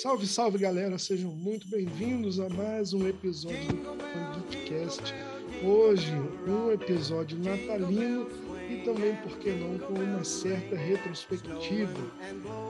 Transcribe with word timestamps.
Salve, 0.00 0.26
salve 0.26 0.56
galera, 0.56 0.96
sejam 0.96 1.30
muito 1.30 1.68
bem-vindos 1.68 2.40
a 2.40 2.48
mais 2.48 2.94
um 2.94 3.06
episódio 3.06 3.68
do 3.68 4.48
Geekcast. 4.48 5.14
Hoje, 5.62 6.10
um 6.48 6.72
episódio 6.72 7.38
natalino 7.38 8.26
e 8.70 8.76
também, 8.82 9.14
por 9.16 9.36
que 9.36 9.50
não, 9.50 9.78
com 9.78 9.92
uma 9.92 10.24
certa 10.24 10.74
retrospectiva. 10.74 11.92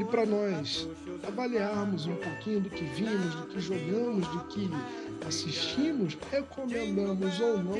E 0.00 0.04
para 0.06 0.26
nós 0.26 0.88
avaliarmos 1.22 2.06
um 2.06 2.16
pouquinho 2.16 2.62
do 2.62 2.70
que 2.70 2.82
vimos, 2.82 3.32
do 3.36 3.46
que 3.46 3.60
jogamos, 3.60 4.26
do 4.26 4.44
que 4.46 4.68
assistimos, 5.24 6.18
recomendamos 6.32 7.38
ou 7.38 7.58
não, 7.62 7.78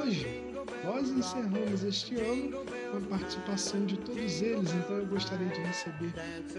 hoje 0.00 0.24
nós 0.84 1.10
encerramos 1.10 1.82
este 1.82 2.14
ano 2.14 2.64
com 2.90 2.96
a 2.98 3.18
participação 3.18 3.84
de 3.84 3.96
todos 3.98 4.42
eles, 4.42 4.72
então 4.72 4.96
eu 4.96 5.06
gostaria 5.06 5.48
de 5.48 5.60
receber 5.60 6.12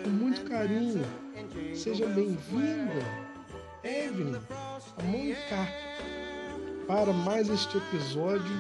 com 0.04 0.10
muito 0.10 0.44
carinho. 0.50 1.04
Seja 1.76 2.06
bem-vinda, 2.08 3.04
Evelyn, 3.84 4.40
Mônica, 5.04 5.68
para 6.88 7.12
mais 7.12 7.50
este 7.50 7.78
episódio. 7.78 8.56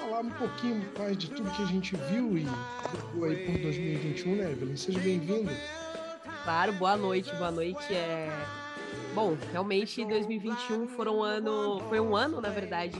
Falar 0.00 0.20
um 0.20 0.30
pouquinho 0.30 0.84
mais 0.98 1.16
de 1.16 1.30
tudo 1.30 1.50
que 1.50 1.62
a 1.62 1.66
gente 1.66 1.96
viu 2.10 2.38
e 2.38 2.46
ficou 2.90 3.24
aí 3.24 3.36
por 3.46 3.58
2021, 3.60 4.36
né, 4.36 4.52
Evelyn? 4.52 4.76
Seja 4.76 5.00
bem-vinda. 5.00 5.52
Claro, 6.44 6.72
boa 6.74 6.96
noite, 6.96 7.34
boa 7.36 7.50
noite. 7.50 7.92
É... 7.92 8.30
Bom, 9.14 9.36
realmente 9.52 10.04
2021 10.04 10.88
foram 10.88 11.18
um 11.18 11.22
ano, 11.22 11.80
foi 11.88 12.00
um 12.00 12.16
ano, 12.16 12.40
na 12.40 12.48
verdade, 12.48 12.98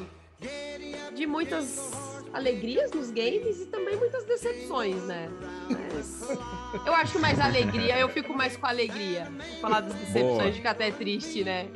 de 1.14 1.26
muitas 1.26 2.03
alegrias 2.34 2.90
nos 2.90 3.10
games 3.10 3.60
e 3.62 3.66
também 3.66 3.96
muitas 3.96 4.24
decepções, 4.24 5.00
né? 5.04 5.30
Mas 5.70 6.28
eu 6.84 6.94
acho 6.94 7.18
mais 7.20 7.38
alegria, 7.38 7.98
eu 7.98 8.08
fico 8.08 8.34
mais 8.34 8.56
com 8.56 8.66
alegria. 8.66 9.30
Vou 9.30 9.60
falar 9.60 9.80
das 9.80 9.94
decepções, 9.94 10.42
Boa. 10.42 10.52
fica 10.52 10.70
até 10.70 10.90
triste, 10.90 11.44
né? 11.44 11.68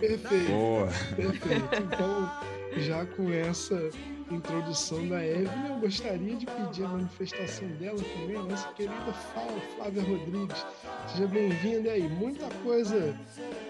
Perfeito. 0.00 0.50
Boa. 0.50 0.88
Perfeito. 1.14 1.82
Então, 1.82 2.30
já 2.78 3.06
com 3.06 3.32
essa 3.32 3.90
introdução 4.30 5.06
da 5.08 5.24
Evelyn, 5.24 5.68
eu 5.68 5.76
gostaria 5.76 6.34
de 6.34 6.46
pedir 6.46 6.84
a 6.84 6.88
manifestação 6.88 7.68
dela 7.68 7.96
também, 7.96 8.36
a 8.36 8.42
nossa 8.42 8.68
querida 8.72 9.12
Fala, 9.32 9.60
Flávia 9.76 10.02
Rodrigues. 10.02 10.66
Seja 11.12 11.28
bem-vinda 11.28 11.92
aí. 11.92 12.08
Muita 12.08 12.48
coisa 12.64 13.16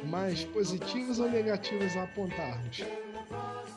mais 0.05 0.45
positivas 0.45 1.21
ou 1.21 1.31
negativas 1.31 1.95
a 1.97 2.05
apontarmos? 2.05 2.83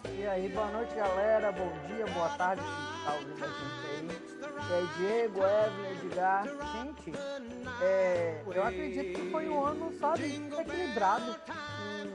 E 0.06 0.26
aí, 0.26 0.50
boa 0.50 0.68
noite, 0.68 0.96
galera. 0.96 1.52
Bom 1.52 1.72
dia, 1.88 2.06
boa 2.08 2.30
tarde, 2.30 2.62
que 2.62 3.06
tá 3.06 3.14
ouvindo 3.14 3.44
a 3.44 3.48
gente 3.48 3.86
aí. 3.90 4.30
Aí, 4.72 4.88
Diego, 4.98 5.40
Evelyn, 5.40 5.92
Edgar. 5.92 6.46
Gente, 6.74 7.14
é, 7.82 8.42
eu 8.46 8.64
acredito 8.64 9.20
que 9.20 9.32
foi 9.32 9.50
um 9.50 9.64
ano, 9.64 9.92
sabe, 10.00 10.36
equilibrado 10.60 11.36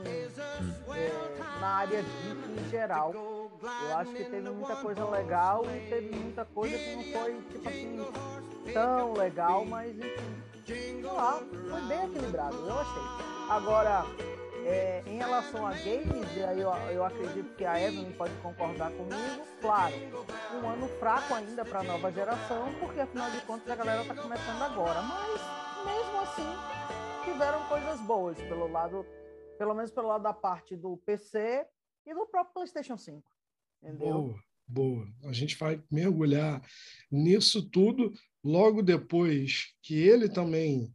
em, 0.05 0.97
é, 0.97 1.59
na 1.59 1.67
área 1.67 2.01
geek 2.01 2.59
em 2.59 2.69
geral. 2.69 3.13
Eu 3.13 3.97
acho 3.97 4.11
que 4.11 4.23
teve 4.23 4.49
muita 4.49 4.75
coisa 4.77 5.05
legal 5.05 5.65
e 5.65 5.89
teve 5.89 6.15
muita 6.15 6.45
coisa 6.45 6.77
que 6.77 6.95
não 6.95 7.03
foi, 7.03 7.41
tipo 7.51 7.69
assim, 7.69 8.07
tão 8.73 9.13
legal, 9.13 9.65
mas 9.65 9.95
enfim, 9.97 10.43
sei 10.65 11.01
lá, 11.03 11.39
foi 11.69 11.81
bem 11.81 12.05
equilibrado, 12.05 12.55
eu 12.55 12.79
achei. 12.79 13.03
Agora, 13.49 14.05
é, 14.65 15.03
em 15.05 15.17
relação 15.17 15.65
a 15.65 15.73
games, 15.73 16.27
eu, 16.35 16.69
eu 16.91 17.05
acredito 17.05 17.55
que 17.55 17.63
a 17.63 17.79
Evelyn 17.79 18.11
pode 18.13 18.33
concordar 18.41 18.91
comigo, 18.91 19.45
claro, 19.61 19.93
um 20.55 20.67
ano 20.67 20.87
fraco 20.99 21.35
ainda 21.35 21.63
para 21.63 21.81
a 21.81 21.83
nova 21.83 22.11
geração, 22.11 22.73
porque 22.79 22.99
afinal 22.99 23.29
de 23.29 23.41
contas 23.41 23.69
a 23.69 23.75
galera 23.75 24.01
está 24.01 24.15
começando 24.15 24.61
agora, 24.63 25.01
mas 25.03 25.41
mesmo 25.85 26.19
assim 26.19 27.31
tiveram 27.31 27.63
coisas 27.67 28.01
boas 28.01 28.37
pelo 28.37 28.67
lado, 28.67 29.05
pelo 29.59 29.75
menos 29.75 29.91
pelo 29.91 30.07
lado 30.07 30.23
da 30.23 30.33
parte 30.33 30.75
do 30.75 30.97
PC 30.97 31.65
e 32.07 32.13
do 32.15 32.25
próprio 32.25 32.53
PlayStation 32.55 32.97
5. 32.97 33.23
Entendeu? 33.83 34.13
Boa, 34.13 34.39
boa. 34.67 35.07
A 35.25 35.31
gente 35.31 35.55
vai 35.57 35.79
mergulhar 35.91 36.59
nisso 37.11 37.69
tudo 37.69 38.11
logo 38.43 38.81
depois 38.81 39.75
que 39.83 39.95
ele 39.95 40.27
também 40.27 40.91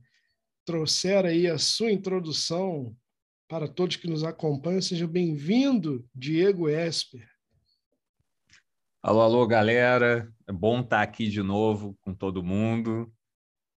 trouxer 0.65 1.25
aí 1.25 1.47
a 1.47 1.57
sua 1.57 1.93
introdução 1.93 2.97
para 3.51 3.67
todos 3.67 3.97
que 3.97 4.07
nos 4.07 4.23
acompanham. 4.23 4.81
Seja 4.81 5.09
bem-vindo, 5.09 6.09
Diego 6.15 6.69
Esper. 6.69 7.29
Alô, 9.03 9.21
alô, 9.21 9.45
galera. 9.45 10.33
É 10.47 10.53
bom 10.53 10.81
estar 10.83 11.03
aqui 11.03 11.29
de 11.29 11.43
novo 11.43 11.99
com 12.01 12.15
todo 12.15 12.45
mundo. 12.45 13.13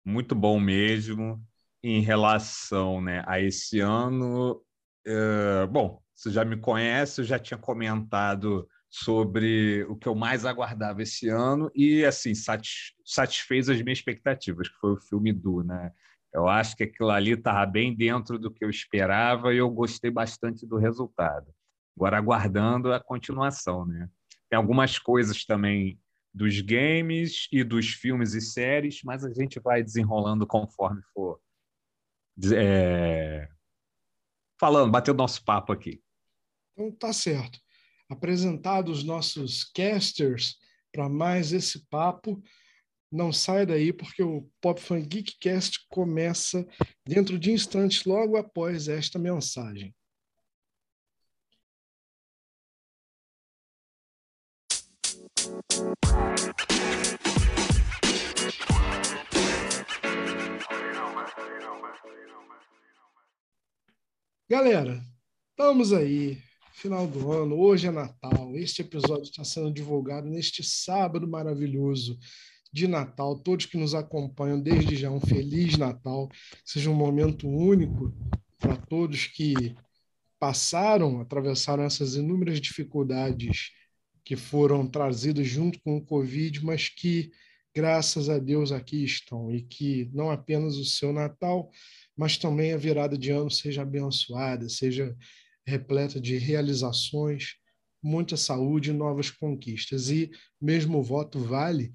Muito 0.04 0.36
bom 0.36 0.60
mesmo. 0.60 1.42
Em 1.82 2.02
relação 2.02 3.00
né, 3.00 3.24
a 3.26 3.40
esse 3.40 3.80
ano, 3.80 4.62
uh, 5.08 5.66
bom, 5.72 6.04
você 6.14 6.30
já 6.30 6.44
me 6.44 6.58
conhece, 6.58 7.22
eu 7.22 7.26
já 7.26 7.40
tinha 7.40 7.58
comentado 7.58 8.68
sobre 8.90 9.86
o 9.86 9.96
que 9.96 10.08
eu 10.08 10.14
mais 10.14 10.46
aguardava 10.46 11.02
esse 11.02 11.30
ano 11.30 11.72
e, 11.74 12.04
assim, 12.04 12.34
satisfez 13.06 13.70
as 13.70 13.82
minhas 13.82 14.00
expectativas, 14.00 14.68
que 14.68 14.76
foi 14.76 14.92
o 14.92 15.00
filme 15.00 15.32
do, 15.32 15.64
né? 15.64 15.94
Eu 16.34 16.48
acho 16.48 16.76
que 16.76 16.84
aquilo 16.84 17.10
ali 17.10 17.32
estava 17.32 17.66
bem 17.66 17.94
dentro 17.94 18.40
do 18.40 18.52
que 18.52 18.64
eu 18.64 18.70
esperava 18.70 19.54
e 19.54 19.58
eu 19.58 19.70
gostei 19.70 20.10
bastante 20.10 20.66
do 20.66 20.78
resultado. 20.78 21.54
Agora, 21.96 22.18
aguardando 22.18 22.94
a 22.94 23.00
continuação, 23.00 23.86
né? 23.86 24.10
Tem 24.50 24.58
algumas 24.58 24.98
coisas 24.98 25.46
também 25.46 26.00
dos 26.34 26.62
games 26.62 27.48
e 27.52 27.64
dos 27.64 27.90
filmes 27.90 28.34
e 28.34 28.42
séries, 28.42 29.02
mas 29.04 29.26
a 29.26 29.34
gente 29.34 29.60
vai 29.60 29.84
desenrolando 29.84 30.48
conforme 30.48 31.02
for 31.14 31.40
é... 32.54 33.50
falando, 34.60 34.92
batendo 34.92 35.18
nosso 35.18 35.44
papo 35.44 35.74
aqui. 35.74 36.02
Então 36.74 36.92
tá 36.92 37.12
certo. 37.14 37.60
Apresentados 38.10 39.00
os 39.00 39.04
nossos 39.04 39.64
casters 39.66 40.58
para 40.92 41.08
mais 41.08 41.54
esse 41.54 41.86
papo, 41.88 42.42
não 43.12 43.34
sai 43.34 43.66
daí, 43.66 43.92
porque 43.92 44.24
o 44.24 44.50
Pop 44.62 44.80
Fan 44.80 45.02
Geekcast 45.02 45.86
começa 45.90 46.66
dentro 47.06 47.38
de 47.38 47.52
instantes, 47.52 48.06
logo 48.06 48.38
após 48.38 48.88
esta 48.88 49.20
mensagem. 49.20 49.94
Galera, 64.50 65.02
estamos 65.50 65.94
aí, 65.94 66.38
final 66.74 67.08
do 67.08 67.32
ano, 67.32 67.58
hoje 67.58 67.88
é 67.88 67.92
Natal. 67.92 68.54
Este 68.56 68.82
episódio 68.82 69.24
está 69.24 69.46
sendo 69.46 69.72
divulgado 69.72 70.30
neste 70.30 70.62
sábado 70.62 71.26
maravilhoso, 71.26 72.20
de 72.72 72.88
Natal, 72.88 73.38
todos 73.38 73.66
que 73.66 73.78
nos 73.78 73.94
acompanham, 73.94 74.60
desde 74.60 74.96
já 74.96 75.10
um 75.12 75.20
Feliz 75.20 75.78
Natal, 75.78 76.30
seja 76.64 76.90
um 76.90 76.96
momento 76.96 77.48
único 77.48 78.14
para 78.58 78.78
todos 78.78 79.28
que 79.28 79.76
passaram, 80.40 81.20
atravessaram 81.20 81.84
essas 81.84 82.16
inúmeras 82.16 82.60
dificuldades 82.62 83.72
que 84.24 84.36
foram 84.36 84.88
trazidas 84.88 85.48
junto 85.48 85.80
com 85.82 85.98
o 85.98 86.06
Covid, 86.06 86.64
mas 86.64 86.88
que, 86.88 87.32
graças 87.76 88.30
a 88.30 88.40
Deus, 88.40 88.72
aqui 88.72 89.04
estão 89.04 89.52
e 89.52 89.62
que 89.62 90.10
não 90.14 90.32
apenas 90.32 90.78
o 90.78 90.86
seu 90.86 91.12
Natal, 91.12 91.70
mas 92.16 92.38
também 92.38 92.72
a 92.72 92.78
virada 92.78 93.18
de 93.18 93.32
ano 93.32 93.52
seja 93.52 93.82
abençoada, 93.82 94.70
seja 94.70 95.16
repleta 95.66 96.20
de 96.20 96.38
realizações, 96.38 97.56
muita 98.02 98.36
saúde 98.36 98.90
e 98.90 98.94
novas 98.94 99.30
conquistas. 99.30 100.10
E 100.10 100.32
mesmo 100.60 101.00
o 101.00 101.04
voto 101.04 101.40
vale 101.40 101.92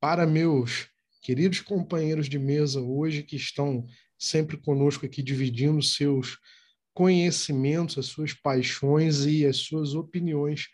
para 0.00 0.26
meus 0.26 0.88
queridos 1.20 1.60
companheiros 1.60 2.28
de 2.28 2.38
mesa 2.38 2.80
hoje 2.80 3.22
que 3.22 3.36
estão 3.36 3.86
sempre 4.18 4.56
conosco 4.56 5.04
aqui 5.04 5.22
dividindo 5.22 5.82
seus 5.82 6.38
conhecimentos, 6.94 7.98
as 7.98 8.06
suas 8.06 8.32
paixões 8.32 9.24
e 9.24 9.46
as 9.46 9.58
suas 9.58 9.94
opiniões 9.94 10.68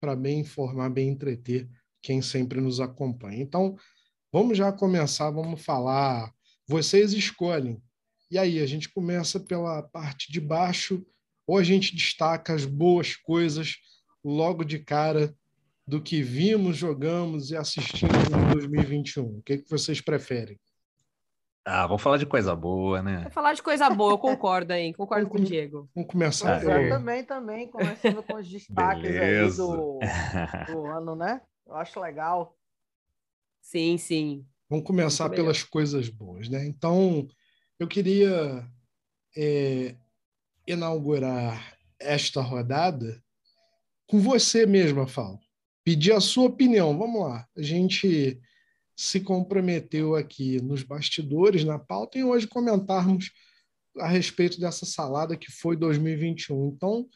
para 0.00 0.14
bem 0.14 0.40
informar, 0.40 0.90
bem 0.90 1.08
entreter 1.08 1.68
quem 2.02 2.20
sempre 2.20 2.60
nos 2.60 2.80
acompanha. 2.80 3.42
Então, 3.42 3.76
vamos 4.32 4.58
já 4.58 4.70
começar, 4.70 5.30
vamos 5.30 5.64
falar. 5.64 6.32
Vocês 6.68 7.12
escolhem. 7.12 7.82
E 8.30 8.38
aí, 8.38 8.60
a 8.60 8.66
gente 8.66 8.88
começa 8.88 9.40
pela 9.40 9.82
parte 9.82 10.30
de 10.30 10.40
baixo 10.40 11.04
ou 11.46 11.58
a 11.58 11.62
gente 11.62 11.96
destaca 11.96 12.54
as 12.54 12.64
boas 12.64 13.16
coisas 13.16 13.76
logo 14.22 14.64
de 14.64 14.78
cara 14.78 15.34
do 15.86 16.00
que 16.00 16.22
vimos, 16.22 16.76
jogamos 16.76 17.50
e 17.50 17.56
assistimos 17.56 18.14
em 18.26 18.52
2021? 18.52 19.38
O 19.38 19.42
que, 19.42 19.58
que 19.58 19.70
vocês 19.70 20.00
preferem? 20.00 20.58
Ah, 21.66 21.86
vamos 21.86 22.02
falar 22.02 22.18
de 22.18 22.26
coisa 22.26 22.54
boa, 22.54 23.02
né? 23.02 23.22
Vou 23.22 23.30
falar 23.30 23.54
de 23.54 23.62
coisa 23.62 23.88
boa, 23.88 24.12
eu 24.12 24.18
concordo 24.18 24.72
aí, 24.72 24.92
concordo 24.92 25.28
com 25.30 25.38
o 25.38 25.40
Diego. 25.40 25.88
Vamos 25.94 26.10
começar. 26.10 26.58
Ah, 26.58 26.62
eu 26.62 26.90
também, 26.90 27.24
também, 27.24 27.70
começando 27.70 28.22
com 28.22 28.36
os 28.36 28.46
destaques 28.46 29.16
aí 29.16 29.50
do, 29.56 29.98
do 30.70 30.86
ano, 30.86 31.16
né? 31.16 31.40
Eu 31.66 31.74
acho 31.76 31.98
legal. 32.00 32.54
Sim, 33.62 33.96
sim. 33.96 34.46
Vamos 34.68 34.84
começar 34.84 35.30
pelas 35.30 35.62
coisas 35.62 36.10
boas, 36.10 36.50
né? 36.50 36.66
Então, 36.66 37.26
eu 37.78 37.88
queria 37.88 38.66
é, 39.34 39.96
inaugurar 40.66 41.78
esta 41.98 42.42
rodada 42.42 43.22
com 44.06 44.20
você 44.20 44.66
mesma, 44.66 45.06
Fala. 45.06 45.38
Pedir 45.84 46.12
a 46.12 46.20
sua 46.20 46.46
opinião. 46.46 46.96
Vamos 46.98 47.20
lá. 47.20 47.46
A 47.56 47.62
gente 47.62 48.40
se 48.96 49.20
comprometeu 49.20 50.14
aqui 50.14 50.60
nos 50.62 50.82
bastidores, 50.82 51.64
na 51.64 51.78
pauta, 51.78 52.18
e 52.18 52.24
hoje 52.24 52.46
comentarmos 52.46 53.30
a 53.98 54.08
respeito 54.08 54.58
dessa 54.58 54.86
salada 54.86 55.36
que 55.36 55.52
foi 55.52 55.76
2021. 55.76 56.68
Então, 56.68 57.08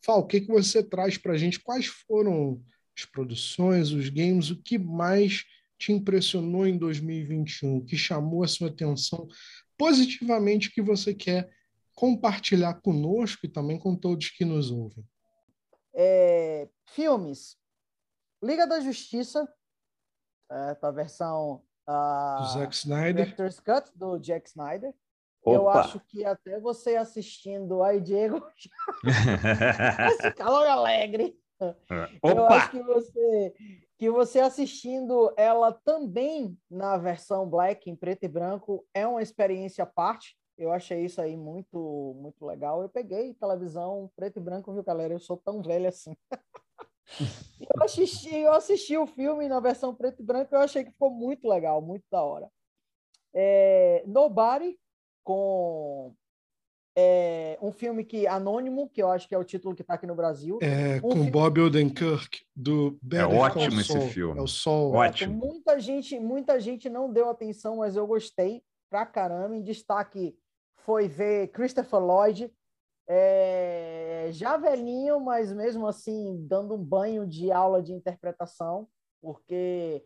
Fal, 0.00 0.20
o 0.20 0.26
que, 0.26 0.40
que 0.40 0.48
você 0.48 0.82
traz 0.82 1.18
para 1.18 1.32
a 1.32 1.36
gente? 1.36 1.60
Quais 1.60 1.86
foram 1.86 2.62
as 2.96 3.04
produções, 3.04 3.90
os 3.90 4.08
games, 4.08 4.50
o 4.50 4.62
que 4.62 4.78
mais 4.78 5.44
te 5.78 5.92
impressionou 5.92 6.66
em 6.66 6.76
2021, 6.76 7.84
que 7.84 7.96
chamou 7.96 8.42
a 8.42 8.48
sua 8.48 8.68
atenção 8.68 9.28
positivamente, 9.76 10.70
que 10.70 10.82
você 10.82 11.14
quer 11.14 11.48
compartilhar 11.94 12.74
conosco 12.74 13.46
e 13.46 13.48
também 13.48 13.78
com 13.78 13.94
todos 13.94 14.30
que 14.30 14.44
nos 14.44 14.70
ouvem? 14.70 15.04
É, 15.94 16.68
filmes. 16.86 17.56
Liga 18.42 18.66
da 18.66 18.80
Justiça, 18.80 19.48
é, 20.50 20.76
a 20.80 20.90
versão 20.90 21.62
uh, 21.88 22.42
do 22.42 22.48
Zack 22.48 22.74
Snyder. 22.74 23.14
Director's 23.14 23.60
Cut, 23.60 23.90
do 23.96 24.18
Jack 24.18 24.48
Snyder. 24.48 24.94
Opa. 25.42 25.56
Eu 25.56 25.68
acho 25.68 26.00
que 26.00 26.24
até 26.24 26.60
você 26.60 26.96
assistindo 26.96 27.82
aí, 27.82 28.00
Diego, 28.00 28.42
esse 30.10 30.32
calor 30.34 30.66
alegre. 30.66 31.38
Opa. 31.60 32.08
Eu 32.22 32.46
acho 32.46 32.70
que 32.70 32.82
você, 32.82 33.54
que 33.98 34.10
você 34.10 34.40
assistindo 34.40 35.32
ela 35.36 35.72
também 35.72 36.56
na 36.70 36.96
versão 36.96 37.48
black, 37.48 37.90
em 37.90 37.96
preto 37.96 38.24
e 38.24 38.28
branco, 38.28 38.86
é 38.94 39.06
uma 39.06 39.22
experiência 39.22 39.84
à 39.84 39.86
parte. 39.86 40.36
Eu 40.56 40.72
achei 40.72 41.04
isso 41.04 41.20
aí 41.20 41.36
muito, 41.36 42.16
muito 42.20 42.44
legal. 42.44 42.82
Eu 42.82 42.88
peguei 42.88 43.34
televisão 43.34 44.10
preto 44.16 44.38
e 44.38 44.42
branco, 44.42 44.72
viu, 44.72 44.82
galera? 44.82 45.14
Eu 45.14 45.20
sou 45.20 45.36
tão 45.36 45.62
velho 45.62 45.88
assim. 45.88 46.16
eu, 47.60 47.82
assisti, 47.82 48.34
eu 48.34 48.52
assisti 48.52 48.96
o 48.96 49.06
filme 49.06 49.48
na 49.48 49.60
versão 49.60 49.94
preto 49.94 50.20
e 50.20 50.24
branco, 50.24 50.54
eu 50.54 50.60
achei 50.60 50.84
que 50.84 50.90
ficou 50.90 51.10
muito 51.10 51.48
legal, 51.48 51.80
muito 51.80 52.04
da 52.10 52.22
hora. 52.22 52.48
É, 53.34 54.02
Nobody, 54.06 54.78
com 55.24 56.14
é, 57.00 57.56
um 57.62 57.70
filme 57.70 58.04
que 58.04 58.26
anônimo, 58.26 58.88
que 58.88 59.00
eu 59.00 59.08
acho 59.08 59.28
que 59.28 59.34
é 59.34 59.38
o 59.38 59.44
título 59.44 59.74
que 59.74 59.82
está 59.82 59.94
aqui 59.94 60.06
no 60.06 60.16
Brasil. 60.16 60.58
É, 60.60 60.96
um 60.96 61.00
com 61.00 61.10
filme... 61.12 61.30
Bob 61.30 61.60
Odenkirk 61.60 62.40
do 62.56 62.98
Better 63.00 63.30
É 63.30 63.38
ótimo 63.38 63.80
esse 63.80 64.00
filme. 64.08 64.38
É 64.38 64.42
o 64.42 64.48
Sol. 64.48 64.92
Ótimo. 64.94 65.34
Muita 65.34 65.78
gente, 65.78 66.18
muita 66.18 66.58
gente 66.58 66.90
não 66.90 67.12
deu 67.12 67.28
atenção, 67.28 67.76
mas 67.76 67.94
eu 67.94 68.04
gostei 68.04 68.64
pra 68.90 69.06
caramba. 69.06 69.56
Em 69.56 69.62
destaque 69.62 70.36
foi 70.78 71.06
ver 71.06 71.48
Christopher 71.48 72.00
Lloyd, 72.00 72.52
é, 73.08 74.28
já 74.32 74.58
velhinho, 74.58 75.18
mas 75.18 75.52
mesmo 75.52 75.86
assim 75.86 76.46
dando 76.46 76.74
um 76.74 76.84
banho 76.84 77.26
de 77.26 77.50
aula 77.50 77.82
de 77.82 77.92
interpretação, 77.92 78.86
porque 79.22 80.04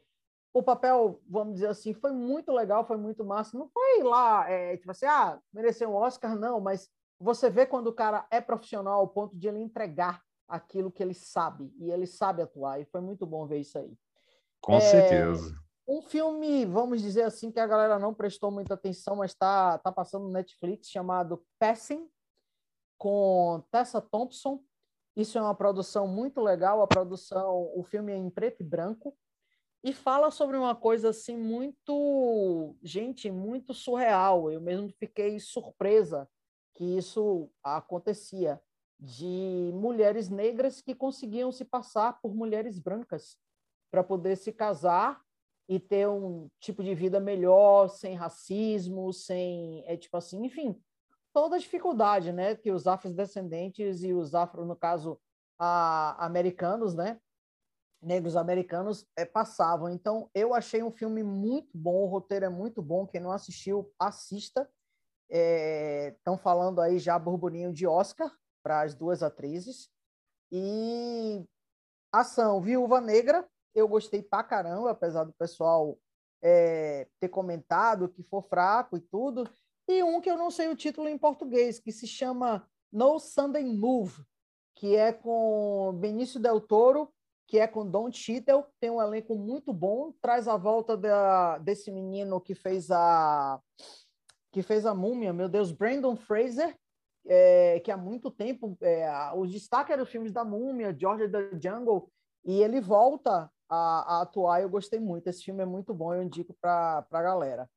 o 0.54 0.62
papel, 0.62 1.20
vamos 1.28 1.54
dizer 1.54 1.68
assim, 1.68 1.92
foi 1.92 2.12
muito 2.12 2.52
legal, 2.52 2.86
foi 2.86 2.96
muito 2.96 3.24
massa. 3.24 3.58
Não 3.58 3.68
foi 3.68 4.02
lá, 4.02 4.48
é, 4.48 4.76
tipo 4.76 4.90
assim, 4.90 5.06
ah, 5.06 5.40
mereceu 5.52 5.90
um 5.90 5.94
Oscar, 5.94 6.38
não, 6.38 6.60
mas 6.60 6.88
você 7.18 7.50
vê 7.50 7.66
quando 7.66 7.88
o 7.88 7.92
cara 7.92 8.26
é 8.30 8.40
profissional 8.40 9.00
ao 9.00 9.08
ponto 9.08 9.36
de 9.36 9.48
ele 9.48 9.58
entregar 9.58 10.22
aquilo 10.46 10.92
que 10.92 11.02
ele 11.02 11.14
sabe, 11.14 11.72
e 11.78 11.90
ele 11.90 12.06
sabe 12.06 12.42
atuar, 12.42 12.80
e 12.80 12.84
foi 12.84 13.00
muito 13.00 13.26
bom 13.26 13.46
ver 13.46 13.60
isso 13.60 13.78
aí. 13.78 13.96
Com 14.60 14.74
é, 14.74 14.80
certeza. 14.80 15.56
Um 15.88 16.02
filme, 16.02 16.66
vamos 16.66 17.00
dizer 17.00 17.22
assim, 17.22 17.50
que 17.50 17.58
a 17.58 17.66
galera 17.66 17.98
não 17.98 18.14
prestou 18.14 18.50
muita 18.50 18.74
atenção, 18.74 19.16
mas 19.16 19.32
está 19.32 19.78
tá 19.78 19.90
passando 19.90 20.26
no 20.26 20.32
Netflix, 20.32 20.88
chamado 20.88 21.42
Passing, 21.58 22.08
com 23.02 23.60
Tessa 23.72 24.00
Thompson. 24.00 24.62
Isso 25.16 25.36
é 25.36 25.42
uma 25.42 25.56
produção 25.56 26.06
muito 26.06 26.40
legal, 26.40 26.80
a 26.80 26.86
produção, 26.86 27.68
o 27.74 27.82
filme 27.82 28.12
é 28.12 28.16
em 28.16 28.30
preto 28.30 28.60
e 28.60 28.64
branco, 28.64 29.18
e 29.82 29.92
fala 29.92 30.30
sobre 30.30 30.56
uma 30.56 30.76
coisa 30.76 31.08
assim 31.08 31.36
muito, 31.36 32.76
gente, 32.80 33.28
muito 33.28 33.74
surreal. 33.74 34.52
Eu 34.52 34.60
mesmo 34.60 34.88
fiquei 35.00 35.40
surpresa 35.40 36.30
que 36.76 36.84
isso 36.96 37.50
acontecia 37.60 38.62
de 39.00 39.72
mulheres 39.74 40.28
negras 40.28 40.80
que 40.80 40.94
conseguiam 40.94 41.50
se 41.50 41.64
passar 41.64 42.20
por 42.22 42.32
mulheres 42.32 42.78
brancas 42.78 43.36
para 43.90 44.04
poder 44.04 44.36
se 44.36 44.52
casar 44.52 45.20
e 45.68 45.80
ter 45.80 46.08
um 46.08 46.48
tipo 46.60 46.84
de 46.84 46.94
vida 46.94 47.18
melhor, 47.18 47.88
sem 47.88 48.14
racismo, 48.14 49.12
sem, 49.12 49.82
é 49.88 49.96
tipo 49.96 50.16
assim, 50.16 50.44
enfim, 50.44 50.80
toda 51.32 51.56
a 51.56 51.58
dificuldade, 51.58 52.32
né, 52.32 52.54
que 52.54 52.70
os 52.70 52.86
afrodescendentes 52.86 54.02
e 54.02 54.12
os 54.12 54.34
afro, 54.34 54.64
no 54.64 54.76
caso, 54.76 55.18
a, 55.58 56.24
americanos, 56.24 56.94
né, 56.94 57.20
negros 58.02 58.36
americanos 58.36 59.06
é, 59.16 59.24
passavam. 59.24 59.88
Então, 59.88 60.28
eu 60.34 60.54
achei 60.54 60.82
um 60.82 60.90
filme 60.90 61.22
muito 61.22 61.70
bom, 61.76 62.02
o 62.02 62.06
roteiro 62.06 62.44
é 62.44 62.48
muito 62.48 62.82
bom, 62.82 63.06
quem 63.06 63.20
não 63.20 63.30
assistiu, 63.30 63.92
assista. 63.98 64.68
Estão 65.30 66.34
é, 66.34 66.38
falando 66.38 66.80
aí 66.80 66.98
já 66.98 67.18
burburinho 67.18 67.72
de 67.72 67.86
Oscar 67.86 68.30
para 68.62 68.82
as 68.82 68.94
duas 68.94 69.22
atrizes. 69.22 69.88
E 70.50 71.42
ação, 72.12 72.60
Viúva 72.60 73.00
Negra, 73.00 73.48
eu 73.74 73.88
gostei 73.88 74.22
pra 74.22 74.42
caramba, 74.42 74.90
apesar 74.90 75.24
do 75.24 75.32
pessoal 75.32 75.96
é, 76.42 77.08
ter 77.18 77.28
comentado 77.28 78.08
que 78.08 78.22
for 78.24 78.42
fraco 78.42 78.96
e 78.96 79.00
tudo. 79.00 79.48
E 79.88 80.02
um 80.02 80.20
que 80.20 80.30
eu 80.30 80.36
não 80.36 80.50
sei 80.50 80.68
o 80.68 80.76
título 80.76 81.08
em 81.08 81.18
português, 81.18 81.78
que 81.78 81.92
se 81.92 82.06
chama 82.06 82.66
No 82.92 83.18
Sunday 83.18 83.64
Move, 83.64 84.22
que 84.74 84.96
é 84.96 85.12
com 85.12 85.92
Benício 86.00 86.40
Del 86.40 86.60
Toro, 86.60 87.12
que 87.46 87.58
é 87.58 87.66
com 87.66 87.88
Don 87.88 88.10
Cheadle, 88.10 88.64
tem 88.80 88.90
um 88.90 89.02
elenco 89.02 89.36
muito 89.36 89.72
bom, 89.72 90.12
traz 90.22 90.48
a 90.48 90.56
volta 90.56 90.96
da, 90.96 91.58
desse 91.58 91.90
menino 91.90 92.40
que 92.40 92.54
fez 92.54 92.90
a 92.90 93.60
que 94.50 94.62
fez 94.62 94.84
a 94.84 94.94
múmia, 94.94 95.32
meu 95.32 95.48
Deus, 95.48 95.72
Brandon 95.72 96.14
Fraser, 96.14 96.76
é, 97.26 97.80
que 97.80 97.90
há 97.90 97.96
muito 97.96 98.30
tempo 98.30 98.76
é, 98.82 99.06
o 99.34 99.46
destaque 99.46 99.92
era 99.92 100.02
os 100.02 100.10
filmes 100.10 100.30
da 100.30 100.44
múmia, 100.44 100.94
George 100.98 101.28
the 101.28 101.58
Jungle, 101.58 102.10
e 102.44 102.62
ele 102.62 102.80
volta 102.80 103.50
a, 103.68 104.16
a 104.16 104.22
atuar. 104.22 104.60
Eu 104.60 104.68
gostei 104.68 105.00
muito. 105.00 105.26
Esse 105.28 105.44
filme 105.44 105.62
é 105.62 105.66
muito 105.66 105.94
bom, 105.94 106.12
eu 106.12 106.22
indico 106.22 106.54
para 106.60 107.06
a 107.10 107.22
galera. 107.22 107.68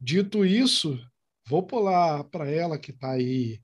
Dito 0.00 0.44
isso, 0.44 0.98
vou 1.46 1.62
pular 1.62 2.24
para 2.24 2.50
ela 2.50 2.78
que 2.78 2.90
está 2.90 3.12
aí 3.12 3.60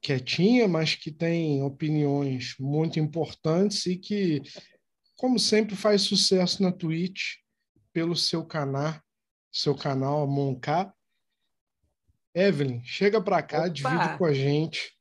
quietinha, 0.00 0.68
mas 0.68 0.94
que 0.94 1.10
tem 1.10 1.62
opiniões 1.62 2.54
muito 2.60 3.00
importantes 3.00 3.86
e 3.86 3.96
que, 3.96 4.42
como 5.16 5.38
sempre, 5.38 5.74
faz 5.74 6.02
sucesso 6.02 6.62
na 6.62 6.70
Twitch 6.70 7.36
pelo 7.92 8.14
seu 8.14 8.44
canal, 8.44 9.00
seu 9.50 9.74
canal 9.74 10.26
Moncar. 10.26 10.94
Evelyn, 12.34 12.82
chega 12.84 13.20
para 13.22 13.42
cá, 13.42 13.60
Opa. 13.60 13.70
divide 13.70 14.18
com 14.18 14.24
a 14.24 14.32
gente 14.34 14.92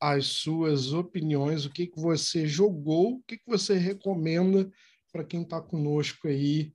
as 0.00 0.26
suas 0.26 0.92
opiniões, 0.92 1.66
o 1.66 1.70
que, 1.70 1.88
que 1.88 2.00
você 2.00 2.46
jogou, 2.46 3.16
o 3.16 3.22
que, 3.24 3.36
que 3.36 3.46
você 3.46 3.76
recomenda 3.76 4.70
para 5.12 5.24
quem 5.24 5.42
está 5.42 5.60
conosco 5.60 6.28
aí 6.28 6.72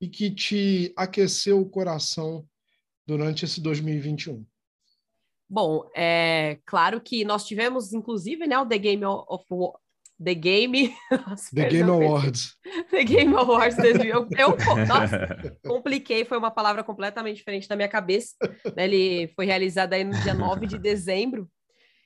e 0.00 0.08
que 0.08 0.30
te 0.30 0.92
aqueceu 0.96 1.60
o 1.60 1.68
coração 1.68 2.46
durante 3.06 3.44
esse 3.44 3.60
2021? 3.60 4.44
Bom, 5.48 5.88
é 5.94 6.58
claro 6.66 7.00
que 7.00 7.24
nós 7.24 7.46
tivemos, 7.46 7.92
inclusive, 7.92 8.46
né, 8.46 8.58
o 8.58 8.66
The 8.66 8.78
Game 8.78 9.04
of 9.04 9.44
The 10.22 10.34
Game. 10.34 10.94
The 11.54 11.68
Game 11.68 11.90
Awards. 11.90 12.56
The 12.90 13.04
Game 13.04 13.34
Awards 13.34 13.76
2000. 13.76 14.04
Eu, 14.06 14.28
eu 14.30 14.56
nossa, 14.86 15.58
compliquei, 15.64 16.24
foi 16.24 16.38
uma 16.38 16.50
palavra 16.50 16.82
completamente 16.82 17.36
diferente 17.36 17.68
da 17.68 17.76
minha 17.76 17.88
cabeça. 17.88 18.34
Né? 18.74 18.84
Ele 18.84 19.28
foi 19.36 19.46
realizado 19.46 19.92
aí 19.92 20.04
no 20.04 20.18
dia 20.22 20.34
9 20.34 20.66
de 20.66 20.78
dezembro 20.78 21.48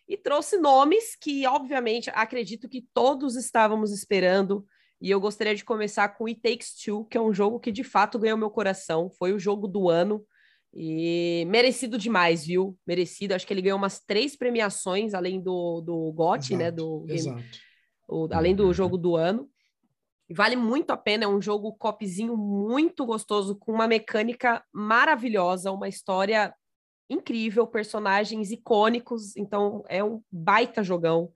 e 0.08 0.16
trouxe 0.16 0.58
nomes 0.58 1.14
que, 1.14 1.46
obviamente, 1.46 2.10
acredito 2.12 2.68
que 2.68 2.84
todos 2.92 3.36
estávamos 3.36 3.92
esperando. 3.92 4.66
E 5.00 5.08
eu 5.08 5.20
gostaria 5.20 5.54
de 5.54 5.64
começar 5.64 6.08
com 6.10 6.26
It 6.26 6.40
Takes 6.42 6.74
Two, 6.74 7.04
que 7.04 7.16
é 7.16 7.20
um 7.20 7.32
jogo 7.32 7.60
que 7.60 7.70
de 7.70 7.84
fato 7.84 8.18
ganhou 8.18 8.36
meu 8.36 8.50
coração. 8.50 9.08
Foi 9.18 9.32
o 9.32 9.38
jogo 9.38 9.68
do 9.68 9.88
ano. 9.88 10.22
E 10.72 11.44
merecido 11.48 11.98
demais, 11.98 12.46
viu? 12.46 12.78
Merecido. 12.86 13.34
Acho 13.34 13.46
que 13.46 13.52
ele 13.52 13.62
ganhou 13.62 13.78
umas 13.78 13.98
três 13.98 14.36
premiações, 14.36 15.14
além 15.14 15.40
do, 15.40 15.80
do 15.80 16.12
GOT, 16.12 16.56
né? 16.56 16.70
Do 16.70 17.04
exato. 17.08 17.42
O, 18.08 18.28
além 18.32 18.54
do 18.54 18.72
jogo 18.72 18.96
do 18.96 19.16
ano. 19.16 19.48
Vale 20.32 20.54
muito 20.54 20.92
a 20.92 20.96
pena, 20.96 21.24
é 21.24 21.28
um 21.28 21.42
jogo 21.42 21.72
copzinho 21.72 22.36
muito 22.36 23.04
gostoso, 23.04 23.56
com 23.56 23.72
uma 23.72 23.88
mecânica 23.88 24.64
maravilhosa, 24.72 25.72
uma 25.72 25.88
história 25.88 26.54
incrível, 27.08 27.66
personagens 27.66 28.52
icônicos, 28.52 29.36
então 29.36 29.82
é 29.88 30.04
um 30.04 30.22
baita 30.30 30.84
jogão. 30.84 31.32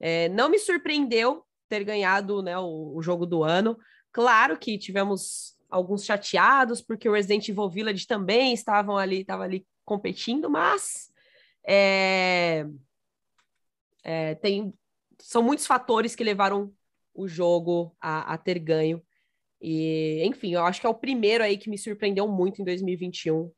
É, 0.00 0.30
não 0.30 0.48
me 0.48 0.58
surpreendeu 0.58 1.44
ter 1.68 1.84
ganhado 1.84 2.42
né, 2.42 2.56
o, 2.58 2.94
o, 2.96 3.02
jogo 3.02 3.26
do 3.26 3.44
ano. 3.44 3.76
Claro 4.10 4.58
que 4.58 4.78
tivemos 4.78 5.54
alguns 5.68 6.04
chateados, 6.04 6.80
porque 6.80 7.08
o 7.08 7.12
Resident 7.12 7.48
Evil 7.48 7.68
Village 7.68 8.06
também 8.06 8.52
estavam 8.52 8.96
ali, 8.96 9.20
estava 9.20 9.44
ali 9.44 9.66
competindo, 9.84 10.48
mas 10.50 11.12
é, 11.66 12.66
é, 14.02 14.34
tem, 14.36 14.72
são 15.18 15.42
muitos 15.42 15.66
fatores 15.66 16.14
que 16.14 16.24
levaram 16.24 16.72
o 17.14 17.28
jogo 17.28 17.94
a, 18.00 18.34
a, 18.34 18.38
ter 18.38 18.58
ganho. 18.58 19.02
E, 19.60 20.22
enfim, 20.24 20.54
eu 20.54 20.64
acho 20.64 20.80
que 20.80 20.86
é 20.86 20.90
o 20.90 20.94
primeiro 20.94 21.42
aí 21.42 21.58
que 21.58 21.68
me 21.68 21.76
surpreendeu 21.76 22.28
muito 22.28 22.62
em 22.62 22.64
2021. 22.64 23.50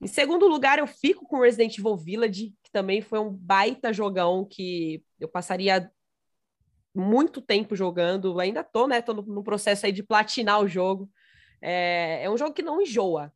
Em 0.00 0.06
segundo 0.06 0.46
lugar, 0.46 0.78
eu 0.78 0.86
fico 0.86 1.26
com 1.26 1.40
Resident 1.40 1.76
Evil 1.76 1.96
Village, 1.96 2.54
que 2.62 2.70
também 2.70 3.02
foi 3.02 3.18
um 3.18 3.30
baita 3.30 3.92
jogão 3.92 4.46
que 4.48 5.04
eu 5.18 5.28
passaria 5.28 5.90
muito 6.94 7.42
tempo 7.42 7.76
jogando, 7.76 8.38
ainda 8.40 8.64
tô, 8.64 8.86
né? 8.86 9.02
Tô 9.02 9.12
no, 9.12 9.22
no 9.22 9.44
processo 9.44 9.86
aí 9.86 9.92
de 9.92 10.02
platinar 10.02 10.60
o 10.60 10.68
jogo. 10.68 11.10
É, 11.60 12.24
é 12.24 12.30
um 12.30 12.36
jogo 12.36 12.54
que 12.54 12.62
não 12.62 12.80
enjoa. 12.80 13.32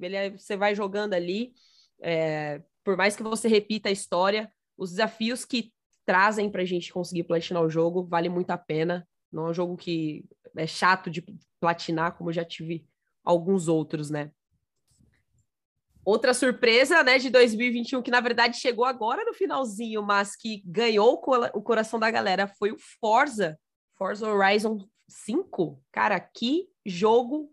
Ele 0.00 0.16
é, 0.16 0.30
você 0.30 0.56
vai 0.56 0.74
jogando 0.74 1.14
ali, 1.14 1.52
é, 2.00 2.62
por 2.84 2.96
mais 2.96 3.16
que 3.16 3.22
você 3.22 3.48
repita 3.48 3.88
a 3.88 3.92
história, 3.92 4.52
os 4.76 4.90
desafios 4.90 5.44
que 5.44 5.72
trazem 6.04 6.50
para 6.50 6.62
a 6.62 6.64
gente 6.64 6.92
conseguir 6.92 7.24
platinar 7.24 7.62
o 7.62 7.70
jogo 7.70 8.04
vale 8.04 8.28
muito 8.28 8.50
a 8.50 8.58
pena. 8.58 9.06
Não 9.30 9.46
é 9.46 9.50
um 9.50 9.54
jogo 9.54 9.76
que 9.76 10.24
é 10.56 10.66
chato 10.66 11.10
de 11.10 11.24
platinar, 11.60 12.16
como 12.16 12.32
já 12.32 12.44
tive 12.44 12.86
alguns 13.24 13.68
outros, 13.68 14.10
né? 14.10 14.30
Outra 16.04 16.34
surpresa, 16.34 17.02
né, 17.04 17.16
de 17.16 17.30
2021, 17.30 18.02
que 18.02 18.10
na 18.10 18.20
verdade 18.20 18.56
chegou 18.56 18.84
agora 18.84 19.24
no 19.24 19.32
finalzinho, 19.32 20.02
mas 20.02 20.34
que 20.34 20.60
ganhou 20.66 21.14
o 21.54 21.62
coração 21.62 22.00
da 22.00 22.10
galera, 22.10 22.48
foi 22.48 22.72
o 22.72 22.78
Forza, 23.00 23.56
Forza 23.94 24.28
Horizon 24.28 24.84
5. 25.08 25.80
Cara, 25.92 26.18
que 26.18 26.66
jogo 26.84 27.50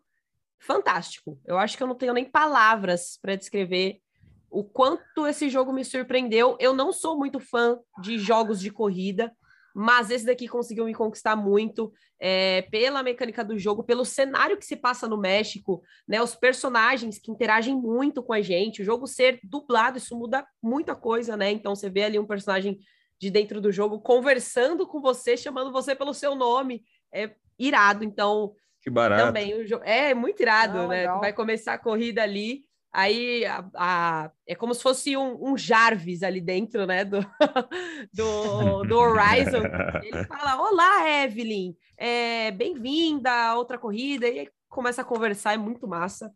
fantástico. 0.60 1.40
Eu 1.46 1.58
acho 1.58 1.78
que 1.78 1.84
eu 1.84 1.88
não 1.88 1.96
tenho 1.96 2.14
nem 2.14 2.26
palavras 2.26 3.18
para 3.22 3.36
descrever 3.36 4.02
o 4.50 4.64
quanto 4.64 5.28
esse 5.28 5.50
jogo 5.50 5.72
me 5.72 5.86
surpreendeu. 5.86 6.58
Eu 6.60 6.74
não 6.74 6.92
sou 6.92 7.18
muito 7.18 7.40
fã 7.40 7.80
de 8.02 8.18
jogos 8.18 8.60
de 8.60 8.72
corrida, 8.72 9.32
mas 9.74 10.10
esse 10.10 10.26
daqui 10.26 10.48
conseguiu 10.48 10.86
me 10.86 10.94
conquistar 10.94 11.36
muito 11.36 11.94
é, 12.20 12.64
pela 12.64 13.04
mecânica 13.04 13.46
do 13.46 13.58
jogo, 13.58 13.84
pelo 13.84 14.04
cenário 14.04 14.58
que 14.58 14.66
se 14.66 14.76
passa 14.76 15.08
no 15.08 15.18
México, 15.18 15.82
né? 16.08 16.22
Os 16.22 16.36
personagens 16.36 17.20
que 17.20 17.32
interagem 17.32 17.76
muito 17.76 18.22
com 18.22 18.34
a 18.34 18.42
gente, 18.42 18.82
o 18.82 18.86
jogo 18.86 19.08
ser 19.08 19.40
dublado, 19.44 19.98
isso 19.98 20.18
muda 20.18 20.46
muita 20.62 20.96
coisa, 20.96 21.38
né? 21.38 21.52
Então 21.52 21.76
você 21.76 21.90
vê 21.90 22.04
ali 22.04 22.20
um 22.20 22.26
personagem 22.26 22.80
de 23.20 23.30
dentro 23.30 23.62
do 23.62 23.72
jogo 23.72 24.00
conversando 24.00 24.88
com 24.88 25.00
você, 25.00 25.38
chamando 25.38 25.72
você 25.72 25.96
pelo 25.96 26.14
seu 26.14 26.36
nome, 26.36 26.84
é 27.14 27.36
irado. 27.58 28.04
Então, 28.04 28.54
que 28.90 28.94
barato. 28.94 29.26
Também 29.26 29.54
o 29.56 29.68
jogo 29.68 29.84
é 29.84 30.14
muito 30.14 30.42
irado, 30.42 30.78
Não, 30.78 30.88
né? 30.88 31.00
Legal. 31.00 31.20
Vai 31.20 31.34
começar 31.34 31.74
a 31.74 31.78
corrida 31.78 32.22
ali 32.24 32.64
Aí 32.92 33.46
a, 33.46 33.70
a, 33.76 34.32
é 34.48 34.56
como 34.56 34.74
se 34.74 34.82
fosse 34.82 35.16
um, 35.16 35.52
um, 35.52 35.56
Jarvis 35.58 36.24
ali 36.24 36.42
dentro, 36.42 36.88
né? 36.88 37.06
Do, 37.06 37.20
do, 38.12 38.84
do 38.84 38.98
Horizon. 38.98 39.62
Ele 40.04 40.24
fala: 40.26 40.60
Olá, 40.60 41.08
Evelyn, 41.24 41.76
é, 41.96 42.50
bem-vinda 42.50 43.32
a 43.32 43.56
outra 43.56 43.78
corrida. 43.78 44.28
E 44.28 44.40
aí 44.40 44.50
começa 44.68 45.04
a 45.04 45.06
conversar, 45.06 45.54
é 45.54 45.58
muito 45.58 45.88
massa. 45.88 46.34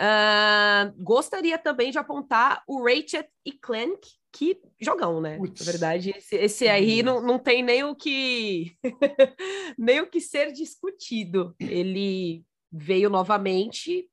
Uh, 0.00 0.94
gostaria 1.02 1.58
também 1.58 1.90
de 1.90 1.98
apontar 1.98 2.62
o 2.66 2.84
Ratchet 2.84 3.28
e 3.44 3.52
Clank, 3.52 4.00
que 4.34 4.60
jogão, 4.80 5.20
né? 5.20 5.38
Na 5.38 5.64
verdade, 5.64 6.10
esse, 6.16 6.34
esse 6.34 6.68
aí 6.68 7.04
não, 7.04 7.22
não 7.22 7.38
tem 7.38 7.62
nem 7.62 7.84
o 7.84 7.94
que 7.94 8.76
nem 9.78 10.00
o 10.00 10.10
que 10.10 10.20
ser 10.20 10.50
discutido. 10.50 11.54
Ele 11.60 12.44
veio 12.70 13.08
novamente 13.08 14.10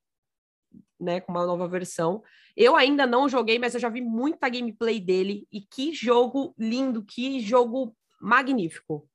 né, 0.99 1.19
com 1.19 1.31
uma 1.31 1.45
nova 1.45 1.67
versão. 1.67 2.21
Eu 2.55 2.75
ainda 2.75 3.07
não 3.07 3.27
joguei, 3.27 3.57
mas 3.57 3.73
eu 3.73 3.79
já 3.79 3.89
vi 3.89 4.01
muita 4.01 4.47
gameplay 4.47 4.99
dele 4.99 5.47
e 5.51 5.61
que 5.61 5.91
jogo 5.91 6.53
lindo, 6.55 7.03
que 7.03 7.39
jogo 7.39 7.95
magnífico. 8.21 9.09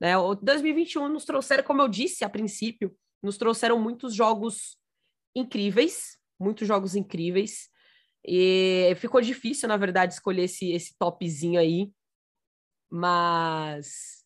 Né? 0.00 0.16
O 0.16 0.36
2021 0.36 1.08
nos 1.08 1.24
trouxeram, 1.24 1.64
como 1.64 1.82
eu 1.82 1.88
disse 1.88 2.24
a 2.24 2.28
princípio, 2.28 2.96
nos 3.20 3.36
trouxeram 3.36 3.80
muitos 3.80 4.14
jogos 4.14 4.78
incríveis, 5.34 6.16
muitos 6.38 6.68
jogos 6.68 6.94
incríveis. 6.94 7.68
E 8.26 8.94
ficou 8.96 9.20
difícil, 9.20 9.68
na 9.68 9.76
verdade, 9.76 10.14
escolher 10.14 10.44
esse, 10.44 10.72
esse 10.72 10.96
topzinho 10.98 11.60
aí. 11.60 11.92
Mas 12.90 14.24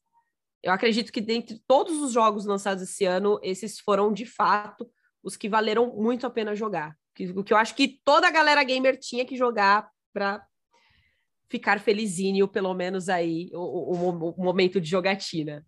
eu 0.62 0.72
acredito 0.72 1.12
que 1.12 1.20
dentre 1.20 1.60
todos 1.66 2.00
os 2.00 2.12
jogos 2.12 2.44
lançados 2.44 2.82
esse 2.82 3.04
ano, 3.04 3.40
esses 3.42 3.80
foram 3.80 4.12
de 4.12 4.26
fato 4.26 4.90
os 5.22 5.36
que 5.36 5.48
valeram 5.48 5.94
muito 5.96 6.26
a 6.26 6.30
pena 6.30 6.54
jogar. 6.54 6.96
O 7.34 7.42
que 7.42 7.52
eu 7.52 7.56
acho 7.56 7.74
que 7.74 8.00
toda 8.04 8.28
a 8.28 8.30
galera 8.30 8.62
gamer 8.62 8.96
tinha 8.98 9.24
que 9.24 9.36
jogar 9.36 9.90
para 10.12 10.46
ficar 11.48 11.80
felizinho, 11.80 12.46
pelo 12.46 12.72
menos 12.74 13.08
aí, 13.08 13.50
o, 13.52 13.58
o, 13.58 14.30
o, 14.30 14.44
momento 14.44 14.80
de 14.80 14.88
jogatina. 14.88 15.66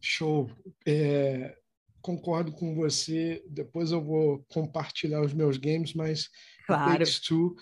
Show. 0.00 0.50
É, 0.86 1.58
concordo 2.02 2.52
com 2.52 2.74
você. 2.74 3.42
Depois 3.48 3.92
eu 3.92 4.02
vou 4.02 4.44
compartilhar 4.48 5.22
os 5.22 5.32
meus 5.32 5.56
games, 5.56 5.94
mas 5.94 6.28
claro. 6.66 6.98
Takes 6.98 7.20
Two 7.20 7.54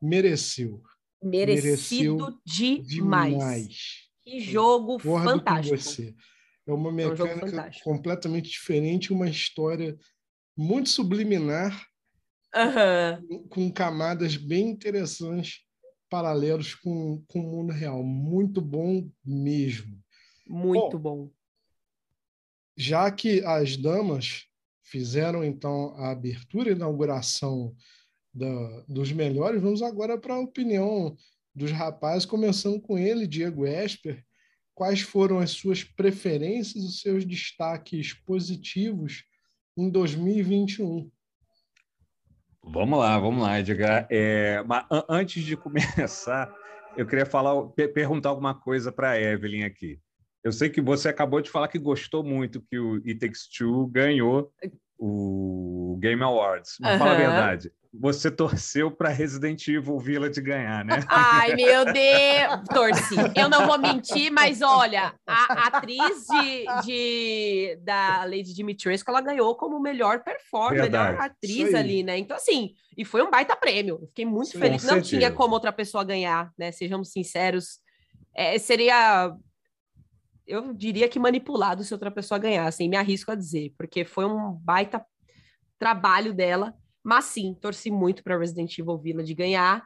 mereceu. 0.00 0.82
Merecido 1.22 2.16
mereceu 2.16 2.40
demais. 2.86 3.32
demais. 3.32 4.04
Que 4.24 4.40
jogo 4.40 4.98
Concordo 4.98 5.30
fantástico. 5.30 5.76
Com 5.76 5.82
você. 5.82 6.14
É 6.66 6.72
uma 6.72 6.90
mecânica 6.90 7.60
é 7.60 7.68
um 7.68 7.82
completamente 7.82 8.50
diferente, 8.50 9.12
uma 9.12 9.28
história 9.28 9.98
muito 10.56 10.88
subliminar, 10.88 11.86
uhum. 12.54 13.48
com 13.48 13.70
camadas 13.70 14.36
bem 14.36 14.70
interessantes, 14.70 15.60
paralelos 16.08 16.74
com, 16.74 17.22
com 17.26 17.40
o 17.40 17.50
mundo 17.50 17.72
real. 17.72 18.02
Muito 18.02 18.62
bom 18.62 19.10
mesmo. 19.22 20.02
Muito 20.46 20.98
bom, 20.98 21.26
bom. 21.26 21.30
Já 22.76 23.10
que 23.10 23.44
as 23.44 23.76
damas 23.76 24.46
fizeram 24.82 25.44
então 25.44 25.94
a 25.96 26.10
abertura 26.10 26.70
e 26.70 26.72
inauguração 26.72 27.74
da, 28.32 28.84
dos 28.88 29.12
melhores, 29.12 29.60
vamos 29.60 29.82
agora 29.82 30.18
para 30.18 30.34
a 30.34 30.40
opinião 30.40 31.16
dos 31.54 31.70
rapazes, 31.70 32.26
começando 32.26 32.80
com 32.80 32.98
ele, 32.98 33.26
Diego 33.26 33.66
Esper 33.66 34.24
quais 34.74 35.00
foram 35.00 35.38
as 35.38 35.52
suas 35.52 35.84
preferências, 35.84 36.84
os 36.84 37.00
seus 37.00 37.24
destaques 37.24 38.12
positivos 38.12 39.24
em 39.76 39.88
2021. 39.88 41.10
Vamos 42.62 42.98
lá, 42.98 43.18
vamos 43.18 43.42
lá, 43.42 43.60
Edgar. 43.60 44.06
É, 44.10 44.62
mas 44.64 44.84
antes 45.08 45.44
de 45.44 45.56
começar, 45.56 46.52
eu 46.96 47.06
queria 47.06 47.26
falar, 47.26 47.68
perguntar 47.94 48.30
alguma 48.30 48.54
coisa 48.54 48.90
para 48.90 49.10
a 49.10 49.20
Evelyn 49.20 49.64
aqui. 49.64 50.00
Eu 50.44 50.52
sei 50.52 50.68
que 50.68 50.80
você 50.80 51.08
acabou 51.08 51.40
de 51.40 51.50
falar 51.50 51.68
que 51.68 51.78
gostou 51.78 52.22
muito 52.22 52.60
que 52.60 52.78
o 52.78 52.96
It 52.96 53.16
Takes 53.16 53.48
Two 53.48 53.86
ganhou 53.86 54.52
o 54.98 55.96
Game 56.00 56.22
Awards. 56.22 56.76
Mas 56.80 56.92
uhum. 56.92 56.98
fala 56.98 57.12
a 57.12 57.16
verdade 57.16 57.72
você 57.98 58.30
torceu 58.30 58.90
para 58.90 59.08
Resident 59.08 59.68
Evil 59.68 59.98
Village 59.98 60.40
ganhar, 60.40 60.84
né? 60.84 60.96
Ai, 61.08 61.54
meu 61.54 61.84
Deus! 61.84 62.68
Torci. 62.68 63.14
Eu 63.36 63.48
não 63.48 63.66
vou 63.66 63.78
mentir, 63.78 64.32
mas 64.32 64.60
olha, 64.62 65.14
a, 65.26 65.68
atriz 65.68 66.26
de, 66.26 66.64
de, 66.84 67.78
da 67.82 68.24
Lady 68.24 68.52
Dimitrescu, 68.52 69.10
ela 69.10 69.20
ganhou 69.20 69.54
como 69.54 69.78
melhor 69.78 70.24
performer, 70.24 70.82
melhor 70.82 71.16
atriz 71.20 71.72
ali, 71.72 72.02
né? 72.02 72.18
Então, 72.18 72.36
assim, 72.36 72.74
e 72.96 73.04
foi 73.04 73.22
um 73.22 73.30
baita 73.30 73.54
prêmio. 73.54 74.00
Fiquei 74.08 74.26
muito 74.26 74.50
Sim, 74.50 74.58
feliz. 74.58 74.82
Não 74.82 74.94
certeza. 74.94 75.16
tinha 75.16 75.30
como 75.30 75.54
outra 75.54 75.72
pessoa 75.72 76.02
ganhar, 76.02 76.50
né? 76.58 76.72
Sejamos 76.72 77.12
sinceros. 77.12 77.78
É, 78.34 78.58
seria 78.58 79.32
eu 80.46 80.72
diria 80.74 81.08
que 81.08 81.18
manipulado 81.18 81.84
se 81.84 81.92
outra 81.92 82.10
pessoa 82.10 82.38
ganhasse, 82.38 82.82
assim, 82.82 82.88
me 82.88 82.96
arrisco 82.96 83.30
a 83.30 83.34
dizer, 83.34 83.74
porque 83.76 84.04
foi 84.04 84.24
um 84.24 84.52
baita 84.52 85.04
trabalho 85.78 86.32
dela 86.32 86.74
mas 87.04 87.26
sim, 87.26 87.54
torci 87.60 87.90
muito 87.90 88.24
para 88.24 88.38
Resident 88.38 88.78
Evil 88.78 88.96
Village 88.96 89.34
ganhar. 89.34 89.84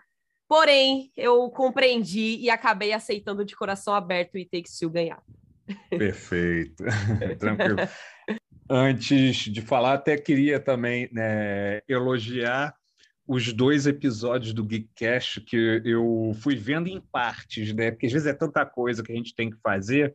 Porém, 0.49 1.11
eu 1.17 1.51
compreendi 1.51 2.37
e 2.37 2.49
acabei 2.49 2.93
aceitando 2.93 3.45
de 3.45 3.57
coração 3.57 3.93
aberto 3.93 4.39
e 4.39 4.47
Takes 4.47 4.79
Two 4.79 4.89
ganhar. 4.89 5.21
Perfeito. 5.91 6.85
Tranquilo. 7.39 7.77
Antes 8.71 9.37
de 9.37 9.61
falar, 9.61 9.95
até 9.95 10.17
queria 10.17 10.61
também 10.61 11.09
né, 11.13 11.81
elogiar 11.89 12.73
os 13.27 13.53
dois 13.53 13.87
episódios 13.87 14.55
do 14.55 14.65
Geekcast 14.65 15.43
que 15.43 15.83
eu 15.85 16.35
fui 16.41 16.55
vendo 16.57 16.87
em 16.89 17.01
partes, 17.01 17.75
né? 17.75 17.91
Porque 17.91 18.07
às 18.07 18.13
vezes 18.13 18.29
é 18.29 18.33
tanta 18.33 18.65
coisa 18.65 19.03
que 19.03 19.13
a 19.13 19.15
gente 19.15 19.35
tem 19.35 19.51
que 19.51 19.59
fazer. 19.61 20.15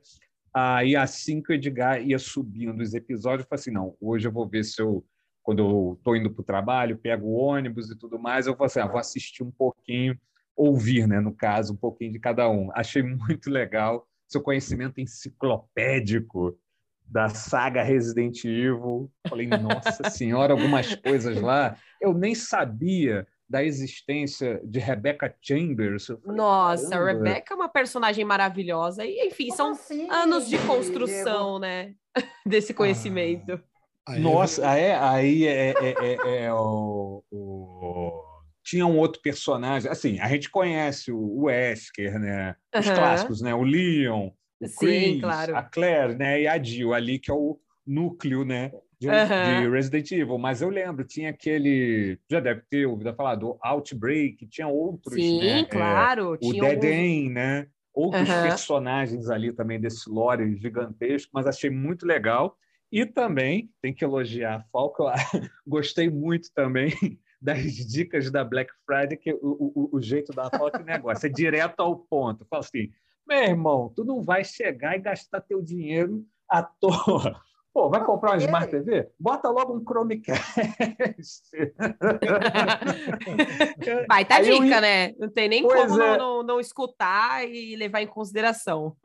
Aí 0.54 0.96
assim 0.96 1.42
que 1.42 1.52
o 1.52 1.56
Edgar 1.56 2.02
ia 2.02 2.20
subindo 2.20 2.82
os 2.82 2.94
episódios, 2.94 3.44
eu 3.44 3.50
falei 3.50 3.60
assim: 3.60 3.72
não, 3.72 3.96
hoje 4.00 4.28
eu 4.28 4.32
vou 4.32 4.48
ver 4.48 4.64
se 4.64 4.82
eu 4.82 5.04
quando 5.44 5.60
eu 5.60 5.96
estou 5.98 6.16
indo 6.16 6.32
para 6.32 6.42
o 6.42 6.46
trabalho, 6.46 6.98
pego 6.98 7.28
o 7.28 7.34
ônibus 7.34 7.92
e 7.92 7.98
tudo 7.98 8.18
mais, 8.18 8.48
eu 8.48 8.56
vou, 8.56 8.66
assim, 8.66 8.80
ah, 8.80 8.88
vou 8.88 8.98
assistir 8.98 9.44
um 9.44 9.52
pouquinho, 9.52 10.18
ouvir, 10.56 11.06
né, 11.06 11.20
no 11.20 11.36
caso, 11.36 11.74
um 11.74 11.76
pouquinho 11.76 12.14
de 12.14 12.20
cada 12.20 12.50
um. 12.50 12.70
Achei 12.74 13.04
muito 13.04 13.50
legal 13.50 14.08
seu 14.26 14.42
conhecimento 14.42 15.00
enciclopédico 15.00 16.58
da 17.06 17.28
saga 17.30 17.84
Resident 17.84 18.44
Evil. 18.46 19.12
Falei, 19.28 19.48
nossa 19.48 20.10
senhora, 20.10 20.54
algumas 20.54 20.96
coisas 20.96 21.40
lá. 21.40 21.78
Eu 22.02 22.14
nem 22.14 22.34
sabia 22.34 23.28
da 23.50 23.64
existência 23.64 24.62
de 24.64 24.80
Rebecca 24.80 25.34
Chambers. 25.42 26.08
Falei, 26.08 26.38
Nossa, 26.38 26.90
Caramba. 26.90 27.10
a 27.10 27.14
Rebecca 27.14 27.54
é 27.54 27.56
uma 27.56 27.70
personagem 27.70 28.26
maravilhosa. 28.26 29.06
E, 29.06 29.28
enfim, 29.28 29.48
Como 29.48 29.58
são 29.58 29.72
assim? 29.72 30.10
anos 30.10 30.50
de 30.50 30.58
construção, 30.60 31.60
né? 31.60 31.94
Desse 32.46 32.74
conhecimento. 32.74 33.62
Ah, 34.06 34.20
Nossa, 34.20 34.70
aí 34.70 34.82
é, 34.82 34.96
aí 34.96 35.48
é, 35.48 35.70
é, 35.70 35.96
é, 36.02 36.44
é 36.46 36.54
o, 36.54 37.24
o, 37.32 38.24
Tinha 38.64 38.86
um 38.86 38.98
outro 38.98 39.22
personagem. 39.22 39.90
Assim, 39.90 40.20
a 40.20 40.28
gente 40.28 40.50
conhece 40.50 41.12
o 41.12 41.44
Wesker, 41.44 42.20
né? 42.20 42.56
Os 42.76 42.88
uhum. 42.88 42.96
clássicos, 42.96 43.42
né? 43.42 43.56
O 43.56 43.64
Leon, 43.64 44.30
o 44.60 44.68
Sim, 44.68 44.76
Chris, 44.78 45.22
claro. 45.22 45.56
a 45.56 45.64
Claire, 45.64 46.16
né? 46.16 46.42
E 46.42 46.48
a 46.48 46.62
Jill 46.62 46.94
ali, 46.94 47.18
que 47.18 47.32
é 47.32 47.34
o 47.34 47.58
núcleo, 47.86 48.44
né? 48.44 48.72
De, 49.04 49.10
uhum. 49.10 49.62
de, 49.62 49.70
Resident 49.70 50.12
Evil, 50.12 50.38
mas 50.38 50.62
eu 50.62 50.70
lembro, 50.70 51.04
tinha 51.04 51.30
aquele. 51.30 52.18
Já 52.30 52.40
deve 52.40 52.62
ter 52.70 52.86
ouvido 52.86 53.14
falar 53.14 53.36
do 53.36 53.58
Outbreak, 53.62 54.48
tinha 54.48 54.68
outros. 54.68 55.16
Sim, 55.16 55.40
né? 55.40 55.60
É, 55.60 55.66
claro. 55.66 56.36
É, 56.36 56.46
o 56.46 56.54
Dead 56.54 56.84
End, 56.86 57.30
né? 57.30 57.68
Outros 57.94 58.30
uhum. 58.30 58.44
personagens 58.44 59.30
ali 59.30 59.52
também 59.52 59.80
desse 59.80 60.10
lore 60.10 60.56
gigantesco, 60.56 61.32
mas 61.34 61.46
achei 61.46 61.70
muito 61.70 62.06
legal. 62.06 62.58
E 62.92 63.06
também 63.06 63.70
tem 63.82 63.94
que 63.94 64.06
elogiar 64.06 64.56
a 64.56 64.64
Falco, 64.72 65.06
gostei 65.68 66.10
muito 66.10 66.50
também 66.54 66.92
das 67.42 67.62
dicas 67.64 68.32
da 68.32 68.44
Black 68.44 68.72
Friday, 68.86 69.18
que 69.18 69.34
o, 69.34 69.40
o, 69.42 69.98
o 69.98 70.02
jeito 70.02 70.32
da 70.32 70.50
Falco 70.50 70.78
é 70.78 70.84
negócio, 70.84 71.26
é 71.26 71.30
direto 71.30 71.82
ao 71.82 71.98
ponto. 71.98 72.46
Fala 72.50 72.62
assim, 72.62 72.90
meu 73.28 73.44
irmão, 73.44 73.92
tu 73.94 74.06
não 74.06 74.22
vai 74.22 74.44
chegar 74.44 74.96
e 74.96 75.02
gastar 75.02 75.42
teu 75.42 75.62
dinheiro 75.62 76.26
à 76.48 76.64
toa. 76.64 77.42
Pô, 77.74 77.90
vai 77.90 78.06
comprar 78.06 78.34
uma 78.34 78.38
Smart 78.38 78.70
TV? 78.70 79.10
Bota 79.20 79.50
logo 79.50 79.76
um 79.76 79.84
Chromecast. 79.84 81.42
vai, 84.08 84.24
tá 84.26 84.42
dica, 84.42 84.64
ia... 84.64 84.82
né? 84.82 85.14
Não 85.18 85.28
tem 85.28 85.50
nem 85.50 85.64
pois 85.64 85.90
como 85.90 86.00
é. 86.00 86.16
não, 86.16 86.18
não, 86.18 86.44
não, 86.44 86.60
escutar 86.60 87.50
e 87.50 87.76
levar 87.76 88.02
em 88.02 88.08
consideração. 88.08 88.96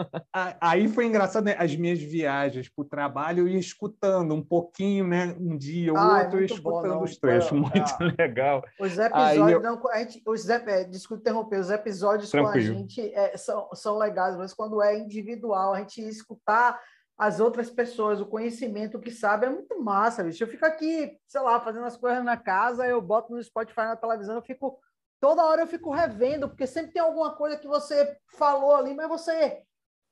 Aí 0.60 0.86
foi 0.86 1.06
engraçado, 1.06 1.44
né? 1.44 1.56
As 1.58 1.74
minhas 1.74 1.98
viagens 1.98 2.68
para 2.68 2.82
o 2.82 2.84
trabalho, 2.84 3.44
eu 3.44 3.48
ia 3.48 3.58
escutando 3.58 4.34
um 4.34 4.42
pouquinho, 4.42 5.08
né? 5.08 5.34
Um 5.40 5.56
dia, 5.56 5.90
ou 5.90 5.98
ah, 5.98 6.20
é 6.20 6.24
outro, 6.24 6.42
é 6.42 6.44
escutando 6.44 6.94
bom, 6.94 7.04
os 7.04 7.16
trechos. 7.16 7.52
Muito 7.52 7.78
ah, 7.78 8.12
legal. 8.18 8.62
Os 8.78 8.98
episódios, 8.98 9.50
eu... 9.50 9.62
não, 9.62 9.80
a 9.88 9.98
gente, 10.00 10.22
os, 10.26 10.46
é, 10.46 10.84
desculpa 10.84 11.22
interromper, 11.22 11.58
os 11.58 11.70
episódios 11.70 12.30
Tranquilo. 12.30 12.52
com 12.52 12.58
a 12.58 12.78
gente 12.80 13.14
é, 13.14 13.34
são, 13.38 13.66
são 13.72 13.96
legais, 13.96 14.36
mas 14.36 14.52
quando 14.52 14.82
é 14.82 14.98
individual, 14.98 15.72
a 15.72 15.78
gente 15.78 16.02
ia 16.02 16.10
escutar 16.10 16.78
as 17.18 17.40
outras 17.40 17.68
pessoas, 17.68 18.20
o 18.20 18.26
conhecimento 18.26 19.00
que 19.00 19.10
sabe 19.10 19.46
é 19.46 19.50
muito 19.50 19.82
massa, 19.82 20.22
bicho. 20.22 20.44
Eu 20.44 20.48
fico 20.48 20.64
aqui, 20.64 21.18
sei 21.26 21.40
lá, 21.40 21.60
fazendo 21.60 21.84
as 21.84 21.96
coisas 21.96 22.24
na 22.24 22.36
casa, 22.36 22.86
eu 22.86 23.02
boto 23.02 23.34
no 23.34 23.42
Spotify 23.42 23.80
na 23.80 23.96
televisão, 23.96 24.36
eu 24.36 24.42
fico 24.42 24.78
toda 25.20 25.44
hora 25.44 25.62
eu 25.62 25.66
fico 25.66 25.90
revendo, 25.90 26.48
porque 26.48 26.64
sempre 26.64 26.92
tem 26.92 27.02
alguma 27.02 27.34
coisa 27.34 27.58
que 27.58 27.66
você 27.66 28.16
falou 28.36 28.72
ali, 28.76 28.94
mas 28.94 29.08
você 29.08 29.62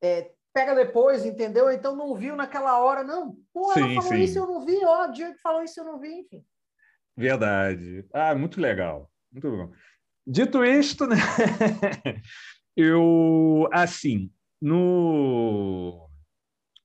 é, 0.02 0.32
pega 0.52 0.74
depois, 0.74 1.24
entendeu? 1.24 1.70
Então 1.70 1.94
não 1.94 2.12
viu 2.16 2.34
naquela 2.34 2.80
hora, 2.80 3.04
não. 3.04 3.36
Pô, 3.52 3.72
ela 3.72 3.86
sim, 3.86 3.94
falou 3.94 4.12
sim. 4.12 4.22
isso, 4.22 4.38
eu 4.38 4.46
não 4.46 4.66
vi, 4.66 4.84
ó, 4.84 5.04
o 5.04 5.12
Diego 5.12 5.38
falou 5.38 5.62
isso, 5.62 5.78
eu 5.78 5.84
não 5.84 6.00
vi, 6.00 6.12
enfim. 6.20 6.44
Verdade. 7.16 8.04
Ah, 8.12 8.34
muito 8.34 8.60
legal. 8.60 9.08
Muito 9.30 9.48
bom. 9.48 9.72
Dito 10.26 10.64
isto, 10.64 11.06
né? 11.06 11.16
eu, 12.76 13.68
assim, 13.72 14.30
no 14.60 16.05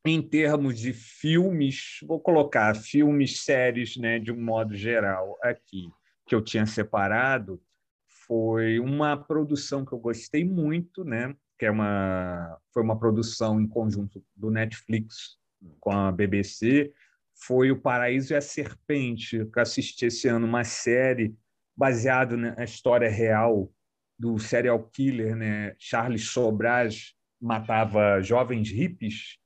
em 0.05 0.21
termos 0.21 0.79
de 0.79 0.93
filmes, 0.93 1.99
vou 2.07 2.19
colocar 2.19 2.75
filmes, 2.75 3.43
séries, 3.43 3.97
né, 3.97 4.17
de 4.17 4.31
um 4.31 4.41
modo 4.41 4.75
geral 4.75 5.37
aqui, 5.43 5.89
que 6.25 6.33
eu 6.33 6.41
tinha 6.41 6.65
separado, 6.65 7.61
foi 8.27 8.79
uma 8.79 9.15
produção 9.15 9.85
que 9.85 9.93
eu 9.93 9.99
gostei 9.99 10.43
muito, 10.43 11.03
né, 11.03 11.35
que 11.57 11.65
é 11.65 11.71
uma 11.71 12.57
foi 12.73 12.81
uma 12.81 12.97
produção 12.97 13.61
em 13.61 13.67
conjunto 13.67 14.23
do 14.35 14.49
Netflix 14.49 15.37
com 15.79 15.91
a 15.91 16.11
BBC, 16.11 16.91
foi 17.35 17.71
O 17.71 17.79
Paraíso 17.79 18.33
e 18.33 18.35
a 18.35 18.41
Serpente, 18.41 19.45
que 19.45 19.59
eu 19.59 19.61
assisti 19.61 20.05
esse 20.07 20.27
ano 20.27 20.47
uma 20.47 20.63
série 20.63 21.35
baseada 21.75 22.35
na 22.35 22.63
história 22.63 23.09
real 23.09 23.71
do 24.17 24.39
serial 24.39 24.83
killer, 24.89 25.35
né, 25.35 25.75
Charles 25.77 26.29
Sobras 26.29 27.13
matava 27.39 28.21
jovens 28.21 28.69
hippies 28.71 29.40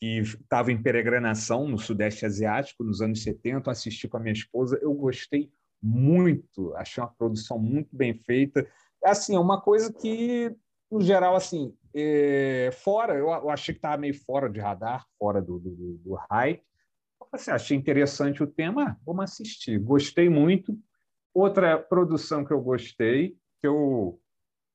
que 0.00 0.20
estava 0.20 0.70
em 0.70 0.80
peregrinação 0.80 1.66
no 1.66 1.78
Sudeste 1.78 2.24
Asiático 2.24 2.84
nos 2.84 3.00
anos 3.00 3.22
70, 3.22 3.70
assisti 3.70 4.08
com 4.08 4.16
a 4.16 4.20
minha 4.20 4.32
esposa, 4.32 4.78
eu 4.80 4.94
gostei 4.94 5.50
muito, 5.82 6.74
achei 6.76 7.02
uma 7.02 7.12
produção 7.12 7.58
muito 7.58 7.94
bem 7.96 8.14
feita. 8.14 8.66
Assim, 9.04 9.34
é 9.34 9.38
uma 9.38 9.60
coisa 9.60 9.92
que, 9.92 10.54
no 10.90 11.00
geral, 11.00 11.34
assim, 11.34 11.74
é, 11.94 12.70
fora, 12.72 13.14
eu, 13.14 13.28
eu, 13.28 13.50
achei 13.50 13.74
que 13.74 13.78
estava 13.78 13.96
meio 13.96 14.14
fora 14.14 14.48
de 14.48 14.60
radar, 14.60 15.04
fora 15.18 15.40
do, 15.40 15.58
do, 15.58 15.98
do 15.98 16.14
hype. 16.30 16.62
Assim, 17.32 17.50
achei 17.50 17.76
interessante 17.76 18.42
o 18.42 18.46
tema, 18.46 18.98
vamos 19.04 19.24
assistir. 19.24 19.78
Gostei 19.78 20.28
muito. 20.28 20.76
Outra 21.34 21.78
produção 21.78 22.44
que 22.44 22.52
eu 22.52 22.60
gostei, 22.60 23.36
que 23.60 23.66
eu 23.66 24.20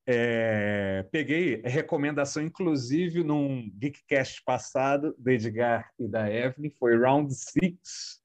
é, 0.06 1.06
peguei 1.12 1.62
recomendação, 1.64 2.44
inclusive, 2.44 3.24
num 3.24 3.72
Geekcast 3.76 4.44
passado, 4.44 5.16
do 5.18 5.30
Edgar 5.30 5.90
e 5.98 6.08
da 6.08 6.30
Evelyn, 6.30 6.70
foi 6.72 6.98
Round 6.98 7.34
Six. 7.34 8.22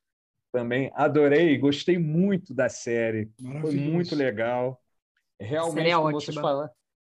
Também 0.51 0.91
adorei, 0.95 1.57
gostei 1.59 1.99
muito 1.99 2.53
da 2.53 2.69
série. 2.69 3.31
Foi 3.61 3.75
muito 3.75 4.15
legal. 4.15 4.81
Realmente, 5.41 5.91
é 5.91 5.97
vocês, 5.97 6.35
falaram, 6.35 6.71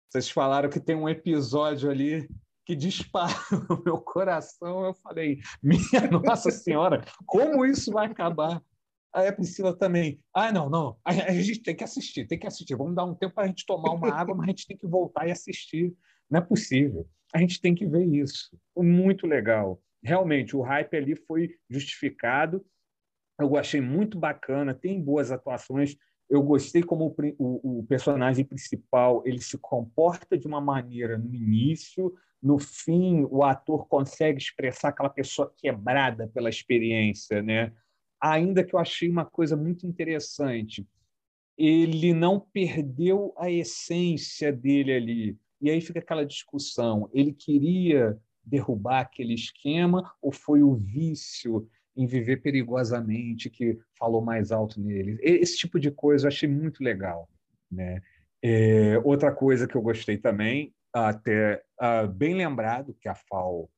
vocês 0.09 0.31
falaram 0.31 0.71
que 0.71 0.79
tem 0.79 0.95
um 0.95 1.09
episódio 1.09 1.91
ali 1.91 2.29
que 2.65 2.77
dispara 2.77 3.33
o 3.69 3.83
meu 3.85 3.99
coração. 3.99 4.85
Eu 4.85 4.95
falei, 4.95 5.41
minha 5.61 6.09
Nossa 6.11 6.51
Senhora, 6.51 7.05
como 7.27 7.67
isso 7.67 7.91
vai 7.91 8.07
acabar? 8.07 8.63
Aí 9.15 9.29
a 9.29 9.33
Priscila 9.33 9.77
também. 9.77 10.21
Ah, 10.35 10.51
não, 10.51 10.71
não. 10.71 10.97
A, 11.05 11.13
gente 11.33 11.63
tem 11.63 11.77
que 11.77 11.85
assistir, 11.85 12.27
tem 12.27 12.39
que 12.39 12.47
assistir. 12.47 12.75
Vamos 12.75 12.95
dar 12.95 13.05
um 13.05 13.15
tempo 13.15 13.35
para 13.35 13.45
a 13.45 13.47
gente 13.47 13.67
tomar 13.67 13.93
uma 13.93 14.13
água, 14.13 14.35
mas 14.35 14.45
a 14.47 14.51
gente 14.51 14.67
tem 14.67 14.77
que 14.77 14.87
voltar 14.87 15.29
e 15.29 15.31
assistir. 15.31 15.95
Não 16.31 16.39
é 16.39 16.43
possível. 16.43 17.07
A 17.35 17.39
gente 17.39 17.61
tem 17.61 17.75
que 17.75 17.87
ver 17.87 18.05
isso. 18.05 18.57
Muito 18.77 19.27
legal. 19.27 19.83
Realmente, 20.03 20.57
o 20.57 20.63
hype 20.63 20.97
ali 20.97 21.15
foi 21.15 21.55
justificado. 21.69 22.65
Eu 23.39 23.57
achei 23.57 23.81
muito 23.81 24.19
bacana, 24.19 24.75
tem 24.75 25.03
boas 25.03 25.31
atuações. 25.31 25.97
Eu 26.29 26.43
gostei 26.43 26.83
como 26.83 27.07
o, 27.07 27.35
o, 27.39 27.79
o 27.81 27.87
personagem 27.87 28.45
principal 28.45 29.23
ele 29.27 29.41
se 29.41 29.59
comporta 29.59 30.39
de 30.39 30.47
uma 30.47 30.61
maneira 30.61 31.19
no 31.19 31.35
início, 31.35 32.15
no 32.43 32.59
fim 32.59 33.27
o 33.31 33.45
ator 33.45 33.87
consegue 33.87 34.39
expressar 34.39 34.89
aquela 34.89 35.11
pessoa 35.11 35.53
quebrada 35.57 36.27
pela 36.29 36.49
experiência, 36.49 37.43
né? 37.43 37.73
Ainda 38.23 38.63
que 38.63 38.75
eu 38.75 38.79
achei 38.79 39.09
uma 39.11 39.25
coisa 39.25 39.57
muito 39.57 39.85
interessante. 39.85 40.87
Ele 41.59 42.15
não 42.15 42.39
perdeu 42.39 43.35
a 43.37 43.51
essência 43.51 44.53
dele 44.53 44.93
ali. 44.93 45.39
E 45.61 45.71
aí 45.71 45.81
fica 45.81 45.99
aquela 45.99 46.25
discussão: 46.25 47.11
ele 47.13 47.33
queria 47.33 48.17
derrubar 48.45 49.01
aquele 49.01 49.35
esquema 49.35 50.13
ou 50.21 50.33
foi 50.33 50.63
o 50.63 50.75
vício 50.75 51.69
em 51.97 52.07
viver 52.07 52.39
perigosamente 52.39 53.51
que 53.51 53.79
falou 53.99 54.23
mais 54.23 54.51
alto 54.51 54.81
nele? 54.81 55.19
Esse 55.21 55.59
tipo 55.59 55.79
de 55.79 55.91
coisa 55.91 56.27
eu 56.27 56.29
achei 56.29 56.49
muito 56.49 56.83
legal. 56.83 57.29
Né? 57.71 58.01
É, 58.43 58.99
outra 59.05 59.31
coisa 59.31 59.67
que 59.67 59.77
eu 59.77 59.83
gostei 59.83 60.17
também, 60.17 60.75
até 60.93 61.63
uh, 61.81 62.09
bem 62.09 62.35
lembrado, 62.35 62.97
que 63.01 63.09
a 63.09 63.15
FAO 63.15 63.69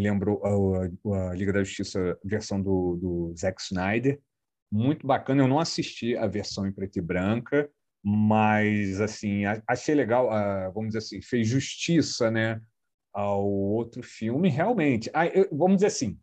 lembrou 0.00 0.42
a, 0.44 1.30
a, 1.30 1.34
Liga 1.34 1.52
da 1.52 1.64
Justiça 1.64 2.18
versão 2.24 2.60
do, 2.60 2.96
do 2.96 3.34
Zack 3.36 3.60
Snyder, 3.60 4.20
muito 4.70 5.06
bacana. 5.06 5.42
Eu 5.42 5.48
não 5.48 5.58
assisti 5.58 6.16
a 6.16 6.26
versão 6.26 6.66
em 6.66 6.72
preto 6.72 6.98
e 6.98 7.02
branca, 7.02 7.70
mas 8.02 9.00
assim 9.00 9.44
achei 9.66 9.94
legal. 9.94 10.30
vamos 10.72 10.88
dizer 10.88 10.98
assim, 10.98 11.20
fez 11.20 11.46
justiça, 11.46 12.30
né, 12.30 12.60
ao 13.12 13.46
outro 13.46 14.02
filme. 14.02 14.48
Realmente, 14.48 15.10
vamos 15.50 15.76
dizer 15.76 15.88
assim, 15.88 16.18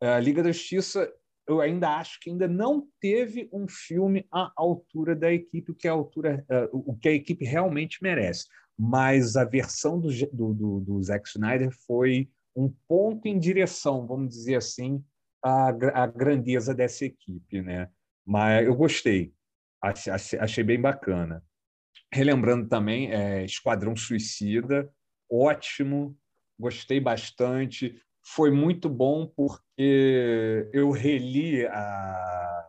a 0.00 0.18
Liga 0.18 0.42
da 0.42 0.50
Justiça 0.50 1.12
eu 1.46 1.60
ainda 1.60 1.96
acho 1.96 2.20
que 2.20 2.30
ainda 2.30 2.46
não 2.46 2.86
teve 3.00 3.48
um 3.52 3.66
filme 3.68 4.26
à 4.32 4.52
altura 4.56 5.14
da 5.14 5.32
equipe, 5.32 5.72
o 5.72 5.74
que 5.74 5.88
a 5.88 5.92
altura, 5.92 6.44
o 6.72 6.96
que 6.96 7.08
a 7.08 7.12
equipe 7.12 7.44
realmente 7.44 7.98
merece. 8.02 8.46
Mas 8.78 9.36
a 9.36 9.44
versão 9.44 10.00
do, 10.00 10.08
do, 10.32 10.80
do 10.80 11.02
Zack 11.02 11.28
Snyder 11.28 11.70
foi 11.86 12.28
um 12.54 12.72
ponto 12.88 13.26
em 13.26 13.38
direção, 13.38 14.06
vamos 14.06 14.28
dizer 14.28 14.56
assim, 14.56 15.02
à, 15.42 15.68
à 16.02 16.06
grandeza 16.06 16.74
dessa 16.74 17.04
equipe, 17.04 17.62
né? 17.62 17.88
Mas 18.24 18.66
eu 18.66 18.74
gostei, 18.74 19.32
achei, 19.82 20.38
achei 20.38 20.64
bem 20.64 20.80
bacana. 20.80 21.42
Relembrando 22.12 22.68
também, 22.68 23.10
é, 23.10 23.44
Esquadrão 23.44 23.96
Suicida, 23.96 24.90
ótimo, 25.30 26.16
gostei 26.58 27.00
bastante. 27.00 28.00
Foi 28.24 28.50
muito 28.50 28.88
bom 28.88 29.26
porque 29.26 30.68
eu 30.72 30.90
reli 30.90 31.66
a, 31.66 32.68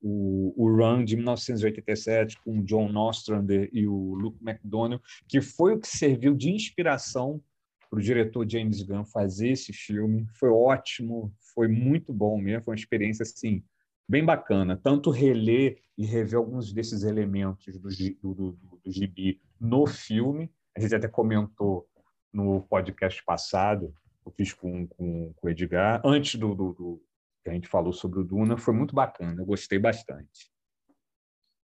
o, 0.00 0.54
o 0.56 0.76
Run 0.76 1.04
de 1.04 1.16
1987 1.16 2.40
com 2.42 2.58
o 2.58 2.64
John 2.64 2.96
Ostrander 2.96 3.68
e 3.72 3.86
o 3.86 4.14
Luke 4.14 4.42
McDonnell, 4.42 5.00
que 5.28 5.40
foi 5.40 5.74
o 5.74 5.80
que 5.80 5.86
serviu 5.86 6.34
de 6.34 6.50
inspiração 6.50 7.40
para 7.88 7.98
o 7.98 8.02
diretor 8.02 8.48
James 8.48 8.82
Gunn 8.82 9.04
fazer 9.04 9.50
esse 9.50 9.72
filme. 9.72 10.26
Foi 10.34 10.50
ótimo, 10.50 11.32
foi 11.54 11.68
muito 11.68 12.12
bom 12.12 12.38
mesmo, 12.38 12.64
foi 12.64 12.72
uma 12.72 12.78
experiência 12.78 13.22
assim 13.22 13.64
bem 14.08 14.24
bacana. 14.24 14.76
Tanto 14.76 15.10
reler 15.10 15.80
e 15.96 16.04
rever 16.04 16.38
alguns 16.38 16.72
desses 16.72 17.02
elementos 17.02 17.78
do, 17.78 17.88
do, 17.88 18.34
do, 18.34 18.52
do 18.52 18.80
gibi 18.86 19.40
no 19.60 19.86
filme. 19.86 20.50
A 20.76 20.80
gente 20.80 20.94
até 20.94 21.08
comentou 21.08 21.88
no 22.32 22.62
podcast 22.62 23.24
passado, 23.24 23.94
eu 24.24 24.32
fiz 24.32 24.52
com, 24.52 24.86
com, 24.86 25.32
com 25.34 25.46
o 25.46 25.50
Edgar, 25.50 26.00
antes 26.04 26.38
do, 26.38 26.54
do, 26.54 26.72
do 26.72 27.02
que 27.42 27.50
a 27.50 27.54
gente 27.54 27.68
falou 27.68 27.92
sobre 27.92 28.20
o 28.20 28.24
Duna, 28.24 28.56
foi 28.56 28.74
muito 28.74 28.94
bacana, 28.94 29.40
eu 29.40 29.46
gostei 29.46 29.78
bastante. 29.78 30.52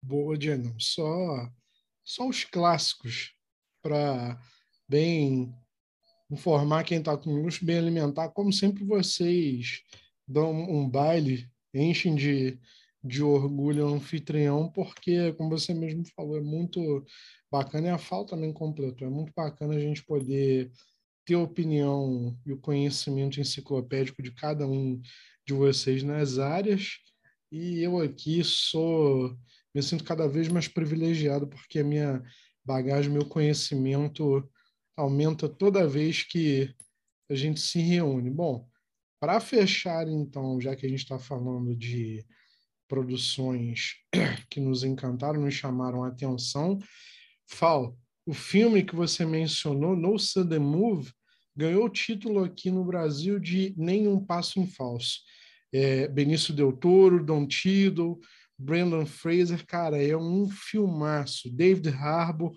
Boa, 0.03 0.37
Diana. 0.37 0.75
Só, 0.79 1.49
só 2.05 2.29
os 2.29 2.45
clássicos 2.45 3.35
para 3.81 4.39
bem 4.89 5.55
informar 6.33 6.85
quem 6.85 6.99
está 6.99 7.17
comigo, 7.17 7.49
bem 7.63 7.79
alimentar. 7.79 8.31
Como 8.31 8.53
sempre, 8.53 8.85
vocês 8.85 9.83
dão 10.27 10.51
um 10.51 10.89
baile, 10.89 11.47
enchem 11.75 12.15
de, 12.15 12.59
de 13.05 13.23
orgulho 13.23 13.87
o 13.87 13.95
anfitrião, 13.95 14.71
porque, 14.73 15.33
como 15.35 15.51
você 15.51 15.75
mesmo 15.75 16.05
falou, 16.17 16.39
é 16.39 16.41
muito 16.41 17.05
bacana 17.51 17.89
e 17.89 17.91
a 17.91 17.99
falta 17.99 18.35
também 18.35 18.53
completou. 18.53 19.07
É 19.07 19.11
muito 19.11 19.31
bacana 19.37 19.75
a 19.75 19.79
gente 19.79 20.03
poder 20.05 20.73
ter 21.27 21.35
a 21.35 21.41
opinião 21.41 22.37
e 22.47 22.53
o 22.53 22.59
conhecimento 22.59 23.39
enciclopédico 23.39 24.23
de 24.23 24.33
cada 24.33 24.67
um 24.67 25.01
de 25.47 25.53
vocês 25.53 26.03
nas 26.03 26.39
áreas. 26.39 26.97
E 27.51 27.83
eu 27.83 28.01
aqui 28.01 28.43
sou, 28.43 29.37
me 29.75 29.83
sinto 29.83 30.03
cada 30.03 30.27
vez 30.27 30.49
mais 30.49 30.67
privilegiado 30.67 31.47
porque 31.47 31.81
a 31.81 31.85
minha 31.85 32.23
bagagem, 32.65 33.13
meu 33.13 33.27
conhecimento 33.27 34.51
aumenta 34.97 35.49
toda 35.49 35.89
vez 35.89 36.23
que 36.23 36.75
a 37.31 37.35
gente 37.35 37.61
se 37.61 37.81
reúne. 37.81 38.31
Bom, 38.31 38.69
para 39.21 39.41
fechar 39.41 40.09
então, 40.09 40.61
já 40.61 40.75
que 40.75 40.85
a 40.85 40.89
gente 40.89 41.03
está 41.03 41.19
falando 41.19 41.75
de 41.75 42.25
produções 42.89 43.95
que 44.51 44.61
nos 44.61 44.85
encantaram, 44.85 45.41
nos 45.41 45.55
chamaram 45.55 46.05
a 46.05 46.09
atenção, 46.09 46.79
Fal, 47.47 47.97
o 48.27 48.33
filme 48.33 48.83
que 48.83 48.95
você 48.95 49.25
mencionou, 49.27 49.97
No 49.97 50.19
Sudden 50.19 50.61
Move, 50.61 51.13
ganhou 51.55 51.85
o 51.85 51.91
título 51.91 52.45
aqui 52.45 52.71
no 52.71 52.85
Brasil 52.85 53.39
de 53.39 53.75
Nenhum 53.77 54.25
Passo 54.25 54.61
em 54.61 54.67
Falso. 54.67 55.21
É, 55.73 56.07
Benício 56.09 56.55
Del 56.55 56.73
Toro, 56.73 57.25
Don 57.25 57.47
Tiddle, 57.47 58.19
Brandon 58.59 59.05
Fraser, 59.05 59.67
cara, 59.67 60.03
é 60.03 60.17
um 60.17 60.49
filmaço. 60.49 61.51
David 61.51 61.89
Harbour, 61.89 62.57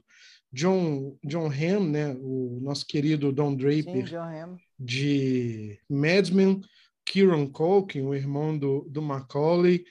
John, 0.55 1.17
John 1.21 1.47
Hamm, 1.47 1.91
né, 1.91 2.15
o 2.17 2.59
nosso 2.61 2.85
querido 2.87 3.29
Don 3.33 3.53
Draper, 3.53 4.07
Sim, 4.07 4.57
de 4.79 5.77
Mad 5.89 6.29
Men, 6.29 6.61
Kieran 7.05 7.45
Culkin, 7.47 8.03
o 8.03 8.15
irmão 8.15 8.57
do, 8.57 8.87
do 8.89 9.01
Macaulay. 9.01 9.83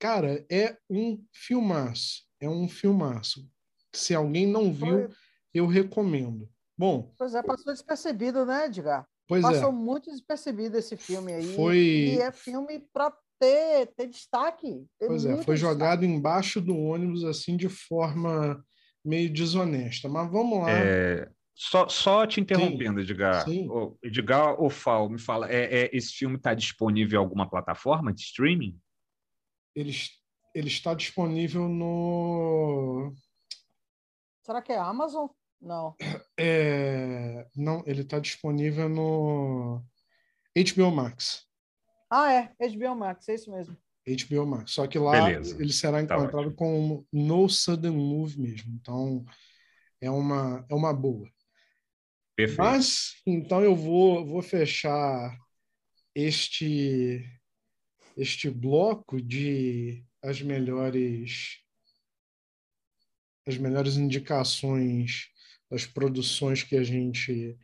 Cara, 0.00 0.44
é 0.50 0.76
um 0.90 1.24
filmaço, 1.32 2.24
é 2.40 2.48
um 2.48 2.68
filmaço. 2.68 3.48
Se 3.94 4.12
alguém 4.12 4.48
não 4.48 4.72
viu, 4.72 5.06
Foi... 5.06 5.10
eu 5.54 5.68
recomendo. 5.68 6.50
Bom. 6.76 7.14
Pois 7.16 7.36
é, 7.36 7.42
passou 7.42 7.72
despercebido, 7.72 8.44
né, 8.44 8.66
Edgar? 8.66 9.06
Pois 9.28 9.42
passou 9.42 9.68
é. 9.68 9.72
muito 9.72 10.10
despercebido 10.10 10.76
esse 10.76 10.96
filme 10.96 11.34
aí. 11.34 11.54
Foi... 11.54 11.78
E 11.78 12.18
é 12.18 12.32
filme 12.32 12.80
para 12.92 13.16
ter, 13.38 13.86
ter 13.96 14.08
destaque. 14.08 14.88
Ter 14.98 15.06
pois 15.06 15.24
é, 15.24 15.28
foi 15.28 15.54
destaque. 15.54 15.56
jogado 15.56 16.04
embaixo 16.04 16.60
do 16.60 16.76
ônibus 16.76 17.22
assim 17.22 17.56
de 17.56 17.68
forma 17.68 18.60
meio 19.04 19.32
desonesta. 19.32 20.08
Mas 20.08 20.30
vamos 20.30 20.62
lá. 20.62 20.70
É... 20.70 21.30
Só, 21.54 21.88
só 21.88 22.26
te 22.26 22.40
interrompendo, 22.40 23.00
Sim. 23.00 23.04
Edgar. 23.04 23.44
Sim. 23.44 23.68
O 23.68 23.98
Edgar 24.02 24.58
Ofal, 24.62 25.10
me 25.10 25.18
fala, 25.18 25.50
é, 25.50 25.82
é 25.82 25.90
esse 25.92 26.12
filme 26.14 26.36
está 26.36 26.54
disponível 26.54 27.20
em 27.20 27.22
alguma 27.22 27.48
plataforma 27.48 28.14
de 28.14 28.22
streaming? 28.22 28.80
Ele, 29.74 29.92
ele 30.54 30.68
está 30.68 30.94
disponível 30.94 31.68
no. 31.68 33.14
Será 34.42 34.62
que 34.62 34.72
é 34.72 34.78
Amazon? 34.78 35.28
Não. 35.60 35.94
É, 36.38 37.46
não, 37.54 37.82
ele 37.86 38.00
está 38.00 38.18
disponível 38.18 38.88
no 38.88 39.84
HBO 40.56 40.90
Max. 40.90 41.46
Ah, 42.10 42.32
é, 42.32 42.54
HBO 42.70 42.96
Max, 42.96 43.28
é 43.28 43.34
isso 43.34 43.50
mesmo. 43.52 43.76
HBO 44.06 44.46
Max. 44.46 44.72
Só 44.72 44.86
que 44.86 44.98
lá 44.98 45.26
Beleza. 45.26 45.60
ele 45.60 45.72
será 45.72 46.04
tá 46.04 46.16
encontrado 46.16 46.50
tá 46.50 46.56
com 46.56 47.04
No 47.12 47.48
Sudden 47.48 47.92
Move 47.92 48.40
mesmo. 48.40 48.72
Então 48.80 49.24
é 50.00 50.10
uma, 50.10 50.64
é 50.68 50.74
uma 50.74 50.92
boa. 50.92 51.30
Perfeito. 52.36 52.58
Mas 52.58 53.20
então 53.26 53.62
eu 53.62 53.76
vou, 53.76 54.26
vou 54.26 54.42
fechar 54.42 55.36
este 56.14 57.24
este 58.16 58.50
bloco 58.50 59.22
de 59.22 60.04
as 60.22 60.42
melhores 60.42 61.60
as 63.46 63.56
melhores 63.56 63.96
indicações 63.96 65.28
das 65.70 65.86
produções 65.86 66.62
que 66.62 66.76
a 66.76 66.82
gente 66.82 67.56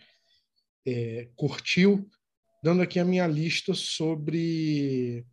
é, 0.87 1.29
curtiu, 1.37 2.09
dando 2.63 2.83
aqui 2.83 2.99
a 2.99 3.05
minha 3.05 3.27
lista 3.27 3.75
sobre 3.75 5.27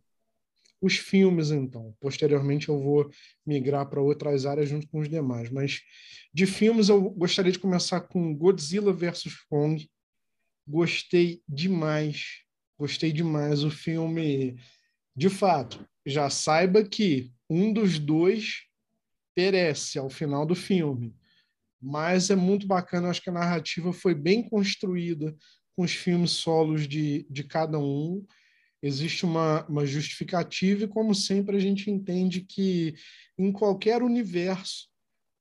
os 0.86 0.96
filmes, 0.96 1.50
então. 1.50 1.94
Posteriormente 2.00 2.68
eu 2.68 2.80
vou 2.80 3.10
migrar 3.46 3.88
para 3.88 4.00
outras 4.00 4.46
áreas 4.46 4.68
junto 4.68 4.88
com 4.88 5.00
os 5.00 5.08
demais. 5.08 5.50
Mas 5.50 5.80
de 6.32 6.46
filmes 6.46 6.88
eu 6.88 7.10
gostaria 7.10 7.52
de 7.52 7.58
começar 7.58 8.00
com 8.00 8.34
Godzilla 8.34 8.92
vs. 8.92 9.34
Kong. 9.48 9.88
Gostei 10.66 11.42
demais. 11.48 12.42
Gostei 12.78 13.12
demais. 13.12 13.64
O 13.64 13.70
filme, 13.70 14.56
de 15.16 15.28
fato, 15.28 15.86
já 16.04 16.28
saiba 16.30 16.84
que 16.84 17.32
um 17.48 17.72
dos 17.72 17.98
dois 17.98 18.64
perece 19.34 19.98
ao 19.98 20.08
final 20.08 20.46
do 20.46 20.54
filme 20.54 21.14
mas 21.84 22.30
é 22.30 22.34
muito 22.34 22.66
bacana. 22.66 23.10
Acho 23.10 23.20
que 23.20 23.28
a 23.28 23.34
narrativa 23.34 23.92
foi 23.92 24.14
bem 24.14 24.48
construída 24.48 25.36
com 25.76 25.82
os 25.84 25.92
filmes 25.92 26.30
solos 26.30 26.88
de, 26.88 27.26
de 27.28 27.44
cada 27.44 27.78
um. 27.78 28.24
Existe 28.84 29.24
uma, 29.24 29.64
uma 29.66 29.86
justificativa, 29.86 30.84
e 30.84 30.88
como 30.88 31.14
sempre, 31.14 31.56
a 31.56 31.60
gente 31.60 31.90
entende 31.90 32.42
que 32.42 32.94
em 33.38 33.50
qualquer 33.50 34.02
universo 34.02 34.88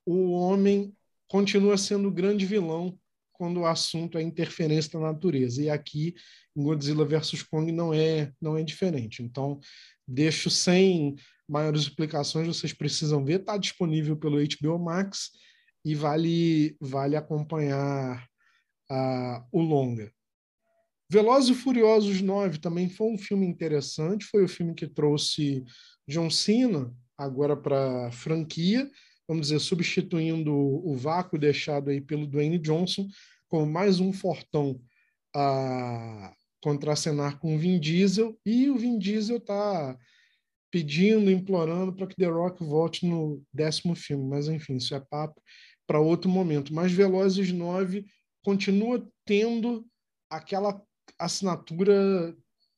o 0.06 0.32
homem 0.32 0.96
continua 1.28 1.78
sendo 1.78 2.08
o 2.08 2.12
grande 2.12 2.46
vilão 2.46 2.98
quando 3.34 3.60
o 3.60 3.66
assunto 3.66 4.18
é 4.18 4.22
interferência 4.22 4.92
da 4.92 5.08
natureza. 5.12 5.62
E 5.62 5.70
aqui, 5.70 6.16
em 6.56 6.64
Godzilla 6.64 7.04
vs. 7.04 7.44
Kong, 7.44 7.70
não 7.70 7.94
é, 7.94 8.32
não 8.40 8.58
é 8.58 8.64
diferente. 8.64 9.22
Então, 9.22 9.60
deixo 10.08 10.50
sem 10.50 11.16
maiores 11.46 11.82
explicações, 11.82 12.48
vocês 12.48 12.72
precisam 12.72 13.26
ver, 13.26 13.42
está 13.42 13.58
disponível 13.58 14.16
pelo 14.16 14.38
HBO 14.38 14.80
Max 14.80 15.32
e 15.84 15.94
vale, 15.94 16.78
vale 16.80 17.18
acompanhar 17.18 18.26
uh, 18.90 19.46
o 19.52 19.62
longa. 19.62 20.13
Velozes 21.10 21.56
e 21.56 21.60
Furiosos 21.60 22.22
9 22.22 22.60
também 22.60 22.90
foi 22.90 23.12
um 23.12 23.18
filme 23.18 23.46
interessante, 23.46 24.26
foi 24.26 24.44
o 24.44 24.48
filme 24.48 24.74
que 24.74 24.88
trouxe 24.88 25.64
John 26.08 26.30
Cena 26.30 26.94
agora 27.18 27.56
para 27.56 28.08
a 28.08 28.12
franquia, 28.12 28.90
vamos 29.28 29.48
dizer, 29.48 29.60
substituindo 29.60 30.54
o 30.54 30.96
vácuo 30.96 31.38
deixado 31.38 31.90
aí 31.90 32.02
pelo 32.02 32.28
Dwayne 32.28 32.58
Johnson, 32.58 33.08
como 33.48 33.66
mais 33.66 34.00
um 34.00 34.12
fortão 34.12 34.82
a 35.36 36.34
contracenar 36.62 37.40
com 37.40 37.56
o 37.56 37.60
Vin 37.60 37.80
Diesel, 37.80 38.38
e 38.46 38.70
o 38.70 38.78
Vin 38.78 38.98
Diesel 38.98 39.38
está 39.38 39.98
pedindo, 40.72 41.30
implorando 41.30 41.94
para 41.94 42.08
que 42.08 42.16
The 42.16 42.26
Rock 42.26 42.64
volte 42.64 43.06
no 43.06 43.44
décimo 43.54 43.96
filme, 43.96 44.28
mas 44.28 44.48
enfim, 44.48 44.78
isso 44.78 44.96
é 44.96 45.00
papo 45.00 45.40
para 45.86 46.00
outro 46.00 46.30
momento. 46.30 46.74
Mas 46.74 46.92
Velozes 46.92 47.52
9 47.52 48.06
continua 48.44 49.08
tendo 49.26 49.86
aquela 50.30 50.82
assinatura 51.18 52.36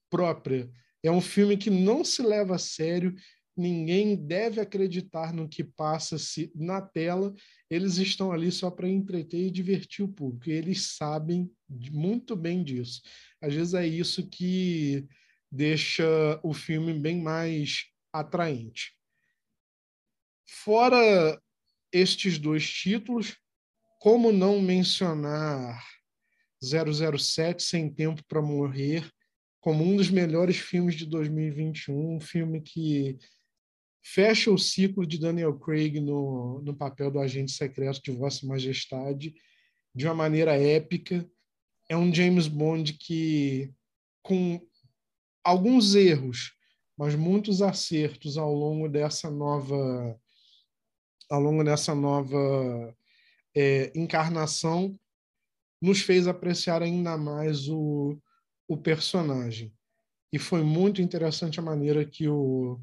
própria. 0.09 0.69
É 1.03 1.11
um 1.11 1.21
filme 1.21 1.57
que 1.57 1.69
não 1.69 2.03
se 2.03 2.21
leva 2.21 2.55
a 2.55 2.59
sério, 2.59 3.15
ninguém 3.55 4.15
deve 4.15 4.59
acreditar 4.59 5.33
no 5.33 5.47
que 5.47 5.63
passa-se 5.63 6.51
na 6.55 6.81
tela. 6.81 7.33
Eles 7.69 7.97
estão 7.97 8.31
ali 8.31 8.51
só 8.51 8.69
para 8.69 8.89
entreter 8.89 9.47
e 9.47 9.51
divertir 9.51 10.03
o 10.03 10.11
público. 10.11 10.49
E 10.49 10.53
eles 10.53 10.95
sabem 10.95 11.49
muito 11.69 12.35
bem 12.35 12.63
disso. 12.63 13.01
Às 13.41 13.53
vezes 13.53 13.73
é 13.73 13.87
isso 13.87 14.27
que 14.27 15.07
deixa 15.51 16.39
o 16.43 16.53
filme 16.53 16.93
bem 16.93 17.21
mais 17.21 17.85
atraente. 18.11 18.93
Fora 20.45 21.41
estes 21.91 22.37
dois 22.37 22.69
títulos. 22.69 23.37
Como 23.99 24.31
não 24.31 24.61
mencionar 24.61 25.83
007 26.61 27.61
Sem 27.61 27.89
Tempo 27.89 28.23
para 28.27 28.41
Morrer, 28.41 29.09
como 29.59 29.83
um 29.83 29.95
dos 29.95 30.09
melhores 30.09 30.57
filmes 30.57 30.95
de 30.95 31.05
2021, 31.05 32.15
um 32.15 32.19
filme 32.19 32.61
que 32.61 33.17
fecha 34.03 34.51
o 34.51 34.57
ciclo 34.57 35.05
de 35.05 35.19
Daniel 35.19 35.57
Craig 35.57 35.99
no, 35.99 36.61
no 36.61 36.75
papel 36.75 37.09
do 37.09 37.19
agente 37.19 37.51
secreto 37.51 38.01
de 38.03 38.11
Vossa 38.11 38.45
Majestade 38.45 39.33
de 39.93 40.05
uma 40.05 40.13
maneira 40.13 40.55
épica. 40.55 41.27
É 41.89 41.97
um 41.97 42.13
James 42.13 42.47
Bond 42.47 42.93
que, 42.93 43.73
com 44.21 44.61
alguns 45.43 45.95
erros, 45.95 46.53
mas 46.97 47.15
muitos 47.15 47.61
acertos 47.61 48.37
ao 48.37 48.53
longo 48.53 48.87
dessa 48.87 49.29
nova 49.29 50.19
ao 51.29 51.41
longo 51.41 51.63
dessa 51.63 51.95
nova 51.95 52.95
é, 53.55 53.91
encarnação 53.95 54.95
nos 55.85 56.01
fez 56.01 56.27
apreciar 56.27 56.81
ainda 56.81 57.17
mais 57.17 57.69
o, 57.69 58.19
o 58.67 58.77
personagem 58.77 59.73
e 60.35 60.37
foi 60.37 60.63
muito 60.63 61.01
interessante 61.01 61.61
a 61.61 61.63
maneira 61.63 62.03
que 62.03 62.27
o 62.27 62.77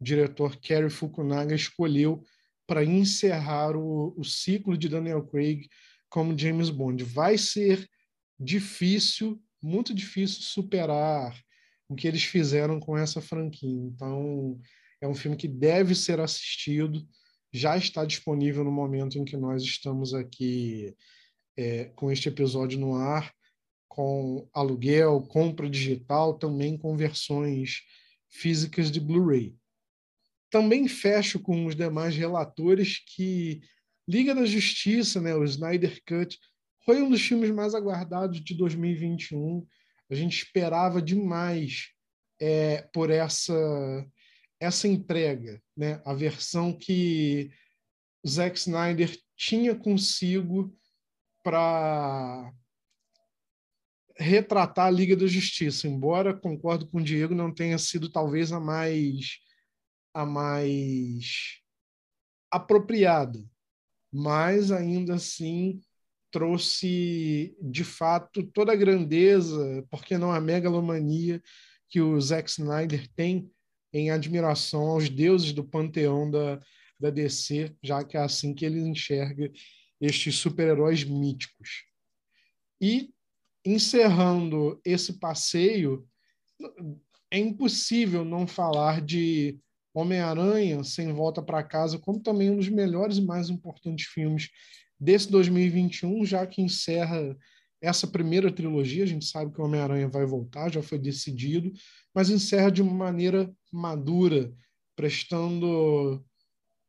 diretor 0.00 0.56
Kerry 0.56 0.90
Fukunaga 0.90 1.54
escolheu 1.54 2.24
para 2.66 2.84
encerrar 2.84 3.76
o, 3.76 4.12
o 4.18 4.24
ciclo 4.24 4.76
de 4.76 4.88
Daniel 4.88 5.24
Craig 5.24 5.68
como 6.08 6.36
James 6.36 6.68
Bond. 6.68 7.04
Vai 7.04 7.38
ser 7.38 7.88
difícil, 8.40 9.40
muito 9.62 9.94
difícil 9.94 10.42
superar 10.42 11.40
o 11.88 11.94
que 11.94 12.08
eles 12.08 12.24
fizeram 12.24 12.80
com 12.80 12.98
essa 12.98 13.20
franquia. 13.20 13.84
Então, 13.84 14.58
é 15.00 15.06
um 15.06 15.14
filme 15.14 15.36
que 15.36 15.46
deve 15.46 15.94
ser 15.94 16.18
assistido, 16.18 17.06
já 17.52 17.76
está 17.76 18.04
disponível 18.04 18.64
no 18.64 18.72
momento 18.72 19.16
em 19.16 19.24
que 19.24 19.36
nós 19.36 19.62
estamos 19.62 20.12
aqui 20.12 20.92
é, 21.56 21.86
com 21.96 22.10
este 22.10 22.28
episódio 22.28 22.78
no 22.78 22.94
ar, 22.94 23.32
com 23.88 24.48
aluguel, 24.52 25.22
compra 25.22 25.68
digital, 25.68 26.34
também 26.34 26.76
com 26.76 26.96
versões 26.96 27.80
físicas 28.28 28.90
de 28.90 29.00
Blu-ray. 29.00 29.56
Também 30.50 30.86
fecho 30.86 31.40
com 31.40 31.66
os 31.66 31.74
demais 31.74 32.14
relatores 32.14 32.98
que 32.98 33.60
Liga 34.08 34.34
da 34.34 34.44
Justiça, 34.44 35.20
né, 35.20 35.34
o 35.34 35.44
Snyder 35.44 36.00
Cut, 36.06 36.38
foi 36.84 37.02
um 37.02 37.10
dos 37.10 37.20
filmes 37.20 37.50
mais 37.50 37.74
aguardados 37.74 38.40
de 38.40 38.54
2021. 38.54 39.66
A 40.08 40.14
gente 40.14 40.36
esperava 40.36 41.02
demais 41.02 41.88
é, 42.40 42.82
por 42.92 43.10
essa 43.10 44.06
essa 44.58 44.88
entrega, 44.88 45.60
né? 45.76 46.00
A 46.04 46.14
versão 46.14 46.72
que 46.72 47.50
Zack 48.26 48.56
Snyder 48.58 49.14
tinha 49.36 49.74
consigo 49.74 50.74
para 51.46 52.52
retratar 54.18 54.86
a 54.86 54.90
Liga 54.90 55.14
da 55.14 55.28
Justiça, 55.28 55.86
embora 55.86 56.34
concordo 56.34 56.88
com 56.88 56.98
o 56.98 57.04
Diego, 57.04 57.36
não 57.36 57.54
tenha 57.54 57.78
sido 57.78 58.10
talvez 58.10 58.50
a 58.50 58.58
mais 58.58 59.38
a 60.12 60.26
mais 60.26 61.60
apropriada, 62.50 63.38
mas 64.12 64.72
ainda 64.72 65.14
assim 65.14 65.80
trouxe 66.32 67.56
de 67.62 67.84
fato 67.84 68.42
toda 68.42 68.72
a 68.72 68.76
grandeza, 68.76 69.86
porque 69.88 70.18
não 70.18 70.32
a 70.32 70.40
megalomania 70.40 71.40
que 71.88 72.00
o 72.00 72.20
Zack 72.20 72.50
Snyder 72.50 73.06
tem 73.14 73.48
em 73.92 74.10
admiração 74.10 74.88
aos 74.88 75.08
deuses 75.08 75.52
do 75.52 75.62
panteão 75.62 76.28
da, 76.28 76.58
da 76.98 77.08
DC, 77.08 77.72
já 77.80 78.02
que 78.02 78.16
é 78.16 78.20
assim 78.20 78.52
que 78.52 78.64
ele 78.64 78.80
enxerga 78.80 79.48
estes 80.00 80.36
super-heróis 80.36 81.04
míticos. 81.04 81.84
E 82.80 83.10
encerrando 83.64 84.80
esse 84.84 85.14
passeio, 85.14 86.06
é 87.30 87.38
impossível 87.38 88.24
não 88.24 88.46
falar 88.46 89.00
de 89.00 89.58
Homem-Aranha 89.92 90.84
Sem 90.84 91.12
Volta 91.12 91.42
para 91.42 91.62
Casa, 91.62 91.98
como 91.98 92.20
também 92.20 92.50
um 92.50 92.56
dos 92.56 92.68
melhores 92.68 93.16
e 93.16 93.22
mais 93.22 93.48
importantes 93.48 94.06
filmes 94.06 94.50
desse 95.00 95.30
2021, 95.30 96.24
já 96.24 96.46
que 96.46 96.62
encerra 96.62 97.36
essa 97.80 98.06
primeira 98.06 98.52
trilogia. 98.52 99.04
A 99.04 99.06
gente 99.06 99.24
sabe 99.24 99.52
que 99.52 99.60
Homem-Aranha 99.60 100.08
vai 100.08 100.26
voltar, 100.26 100.72
já 100.72 100.82
foi 100.82 100.98
decidido, 100.98 101.72
mas 102.14 102.30
encerra 102.30 102.70
de 102.70 102.82
uma 102.82 102.92
maneira 102.92 103.52
madura, 103.72 104.52
prestando 104.94 106.24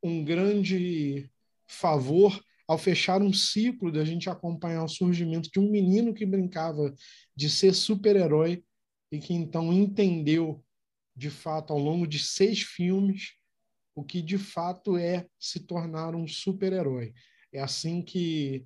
um 0.04 0.24
grande 0.24 1.30
favor 1.65 2.39
ao 2.67 2.77
fechar 2.77 3.21
um 3.21 3.32
ciclo 3.32 3.91
da 3.91 4.03
gente 4.03 4.30
acompanhar 4.30 4.84
o 4.84 4.89
surgimento 4.89 5.49
de 5.49 5.60
um 5.60 5.71
menino 5.71 6.13
que 6.13 6.25
brincava 6.25 6.93
de 7.36 7.49
ser 7.49 7.73
super-herói 7.73 8.63
e 9.12 9.19
que 9.19 9.34
então 9.34 9.71
entendeu, 9.71 10.63
de 11.15 11.30
fato, 11.30 11.71
ao 11.71 11.80
longo 11.80 12.06
de 12.06 12.19
seis 12.19 12.62
filmes, 12.62 13.36
o 13.95 14.03
que 14.03 14.21
de 14.21 14.38
fato 14.38 14.97
é 14.97 15.25
se 15.39 15.62
tornar 15.62 16.13
um 16.13 16.27
super-herói. 16.27 17.13
É 17.53 17.62
assim 17.62 18.01
que 18.01 18.65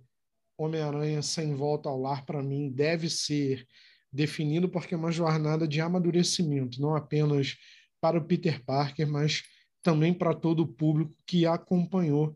Homem-Aranha 0.58 1.22
Sem 1.22 1.56
Volta 1.56 1.88
ao 1.88 2.00
Lar, 2.00 2.26
para 2.26 2.42
mim, 2.42 2.70
deve 2.72 3.10
ser 3.10 3.68
definido, 4.12 4.68
porque 4.68 4.94
é 4.94 4.98
uma 4.98 5.12
jornada 5.12 5.68
de 5.68 5.80
amadurecimento, 5.80 6.82
não 6.82 6.96
apenas 6.96 7.56
para 8.02 8.18
o 8.18 8.26
Peter 8.26 8.64
Parker, 8.66 9.08
mas 9.08 9.44
também 9.84 10.14
para 10.14 10.34
todo 10.34 10.64
o 10.64 10.68
público 10.68 11.16
que 11.26 11.46
acompanhou 11.46 12.36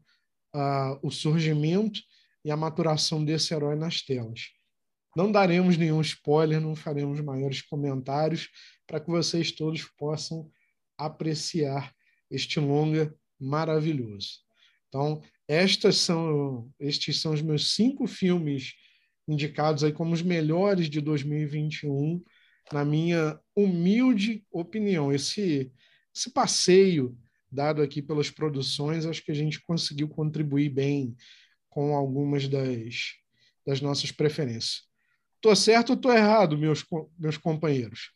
uh, 0.56 0.98
o 1.04 1.12
surgimento 1.12 2.00
e 2.44 2.50
a 2.50 2.56
maturação 2.56 3.24
desse 3.24 3.54
herói 3.54 3.76
nas 3.76 4.02
telas. 4.02 4.52
Não 5.16 5.32
daremos 5.32 5.78
nenhum 5.78 6.02
spoiler, 6.02 6.62
não 6.62 6.76
faremos 6.76 7.20
maiores 7.22 7.62
comentários 7.62 8.50
para 8.88 9.00
que 9.00 9.10
vocês 9.10 9.52
todos 9.52 9.84
possam 9.98 10.50
apreciar 10.98 11.94
este 12.32 12.60
longa 12.60 13.14
maravilhoso. 13.40 14.40
Então, 14.88 15.22
estas 15.48 15.98
são, 15.98 16.70
estes 16.80 17.20
são 17.20 17.34
os 17.34 17.42
meus 17.42 17.74
cinco 17.76 18.08
filmes 18.08 18.74
indicados 19.28 19.84
aí 19.84 19.92
como 19.92 20.14
os 20.14 20.22
melhores 20.22 20.90
de 20.90 21.02
2021, 21.02 22.24
na 22.72 22.86
minha 22.86 23.40
humilde 23.56 24.46
opinião. 24.52 25.12
Esse, 25.12 25.72
esse 26.16 26.32
passeio 26.32 27.18
dado 27.56 27.82
aqui 27.82 28.02
pelas 28.02 28.30
produções, 28.30 29.06
acho 29.06 29.24
que 29.24 29.32
a 29.32 29.36
gente 29.36 29.62
conseguiu 29.62 30.08
contribuir 30.10 30.70
bem 30.70 31.16
com 31.70 31.96
algumas 31.96 32.48
das, 32.48 33.14
das 33.66 33.82
nossas 33.82 34.12
preferências. 34.12 34.84
Estou 35.36 35.56
certo 35.56 35.92
ou 35.92 35.96
estou 35.96 36.12
errado, 36.12 36.58
meus, 36.58 36.86
meus 37.18 37.38
companheiros? 37.38 38.12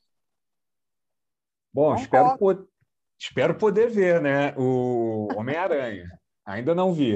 Bom, 1.73 1.95
espero, 1.95 2.37
po 2.37 2.67
espero 3.19 3.55
poder 3.55 3.89
ver 3.89 4.21
né? 4.21 4.53
o 4.57 5.27
Homem-Aranha. 5.35 6.09
Ainda 6.45 6.73
não 6.73 6.93
vi. 6.93 7.15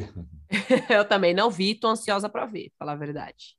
Eu 0.89 1.05
também 1.05 1.33
não 1.33 1.49
vi, 1.49 1.71
estou 1.71 1.89
ansiosa 1.89 2.29
para 2.29 2.45
ver, 2.45 2.71
falar 2.77 2.93
a 2.93 2.97
verdade. 2.97 3.57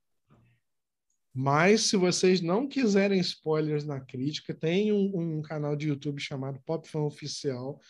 Mas 1.34 1.88
se 1.88 1.96
vocês 1.96 2.40
não 2.40 2.68
quiserem 2.68 3.18
spoilers 3.18 3.84
na 3.84 3.98
crítica, 3.98 4.54
tem 4.54 4.92
um, 4.92 5.38
um 5.38 5.42
canal 5.42 5.74
de 5.74 5.88
YouTube 5.88 6.20
chamado 6.20 6.60
Pop 6.64 6.88
Fan 6.88 7.00
Oficial, 7.00 7.80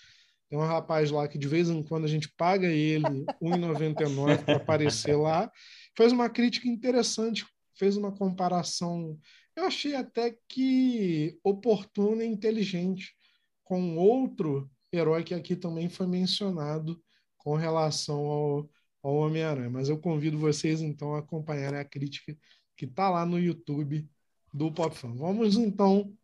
tem 0.55 0.63
um 0.63 0.67
rapaz 0.67 1.11
lá 1.11 1.27
que 1.27 1.37
de 1.37 1.49
vez 1.49 1.69
em 1.69 1.83
quando 1.83 2.05
a 2.05 2.09
gente 2.09 2.29
paga 2.29 2.69
ele 2.69 3.25
R$1,99 3.43 4.45
para 4.45 4.57
aparecer 4.57 5.17
lá. 5.17 5.51
Fez 5.97 6.13
uma 6.13 6.31
crítica 6.31 6.69
interessante, 6.69 7.45
fez 7.77 7.97
uma 7.97 8.13
comparação, 8.13 9.19
eu 9.57 9.65
achei 9.65 9.97
até 9.97 10.39
que 10.49 11.37
oportuna 11.43 12.23
e 12.23 12.29
inteligente, 12.29 13.17
com 13.65 13.97
outro 13.97 14.71
herói 14.93 15.25
que 15.25 15.35
aqui 15.35 15.57
também 15.57 15.89
foi 15.89 16.07
mencionado 16.07 17.03
com 17.37 17.57
relação 17.57 18.25
ao, 18.27 18.71
ao 19.03 19.15
Homem-Aranha. 19.17 19.71
Mas 19.71 19.89
eu 19.89 19.99
convido 19.99 20.39
vocês 20.39 20.81
então 20.81 21.17
a 21.17 21.19
acompanharem 21.19 21.81
a 21.81 21.85
crítica 21.85 22.37
que 22.77 22.85
está 22.85 23.11
lá 23.11 23.27
no 23.27 23.41
YouTube 23.41 24.09
do 24.53 24.71
Pop 24.71 24.97
Fan. 24.97 25.17
Vamos 25.17 25.57
então 25.57 26.17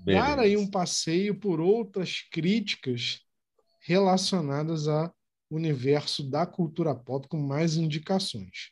Beleza. 0.00 0.26
dar 0.26 0.38
aí 0.38 0.54
um 0.58 0.66
passeio 0.66 1.34
por 1.34 1.62
outras 1.62 2.20
críticas 2.30 3.24
relacionadas 3.80 4.86
ao 4.86 5.14
universo 5.50 6.22
da 6.22 6.46
cultura 6.46 6.94
pop 6.94 7.26
com 7.28 7.38
mais 7.38 7.76
indicações. 7.76 8.70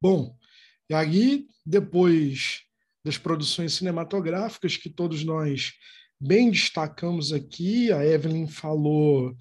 Bom, 0.00 0.36
e 0.90 0.94
aí, 0.94 1.46
depois 1.64 2.62
das 3.02 3.16
produções 3.16 3.72
cinematográficas 3.72 4.76
que 4.76 4.90
todos 4.90 5.24
nós 5.24 5.72
bem 6.20 6.50
destacamos 6.50 7.32
aqui, 7.32 7.90
a 7.90 8.04
Evelyn 8.04 8.46
falou 8.46 9.34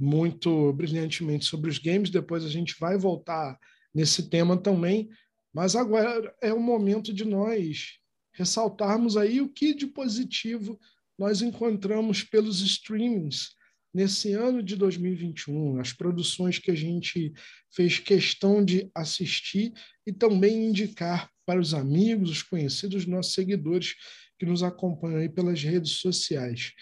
muito 0.00 0.72
brilhantemente 0.72 1.44
sobre 1.44 1.70
os 1.70 1.78
games, 1.78 2.08
depois 2.08 2.44
a 2.44 2.48
gente 2.48 2.74
vai 2.80 2.96
voltar 2.96 3.58
nesse 3.94 4.30
tema 4.30 4.56
também, 4.56 5.10
mas 5.52 5.76
agora 5.76 6.34
é 6.40 6.52
o 6.52 6.60
momento 6.60 7.12
de 7.12 7.24
nós 7.24 7.98
ressaltarmos 8.32 9.16
aí 9.16 9.40
o 9.40 9.52
que 9.52 9.74
de 9.74 9.86
positivo 9.86 10.80
nós 11.18 11.42
encontramos 11.42 12.22
pelos 12.22 12.62
streamings 12.62 13.50
nesse 13.92 14.32
ano 14.32 14.62
de 14.62 14.76
2021, 14.76 15.80
as 15.80 15.92
produções 15.92 16.58
que 16.58 16.70
a 16.70 16.74
gente 16.74 17.32
fez 17.74 17.98
questão 17.98 18.64
de 18.64 18.90
assistir 18.94 19.72
e 20.06 20.12
também 20.12 20.66
indicar 20.66 21.28
para 21.44 21.60
os 21.60 21.74
amigos, 21.74 22.30
os 22.30 22.42
conhecidos, 22.42 23.04
nossos 23.04 23.34
seguidores 23.34 23.94
que 24.38 24.46
nos 24.46 24.62
acompanham 24.62 25.18
aí 25.18 25.28
pelas 25.28 25.62
redes 25.62 25.92
sociais. 25.94 26.72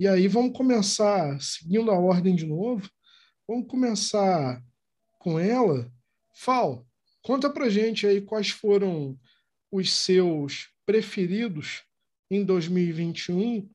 E 0.00 0.08
aí 0.08 0.26
vamos 0.28 0.56
começar, 0.56 1.38
seguindo 1.42 1.90
a 1.90 1.98
ordem 1.98 2.34
de 2.34 2.46
novo, 2.46 2.88
vamos 3.46 3.68
começar 3.68 4.64
com 5.18 5.38
ela. 5.38 5.92
Fal, 6.32 6.86
conta 7.22 7.50
pra 7.50 7.68
gente 7.68 8.06
aí 8.06 8.22
quais 8.22 8.48
foram 8.48 9.14
os 9.70 9.92
seus 9.92 10.70
preferidos 10.86 11.84
em 12.30 12.42
2021 12.42 13.68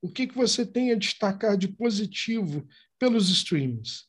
o 0.00 0.08
que, 0.08 0.28
que 0.28 0.36
você 0.36 0.64
tem 0.64 0.92
a 0.92 0.94
destacar 0.94 1.56
de 1.56 1.66
positivo 1.66 2.64
pelos 2.96 3.28
streams? 3.30 4.06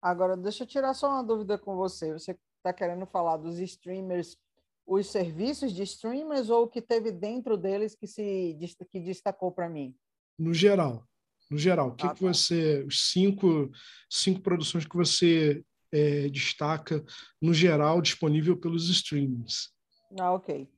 Agora, 0.00 0.36
deixa 0.36 0.62
eu 0.62 0.68
tirar 0.68 0.94
só 0.94 1.08
uma 1.08 1.24
dúvida 1.24 1.58
com 1.58 1.74
você. 1.74 2.12
Você 2.12 2.38
está 2.58 2.72
querendo 2.72 3.06
falar 3.06 3.38
dos 3.38 3.58
streamers, 3.58 4.38
os 4.86 5.08
serviços 5.08 5.72
de 5.72 5.82
streamers 5.82 6.48
ou 6.48 6.62
o 6.62 6.68
que 6.68 6.80
teve 6.80 7.10
dentro 7.10 7.56
deles 7.56 7.96
que 7.96 8.06
se 8.06 8.56
que 8.88 9.00
destacou 9.00 9.50
para 9.50 9.68
mim? 9.68 9.96
No 10.40 10.54
geral. 10.54 11.06
No 11.50 11.58
geral, 11.58 11.88
o 11.88 11.94
que, 11.94 12.06
ah, 12.06 12.14
que 12.14 12.20
tá. 12.20 12.32
você. 12.32 12.82
Os 12.84 13.10
cinco, 13.10 13.70
cinco 14.08 14.40
produções 14.40 14.86
que 14.86 14.96
você 14.96 15.62
é, 15.92 16.28
destaca, 16.28 17.04
no 17.42 17.52
geral, 17.52 18.00
disponível 18.00 18.56
pelos 18.56 18.88
streamings. 18.88 19.70
Ah, 20.18 20.32
ok. 20.32 20.68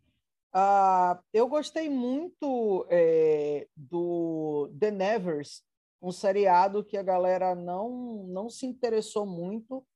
Uh, 0.54 1.22
eu 1.32 1.48
gostei 1.48 1.88
muito 1.88 2.86
é, 2.90 3.66
do 3.76 4.70
The 4.78 4.90
Nevers, 4.90 5.62
um 6.00 6.10
seriado 6.10 6.84
que 6.84 6.96
a 6.96 7.02
galera 7.02 7.54
não, 7.54 8.24
não 8.26 8.50
se 8.50 8.66
interessou 8.66 9.24
muito. 9.24 9.86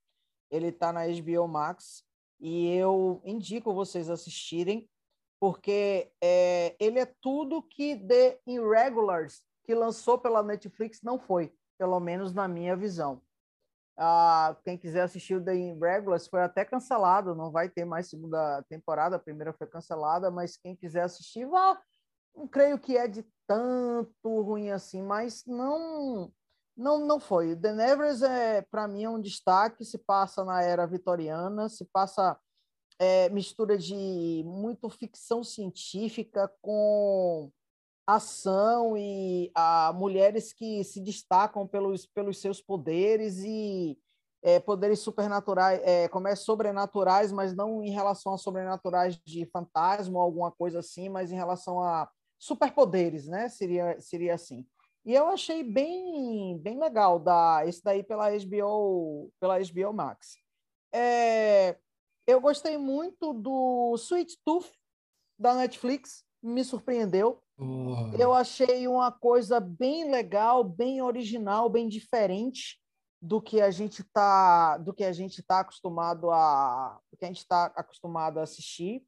Ele 0.49 0.69
está 0.69 0.93
na 0.93 1.05
HBO 1.05 1.47
Max 1.47 2.03
e 2.39 2.67
eu 2.69 3.21
indico 3.25 3.73
vocês 3.73 4.09
assistirem, 4.09 4.89
porque 5.39 6.09
é, 6.23 6.75
ele 6.79 6.99
é 6.99 7.05
tudo 7.21 7.61
que 7.61 7.95
The 7.95 8.39
Irregulars, 8.47 9.43
que 9.67 9.75
lançou 9.75 10.17
pela 10.17 10.41
Netflix, 10.41 11.01
não 11.03 11.19
foi, 11.19 11.53
pelo 11.77 11.99
menos 11.99 12.33
na 12.33 12.47
minha 12.47 12.73
visão. 12.75 13.21
Ah, 13.97 14.55
quem 14.63 14.77
quiser 14.77 15.01
assistir 15.01 15.35
o 15.35 15.43
The 15.43 15.55
Irregulars 15.55 16.27
foi 16.27 16.41
até 16.41 16.63
cancelado, 16.63 17.35
não 17.35 17.51
vai 17.51 17.67
ter 17.67 17.83
mais 17.83 18.07
segunda 18.07 18.63
temporada, 18.69 19.17
a 19.17 19.19
primeira 19.19 19.51
foi 19.51 19.67
cancelada, 19.67 20.31
mas 20.31 20.55
quem 20.55 20.73
quiser 20.73 21.01
assistir, 21.01 21.45
vá. 21.45 21.81
Não 22.33 22.47
creio 22.47 22.79
que 22.79 22.95
é 22.95 23.07
de 23.07 23.25
tanto 23.45 24.41
ruim 24.41 24.69
assim, 24.69 25.01
mas 25.01 25.43
não 25.45 26.31
não 26.75 27.05
não 27.05 27.19
foi. 27.19 27.55
The 27.55 27.73
Nevers 27.73 28.21
é 28.21 28.61
para 28.61 28.87
mim 28.87 29.03
é 29.03 29.09
um 29.09 29.19
destaque, 29.19 29.83
se 29.83 29.97
passa 29.97 30.45
na 30.45 30.61
era 30.61 30.85
vitoriana, 30.85 31.67
se 31.67 31.83
passa 31.85 32.39
é, 32.99 33.27
mistura 33.29 33.77
de 33.77 34.43
muito 34.45 34.89
ficção 34.89 35.43
científica 35.43 36.49
com 36.61 37.51
ação 38.07 38.97
e 38.97 39.51
a 39.53 39.91
mulheres 39.93 40.53
que 40.53 40.81
se 40.85 41.01
destacam 41.01 41.67
pelos, 41.67 42.05
pelos 42.05 42.39
seus 42.39 42.61
poderes 42.61 43.39
e 43.39 43.99
é, 44.41 44.61
poderes 44.61 44.99
supernaturais, 44.99 45.81
é, 45.83 46.07
como 46.07 46.29
é 46.29 46.35
sobrenaturais, 46.35 47.33
mas 47.33 47.53
não 47.53 47.83
em 47.83 47.89
relação 47.89 48.33
a 48.33 48.37
sobrenaturais 48.37 49.19
de 49.25 49.45
fantasma 49.47 50.17
ou 50.17 50.23
alguma 50.23 50.51
coisa 50.51 50.79
assim, 50.79 51.09
mas 51.09 51.31
em 51.31 51.35
relação 51.35 51.81
a 51.83 52.09
superpoderes, 52.39 53.27
né? 53.27 53.49
Seria 53.49 53.99
seria 53.99 54.35
assim. 54.35 54.65
E 55.03 55.13
eu 55.13 55.27
achei 55.27 55.63
bem 55.63 56.57
bem 56.59 56.79
legal 56.79 57.19
da 57.19 57.63
esse 57.65 57.83
daí 57.83 58.03
pela 58.03 58.29
HBO 58.29 59.31
pela 59.39 59.59
HBO 59.59 59.91
Max. 59.93 60.37
É, 60.93 61.77
eu 62.25 62.39
gostei 62.39 62.77
muito 62.77 63.33
do 63.33 63.95
Sweet 63.97 64.37
Tooth 64.45 64.71
da 65.37 65.55
Netflix, 65.55 66.23
me 66.41 66.63
surpreendeu. 66.63 67.41
Oh. 67.57 68.11
Eu 68.17 68.33
achei 68.33 68.87
uma 68.87 69.11
coisa 69.11 69.59
bem 69.59 70.09
legal, 70.09 70.63
bem 70.63 71.01
original, 71.01 71.69
bem 71.69 71.87
diferente 71.87 72.79
do 73.21 73.41
que 73.41 73.61
a 73.61 73.71
gente 73.71 74.03
tá, 74.03 74.77
do 74.77 74.93
que 74.93 75.03
a 75.03 75.11
gente 75.11 75.39
está 75.39 75.61
acostumado 75.61 76.29
a, 76.31 76.99
do 77.11 77.17
que 77.17 77.25
a 77.25 77.27
gente 77.27 77.39
está 77.39 77.65
acostumado 77.75 78.39
a 78.39 78.43
assistir. 78.43 79.03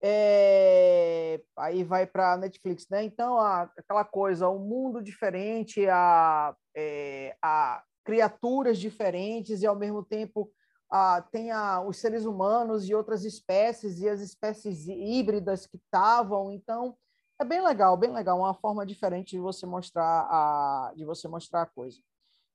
É, 0.00 1.42
aí 1.58 1.82
vai 1.82 2.06
para 2.06 2.36
Netflix, 2.36 2.86
né? 2.88 3.02
Então, 3.02 3.36
a, 3.36 3.62
aquela 3.76 4.04
coisa, 4.04 4.48
um 4.48 4.60
mundo 4.60 5.02
diferente, 5.02 5.86
a, 5.88 6.54
é, 6.74 7.36
a 7.42 7.82
criaturas 8.04 8.78
diferentes 8.78 9.60
e 9.60 9.66
ao 9.66 9.76
mesmo 9.76 10.02
tempo 10.02 10.50
a, 10.90 11.22
tem 11.22 11.50
a, 11.50 11.80
os 11.80 11.98
seres 11.98 12.24
humanos 12.24 12.88
e 12.88 12.94
outras 12.94 13.24
espécies 13.24 14.00
e 14.00 14.08
as 14.08 14.20
espécies 14.20 14.88
híbridas 14.88 15.66
que 15.66 15.76
estavam. 15.76 16.50
Então, 16.52 16.96
é 17.38 17.44
bem 17.44 17.62
legal, 17.62 17.96
bem 17.96 18.12
legal, 18.12 18.38
uma 18.38 18.54
forma 18.54 18.84
diferente 18.84 19.30
de 19.30 19.38
você 19.38 19.66
mostrar 19.66 20.26
a, 20.30 20.92
de 20.96 21.04
você 21.04 21.28
mostrar 21.28 21.62
a 21.62 21.66
coisa. 21.66 21.98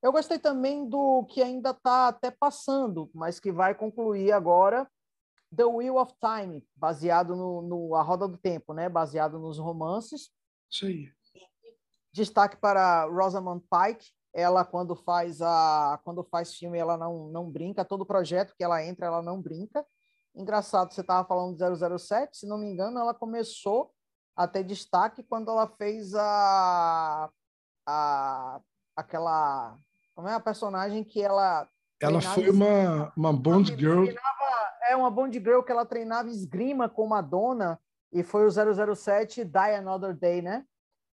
Eu 0.02 0.12
gostei 0.12 0.38
também 0.38 0.88
do 0.88 1.24
que 1.26 1.42
ainda 1.42 1.70
está 1.70 2.10
até 2.10 2.30
passando, 2.30 3.10
mas 3.14 3.40
que 3.40 3.52
vai 3.52 3.74
concluir 3.74 4.34
agora, 4.34 4.90
The 5.56 5.64
Wheel 5.64 5.96
of 5.96 6.14
Time, 6.20 6.68
baseado 6.76 7.36
no, 7.36 7.62
no 7.62 7.96
A 7.96 8.02
Roda 8.02 8.28
do 8.28 8.38
Tempo, 8.38 8.74
né? 8.74 8.90
Baseado 8.90 9.40
nos 9.40 9.58
romances. 9.58 10.30
Isso 10.70 10.86
aí. 10.86 11.10
Destaque 12.12 12.58
para 12.58 13.06
Rosamund 13.06 13.64
Pike. 13.70 14.12
Ela 14.34 14.66
quando 14.66 14.96
faz 14.96 15.42
a 15.42 16.00
quando 16.04 16.24
faz 16.24 16.56
filme 16.56 16.78
ela 16.78 16.98
não 16.98 17.30
não 17.30 17.50
brinca. 17.50 17.86
Todo 17.86 18.06
projeto 18.06 18.56
que 18.56 18.64
ela 18.64 18.84
entra 18.84 19.06
ela 19.06 19.22
não 19.22 19.42
brinca. 19.42 19.86
Engraçado, 20.36 20.92
você 20.92 21.02
estava 21.02 21.28
falando 21.28 21.56
de 21.56 21.98
007, 22.00 22.38
se 22.38 22.48
não 22.48 22.58
me 22.58 22.66
engano, 22.66 23.00
ela 23.00 23.14
começou 23.14 23.92
a 24.36 24.48
ter 24.48 24.64
destaque 24.64 25.22
quando 25.22 25.52
ela 25.52 25.68
fez 25.68 26.16
a, 26.16 27.30
a 27.86 28.60
aquela 28.96 29.78
como 30.16 30.28
é 30.28 30.34
a 30.34 30.40
personagem 30.40 31.04
que 31.04 31.22
ela 31.22 31.68
ela 32.02 32.22
foi 32.22 32.50
uma 32.50 33.14
uma 33.16 33.32
Bond 33.32 33.76
girl 33.76 34.04
treinava, 34.04 34.74
é 34.90 34.96
uma 34.96 35.12
Bond 35.12 35.38
girl 35.40 35.62
que 35.62 35.72
ela 35.72 35.86
treinava 35.86 36.30
esgrima 36.30 36.90
com 36.90 37.08
Madonna 37.08 37.80
e 38.12 38.24
foi 38.24 38.46
o 38.46 38.96
007 38.96 39.44
Die 39.44 39.76
Another 39.76 40.16
Day 40.16 40.42
né 40.42 40.66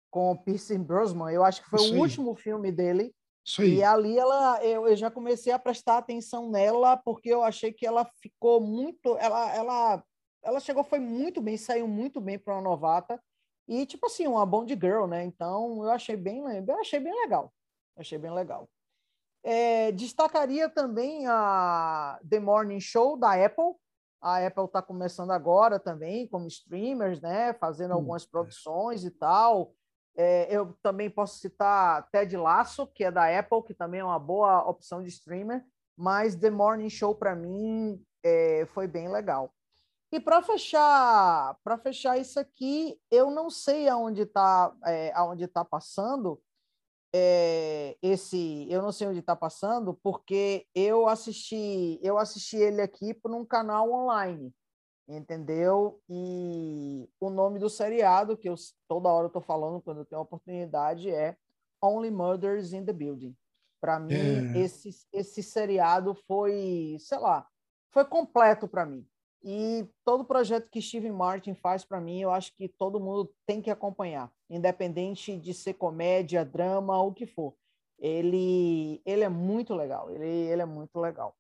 com 0.10 0.32
o 0.32 0.38
Pierce 0.38 0.78
Brosnan 0.78 1.32
eu 1.32 1.44
acho 1.44 1.64
que 1.64 1.70
foi 1.70 1.80
Isso 1.80 1.92
o 1.92 1.96
aí. 1.96 2.00
último 2.00 2.36
filme 2.36 2.72
dele 2.72 3.14
Isso 3.46 3.62
aí. 3.62 3.76
e 3.76 3.84
ali 3.84 4.18
ela 4.18 4.64
eu, 4.64 4.88
eu 4.88 4.96
já 4.96 5.12
comecei 5.12 5.52
a 5.52 5.60
prestar 5.60 5.98
atenção 5.98 6.50
nela 6.50 6.98
porque 6.98 7.30
eu 7.30 7.44
achei 7.44 7.72
que 7.74 7.86
ela 7.86 8.06
ficou 8.22 8.62
muito 8.62 9.18
ela 9.18 9.54
ela 9.56 10.04
ela 10.46 10.60
chegou, 10.60 10.84
foi 10.84 11.00
muito 11.00 11.42
bem, 11.42 11.58
saiu 11.58 11.88
muito 11.88 12.22
bem 12.22 12.38
para 12.38 12.54
uma 12.54 12.62
novata. 12.62 13.20
E, 13.68 13.84
tipo 13.88 14.06
assim, 14.06 14.28
uma 14.28 14.46
Bond 14.46 14.72
Girl, 14.80 15.08
né? 15.08 15.24
Então, 15.24 15.84
eu 15.84 15.90
achei 15.90 16.16
bem, 16.16 16.44
eu 16.68 16.80
achei 16.80 17.00
bem 17.00 17.14
legal. 17.14 17.52
Achei 17.98 18.20
bem 18.20 18.32
legal. 18.32 18.70
É, 19.44 19.92
destacaria 19.92 20.70
também 20.70 21.26
a 21.28 22.20
The 22.30 22.40
Morning 22.40 22.80
Show 22.80 23.18
da 23.18 23.44
Apple. 23.44 23.74
A 24.22 24.46
Apple 24.46 24.66
está 24.66 24.84
começando 24.84 25.32
agora 25.32 25.80
também, 25.80 26.28
como 26.28 26.48
streamers, 26.48 27.20
né? 27.20 27.54
Fazendo 27.56 27.92
hum, 27.92 27.96
algumas 27.96 28.24
produções 28.24 29.04
e 29.04 29.10
tal. 29.10 29.74
É, 30.16 30.48
eu 30.50 30.74
também 30.82 31.10
posso 31.10 31.40
citar 31.40 32.10
Ted 32.10 32.36
Lasso, 32.38 32.88
que 32.88 33.04
é 33.04 33.12
da 33.12 33.28
Apple, 33.38 33.64
que 33.64 33.74
também 33.74 34.00
é 34.00 34.04
uma 34.04 34.20
boa 34.20 34.68
opção 34.68 35.02
de 35.02 35.10
streamer. 35.10 35.64
Mas 35.98 36.36
The 36.36 36.50
Morning 36.50 36.90
Show, 36.90 37.16
para 37.16 37.36
mim, 37.36 38.02
é, 38.24 38.66
foi 38.74 38.88
bem 38.88 39.10
legal. 39.10 39.54
E 40.12 40.20
para 40.20 40.42
fechar, 40.42 41.58
para 41.64 41.78
fechar 41.78 42.18
isso 42.18 42.40
aqui, 42.40 42.98
eu 43.12 43.30
não 43.30 43.50
sei 43.50 43.90
aonde 43.90 44.22
está, 44.22 44.74
é, 44.86 45.12
aonde 45.14 45.48
tá 45.48 45.66
passando 45.66 46.42
é, 47.18 47.98
esse, 48.02 48.68
eu 48.70 48.82
não 48.82 48.92
sei 48.92 49.08
onde 49.08 49.20
está 49.20 49.36
passando, 49.38 49.94
porque 50.04 50.68
eu 50.76 51.08
assisti, 51.08 51.98
eu 52.04 52.18
assisti 52.18 52.58
ele 52.58 52.82
aqui 52.82 53.14
por 53.14 53.32
um 53.34 53.46
canal 53.46 53.90
online, 53.90 54.54
entendeu? 55.08 56.02
E 56.10 57.10
o 57.20 57.30
nome 57.30 57.60
do 57.60 57.70
seriado 57.70 58.38
que 58.38 58.50
eu 58.50 58.56
toda 58.88 59.10
hora 59.10 59.28
eu 59.28 59.32
tô 59.32 59.42
falando 59.42 59.82
quando 59.82 60.00
eu 60.00 60.06
tenho 60.06 60.22
oportunidade 60.22 61.10
é 61.10 61.38
Only 61.82 62.12
Murders 62.12 62.74
in 62.74 62.86
the 62.86 62.94
Building. 62.94 63.36
Para 63.80 64.00
mim, 64.00 64.56
é. 64.56 64.60
esse 64.60 64.90
esse 65.14 65.44
seriado 65.44 66.16
foi, 66.28 66.98
sei 67.00 67.20
lá, 67.20 67.48
foi 67.92 68.06
completo 68.06 68.68
para 68.68 68.86
mim. 68.86 69.08
E 69.48 69.88
todo 70.04 70.26
projeto 70.26 70.72
que 70.72 70.82
Steve 70.82 71.12
Martin 71.12 71.54
faz 71.54 71.86
para 71.86 72.02
mim, 72.02 72.20
eu 72.20 72.32
acho 72.32 72.52
que 72.56 72.68
todo 72.68 73.00
mundo 73.00 73.32
tem 73.46 73.62
que 73.62 73.70
acompanhar, 73.70 74.32
independente 74.50 75.38
de 75.38 75.54
ser 75.54 75.76
comédia, 75.76 76.44
drama, 76.44 77.00
o 77.00 77.14
que 77.14 77.28
for. 77.28 77.54
Ele, 78.00 79.00
ele 79.06 79.24
é 79.24 79.30
muito 79.30 79.76
legal, 79.76 80.10
ele, 80.10 80.26
ele 80.26 80.64
é 80.64 80.66
muito 80.66 81.00
legal. 81.00 81.38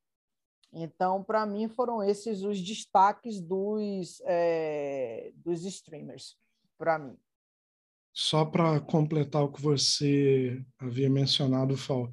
Então, 0.78 1.24
para 1.24 1.46
mim, 1.46 1.70
foram 1.70 2.04
esses 2.04 2.44
os 2.44 2.62
destaques 2.62 3.40
dos, 3.40 4.22
é, 4.26 5.32
dos 5.38 5.64
streamers, 5.64 6.36
para 6.78 7.00
mim. 7.00 7.18
só 8.14 8.44
para 8.44 8.82
completar 8.82 9.44
o 9.44 9.52
que 9.52 9.62
você 9.62 10.62
havia 10.78 11.10
mencionado, 11.10 11.78
Fal, 11.78 12.12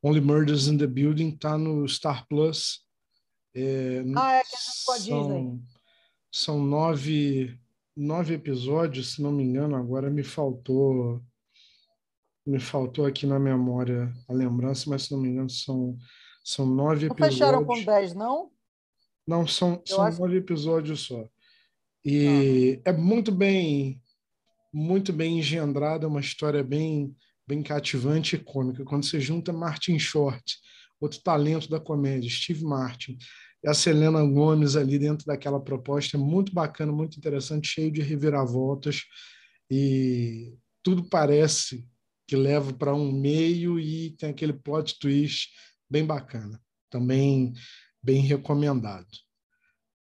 Only 0.00 0.20
Murders 0.20 0.68
in 0.68 0.78
the 0.78 0.86
Building 0.86 1.30
está 1.30 1.58
no 1.58 1.88
Star 1.88 2.24
Plus. 2.28 2.86
É, 3.52 4.04
ah, 4.16 4.34
é 4.34 4.42
que 4.42 4.54
é 4.54 4.58
são, 4.58 4.96
Disney. 4.98 5.62
São 6.30 6.62
nove, 6.62 7.58
nove 7.96 8.34
episódios, 8.34 9.14
se 9.14 9.22
não 9.22 9.32
me 9.32 9.42
engano, 9.42 9.74
agora 9.74 10.08
me 10.08 10.22
faltou 10.22 11.20
me 12.46 12.60
faltou 12.60 13.06
aqui 13.06 13.26
na 13.26 13.38
memória 13.38 14.12
a 14.28 14.32
lembrança, 14.32 14.90
mas 14.90 15.04
se 15.04 15.12
não 15.12 15.18
me 15.18 15.30
engano 15.30 15.48
são, 15.48 15.96
são 16.44 16.66
nove 16.66 17.06
não 17.06 17.14
episódios. 17.14 17.38
fecharam 17.38 17.64
com 17.64 17.82
dez, 17.82 18.14
não? 18.14 18.50
Não, 19.26 19.46
são, 19.46 19.82
são 19.86 20.02
acho... 20.02 20.20
nove 20.20 20.36
episódios 20.36 21.00
só. 21.00 21.26
E 22.04 22.80
ah. 22.84 22.90
é 22.90 22.92
muito 22.92 23.32
bem 23.32 24.00
muito 24.72 25.12
bem 25.12 25.38
engendrada, 25.38 26.08
uma 26.08 26.20
história 26.20 26.62
bem 26.62 27.16
bem 27.46 27.62
cativante 27.62 28.36
e 28.36 28.38
cômica. 28.38 28.84
Quando 28.84 29.04
você 29.04 29.20
junta 29.20 29.52
Martin 29.52 29.98
Short, 29.98 30.56
outro 31.00 31.20
talento 31.20 31.68
da 31.68 31.78
comédia, 31.78 32.30
Steve 32.30 32.64
Martin, 32.64 33.18
e 33.62 33.68
a 33.68 33.74
Selena 33.74 34.22
Gomes 34.24 34.76
ali 34.76 34.98
dentro 34.98 35.26
daquela 35.26 35.60
proposta, 35.60 36.16
é 36.16 36.20
muito 36.20 36.52
bacana, 36.52 36.92
muito 36.92 37.18
interessante, 37.18 37.68
cheio 37.68 37.90
de 37.90 38.02
reviravoltas 38.02 39.02
e 39.70 40.54
tudo 40.82 41.04
parece 41.04 41.86
que 42.26 42.36
leva 42.36 42.72
para 42.72 42.94
um 42.94 43.12
meio 43.12 43.78
e 43.78 44.10
tem 44.12 44.30
aquele 44.30 44.52
plot 44.52 44.98
twist 44.98 45.50
bem 45.94 46.04
bacana. 46.04 46.60
Também 46.90 47.54
bem 48.02 48.20
recomendado. 48.20 49.06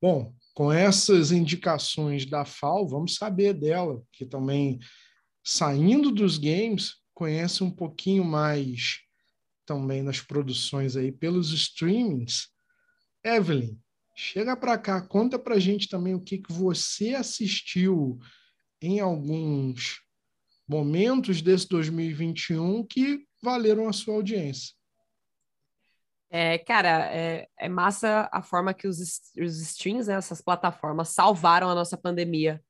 Bom, 0.03 0.35
com 0.53 0.73
essas 0.73 1.31
indicações 1.31 2.27
da 2.27 2.45
FAO, 2.45 2.89
vamos 2.89 3.15
saber 3.15 3.55
dela, 3.55 4.03
que 4.11 4.27
também, 4.27 4.81
saindo 5.45 6.11
dos 6.11 6.39
games, 6.39 6.97
conhece 7.15 7.63
um 7.63 7.71
pouquinho 7.71 8.25
mais 8.25 8.99
também 9.65 10.03
nas 10.03 10.21
produções 10.21 10.97
aí 10.97 11.13
pelos 11.13 11.53
streamings. 11.53 12.49
Evelyn, 13.25 13.79
chega 14.17 14.57
para 14.57 14.77
cá, 14.77 15.01
conta 15.01 15.39
para 15.39 15.61
gente 15.61 15.89
também 15.89 16.15
o 16.15 16.21
que, 16.21 16.39
que 16.39 16.53
você 16.53 17.15
assistiu 17.15 18.19
em 18.83 18.99
alguns 18.99 20.01
momentos 20.69 21.41
desse 21.41 21.69
2021 21.69 22.85
que 22.85 23.25
valeram 23.41 23.89
a 23.89 23.93
sua 23.93 24.15
audiência. 24.15 24.76
É, 26.39 26.59
cara, 26.59 27.11
é, 27.15 27.49
é 27.59 27.67
massa 27.67 28.29
a 28.31 28.43
forma 28.43 28.75
que 28.75 28.87
os, 28.87 28.99
os 29.39 29.59
streams, 29.59 30.07
né, 30.07 30.17
essas 30.17 30.43
plataformas, 30.43 31.09
salvaram 31.09 31.71
a 31.71 31.75
nossa 31.75 31.97
pandemia. 31.97 32.63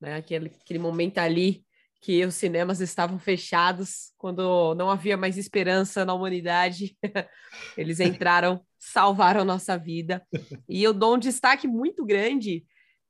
Né? 0.00 0.14
Aquele, 0.14 0.52
aquele 0.62 0.78
momento 0.78 1.18
ali 1.18 1.66
que 2.00 2.24
os 2.24 2.36
cinemas 2.36 2.80
estavam 2.80 3.18
fechados, 3.18 4.12
quando 4.16 4.72
não 4.76 4.88
havia 4.88 5.16
mais 5.16 5.36
esperança 5.36 6.04
na 6.04 6.14
humanidade, 6.14 6.96
eles 7.76 7.98
entraram, 7.98 8.64
salvaram 8.78 9.44
nossa 9.44 9.76
vida. 9.76 10.24
E 10.68 10.80
eu 10.80 10.94
dou 10.94 11.16
um 11.16 11.18
destaque 11.18 11.66
muito 11.66 12.06
grande 12.06 12.64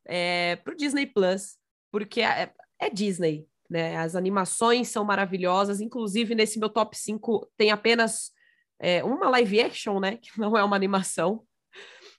é, 0.07 0.57
para 0.57 0.73
o 0.73 0.77
Disney 0.77 1.05
Plus, 1.05 1.59
porque 1.93 2.23
é, 2.23 2.51
é 2.81 2.89
Disney, 2.89 3.47
né? 3.69 3.99
As 3.99 4.17
animações 4.17 4.89
são 4.89 5.05
maravilhosas, 5.05 5.83
inclusive 5.83 6.35
nesse 6.35 6.59
meu 6.59 6.71
top 6.71 6.97
5 6.97 7.47
tem 7.59 7.71
apenas 7.71 8.38
é, 8.79 9.03
uma 9.03 9.29
live 9.31 9.61
action, 9.61 9.99
né? 10.01 10.17
Que 10.17 10.39
não 10.39 10.57
é 10.57 10.63
uma 10.63 10.77
animação. 10.77 11.43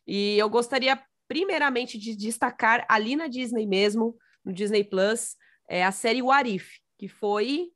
E 0.05 0.37
eu 0.37 0.49
gostaria, 0.49 1.01
primeiramente, 1.27 1.97
de 1.97 2.15
destacar 2.15 2.85
ali 2.89 3.15
na 3.15 3.27
Disney 3.27 3.65
mesmo, 3.65 4.17
no 4.43 4.53
Disney 4.53 4.83
Plus, 4.83 5.35
é 5.67 5.83
a 5.83 5.91
série 5.91 6.21
Warif, 6.21 6.79
que 6.97 7.07
foi. 7.07 7.71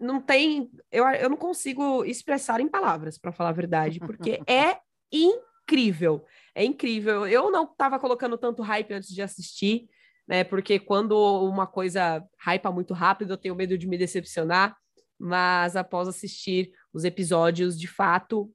Não 0.00 0.20
tem. 0.20 0.70
Eu, 0.90 1.06
eu 1.06 1.30
não 1.30 1.36
consigo 1.36 2.04
expressar 2.04 2.60
em 2.60 2.68
palavras, 2.68 3.18
para 3.18 3.32
falar 3.32 3.50
a 3.50 3.52
verdade, 3.52 4.00
porque 4.00 4.40
é 4.46 4.78
incrível. 5.12 6.24
É 6.54 6.64
incrível. 6.64 7.26
Eu 7.26 7.50
não 7.50 7.64
estava 7.64 7.98
colocando 7.98 8.36
tanto 8.36 8.62
hype 8.62 8.92
antes 8.92 9.08
de 9.08 9.22
assistir 9.22 9.88
né? 10.26 10.42
Porque 10.42 10.78
quando 10.78 11.14
uma 11.44 11.66
coisa 11.66 12.24
hypa 12.38 12.70
muito 12.72 12.94
rápido, 12.94 13.32
eu 13.32 13.38
tenho 13.38 13.54
medo 13.54 13.76
de 13.76 13.86
me 13.86 13.98
decepcionar. 13.98 14.76
Mas 15.18 15.76
após 15.76 16.08
assistir 16.08 16.72
os 16.94 17.04
episódios, 17.04 17.78
de 17.78 17.86
fato, 17.86 18.50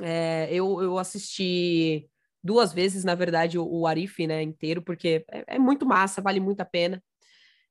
é, 0.00 0.48
eu, 0.50 0.80
eu 0.82 0.98
assisti 0.98 2.08
duas 2.42 2.72
vezes, 2.72 3.04
na 3.04 3.14
verdade, 3.14 3.58
o, 3.58 3.66
o 3.66 3.86
Arif, 3.86 4.26
né, 4.26 4.42
inteiro, 4.42 4.80
porque 4.80 5.24
é, 5.30 5.56
é, 5.56 5.58
muito 5.58 5.84
massa, 5.84 6.22
vale 6.22 6.40
muito 6.40 6.60
a 6.60 6.64
pena. 6.64 7.02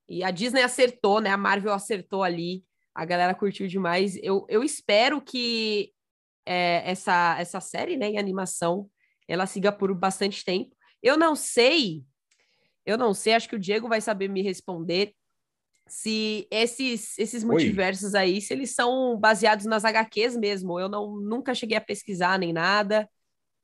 E 0.08 0.24
a 0.24 0.30
Disney 0.30 0.62
acertou, 0.62 1.22
né? 1.22 1.30
A 1.30 1.38
Marvel 1.38 1.74
acertou 1.74 2.22
ali, 2.22 2.64
a 2.94 3.06
galera 3.06 3.34
curtiu 3.34 3.68
demais. 3.68 4.18
Eu, 4.22 4.46
eu 4.50 4.64
espero 4.64 5.22
que 5.22 5.94
é, 6.46 6.84
essa, 6.86 7.38
essa 7.40 7.62
série, 7.62 7.98
né, 7.98 8.10
em 8.10 8.18
animação, 8.18 8.90
ela 9.28 9.48
siga 9.48 9.72
por 9.72 9.94
bastante 9.96 10.44
tempo. 10.44 10.76
Eu 11.02 11.18
não 11.18 11.36
sei 11.36 12.06
eu 12.86 12.98
não 12.98 13.14
sei, 13.14 13.34
acho 13.34 13.48
que 13.48 13.56
o 13.56 13.60
Diego 13.60 13.88
vai 13.88 14.02
saber 14.02 14.28
me 14.28 14.42
responder 14.42 15.14
se 15.92 16.48
esses, 16.50 17.20
esses 17.20 17.44
multiversos 17.44 18.14
Oi. 18.14 18.20
aí, 18.20 18.42
se 18.42 18.54
eles 18.54 18.74
são 18.74 19.20
baseados 19.20 19.66
nas 19.66 19.84
HQs 19.84 20.38
mesmo. 20.38 20.80
Eu 20.80 20.88
não 20.88 21.18
nunca 21.18 21.54
cheguei 21.54 21.76
a 21.76 21.82
pesquisar 21.82 22.40
nem 22.40 22.54
nada, 22.54 23.10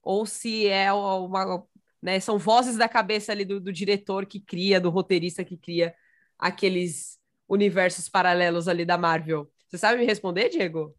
ou 0.03 0.25
se 0.25 0.67
é 0.67 0.91
uma, 0.91 1.65
né, 2.01 2.19
são 2.19 2.38
vozes 2.38 2.75
da 2.75 2.89
cabeça 2.89 3.32
ali 3.32 3.45
do, 3.45 3.61
do 3.61 3.71
diretor 3.71 4.25
que 4.25 4.41
cria, 4.41 4.78
do 4.78 4.89
roteirista 4.89 5.45
que 5.45 5.55
cria 5.55 5.95
aqueles 6.38 7.17
universos 7.47 8.09
paralelos 8.09 8.67
ali 8.67 8.84
da 8.84 8.97
Marvel. 8.97 9.49
Você 9.69 9.78
sabe 9.78 9.97
me 9.97 10.05
responder, 10.05 10.49
Diego? 10.49 10.93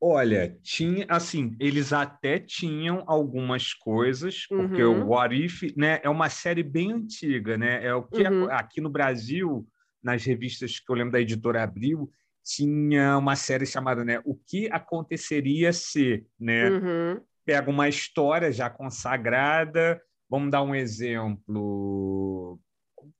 Olha, 0.00 0.58
tinha 0.60 1.06
assim, 1.08 1.56
eles 1.60 1.92
até 1.92 2.40
tinham 2.40 3.04
algumas 3.06 3.72
coisas, 3.72 4.44
porque 4.48 4.82
uhum. 4.82 5.04
o 5.04 5.08
What 5.10 5.36
If, 5.36 5.62
né, 5.76 6.00
é 6.02 6.10
uma 6.10 6.28
série 6.28 6.64
bem 6.64 6.92
antiga, 6.92 7.56
né? 7.56 7.86
É 7.86 7.94
o 7.94 8.02
que 8.02 8.22
uhum. 8.22 8.50
aqui 8.50 8.80
no 8.80 8.90
Brasil, 8.90 9.64
nas 10.04 10.24
revistas 10.24 10.78
que 10.78 10.90
eu 10.90 10.94
lembro 10.94 11.12
da 11.12 11.20
editora 11.20 11.62
Abril, 11.62 12.10
tinha 12.44 13.16
uma 13.16 13.34
série 13.34 13.64
chamada, 13.64 14.04
né, 14.04 14.20
O 14.24 14.34
que 14.34 14.68
aconteceria 14.70 15.72
se, 15.72 16.26
né? 16.38 16.68
Uhum. 16.68 17.20
Pega 17.44 17.70
uma 17.70 17.88
história 17.88 18.52
já 18.52 18.68
consagrada, 18.68 20.00
vamos 20.28 20.50
dar 20.50 20.62
um 20.62 20.74
exemplo. 20.74 22.60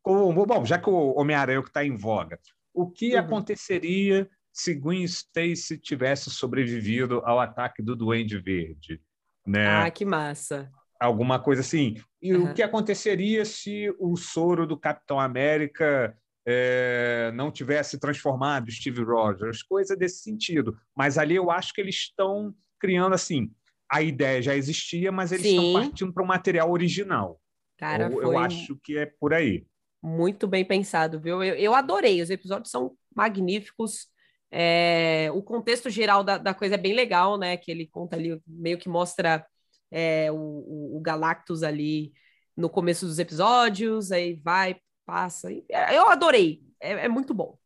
Bom, 0.05 0.65
já 0.65 0.79
que 0.79 0.91
o 0.91 1.19
Homem-Aranha 1.19 1.59
é 1.59 1.63
que 1.63 1.69
está 1.69 1.85
em 1.85 1.97
voga, 1.97 2.39
o 2.73 2.91
que 2.91 3.15
uhum. 3.15 3.21
aconteceria 3.21 4.29
se 4.53 4.75
Gwen 4.75 5.05
Stacy 5.05 5.79
tivesse 5.79 6.31
sobrevivido 6.31 7.21
ao 7.25 7.41
ataque 7.41 7.83
do 7.83 7.97
Duende 7.97 8.39
Verde. 8.39 9.01
Né? 9.47 9.67
Ah, 9.67 9.91
que 9.91 10.05
massa! 10.05 10.71
Alguma 11.01 11.39
coisa 11.39 11.61
assim. 11.61 11.97
E 12.23 12.35
uhum. 12.35 12.51
o 12.51 12.55
que 12.55 12.63
aconteceria 12.63 13.45
se 13.45 13.93
o 13.99 14.17
soro 14.17 14.67
do 14.67 14.79
Capitão 14.79 15.19
América 15.19 16.17
é, 16.47 17.33
não 17.35 17.51
tivesse 17.51 17.99
transformado 17.99 18.71
Steve 18.71 19.03
Rogers? 19.03 19.63
Coisa 19.63 19.97
desse 19.97 20.23
sentido. 20.23 20.77
Mas 20.95 21.19
ali 21.19 21.35
eu 21.37 21.51
acho 21.51 21.73
que 21.73 21.81
eles 21.81 21.97
estão 21.97 22.55
criando 22.79 23.15
assim. 23.15 23.51
A 23.91 24.03
ideia 24.03 24.43
já 24.43 24.55
existia, 24.55 25.13
mas 25.13 25.33
eles 25.33 25.47
Sim. 25.47 25.57
estão 25.57 25.73
partindo 25.83 26.13
para 26.13 26.23
o 26.23 26.27
material 26.27 26.71
original. 26.71 27.41
Cara, 27.77 28.11
eu, 28.11 28.23
eu 28.23 28.39
acho 28.39 28.77
que 28.83 28.97
é 28.97 29.07
por 29.07 29.33
aí. 29.35 29.67
Muito 30.03 30.47
bem 30.47 30.65
pensado, 30.65 31.21
viu? 31.21 31.43
Eu, 31.43 31.55
eu 31.55 31.75
adorei. 31.75 32.21
Os 32.21 32.31
episódios 32.31 32.71
são 32.71 32.97
magníficos. 33.15 34.07
É, 34.51 35.31
o 35.33 35.43
contexto 35.43 35.91
geral 35.91 36.23
da, 36.23 36.39
da, 36.39 36.55
coisa 36.55 36.77
é 36.77 36.79
bem 36.79 36.95
legal, 36.95 37.39
né? 37.39 37.57
Que 37.57 37.71
ele 37.71 37.87
conta 37.87 38.17
ali, 38.17 38.41
meio 38.47 38.79
que 38.79 38.89
mostra 38.89 39.45
é, 39.91 40.31
o, 40.31 40.97
o, 40.97 41.01
Galactus 41.01 41.63
ali 41.63 42.13
no 42.57 42.69
começo 42.69 43.07
dos 43.07 43.19
episódios, 43.19 44.13
aí 44.13 44.35
vai, 44.35 44.77
passa. 45.05 45.51
É, 45.71 45.97
eu 45.97 46.09
adorei, 46.09 46.63
é, 46.81 47.05
é 47.05 47.09
muito 47.09 47.33
bom. 47.35 47.59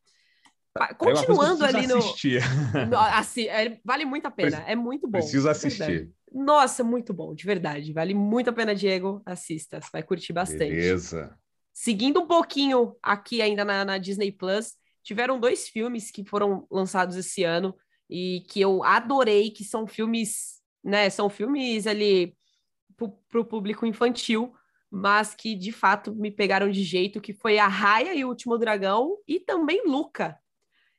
Continuando 0.97 1.64
ali 1.64 1.86
no. 1.86 1.99
Assistir. 1.99 2.43
no 2.89 2.97
assi, 2.97 3.49
é, 3.49 3.80
vale 3.84 4.05
muito 4.05 4.26
a 4.26 4.30
pena, 4.30 4.59
é 4.66 4.76
muito 4.76 5.09
bom. 5.09 5.18
Preciso 5.18 5.49
assistir. 5.49 6.11
Nossa, 6.32 6.84
muito 6.84 7.12
bom, 7.12 7.34
de 7.34 7.45
verdade. 7.45 7.93
Vale 7.93 8.14
muito 8.14 8.51
a 8.51 8.53
pena, 8.53 8.74
Diego. 8.74 9.22
Assista, 9.24 9.80
você 9.80 9.89
vai 9.93 10.03
curtir 10.03 10.32
bastante. 10.32 10.70
Beleza. 10.70 11.36
Seguindo 11.72 12.20
um 12.20 12.26
pouquinho 12.26 12.97
aqui 13.03 13.41
ainda 13.41 13.64
na, 13.64 13.84
na 13.84 13.99
Disney 13.99 14.30
Plus, 14.30 14.74
tiveram 15.03 15.41
dois 15.41 15.68
filmes 15.68 16.11
que 16.11 16.24
foram 16.24 16.66
lançados 16.70 17.16
esse 17.16 17.45
ano 17.45 17.74
e 18.11 18.45
que 18.49 18.61
eu 18.61 18.82
adorei, 18.84 19.51
que 19.51 19.64
são 19.64 19.86
filmes, 19.86 20.61
né? 20.84 21.09
São 21.09 21.30
filmes 21.30 21.86
ali 21.86 22.36
para 22.97 23.41
o 23.41 23.45
público 23.45 23.86
infantil, 23.86 24.53
mas 24.91 25.34
que 25.34 25.55
de 25.55 25.70
fato 25.70 26.14
me 26.14 26.30
pegaram 26.30 26.70
de 26.70 26.82
jeito, 26.82 27.20
que 27.20 27.32
foi 27.32 27.59
A 27.59 27.68
Raia 27.68 28.14
e 28.14 28.24
o 28.24 28.28
Último 28.28 28.57
Dragão 28.57 29.18
e 29.26 29.39
também 29.39 29.82
Luca. 29.86 30.39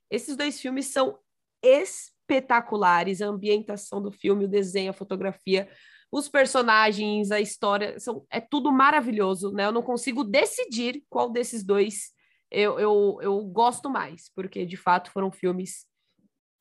Esses 0.10 0.36
dois 0.36 0.60
filmes 0.60 0.88
são 0.88 1.18
espetaculares, 1.62 3.22
a 3.22 3.28
ambientação 3.28 4.02
do 4.02 4.12
filme, 4.12 4.46
o 4.46 4.50
desenho, 4.50 4.92
a 4.92 4.94
fotografia, 4.94 5.70
os 6.12 6.28
personagens, 6.28 7.32
a 7.32 7.40
história, 7.40 8.00
são, 8.00 8.26
é 8.30 8.40
tudo 8.40 8.72
maravilhoso, 8.72 9.52
né? 9.52 9.66
Eu 9.66 9.72
não 9.72 9.84
consigo 9.84 10.24
decidir 10.24 11.04
qual 11.10 11.30
desses 11.30 11.64
dois 11.64 12.12
eu, 12.52 12.80
eu, 12.80 13.20
eu 13.22 13.42
gosto 13.46 13.90
mais, 13.90 14.32
porque 14.36 14.66
de 14.66 14.76
fato 14.76 15.12
foram 15.12 15.32
filmes 15.32 15.86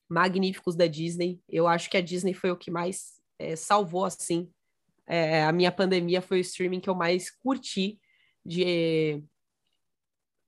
magníficos 0.07 0.75
da 0.75 0.85
Disney. 0.87 1.39
Eu 1.49 1.67
acho 1.67 1.89
que 1.89 1.97
a 1.97 2.01
Disney 2.01 2.33
foi 2.33 2.51
o 2.51 2.57
que 2.57 2.69
mais 2.69 3.19
é, 3.39 3.55
salvou, 3.55 4.05
assim. 4.05 4.51
É, 5.09 5.43
a 5.43 5.51
minha 5.51 5.71
pandemia 5.71 6.21
foi 6.21 6.37
o 6.37 6.41
streaming 6.41 6.79
que 6.79 6.89
eu 6.89 6.93
mais 6.93 7.31
curti 7.31 7.99
de, 8.45 9.23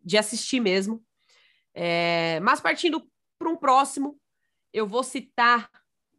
de 0.03 0.19
assistir 0.19 0.59
mesmo. 0.59 1.03
É, 1.73 2.39
mas 2.41 2.61
partindo 2.61 3.03
para 3.39 3.49
um 3.49 3.57
próximo, 3.57 4.19
eu 4.71 4.85
vou 4.85 5.01
citar 5.01 5.67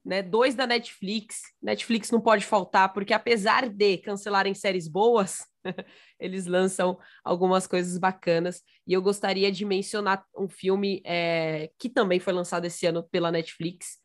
né, 0.05 0.23
dois 0.23 0.57
da 0.57 0.67
Netflix. 0.67 1.43
Netflix 1.63 2.11
não 2.11 2.21
pode 2.21 2.45
faltar, 2.45 2.93
porque 2.93 3.15
apesar 3.15 3.69
de 3.69 3.99
cancelarem 3.99 4.55
séries 4.55 4.89
boas, 4.89 5.47
eles 6.19 6.47
lançam 6.47 6.99
algumas 7.23 7.69
coisas 7.69 7.97
bacanas. 7.97 8.61
E 8.85 8.93
eu 8.93 9.01
gostaria 9.01 9.53
de 9.53 9.65
mencionar 9.65 10.25
um 10.37 10.49
filme 10.49 11.01
é, 11.07 11.71
que 11.79 11.89
também 11.89 12.19
foi 12.19 12.33
lançado 12.33 12.65
esse 12.65 12.87
ano 12.87 13.05
pela 13.05 13.31
Netflix, 13.31 13.99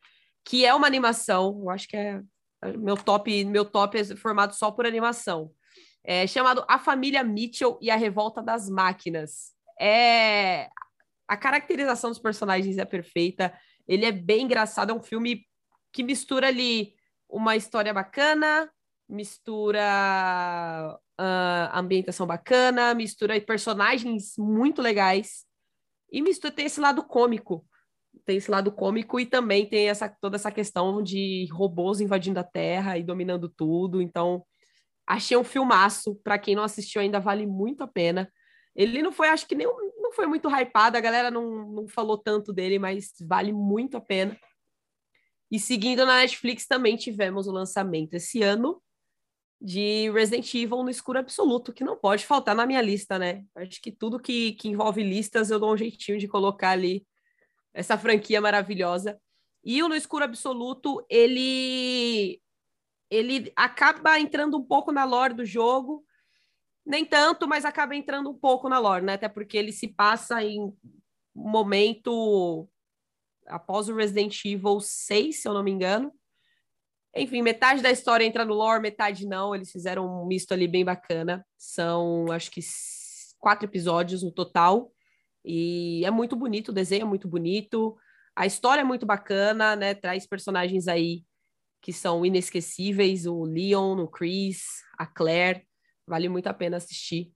que 0.46 0.64
é 0.64 0.76
uma 0.76 0.86
animação. 0.86 1.60
Eu 1.64 1.72
acho 1.72 1.88
que 1.88 1.98
é 1.98 2.22
meu 2.78 2.96
top, 2.98 3.46
meu 3.46 3.66
top 3.66 3.98
é 3.98 4.16
formado 4.16 4.54
só 4.54 4.72
por 4.72 4.86
animação. 4.86 5.52
É 6.04 6.26
chamado 6.26 6.64
A 6.68 6.80
Família 6.80 7.24
Mitchell 7.24 7.78
e 7.82 7.92
a 7.92 7.96
Revolta 7.96 8.42
das 8.42 8.70
Máquinas. 8.70 9.54
É 9.80 10.70
a 11.28 11.36
caracterização 11.36 12.10
dos 12.10 12.20
personagens 12.20 12.78
é 12.78 12.86
perfeita. 12.86 13.54
Ele 13.88 14.06
é 14.06 14.12
bem 14.12 14.44
engraçado, 14.44 14.92
é 14.92 14.94
um 14.94 15.02
filme 15.02 15.46
que 15.92 16.04
mistura 16.04 16.48
ali 16.48 16.94
uma 17.30 17.56
história 17.56 17.94
bacana, 17.94 18.72
mistura 19.10 19.82
uh, 21.20 21.78
ambientação 21.78 22.26
bacana, 22.26 22.94
mistura 22.94 23.40
personagens 23.42 24.36
muito 24.38 24.82
legais 24.82 25.46
e 26.12 26.22
mistura 26.22 26.54
tem 26.54 26.66
esse 26.66 26.80
lado 26.80 27.04
cômico. 27.04 27.66
Tem 28.26 28.38
esse 28.38 28.50
lado 28.50 28.72
cômico 28.72 29.20
e 29.20 29.26
também 29.26 29.66
tem 29.66 29.90
essa, 29.90 30.10
toda 30.10 30.36
essa 30.36 30.52
questão 30.52 31.02
de 31.02 31.48
robôs 31.52 32.02
invadindo 32.02 32.40
a 32.40 32.44
Terra 32.44 32.98
e 32.98 33.04
dominando 33.04 33.50
tudo. 33.50 34.02
Então, 34.02 34.46
achei 35.06 35.38
um 35.38 35.44
filmaço. 35.44 36.16
Para 36.24 36.38
quem 36.38 36.56
não 36.56 36.64
assistiu, 36.64 37.02
ainda 37.02 37.20
vale 37.20 37.46
muito 37.46 37.84
a 37.84 37.88
pena. 37.88 38.32
Ele 38.76 39.02
não 39.02 39.12
foi, 39.12 39.30
acho 39.30 39.48
que 39.48 39.56
nem, 39.56 39.68
não 39.98 40.12
foi 40.12 40.28
muito 40.28 40.48
hypado, 40.50 40.98
a 40.98 41.02
galera 41.02 41.32
não, 41.32 41.68
não 41.72 41.88
falou 41.88 42.18
tanto 42.18 42.54
dele, 42.54 42.78
mas 42.78 43.14
vale 43.22 43.52
muito 43.52 43.98
a 43.98 44.02
pena. 44.02 44.38
E 45.50 45.60
seguindo 45.60 46.06
na 46.06 46.18
Netflix 46.20 46.68
também 46.68 46.96
tivemos 46.96 47.48
o 47.48 47.52
lançamento 47.52 48.14
esse 48.14 48.44
ano 48.44 48.82
de 49.60 50.12
Resident 50.12 50.54
Evil 50.54 50.84
no 50.84 50.90
escuro 50.90 51.20
absoluto, 51.20 51.74
que 51.74 51.84
não 51.84 51.98
pode 51.98 52.26
faltar 52.26 52.56
na 52.56 52.66
minha 52.66 52.82
lista, 52.82 53.18
né? 53.18 53.44
Acho 53.56 53.82
que 53.82 53.92
tudo 53.92 54.20
que, 54.20 54.52
que 54.54 54.68
envolve 54.70 55.02
listas 55.02 55.50
eu 55.50 55.60
dou 55.60 55.74
um 55.74 55.78
jeitinho 55.78 56.20
de 56.20 56.28
colocar 56.28 56.72
ali 56.72 57.06
essa 57.78 57.96
franquia 57.96 58.42
maravilhosa. 58.42 59.22
E 59.64 59.84
o 59.84 59.88
No 59.88 59.94
Escuro 59.94 60.24
Absoluto, 60.24 61.06
ele 61.08 62.42
ele 63.10 63.54
acaba 63.56 64.20
entrando 64.20 64.58
um 64.58 64.64
pouco 64.64 64.92
na 64.92 65.06
lore 65.06 65.34
do 65.34 65.46
jogo, 65.46 66.04
nem 66.86 67.06
tanto, 67.06 67.48
mas 67.48 67.64
acaba 67.64 67.96
entrando 67.96 68.30
um 68.30 68.34
pouco 68.34 68.68
na 68.68 68.80
lore, 68.80 69.06
né? 69.06 69.14
Até 69.14 69.30
porque 69.30 69.58
ele 69.58 69.72
se 69.72 69.88
passa 69.88 70.44
em 70.44 70.60
um 70.60 70.74
momento 71.34 72.68
após 73.46 73.88
o 73.88 73.96
Resident 73.96 74.44
Evil 74.44 74.82
6, 74.82 75.42
se 75.42 75.48
eu 75.48 75.54
não 75.54 75.64
me 75.64 75.72
engano. 75.72 76.12
Enfim, 77.16 77.42
metade 77.42 77.82
da 77.82 77.92
história 77.92 78.26
entra 78.26 78.44
no 78.44 78.56
lore, 78.56 78.82
metade 78.82 79.26
não. 79.26 79.56
Eles 79.56 79.72
fizeram 79.72 80.24
um 80.24 80.26
misto 80.26 80.54
ali 80.54 80.68
bem 80.68 80.84
bacana. 80.84 81.46
São, 81.58 82.30
acho 82.32 82.52
que, 82.52 82.60
quatro 83.40 83.66
episódios 83.66 84.24
no 84.24 84.32
total. 84.32 84.92
E 85.48 86.04
é 86.04 86.12
muito 86.12 86.36
bonito, 86.36 86.70
o 86.70 86.74
desenho 86.74 87.04
é 87.04 87.06
muito 87.06 87.28
bonito. 87.28 87.98
A 88.36 88.46
história 88.46 88.82
é 88.82 88.84
muito 88.84 89.06
bacana, 89.06 89.76
né? 89.78 89.94
Traz 89.96 90.28
personagens 90.28 90.90
aí 90.90 91.24
que 91.82 91.94
são 91.94 92.26
inesquecíveis. 92.26 93.26
O 93.26 93.46
Leon, 93.46 93.98
o 94.00 94.08
Chris, 94.08 94.84
a 94.98 95.06
Claire. 95.06 95.66
Vale 96.06 96.28
muito 96.28 96.48
a 96.48 96.54
pena 96.54 96.76
assistir. 96.76 97.32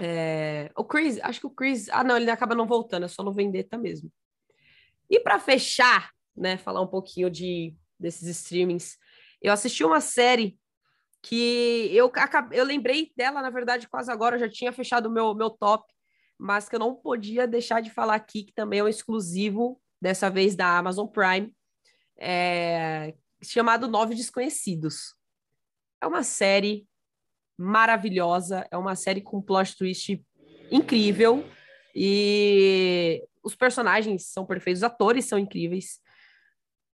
É... 0.00 0.70
O 0.76 0.84
Chris, 0.84 1.20
acho 1.22 1.40
que 1.40 1.46
o 1.46 1.50
Chris... 1.50 1.88
Ah, 1.90 2.02
não, 2.02 2.16
ele 2.16 2.30
acaba 2.30 2.56
não 2.56 2.66
voltando. 2.66 3.04
É 3.04 3.08
só 3.08 3.22
no 3.22 3.32
Vendetta 3.32 3.78
mesmo. 3.78 4.10
E 5.08 5.20
para 5.20 5.38
fechar, 5.38 6.10
né? 6.36 6.58
Falar 6.58 6.80
um 6.80 6.88
pouquinho 6.88 7.30
de 7.30 7.74
desses 7.98 8.28
streamings. 8.28 8.96
Eu 9.40 9.52
assisti 9.52 9.84
uma 9.84 10.00
série 10.00 10.58
que 11.22 11.90
eu, 11.92 12.10
eu 12.52 12.64
lembrei 12.64 13.12
dela, 13.16 13.42
na 13.42 13.50
verdade, 13.50 13.88
quase 13.88 14.10
agora, 14.10 14.36
eu 14.36 14.40
já 14.40 14.48
tinha 14.48 14.72
fechado 14.72 15.06
o 15.06 15.10
meu, 15.10 15.34
meu 15.34 15.50
top, 15.50 15.92
mas 16.38 16.68
que 16.68 16.76
eu 16.76 16.80
não 16.80 16.94
podia 16.94 17.46
deixar 17.46 17.80
de 17.80 17.90
falar 17.90 18.14
aqui, 18.14 18.44
que 18.44 18.52
também 18.52 18.80
é 18.80 18.84
um 18.84 18.88
exclusivo, 18.88 19.80
dessa 20.00 20.30
vez 20.30 20.54
da 20.54 20.78
Amazon 20.78 21.06
Prime, 21.06 21.52
é, 22.16 23.14
chamado 23.42 23.88
Nove 23.88 24.14
Desconhecidos. 24.14 25.14
É 26.00 26.06
uma 26.06 26.22
série 26.22 26.86
maravilhosa, 27.58 28.66
é 28.70 28.76
uma 28.76 28.94
série 28.94 29.20
com 29.20 29.42
plot 29.42 29.76
twist 29.76 30.24
incrível, 30.70 31.44
e 31.94 33.26
os 33.42 33.56
personagens 33.56 34.26
são 34.26 34.46
perfeitos, 34.46 34.80
os 34.80 34.84
atores 34.84 35.24
são 35.24 35.38
incríveis. 35.38 36.00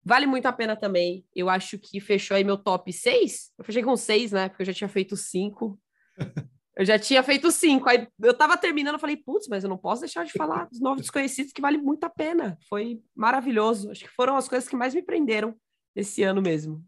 Vale 0.04 0.26
muito 0.26 0.46
a 0.48 0.54
pena 0.54 0.76
também. 0.76 1.26
Eu 1.36 1.50
acho 1.50 1.78
que 1.78 2.00
fechou 2.00 2.36
aí 2.36 2.44
meu 2.44 2.58
top 2.58 2.92
6. 2.92 3.52
Eu 3.58 3.64
fechei 3.64 3.84
com 3.84 3.96
6, 3.96 4.32
né? 4.32 4.50
Porque 4.50 4.64
eu 4.64 4.66
já 4.66 4.74
tinha 4.74 4.88
feito 4.88 5.16
5. 5.16 5.80
Eu 6.82 6.86
já 6.86 6.98
tinha 6.98 7.22
feito 7.22 7.52
5. 7.52 7.88
Aí 7.88 8.08
eu 8.24 8.34
tava 8.34 8.58
terminando, 8.58 8.96
eu 8.96 9.00
falei, 9.00 9.16
putz, 9.16 9.48
mas 9.48 9.64
eu 9.64 9.70
não 9.70 9.78
posso 9.78 10.02
deixar 10.02 10.26
de 10.26 10.32
falar 10.32 10.66
dos 10.66 10.80
novos 10.80 11.02
desconhecidos, 11.02 11.54
que 11.54 11.62
vale 11.62 11.78
muito 11.78 12.06
a 12.06 12.10
pena. 12.10 12.58
Foi 12.68 13.00
maravilhoso. 13.16 13.92
Acho 13.92 14.04
que 14.04 14.10
foram 14.10 14.36
as 14.36 14.48
coisas 14.48 14.68
que 14.68 14.76
mais 14.76 14.96
me 14.96 15.04
prenderam 15.04 15.56
esse 15.96 16.24
ano 16.24 16.42
mesmo. 16.42 16.84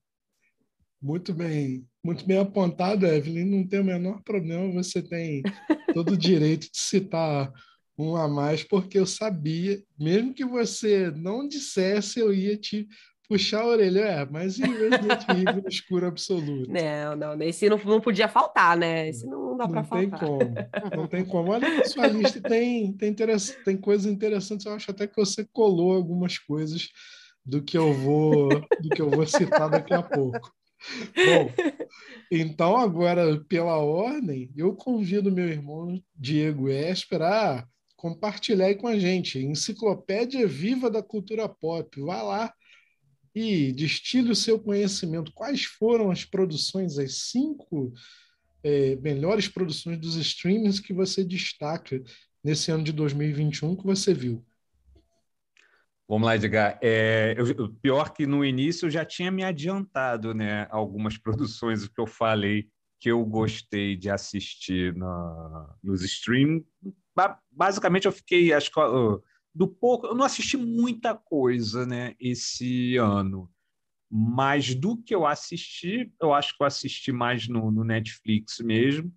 Muito 1.00 1.32
bem, 1.32 1.88
muito 2.04 2.26
bem 2.26 2.40
apontado, 2.40 3.06
Evelyn. 3.06 3.46
Não 3.46 3.68
tem 3.68 3.82
o 3.82 3.86
menor 3.86 4.20
problema. 4.24 4.84
Você 4.84 5.00
tem 5.00 5.44
todo 5.94 6.14
o 6.14 6.18
direito 6.18 6.72
de 6.72 6.80
citar 6.80 7.54
um 7.96 8.16
a 8.16 8.28
mais, 8.28 8.64
porque 8.64 8.98
eu 8.98 9.06
sabia, 9.06 9.80
mesmo 10.00 10.34
que 10.34 10.44
você 10.44 11.12
não 11.12 11.48
dissesse, 11.48 12.20
eu 12.20 12.34
ia 12.34 12.58
te 12.58 12.88
puxar 13.28 13.62
a 13.62 13.68
orelha. 13.68 14.00
É, 14.00 14.26
mas 14.26 14.60
em 14.60 14.72
Resident 14.72 15.24
Evil 15.30 15.64
escuro 15.68 16.08
absoluto. 16.08 16.72
Não, 16.72 17.16
não, 17.16 17.42
esse 17.44 17.70
não, 17.70 17.78
não 17.78 18.02
podia 18.02 18.28
faltar, 18.28 18.78
né? 18.78 19.10
Esse 19.10 19.26
não 19.26 19.58
dá 19.58 19.68
para 19.68 19.84
faltar. 19.84 20.22
Não 20.22 20.38
tem 20.38 20.38
como, 20.38 20.96
não 20.96 21.08
tem 21.08 21.26
como. 21.26 21.52
Olha, 21.52 21.86
sua 21.86 22.08
lista 22.08 22.42
tem, 22.42 22.94
tem, 22.94 23.14
tem 23.14 23.78
coisas 23.78 24.12
interessantes, 24.12 24.66
eu 24.66 24.74
acho 24.74 24.92
até 24.92 25.08
que 25.08 25.16
você 25.16 25.46
colou 25.52 25.94
algumas 25.94 26.38
coisas 26.38 26.90
do 27.46 27.62
que 27.62 27.78
eu 27.78 27.94
vou, 27.94 28.50
do 28.82 28.90
que 28.90 29.02
eu 29.02 29.10
vou 29.10 29.26
citar 29.26 29.70
daqui 29.70 29.94
a 29.94 30.02
pouco. 30.02 30.52
Bom, 31.16 31.50
então 32.30 32.76
agora, 32.76 33.40
pela 33.48 33.78
ordem, 33.78 34.52
eu 34.56 34.76
convido 34.76 35.32
meu 35.32 35.48
irmão 35.48 36.02
Diego 36.16 36.70
Esper 36.70 37.22
a 37.22 37.66
compartilhar 37.96 38.66
aí 38.66 38.76
com 38.76 38.88
a 38.88 38.98
gente. 39.00 39.40
Enciclopédia 39.40 40.46
Viva 40.46 40.90
da 40.90 41.02
Cultura 41.02 41.48
Pop. 41.48 42.02
Vá 42.02 42.22
lá 42.22 42.54
e 43.36 43.72
destile 43.72 44.32
o 44.32 44.36
seu 44.36 44.60
conhecimento. 44.60 45.32
Quais 45.34 45.64
foram 45.64 46.12
as 46.12 46.24
produções, 46.24 46.98
as 46.98 47.30
cinco 47.30 47.94
é, 48.64 48.96
melhores 48.98 49.48
produções 49.48 49.98
dos 49.98 50.16
streamers 50.16 50.80
que 50.80 50.94
você 50.94 51.24
destaca 51.24 52.02
nesse 52.44 52.72
ano 52.72 52.84
de 52.84 52.92
2021 52.92 53.76
que 53.76 53.86
você 53.86 54.14
viu? 54.14 54.46
Vamos 56.08 56.26
lá, 56.26 56.36
Edgar. 56.36 56.78
É, 56.82 57.34
eu, 57.38 57.74
pior 57.82 58.14
que 58.14 58.26
no 58.26 58.44
início 58.44 58.86
eu 58.86 58.92
já 58.92 59.06
tinha 59.06 59.32
me 59.32 59.44
adiantado, 59.44 60.34
né? 60.34 60.68
Algumas 60.70 61.18
produções 61.18 61.88
que 61.88 62.00
eu 62.00 62.08
falei 62.08 62.68
que 63.00 63.12
eu 63.12 63.26
gostei 63.26 63.98
de 63.98 64.10
assistir 64.10 64.96
na, 64.96 65.76
nos 65.84 66.02
streams 66.04 66.66
basicamente 67.52 68.06
eu 68.06 68.12
fiquei, 68.12 68.54
acho 68.54 68.72
que 68.72 68.80
do 69.54 69.68
pouco, 69.68 70.08
eu 70.08 70.16
não 70.16 70.26
assisti 70.26 70.58
muita 70.58 71.14
coisa, 71.14 71.86
né, 71.86 72.16
esse 72.20 72.98
ano. 72.98 73.50
Mas 74.10 74.76
do 74.76 74.98
que 74.98 75.14
eu 75.14 75.26
assisti, 75.26 76.14
eu 76.22 76.34
acho 76.34 76.56
que 76.56 76.64
eu 76.64 76.68
assisti 76.68 77.12
mais 77.12 77.48
no, 77.48 77.72
no 77.72 77.84
Netflix 77.84 78.60
mesmo. 78.60 79.12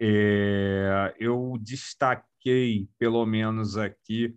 É, 0.00 1.14
eu 1.18 1.56
destaquei, 1.60 2.88
pelo 2.98 3.24
menos 3.26 3.76
aqui, 3.76 4.34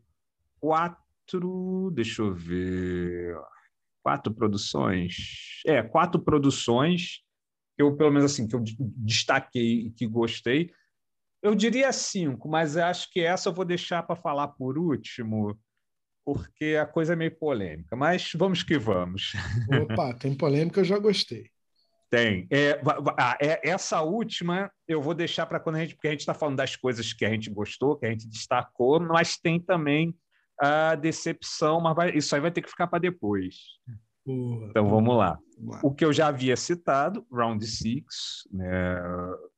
quatro, 0.59 1.91
deixa 1.93 2.21
eu 2.21 2.33
ver, 2.33 3.35
quatro 4.03 4.33
produções. 4.33 5.61
É, 5.65 5.81
quatro 5.81 6.21
produções 6.21 7.21
que 7.75 7.83
eu, 7.83 7.95
pelo 7.95 8.11
menos 8.11 8.31
assim, 8.31 8.47
que 8.47 8.55
eu 8.55 8.63
destaquei 8.95 9.87
e 9.87 9.91
que 9.91 10.07
gostei. 10.07 10.71
Eu 11.41 11.53
diria 11.53 11.91
cinco, 11.91 12.49
mas 12.49 12.77
acho 12.77 13.09
que 13.11 13.19
essa 13.19 13.49
eu 13.49 13.53
vou 13.53 13.65
deixar 13.65 14.03
para 14.03 14.15
falar 14.15 14.49
por 14.49 14.77
último, 14.77 15.57
porque 16.25 16.77
a 16.81 16.85
coisa 16.85 17.13
é 17.13 17.15
meio 17.15 17.37
polêmica. 17.37 17.95
Mas 17.95 18.31
vamos 18.35 18.63
que 18.63 18.77
vamos. 18.77 19.33
Opa, 19.81 20.13
tem 20.19 20.35
polêmica, 20.35 20.81
eu 20.81 20.85
já 20.85 20.97
gostei. 20.97 21.49
Tem. 22.09 22.47
É, 22.49 22.79
é, 23.39 23.69
essa 23.69 24.01
última 24.01 24.71
eu 24.87 25.01
vou 25.01 25.13
deixar 25.13 25.45
para 25.45 25.59
quando 25.59 25.75
a 25.75 25.79
gente, 25.79 25.95
porque 25.95 26.07
a 26.07 26.11
gente 26.11 26.21
está 26.21 26.33
falando 26.33 26.57
das 26.57 26.75
coisas 26.75 27.11
que 27.13 27.25
a 27.25 27.29
gente 27.29 27.49
gostou, 27.49 27.97
que 27.97 28.05
a 28.05 28.09
gente 28.09 28.27
destacou, 28.27 28.99
mas 28.99 29.37
tem 29.37 29.59
também 29.59 30.15
a 30.59 30.95
decepção, 30.95 31.79
mas 31.81 31.95
vai, 31.95 32.11
isso 32.15 32.33
aí 32.33 32.41
vai 32.41 32.51
ter 32.51 32.61
que 32.61 32.69
ficar 32.69 32.87
para 32.87 32.99
depois. 32.99 33.55
Então 34.27 34.89
vamos 34.89 35.17
lá. 35.17 35.39
O 35.81 35.93
que 35.93 36.05
eu 36.05 36.11
já 36.11 36.27
havia 36.27 36.55
citado, 36.55 37.25
Round 37.31 37.65
Six, 37.65 38.47
né, 38.51 39.01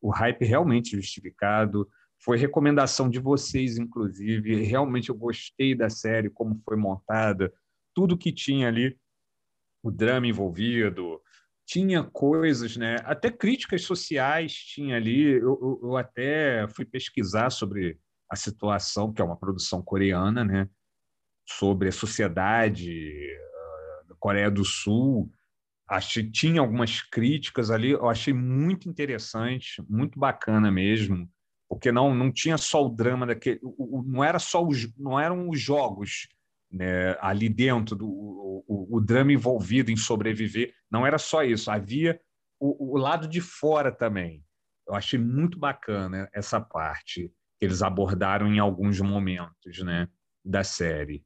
o 0.02 0.10
hype 0.10 0.46
realmente 0.46 0.96
justificado, 0.96 1.88
foi 2.24 2.38
recomendação 2.38 3.10
de 3.10 3.20
vocês, 3.20 3.78
inclusive. 3.78 4.64
Realmente 4.64 5.10
eu 5.10 5.16
gostei 5.16 5.74
da 5.74 5.90
série, 5.90 6.30
como 6.30 6.62
foi 6.64 6.78
montada, 6.78 7.52
tudo 7.94 8.18
que 8.18 8.32
tinha 8.32 8.68
ali, 8.68 8.98
o 9.82 9.90
drama 9.90 10.28
envolvido, 10.28 11.22
tinha 11.66 12.04
coisas, 12.04 12.76
né? 12.76 12.98
Até 13.04 13.32
críticas 13.32 13.84
sociais 13.84 14.54
tinha 14.54 14.96
ali. 14.96 15.22
Eu, 15.22 15.60
eu, 15.62 15.80
eu, 15.84 15.98
até 15.98 16.68
fui 16.70 16.84
pesquisar 16.84 17.50
sobre 17.50 18.00
a 18.30 18.36
situação, 18.36 19.14
que 19.14 19.22
é 19.22 19.26
uma 19.26 19.38
produção 19.38 19.82
coreana, 19.82 20.44
né? 20.44 20.70
Sobre 21.48 21.90
a 21.90 21.92
sociedade 21.92 22.94
da 23.48 23.49
Coreia 24.20 24.52
do 24.52 24.64
Sul. 24.66 25.32
Achei, 25.88 26.30
tinha 26.30 26.62
algumas 26.62 27.02
críticas 27.02 27.72
ali, 27.72 27.92
eu 27.92 28.08
achei 28.08 28.34
muito 28.34 28.88
interessante, 28.88 29.84
muito 29.90 30.20
bacana 30.20 30.72
mesmo, 30.72 31.28
porque 31.68 31.92
não, 31.92 32.14
não 32.14 32.32
tinha 32.32 32.58
só 32.58 32.86
o 32.86 32.90
drama 32.90 33.26
daquele. 33.26 33.60
O, 33.64 34.00
o, 34.00 34.04
não, 34.04 34.24
era 34.24 34.38
só 34.38 34.64
os, 34.64 34.96
não 34.96 35.20
eram 35.20 35.50
os 35.50 35.60
jogos 35.60 36.28
né, 36.72 37.18
ali 37.20 37.50
dentro, 37.50 37.96
do, 37.96 38.08
o, 38.08 38.98
o, 38.98 39.02
drama 39.02 39.34
envolvido 39.34 39.90
em 39.90 39.98
sobreviver. 39.98 40.74
Não 40.92 41.06
era 41.06 41.18
só 41.18 41.44
isso, 41.44 41.72
havia 41.72 42.20
o, 42.60 42.98
lado 42.98 43.28
de 43.28 43.42
fora 43.42 43.92
também. 43.92 44.44
Eu 44.88 44.96
achei 44.96 45.20
muito 45.20 45.58
bacana 45.58 46.30
essa 46.34 46.60
parte 46.60 47.32
que 47.58 47.66
eles 47.66 47.82
abordaram 47.82 48.54
em 48.54 48.60
alguns 48.60 49.00
momentos 49.00 49.80
né, 49.80 50.08
da 50.44 50.64
série. 50.64 51.24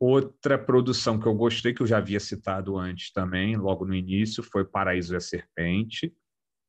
Outra 0.00 0.58
produção 0.58 1.20
que 1.20 1.26
eu 1.26 1.34
gostei, 1.34 1.74
que 1.74 1.82
eu 1.82 1.86
já 1.86 1.98
havia 1.98 2.18
citado 2.18 2.78
antes 2.78 3.12
também, 3.12 3.54
logo 3.54 3.84
no 3.84 3.94
início, 3.94 4.42
foi 4.42 4.64
Paraíso 4.64 5.12
e 5.12 5.16
a 5.18 5.20
Serpente, 5.20 6.10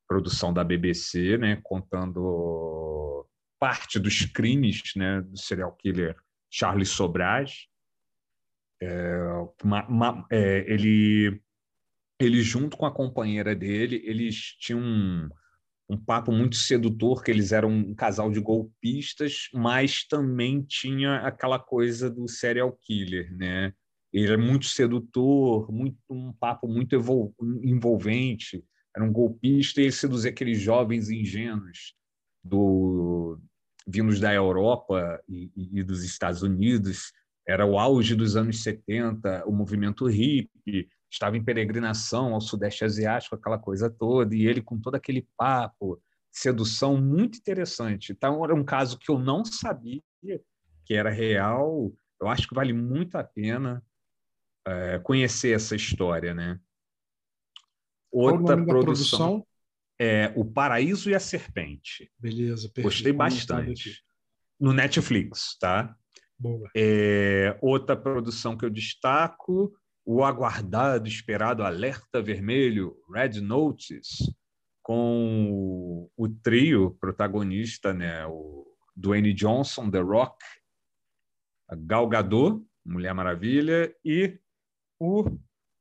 produção 0.06 0.54
da 0.54 0.66
BBC, 0.66 1.38
né, 1.38 1.58
contando 1.64 3.26
parte 3.58 3.98
dos 3.98 4.26
crimes 4.26 4.82
né, 4.98 5.22
do 5.22 5.38
serial 5.38 5.72
killer 5.78 6.18
Charles 6.50 6.90
Sobraz. 6.90 7.68
É, 8.82 9.16
uma, 9.64 9.88
uma, 9.88 10.28
é, 10.30 10.66
ele, 10.70 11.42
ele, 12.20 12.42
junto 12.42 12.76
com 12.76 12.86
a 12.86 12.94
companheira 12.94 13.56
dele, 13.56 14.02
eles 14.04 14.58
tinham 14.60 15.32
um, 15.94 15.98
papo 15.98 16.32
muito 16.32 16.56
sedutor, 16.56 17.24
que 17.24 17.32
eles 17.32 17.52
eram 17.52 17.70
um 17.70 17.96
casal 17.96 18.32
de 18.32 18.40
golpistas, 18.40 19.50
mas 19.54 20.06
também 20.06 20.62
tinha 20.62 21.18
aquela 21.18 21.60
coisa 21.60 22.10
do 22.10 22.28
serial 22.28 22.72
killer, 22.82 23.36
né? 23.36 23.74
Ele 24.14 24.34
é 24.34 24.38
muito 24.38 24.66
sedutor, 24.66 25.72
muito, 25.72 25.98
um 26.10 26.34
papo 26.34 26.68
muito 26.68 26.96
envolvente. 27.64 28.64
Era 28.96 29.06
um 29.06 29.12
golpista 29.12 29.80
e 29.80 29.86
ele 29.86 29.92
seduzia 29.92 30.32
aqueles 30.32 30.60
jovens 30.60 31.10
ingênuos 31.10 31.96
do, 32.44 33.40
vindos 33.88 34.20
da 34.20 34.34
Europa 34.34 35.22
e, 35.30 35.50
e 35.56 35.84
dos 35.84 36.04
Estados 36.04 36.42
Unidos 36.42 37.14
era 37.48 37.66
o 37.66 37.80
auge 37.80 38.16
dos 38.16 38.36
anos 38.36 38.62
70, 38.62 39.46
o 39.46 39.52
movimento 39.52 40.06
hippie, 40.06 40.88
estava 41.12 41.38
em 41.38 41.44
peregrinação 41.44 42.34
ao 42.34 42.42
Sudeste 42.42 42.86
Asiático, 42.86 43.36
aquela 43.36 43.60
coisa 43.60 43.90
toda, 43.90 44.34
e 44.36 44.48
ele 44.48 44.62
com 44.62 44.80
todo 44.80 44.96
aquele 44.96 45.28
papo, 45.38 46.02
sedução 46.32 47.00
muito 47.00 47.38
interessante. 47.38 48.12
Então, 48.12 48.44
era 48.44 48.56
um 48.56 48.64
caso 48.64 48.98
que 48.98 49.12
eu 49.12 49.20
não 49.20 49.44
sabia 49.44 50.02
que 50.86 50.94
era 50.94 51.10
real. 51.10 51.92
Eu 52.20 52.28
acho 52.28 52.48
que 52.48 52.56
vale 52.56 52.72
muito 52.72 53.18
a 53.18 53.24
pena 53.24 53.84
é, 54.66 55.00
conhecer 55.00 55.56
essa 55.56 55.76
história, 55.76 56.34
né? 56.34 56.60
Outra 58.12 58.56
produção, 58.56 58.80
produção, 58.80 59.48
é 60.00 60.34
O 60.36 60.46
Paraíso 60.46 61.10
e 61.10 61.16
a 61.16 61.20
Serpente. 61.20 62.12
Beleza, 62.18 62.68
perfeito. 62.68 62.84
Gostei 62.84 63.14
bastante. 63.14 64.04
No 64.60 64.74
Netflix, 64.74 65.58
tá? 65.60 65.96
É, 66.76 67.58
outra 67.62 67.96
produção 67.96 68.58
que 68.58 68.66
eu 68.66 68.70
destaco, 68.70 69.74
o 70.06 70.24
aguardado, 70.24 71.08
esperado 71.08 71.64
Alerta 71.64 72.22
Vermelho, 72.22 72.98
Red 73.14 73.40
Notice, 73.42 74.34
com 74.82 76.10
o, 76.18 76.28
trio 76.44 76.98
protagonista, 77.00 77.94
né, 77.94 78.26
o 78.26 78.66
Dwayne 78.96 79.34
Johnson, 79.34 79.90
The 79.90 80.00
Rock, 80.00 80.44
Gal 81.86 82.08
Gadot, 82.08 82.66
Mulher 82.86 83.14
Maravilha, 83.14 83.96
e 84.04 84.40
o 85.00 85.26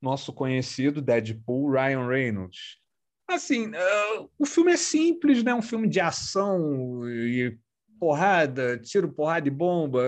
nosso 0.01 0.31
conhecido 0.31 1.01
Deadpool, 1.01 1.71
Ryan 1.71 2.07
Reynolds. 2.07 2.79
Assim, 3.27 3.67
uh, 3.67 4.29
o 4.37 4.45
filme 4.45 4.73
é 4.73 4.77
simples, 4.77 5.43
né? 5.43 5.53
Um 5.53 5.61
filme 5.61 5.87
de 5.87 5.99
ação 5.99 7.07
e 7.09 7.57
porrada, 7.99 8.77
tiro, 8.77 9.11
porrada 9.11 9.47
e 9.47 9.51
bomba, 9.51 10.03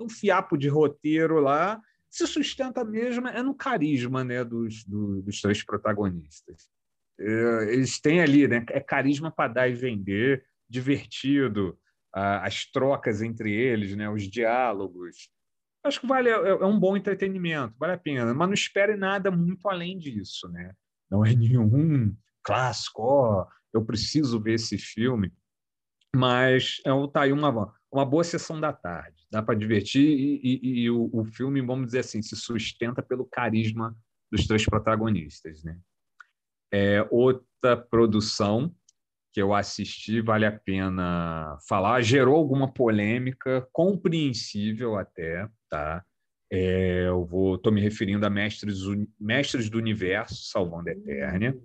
um 0.00 0.08
fiapo 0.08 0.58
de 0.58 0.68
roteiro 0.68 1.40
lá, 1.40 1.80
se 2.10 2.26
sustenta 2.26 2.84
mesmo 2.84 3.28
é 3.28 3.42
no 3.42 3.54
carisma 3.54 4.24
né, 4.24 4.44
dos, 4.44 4.84
do, 4.84 5.22
dos 5.22 5.40
três 5.40 5.64
protagonistas. 5.64 6.68
É, 7.18 7.72
eles 7.72 8.00
têm 8.00 8.20
ali, 8.20 8.48
né, 8.48 8.64
é 8.70 8.80
carisma 8.80 9.30
para 9.30 9.52
dar 9.52 9.68
e 9.68 9.74
vender, 9.74 10.44
divertido, 10.68 11.78
as 12.12 12.64
trocas 12.64 13.22
entre 13.22 13.52
eles, 13.52 13.94
né, 13.94 14.08
os 14.10 14.24
diálogos. 14.24 15.30
Acho 15.84 16.00
que 16.00 16.06
vale, 16.06 16.28
é, 16.28 16.32
é 16.32 16.66
um 16.66 16.78
bom 16.78 16.96
entretenimento, 16.96 17.74
vale 17.78 17.92
a 17.92 17.98
pena, 17.98 18.34
mas 18.34 18.48
não 18.48 18.54
espere 18.54 18.96
nada 18.96 19.30
muito 19.30 19.68
além 19.68 19.98
disso. 19.98 20.48
Né? 20.48 20.74
Não 21.10 21.24
é 21.24 21.32
nenhum 21.36 22.14
clássico, 22.42 23.02
ó, 23.02 23.46
eu 23.72 23.84
preciso 23.84 24.40
ver 24.40 24.54
esse 24.54 24.76
filme 24.76 25.32
mas 26.14 26.80
é, 26.84 26.90
tá 27.12 27.22
aí 27.22 27.32
uma, 27.32 27.72
uma 27.92 28.04
boa 28.04 28.22
sessão 28.22 28.60
da 28.60 28.72
tarde. 28.72 29.26
Dá 29.30 29.42
para 29.42 29.58
divertir 29.58 30.02
e, 30.02 30.40
e, 30.42 30.80
e 30.82 30.90
o, 30.90 31.10
o, 31.12 31.24
filme, 31.24 31.60
vamos 31.60 31.86
dizer 31.86 32.00
assim, 32.00 32.22
se 32.22 32.36
sustenta 32.36 33.02
pelo 33.02 33.24
carisma 33.24 33.96
dos 34.30 34.46
três 34.46 34.64
protagonistas. 34.64 35.64
Né? 35.64 35.78
É, 36.72 37.06
outra 37.10 37.76
produção 37.76 38.74
que 39.32 39.40
eu 39.40 39.54
assisti, 39.54 40.20
vale 40.20 40.44
a 40.44 40.52
pena 40.52 41.56
falar, 41.68 42.00
gerou 42.02 42.36
alguma 42.36 42.72
polêmica, 42.72 43.66
compreensível 43.72 44.96
até, 44.96 45.48
tá? 45.68 46.04
É, 46.52 47.06
eu 47.06 47.24
vou, 47.24 47.54
estou 47.54 47.72
me 47.72 47.80
referindo 47.80 48.26
a 48.26 48.30
Mestres, 48.30 48.80
Mestres 49.20 49.70
do 49.70 49.78
Universo, 49.78 50.34
Salvando 50.50 50.88
a 50.88 50.92
Eternia. 50.92 51.56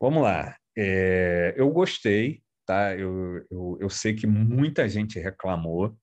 Vamos 0.00 0.22
lá. 0.22 0.56
É, 0.76 1.52
eu 1.56 1.68
gostei, 1.70 2.42
tá? 2.66 2.94
Eu, 2.94 3.46
eu, 3.50 3.78
eu 3.80 3.88
sei 3.88 4.14
que 4.14 4.26
muita 4.26 4.88
gente 4.88 5.18
reclamou. 5.18 5.96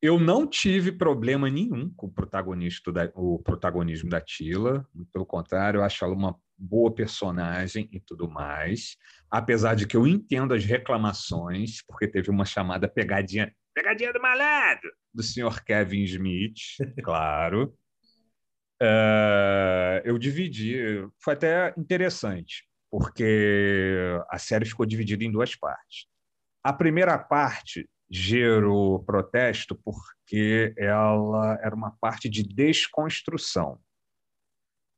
Eu 0.00 0.18
não 0.18 0.46
tive 0.46 0.92
problema 0.92 1.50
nenhum 1.50 1.92
com 1.94 2.06
o, 2.06 2.12
protagonista 2.12 2.90
da, 2.90 3.10
o 3.14 3.38
protagonismo 3.40 4.08
da 4.08 4.20
Tila, 4.20 4.88
pelo 5.12 5.26
contrário, 5.26 5.78
eu 5.78 5.84
acho 5.84 6.04
ela 6.04 6.14
uma 6.14 6.36
boa 6.56 6.92
personagem 6.92 7.88
e 7.92 8.00
tudo 8.00 8.28
mais. 8.28 8.96
Apesar 9.30 9.74
de 9.74 9.86
que 9.86 9.96
eu 9.96 10.06
entendo 10.06 10.54
as 10.54 10.64
reclamações, 10.64 11.82
porque 11.86 12.08
teve 12.08 12.30
uma 12.30 12.44
chamada 12.44 12.88
pegadinha, 12.88 13.52
pegadinha 13.74 14.12
do 14.12 14.22
malandro, 14.22 14.90
do 15.12 15.22
senhor 15.22 15.62
Kevin 15.64 16.04
Smith, 16.04 16.58
claro. 17.04 17.76
Uh, 18.80 19.98
eu 20.04 20.16
dividi, 20.16 20.78
foi 21.20 21.34
até 21.34 21.74
interessante 21.76 22.67
porque 22.90 24.18
a 24.30 24.38
série 24.38 24.64
ficou 24.64 24.86
dividida 24.86 25.24
em 25.24 25.30
duas 25.30 25.54
partes. 25.54 26.06
A 26.62 26.72
primeira 26.72 27.18
parte 27.18 27.88
gerou 28.10 29.02
protesto 29.04 29.78
porque 29.84 30.74
ela 30.76 31.58
era 31.62 31.74
uma 31.74 31.90
parte 32.00 32.28
de 32.28 32.42
desconstrução. 32.42 33.78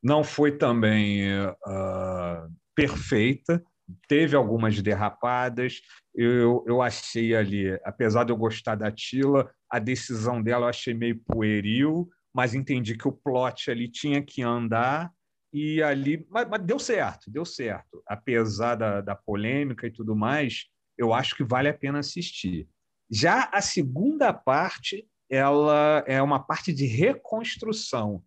Não 0.02 0.22
foi 0.22 0.56
também 0.56 1.38
uh, 1.40 2.52
perfeita, 2.74 3.62
teve 4.08 4.36
algumas 4.36 4.80
derrapadas. 4.80 5.80
Eu, 6.14 6.64
eu 6.66 6.80
achei 6.80 7.34
ali, 7.34 7.78
apesar 7.84 8.24
de 8.24 8.32
eu 8.32 8.36
gostar 8.36 8.76
da 8.76 8.90
Tila, 8.90 9.52
a 9.68 9.78
decisão 9.78 10.42
dela 10.42 10.66
eu 10.66 10.70
achei 10.70 10.94
meio 10.94 11.20
pueril, 11.26 12.08
mas 12.32 12.54
entendi 12.54 12.96
que 12.96 13.08
o 13.08 13.12
plot 13.12 13.70
ali 13.70 13.88
tinha 13.88 14.22
que 14.22 14.42
andar 14.42 15.12
e 15.52 15.82
ali, 15.82 16.26
mas, 16.30 16.48
mas, 16.48 16.62
deu 16.62 16.78
certo, 16.78 17.30
deu 17.30 17.44
certo. 17.44 18.02
Apesar 18.06 18.76
da, 18.76 19.00
da 19.00 19.16
polêmica 19.16 19.86
e 19.86 19.90
tudo 19.90 20.14
mais, 20.14 20.66
eu 20.96 21.12
acho 21.12 21.34
que 21.34 21.44
vale 21.44 21.68
a 21.68 21.74
pena 21.74 21.98
assistir. 21.98 22.68
Já 23.10 23.50
a 23.52 23.60
segunda 23.60 24.32
parte, 24.32 25.08
ela 25.28 26.04
é 26.06 26.22
uma 26.22 26.38
parte 26.38 26.72
de 26.72 26.86
reconstrução. 26.86 28.22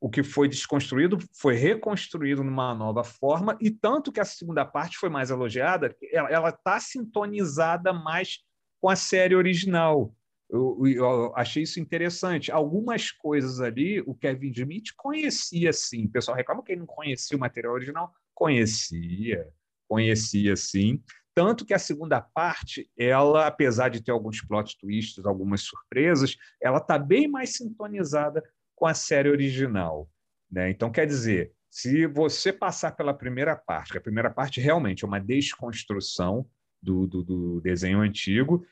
o 0.00 0.10
que 0.10 0.22
foi 0.22 0.46
desconstruído 0.48 1.18
foi 1.40 1.54
reconstruído 1.54 2.44
numa 2.44 2.74
nova 2.74 3.02
forma, 3.02 3.56
e 3.60 3.70
tanto 3.70 4.12
que 4.12 4.20
a 4.20 4.24
segunda 4.24 4.64
parte 4.64 4.98
foi 4.98 5.08
mais 5.08 5.30
elogiada, 5.30 5.96
ela 6.12 6.50
está 6.50 6.78
sintonizada 6.78 7.92
mais 7.92 8.40
com 8.80 8.90
a 8.90 8.96
série 8.96 9.34
original. 9.34 10.14
Eu, 10.48 10.86
eu, 10.86 11.32
achei 11.36 11.64
isso 11.64 11.80
interessante. 11.80 12.52
Algumas 12.52 13.10
coisas 13.10 13.60
ali, 13.60 14.00
o 14.02 14.14
Kevin 14.14 14.50
Smith 14.50 14.92
conhecia 14.96 15.72
sim. 15.72 16.04
O 16.06 16.10
pessoal 16.10 16.36
reclama 16.36 16.62
que 16.62 16.72
ele 16.72 16.80
não 16.80 16.86
conhecia 16.86 17.36
o 17.36 17.40
material 17.40 17.74
original. 17.74 18.12
Conhecia, 18.34 19.48
conhecia 19.88 20.54
sim. 20.54 21.02
Tanto 21.34 21.66
que 21.66 21.74
a 21.74 21.78
segunda 21.78 22.20
parte, 22.20 22.90
ela, 22.96 23.46
apesar 23.46 23.90
de 23.90 24.02
ter 24.02 24.10
alguns 24.10 24.40
plot 24.40 24.78
twists, 24.78 25.26
algumas 25.26 25.62
surpresas, 25.62 26.36
ela 26.62 26.78
está 26.78 26.98
bem 26.98 27.28
mais 27.28 27.56
sintonizada 27.56 28.42
com 28.74 28.86
a 28.86 28.94
série 28.94 29.28
original. 29.28 30.08
Né? 30.50 30.70
Então, 30.70 30.90
quer 30.90 31.06
dizer, 31.06 31.52
se 31.68 32.06
você 32.06 32.52
passar 32.52 32.92
pela 32.92 33.12
primeira 33.12 33.54
parte, 33.54 33.92
que 33.92 33.98
a 33.98 34.02
primeira 34.02 34.30
parte 34.30 34.60
realmente 34.60 35.04
é 35.04 35.06
uma 35.06 35.20
desconstrução 35.20 36.48
do, 36.80 37.06
do, 37.06 37.22
do 37.22 37.60
desenho 37.60 38.00
antigo, 38.00 38.64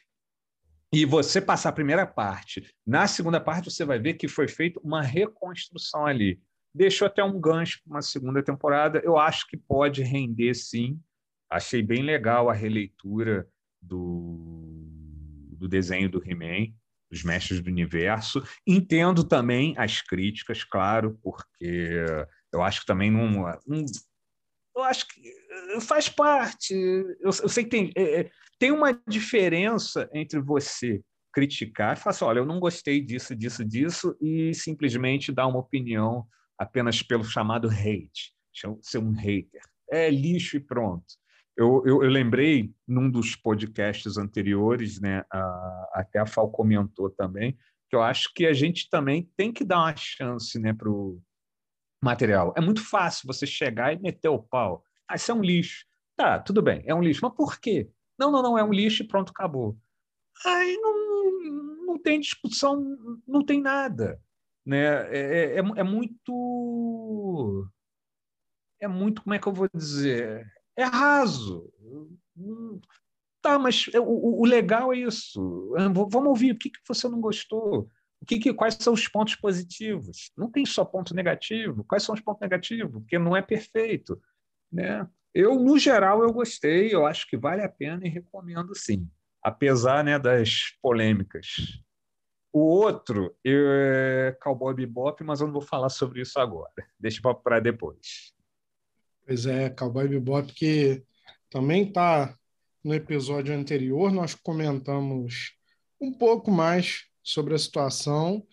e 0.95 1.05
você 1.05 1.41
passar 1.41 1.71
a 1.71 1.73
primeira 1.73 2.07
parte, 2.07 2.65
na 2.87 3.09
segunda 3.09 3.41
parte 3.41 3.69
você 3.69 3.85
vai 3.85 3.99
ver 3.99 4.15
que 4.15 4.29
foi 4.29 4.47
feita 4.47 4.79
uma 4.79 5.03
reconstrução 5.03 6.07
ali. 6.07 6.41
Deixou 6.73 7.07
até 7.07 7.23
um 7.25 7.41
gancho 7.41 7.81
para 7.83 7.97
uma 7.97 8.03
segunda 8.03 8.41
temporada. 8.43 9.01
Eu 9.05 9.19
acho 9.19 9.49
que 9.49 9.57
pode 9.57 10.05
render 10.05 10.55
sim. 10.55 11.01
Achei 11.51 11.83
bem 11.83 12.03
legal 12.03 12.49
a 12.49 12.55
releitura 12.55 13.49
do, 13.83 14.87
do 15.59 15.69
desenho 15.69 16.09
do 16.09 16.23
He-Man 16.25 16.73
dos 17.11 17.25
mestres 17.25 17.61
do 17.61 17.69
universo. 17.69 18.43
Entendo 18.65 19.25
também 19.25 19.75
as 19.77 20.01
críticas, 20.01 20.63
claro, 20.63 21.19
porque 21.23 22.05
eu 22.53 22.63
acho 22.63 22.81
que 22.81 22.87
também 22.87 23.11
não. 23.11 23.33
não 23.67 23.85
eu 24.77 24.83
acho 24.83 25.09
que 25.09 25.21
faz 25.81 26.09
parte. 26.09 26.75
Eu, 26.75 27.31
eu 27.43 27.49
sei 27.49 27.65
que 27.65 27.71
tem, 27.71 27.93
é, 27.97 28.31
tem 28.59 28.71
uma 28.71 28.93
diferença 29.09 30.09
entre 30.13 30.41
você 30.41 31.03
criticar 31.33 31.97
e 31.97 32.01
falar 32.01 32.11
assim: 32.15 32.25
olha, 32.25 32.39
eu 32.39 32.47
não 32.47 32.61
gostei 32.61 33.01
disso, 33.01 33.35
disso, 33.35 33.65
disso, 33.65 34.17
e 34.21 34.55
simplesmente 34.55 35.33
dar 35.33 35.47
uma 35.47 35.59
opinião 35.59 36.27
apenas 36.59 37.03
pelo 37.03 37.25
chamado 37.25 37.69
hate, 37.69 38.33
ser 38.81 38.99
um 38.99 39.13
hater. 39.13 39.61
É 39.91 40.09
lixo 40.11 40.57
e 40.57 40.61
pronto. 40.61 41.05
Eu, 41.57 41.83
eu, 41.87 42.03
eu, 42.03 42.11
lembrei 42.11 42.73
num 42.87 43.09
dos 43.09 43.37
podcasts 43.37 44.17
anteriores, 44.17 45.01
né, 45.01 45.25
a, 45.31 45.91
até 45.95 46.19
a 46.19 46.27
Fal 46.27 46.51
comentou 46.51 47.09
também, 47.11 47.57
que 47.89 47.95
eu 47.95 48.03
acho 48.03 48.33
que 48.35 48.45
a 48.45 48.53
gente 48.53 48.89
também 48.91 49.31
tem 49.37 49.53
que 49.53 49.65
dar 49.65 49.79
uma 49.79 49.95
chance 49.95 50.59
né, 50.59 50.73
para 50.73 50.91
o 50.91 51.21
material. 52.03 52.53
É 52.57 52.61
muito 52.61 52.85
fácil 52.85 53.27
você 53.27 53.47
chegar 53.47 53.93
e 53.93 54.01
meter 54.01 54.29
o 54.29 54.43
pau. 54.43 54.83
Ah, 55.09 55.17
isso 55.17 55.31
é 55.31 55.35
um 55.35 55.43
lixo. 55.43 55.85
Tá, 56.17 56.39
tudo 56.39 56.63
bem, 56.63 56.83
é 56.87 56.95
um 56.95 57.03
lixo. 57.03 57.21
Mas 57.23 57.35
por 57.35 57.59
quê? 57.61 57.91
Não, 58.19 58.31
não, 58.31 58.43
não, 58.43 58.59
é 58.59 58.65
um 58.65 58.73
lixo 58.73 59.03
e 59.03 59.09
pronto, 59.09 59.31
acabou. 59.31 59.77
Aí 60.45 60.77
não, 60.77 61.87
não 61.87 61.99
tem 61.99 62.21
discussão, 62.21 62.97
não 63.27 63.45
tem 63.45 63.61
nada. 63.61 64.21
Né? 64.65 64.85
É, 64.85 65.19
é, 65.19 65.57
é, 65.57 65.59
é 65.59 65.83
muito. 65.83 67.69
É 68.81 68.89
muito, 68.89 69.23
como 69.23 69.35
é 69.35 69.39
que 69.39 69.47
eu 69.47 69.53
vou 69.53 69.69
dizer? 69.73 70.47
é 70.77 70.85
raso. 70.85 71.73
Tá, 73.41 73.59
mas 73.59 73.87
o, 73.95 74.43
o 74.43 74.45
legal 74.45 74.93
é 74.93 74.99
isso. 74.99 75.73
Vamos 76.09 76.29
ouvir 76.29 76.53
o 76.53 76.59
que, 76.59 76.71
que 76.71 76.81
você 76.87 77.09
não 77.09 77.21
gostou. 77.21 77.89
O 78.21 78.27
que, 78.27 78.39
que, 78.39 78.55
quais 78.55 78.77
são 78.81 78.95
os 78.95 79.07
pontos 79.07 79.37
positivos? 79.37 80.33
Não 80.37 80.51
tem 80.51 80.65
só 80.65 80.85
ponto 80.85 81.15
negativo. 81.15 81.85
Quais 81.85 82.03
são 82.03 82.15
os 82.15 82.21
pontos 82.21 82.41
negativos? 82.41 83.03
Porque 83.03 83.19
não 83.19 83.37
é 83.37 83.43
perfeito. 83.43 84.21
Né? 84.75 85.09
Eu, 85.33 85.55
no 85.61 85.79
geral, 85.79 86.23
eu 86.23 86.33
gostei. 86.33 86.93
Eu 86.93 87.07
acho 87.07 87.29
que 87.29 87.37
vale 87.37 87.63
a 87.63 87.69
pena 87.69 88.05
e 88.05 88.11
recomendo 88.11 88.75
sim, 88.75 89.09
apesar 89.41 90.03
né, 90.03 90.19
das 90.19 90.77
polêmicas. 90.83 91.81
O 92.53 92.61
outro 92.61 93.37
é 93.45 94.37
Cowboy 94.41 94.75
Bebop, 94.75 95.23
mas 95.25 95.41
eu 95.41 95.47
não 95.47 95.55
vou 95.55 95.63
falar 95.63 95.89
sobre 95.89 96.23
isso 96.23 96.39
agora. 96.39 96.73
Deixa 96.99 97.21
para 97.35 97.61
depois. 97.61 98.33
Pois 99.27 99.47
é, 99.47 99.71
Cowboy 99.71 100.09
Bebop, 100.09 100.53
que 100.53 101.03
também 101.51 101.89
está 101.89 102.37
no 102.83 102.95
episódio 102.95 103.55
anterior, 103.55 104.13
nós 104.13 104.35
comentamos 104.35 105.57
um 106.01 106.13
pouco 106.13 106.51
mais 106.51 107.07
sobre 107.23 107.55
a 107.55 107.59
situação. 107.59 108.47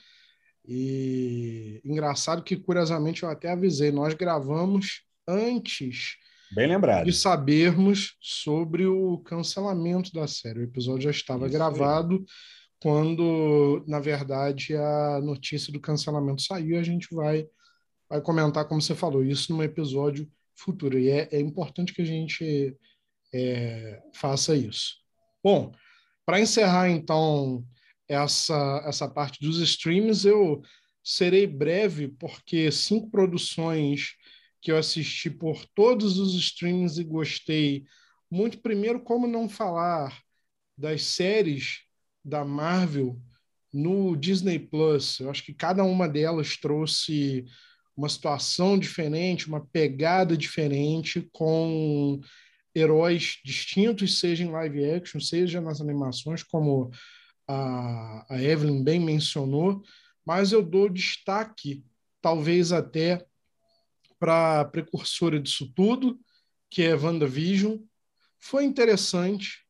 E 0.65 1.81
engraçado 1.83 2.43
que, 2.43 2.55
curiosamente, 2.55 3.23
eu 3.23 3.29
até 3.29 3.51
avisei, 3.51 3.91
nós 3.91 4.13
gravamos 4.13 5.03
antes 5.27 6.17
Bem 6.53 6.67
lembrado. 6.67 7.05
de 7.05 7.13
sabermos 7.13 8.17
sobre 8.19 8.85
o 8.85 9.19
cancelamento 9.19 10.11
da 10.11 10.27
série. 10.27 10.59
O 10.59 10.63
episódio 10.63 11.03
já 11.03 11.11
estava 11.11 11.45
Isso 11.45 11.53
gravado 11.53 12.15
aí. 12.15 12.25
quando, 12.81 13.83
na 13.87 13.99
verdade, 13.99 14.75
a 14.75 15.21
notícia 15.23 15.71
do 15.71 15.79
cancelamento 15.79 16.41
saiu. 16.41 16.77
A 16.77 16.83
gente 16.83 17.07
vai, 17.13 17.47
vai 18.09 18.21
comentar, 18.21 18.67
como 18.67 18.81
você 18.81 18.93
falou, 18.93 19.23
isso 19.23 19.53
num 19.53 19.63
episódio 19.63 20.29
futuro. 20.55 20.99
E 20.99 21.09
é, 21.09 21.29
é 21.31 21.39
importante 21.39 21.93
que 21.93 22.01
a 22.01 22.05
gente 22.05 22.75
é, 23.33 24.01
faça 24.13 24.55
isso. 24.55 24.95
Bom, 25.43 25.71
para 26.25 26.39
encerrar, 26.39 26.89
então, 26.89 27.65
essa, 28.07 28.83
essa 28.85 29.07
parte 29.07 29.39
dos 29.41 29.59
streams, 29.59 30.25
eu 30.25 30.61
serei 31.03 31.47
breve, 31.47 32.09
porque 32.09 32.71
cinco 32.71 33.09
produções 33.09 34.15
que 34.61 34.71
eu 34.71 34.77
assisti 34.77 35.29
por 35.29 35.65
todos 35.73 36.19
os 36.19 36.35
streams 36.35 36.99
e 36.99 37.03
gostei 37.03 37.85
muito. 38.29 38.59
Primeiro, 38.59 39.01
como 39.01 39.27
não 39.27 39.49
falar 39.49 40.21
das 40.77 41.03
séries 41.03 41.79
da 42.23 42.45
Marvel 42.45 43.19
no 43.73 44.15
Disney 44.15 44.59
Plus? 44.59 45.19
Eu 45.19 45.29
acho 45.29 45.43
que 45.43 45.53
cada 45.53 45.83
uma 45.83 46.07
delas 46.07 46.57
trouxe 46.57 47.45
uma 47.95 48.07
situação 48.07 48.77
diferente, 48.77 49.47
uma 49.47 49.65
pegada 49.65 50.37
diferente, 50.37 51.27
com 51.33 52.21
heróis 52.73 53.39
distintos, 53.43 54.19
seja 54.19 54.43
em 54.43 54.51
live 54.51 54.89
action, 54.91 55.19
seja 55.19 55.59
nas 55.59 55.81
animações, 55.81 56.41
como 56.41 56.89
a, 57.47 58.25
a 58.29 58.41
Evelyn 58.41 58.83
bem 58.83 58.99
mencionou, 58.99 59.83
mas 60.25 60.51
eu 60.51 60.63
dou 60.63 60.87
destaque, 60.87 61.83
talvez 62.21 62.71
até, 62.71 63.25
para 64.21 64.61
a 64.61 64.65
precursora 64.65 65.39
disso 65.39 65.73
tudo, 65.75 66.19
que 66.69 66.83
é 66.83 66.95
WandaVision. 66.95 67.79
Foi 68.37 68.63
interessante. 68.63 69.65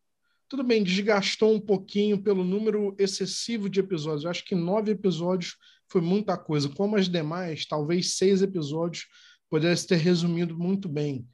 Tudo 0.50 0.62
bem, 0.62 0.84
desgastou 0.84 1.56
um 1.56 1.60
pouquinho 1.60 2.22
pelo 2.22 2.44
número 2.44 2.94
excessivo 3.00 3.70
de 3.70 3.80
episódios. 3.80 4.26
Eu 4.26 4.30
acho 4.30 4.44
que 4.44 4.54
nove 4.54 4.92
episódios 4.92 5.56
foi 5.88 6.02
muita 6.02 6.38
coisa. 6.38 6.68
Como 6.68 6.98
as 6.98 7.08
demais, 7.08 7.66
talvez 7.66 8.16
seis 8.16 8.42
episódios 8.42 9.08
pudesse 9.50 9.88
ter 9.88 9.96
resumido 9.96 10.58
muito 10.58 10.90
bem. 10.90 11.26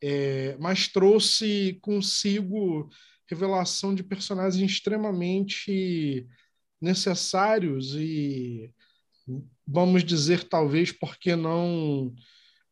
É, 0.00 0.56
mas 0.60 0.86
trouxe 0.86 1.76
consigo 1.82 2.88
revelação 3.28 3.96
de 3.96 4.04
personagens 4.04 4.70
extremamente 4.70 6.24
necessários 6.80 7.96
e, 7.96 8.72
vamos 9.66 10.04
dizer, 10.04 10.44
talvez, 10.44 10.92
porque 10.92 11.34
não 11.34 12.14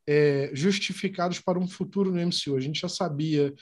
é, 0.09 0.51
justificados 0.55 1.39
para 1.39 1.59
um 1.59 1.69
futuro 1.69 2.11
no 2.11 2.19
MCU. 2.19 2.57
A 2.57 2.61
gente 2.61 2.81
já 2.81 2.89
sabia 2.89 3.55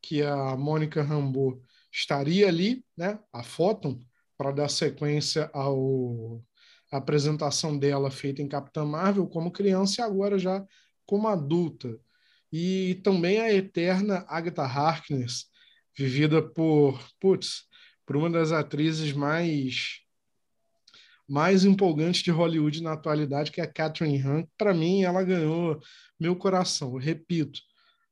que 0.00 0.22
a 0.22 0.56
Mônica 0.56 1.02
Rambeau 1.02 1.62
estaria 1.92 2.48
ali, 2.48 2.82
né, 2.96 3.18
a 3.30 3.42
Photon, 3.42 4.00
para 4.38 4.50
dar 4.50 4.70
sequência 4.70 5.50
ao 5.52 6.42
a 6.90 6.96
apresentação 6.96 7.78
dela 7.78 8.10
feita 8.10 8.42
em 8.42 8.48
Capitã 8.48 8.84
Marvel 8.84 9.24
como 9.28 9.52
criança 9.52 10.00
e 10.00 10.04
agora 10.04 10.36
já 10.36 10.66
como 11.06 11.28
adulta. 11.28 11.96
E 12.50 13.00
também 13.04 13.38
a 13.38 13.52
eterna 13.52 14.24
Agatha 14.26 14.62
Harkness, 14.62 15.44
vivida 15.96 16.42
por, 16.42 16.98
putz, 17.20 17.64
por 18.04 18.16
uma 18.16 18.28
das 18.28 18.50
atrizes 18.50 19.12
mais 19.12 20.00
mais 21.30 21.64
empolgantes 21.64 22.24
de 22.24 22.30
Hollywood 22.32 22.82
na 22.82 22.94
atualidade, 22.94 23.52
que 23.52 23.60
é 23.60 23.64
a 23.64 23.72
Catherine 23.72 24.20
Hahn. 24.20 24.44
Para 24.58 24.74
mim, 24.74 25.04
ela 25.04 25.22
ganhou 25.22 25.80
meu 26.18 26.34
coração. 26.34 26.94
Eu 26.94 26.98
repito, 26.98 27.60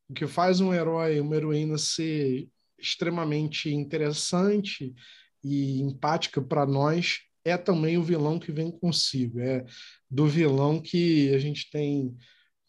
o 0.09 0.14
que 0.14 0.25
faz 0.25 0.61
um 0.61 0.73
herói, 0.73 1.19
uma 1.19 1.35
heroína 1.35 1.77
ser 1.77 2.49
extremamente 2.79 3.75
interessante 3.75 4.95
e 5.43 5.81
empática 5.81 6.41
para 6.41 6.64
nós 6.64 7.19
é 7.45 7.57
também 7.57 7.99
o 7.99 8.05
vilão 8.05 8.39
que 8.39 8.53
vem 8.53 8.71
consigo. 8.71 9.41
É 9.41 9.64
do 10.09 10.29
vilão 10.29 10.81
que 10.81 11.35
a 11.35 11.41
gente 11.41 11.69
tem 11.73 12.16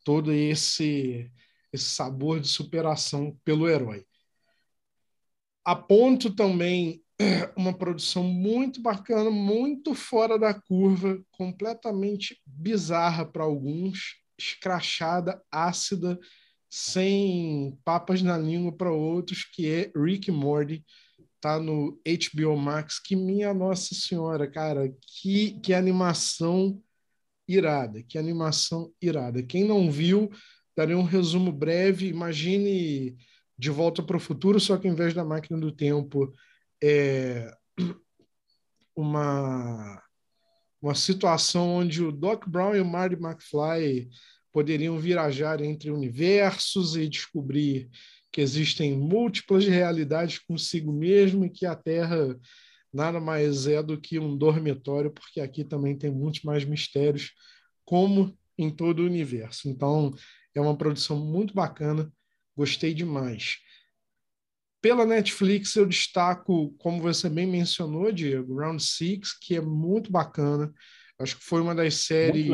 todo 0.04 0.34
esse, 0.34 1.32
esse 1.72 1.92
sabor 1.92 2.40
de 2.40 2.48
superação 2.48 3.38
pelo 3.46 3.70
herói. 3.70 4.04
Aponto 5.64 6.34
também 6.34 7.04
uma 7.56 7.74
produção 7.74 8.24
muito 8.24 8.82
bacana, 8.82 9.30
muito 9.30 9.94
fora 9.94 10.40
da 10.40 10.54
curva, 10.54 11.22
completamente 11.32 12.42
bizarra 12.46 13.26
para 13.26 13.44
alguns, 13.44 14.16
escrachada, 14.38 15.42
ácida, 15.52 16.18
sem 16.70 17.78
papas 17.84 18.22
na 18.22 18.38
língua 18.38 18.72
para 18.72 18.92
outros, 18.92 19.44
que 19.44 19.70
é 19.70 19.92
Rick 19.96 20.32
Morty, 20.32 20.86
tá 21.42 21.60
no 21.60 22.00
HBO 22.06 22.56
Max, 22.56 23.00
que 23.00 23.16
minha 23.16 23.54
nossa 23.54 23.96
senhora, 23.96 24.50
cara, 24.50 24.94
que, 25.02 25.60
que 25.62 25.74
animação 25.74 26.82
irada, 27.48 28.04
que 28.04 28.18
animação 28.18 28.94
irada. 29.02 29.42
Quem 29.42 29.64
não 29.64 29.92
viu, 29.92 30.30
darei 30.76 30.96
um 30.96 31.04
resumo 31.04 31.52
breve, 31.52 32.08
imagine 32.08 33.18
De 33.58 33.70
Volta 33.70 34.04
para 34.04 34.18
o 34.18 34.20
Futuro, 34.20 34.60
só 34.60 34.78
que 34.78 34.88
em 34.88 34.94
vez 34.94 35.14
da 35.14 35.26
máquina 35.26 35.60
do 35.60 35.72
tempo 35.72 36.34
é, 36.82 37.52
uma, 38.96 40.02
uma 40.82 40.96
situação 40.96 41.70
onde 41.70 42.04
o 42.04 42.12
Doc 42.12 42.48
Brown 42.48 42.76
e 42.76 42.82
o 42.82 42.86
Marty 42.86 43.16
McFly 43.16 44.10
poderiam 44.52 44.98
viajar 44.98 45.62
entre 45.62 45.92
universos 45.92 46.96
e 46.96 47.08
descobrir 47.08 47.90
que 48.32 48.42
existem 48.42 48.96
múltiplas 48.96 49.66
realidades 49.66 50.40
consigo 50.40 50.92
mesmo 50.92 51.46
e 51.46 51.50
que 51.50 51.66
a 51.66 51.76
Terra 51.76 52.38
nada 52.92 53.20
mais 53.20 53.68
é 53.68 53.82
do 53.82 54.00
que 54.00 54.20
um 54.20 54.36
dormitório, 54.36 55.12
porque 55.12 55.40
aqui 55.40 55.64
também 55.64 55.96
tem 55.96 56.12
muitos 56.12 56.42
mais 56.42 56.66
mistérios, 56.66 57.34
como 57.86 58.36
em 58.58 58.70
todo 58.70 59.02
o 59.02 59.06
universo. 59.06 59.70
Então, 59.70 60.14
é 60.54 60.60
uma 60.60 60.78
produção 60.78 61.18
muito 61.18 61.54
bacana, 61.54 62.12
gostei 62.56 62.94
demais. 62.94 63.58
Pela 64.82 65.06
Netflix, 65.06 65.76
eu 65.76 65.86
destaco, 65.86 66.74
como 66.78 67.02
você 67.02 67.30
bem 67.30 67.46
mencionou, 67.46 68.12
Diego, 68.12 68.56
Round 68.56 68.82
Six, 68.82 69.38
que 69.38 69.56
é 69.56 69.62
muito 69.62 70.10
bacana. 70.12 70.74
Acho 71.20 71.38
que 71.38 71.44
foi 71.44 71.62
uma 71.62 71.76
das 71.76 71.96
séries 71.96 72.50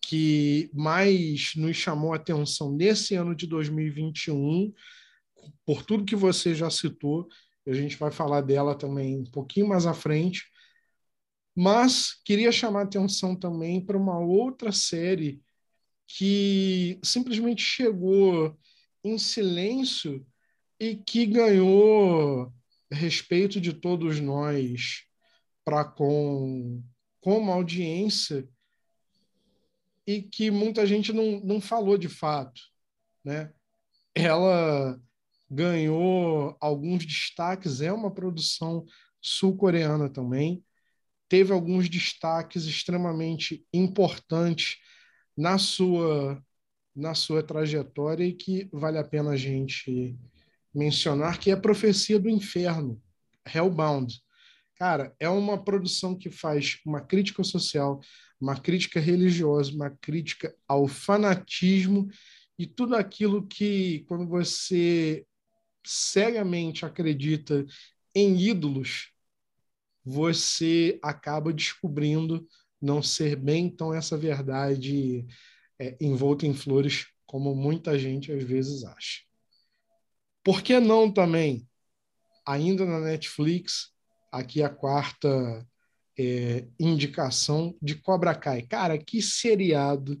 que 0.00 0.70
mais 0.72 1.52
nos 1.54 1.76
chamou 1.76 2.14
a 2.14 2.16
atenção 2.16 2.72
nesse 2.72 3.14
ano 3.14 3.34
de 3.34 3.46
2021, 3.46 4.72
por 5.66 5.84
tudo 5.84 6.04
que 6.04 6.16
você 6.16 6.54
já 6.54 6.70
citou. 6.70 7.28
A 7.66 7.74
gente 7.74 7.96
vai 7.96 8.10
falar 8.10 8.40
dela 8.40 8.74
também 8.74 9.18
um 9.18 9.30
pouquinho 9.30 9.68
mais 9.68 9.84
à 9.84 9.92
frente. 9.92 10.46
Mas 11.54 12.14
queria 12.24 12.50
chamar 12.50 12.80
a 12.80 12.84
atenção 12.84 13.36
também 13.36 13.84
para 13.84 13.98
uma 13.98 14.18
outra 14.18 14.72
série 14.72 15.42
que 16.06 16.98
simplesmente 17.02 17.62
chegou 17.62 18.56
em 19.04 19.18
silêncio 19.18 20.26
e 20.78 20.96
que 20.96 21.26
ganhou 21.26 22.52
respeito 22.90 23.60
de 23.60 23.72
todos 23.72 24.20
nós 24.20 25.04
para 25.64 25.84
com 25.84 26.82
como 27.20 27.52
audiência 27.52 28.48
e 30.06 30.22
que 30.22 30.50
muita 30.50 30.86
gente 30.86 31.12
não, 31.12 31.40
não 31.40 31.60
falou 31.60 31.98
de 31.98 32.08
fato, 32.08 32.60
né? 33.22 33.52
Ela 34.14 34.98
ganhou 35.50 36.56
alguns 36.60 37.04
destaques, 37.04 37.80
é 37.80 37.92
uma 37.92 38.10
produção 38.10 38.86
sul-coreana 39.20 40.08
também, 40.08 40.64
teve 41.28 41.52
alguns 41.52 41.88
destaques 41.88 42.64
extremamente 42.64 43.66
importantes 43.72 44.78
na 45.36 45.58
sua 45.58 46.42
na 46.96 47.14
sua 47.14 47.44
trajetória 47.44 48.24
e 48.24 48.32
que 48.32 48.68
vale 48.72 48.98
a 48.98 49.04
pena 49.04 49.30
a 49.30 49.36
gente 49.36 50.18
mencionar, 50.74 51.38
que 51.38 51.50
é 51.50 51.54
a 51.54 51.60
Profecia 51.60 52.18
do 52.18 52.28
Inferno, 52.28 53.00
Hellbound. 53.46 54.20
Cara, 54.76 55.14
é 55.18 55.28
uma 55.28 55.62
produção 55.62 56.16
que 56.16 56.30
faz 56.30 56.78
uma 56.86 57.00
crítica 57.00 57.42
social, 57.42 58.00
uma 58.40 58.56
crítica 58.58 59.00
religiosa, 59.00 59.72
uma 59.72 59.90
crítica 59.90 60.54
ao 60.68 60.86
fanatismo 60.86 62.08
e 62.58 62.66
tudo 62.66 62.94
aquilo 62.94 63.46
que, 63.46 64.04
quando 64.08 64.26
você 64.26 65.26
cegamente 65.84 66.84
acredita 66.84 67.64
em 68.14 68.38
ídolos, 68.40 69.12
você 70.04 70.98
acaba 71.02 71.52
descobrindo 71.52 72.46
não 72.80 73.02
ser 73.02 73.36
bem 73.36 73.68
tão 73.68 73.92
essa 73.92 74.16
verdade 74.16 75.26
é, 75.78 75.96
envolta 76.00 76.46
em 76.46 76.54
flores 76.54 77.06
como 77.26 77.54
muita 77.54 77.98
gente 77.98 78.32
às 78.32 78.42
vezes 78.42 78.84
acha. 78.84 79.27
Por 80.44 80.62
que 80.62 80.80
não 80.80 81.10
também, 81.10 81.68
ainda 82.46 82.86
na 82.86 83.00
Netflix, 83.00 83.90
aqui 84.32 84.62
a 84.62 84.68
quarta 84.68 85.66
é, 86.18 86.64
indicação 86.78 87.76
de 87.80 87.94
Cobra 87.94 88.34
Kai. 88.34 88.62
Cara, 88.62 88.98
que 88.98 89.22
seriado, 89.22 90.20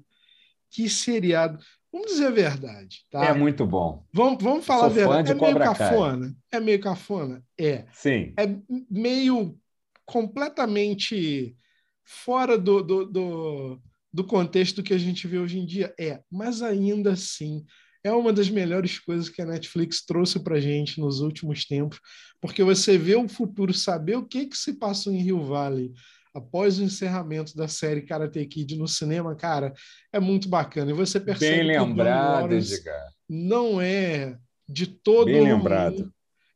que 0.70 0.88
seriado. 0.88 1.58
Vamos 1.90 2.12
dizer 2.12 2.26
a 2.26 2.30
verdade, 2.30 3.06
tá? 3.10 3.24
É 3.24 3.32
muito 3.32 3.66
bom. 3.66 4.04
Vamos, 4.12 4.42
vamos 4.42 4.64
falar 4.64 4.86
a 4.86 4.88
verdade. 4.88 5.30
é 5.30 5.34
meio 5.34 5.46
Cobra 5.46 5.64
cafona. 5.64 6.26
Kai. 6.26 6.36
É 6.52 6.60
meio 6.60 6.80
cafona? 6.80 7.44
É. 7.58 7.86
Sim. 7.92 8.34
É 8.36 8.46
meio 8.90 9.58
completamente 10.04 11.56
fora 12.04 12.56
do, 12.58 12.82
do, 12.82 13.04
do, 13.06 13.82
do 14.12 14.24
contexto 14.24 14.82
que 14.82 14.94
a 14.94 14.98
gente 14.98 15.26
vê 15.26 15.38
hoje 15.38 15.58
em 15.58 15.66
dia. 15.66 15.94
É, 15.98 16.20
mas 16.30 16.62
ainda 16.62 17.12
assim 17.12 17.64
é 18.08 18.12
uma 18.12 18.32
das 18.32 18.50
melhores 18.50 18.98
coisas 18.98 19.28
que 19.28 19.40
a 19.40 19.46
Netflix 19.46 20.04
trouxe 20.04 20.40
para 20.40 20.60
gente 20.60 21.00
nos 21.00 21.20
últimos 21.20 21.64
tempos, 21.64 22.00
porque 22.40 22.62
você 22.62 22.98
vê 22.98 23.14
o 23.16 23.28
futuro, 23.28 23.72
saber 23.72 24.16
o 24.16 24.24
que, 24.24 24.46
que 24.46 24.56
se 24.56 24.74
passou 24.74 25.12
em 25.12 25.22
Rio 25.22 25.44
Valley 25.44 25.92
após 26.34 26.78
o 26.78 26.82
encerramento 26.84 27.56
da 27.56 27.68
série 27.68 28.02
Karate 28.02 28.44
Kid 28.46 28.76
no 28.76 28.86
cinema, 28.86 29.34
cara, 29.34 29.72
é 30.12 30.20
muito 30.20 30.48
bacana. 30.48 30.90
E 30.90 30.94
você 30.94 31.18
percebe 31.18 31.58
Bem 31.58 31.78
lembrado, 31.78 32.52
Edgar. 32.52 33.08
não 33.28 33.80
é 33.80 34.36
de 34.68 34.86
todo 34.86 35.26
Bem 35.26 35.40
ruim. 35.40 35.52
lembrado. 35.52 36.12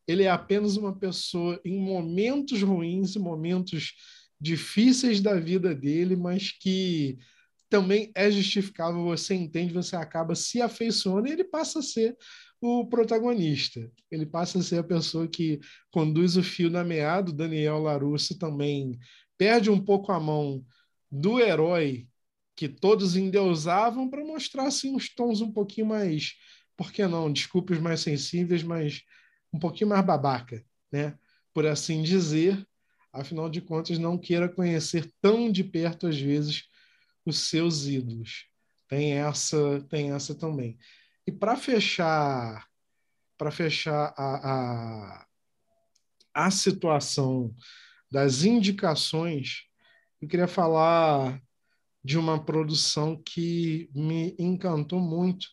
Ele 0.06 0.24
é 0.24 0.30
apenas 0.30 0.76
uma 0.76 0.94
pessoa 0.94 1.60
em 1.64 1.78
momentos 1.78 2.62
ruins, 2.62 3.14
e 3.14 3.18
momentos 3.18 3.94
difíceis 4.40 5.20
da 5.20 5.38
vida 5.38 5.74
dele, 5.74 6.16
mas 6.16 6.50
que 6.50 7.18
também 7.72 8.12
é 8.14 8.30
justificável, 8.30 9.02
você 9.02 9.34
entende, 9.34 9.72
você 9.72 9.96
acaba 9.96 10.34
se 10.34 10.60
afeiçoando 10.60 11.26
e 11.26 11.32
ele 11.32 11.42
passa 11.42 11.78
a 11.78 11.82
ser 11.82 12.14
o 12.60 12.86
protagonista. 12.86 13.90
Ele 14.10 14.26
passa 14.26 14.58
a 14.58 14.62
ser 14.62 14.80
a 14.80 14.84
pessoa 14.84 15.26
que 15.26 15.58
conduz 15.90 16.36
o 16.36 16.42
fio 16.42 16.68
na 16.68 16.84
meada. 16.84 17.32
Daniel 17.32 17.78
Larusso 17.78 18.38
também 18.38 18.98
perde 19.38 19.70
um 19.70 19.82
pouco 19.82 20.12
a 20.12 20.20
mão 20.20 20.62
do 21.10 21.40
herói 21.40 22.06
que 22.54 22.68
todos 22.68 23.16
endeusavam 23.16 24.06
para 24.10 24.22
mostrar 24.22 24.66
assim 24.66 24.94
uns 24.94 25.08
tons 25.08 25.40
um 25.40 25.50
pouquinho 25.50 25.86
mais, 25.86 26.34
por 26.76 26.92
que 26.92 27.06
não, 27.06 27.32
desculpe 27.32 27.72
os 27.72 27.78
mais 27.78 28.00
sensíveis, 28.00 28.62
mas 28.62 29.00
um 29.50 29.58
pouquinho 29.58 29.88
mais 29.88 30.04
babaca, 30.04 30.62
né? 30.92 31.16
Por 31.54 31.66
assim 31.66 32.02
dizer. 32.02 32.66
Afinal 33.10 33.48
de 33.48 33.62
contas, 33.62 33.98
não 33.98 34.18
queira 34.18 34.46
conhecer 34.46 35.10
tão 35.22 35.50
de 35.50 35.64
perto 35.64 36.06
às 36.06 36.18
vezes 36.18 36.64
os 37.24 37.38
seus 37.38 37.86
ídolos. 37.86 38.46
Tem 38.88 39.14
essa, 39.14 39.80
tem 39.88 40.12
essa 40.12 40.34
também. 40.34 40.78
E 41.26 41.32
para 41.32 41.56
fechar, 41.56 42.66
para 43.38 43.50
fechar 43.50 44.12
a, 44.16 44.50
a, 44.52 45.26
a 46.34 46.50
situação 46.50 47.54
das 48.10 48.44
indicações, 48.44 49.62
eu 50.20 50.28
queria 50.28 50.48
falar 50.48 51.40
de 52.04 52.18
uma 52.18 52.44
produção 52.44 53.20
que 53.24 53.88
me 53.94 54.34
encantou 54.38 55.00
muito 55.00 55.46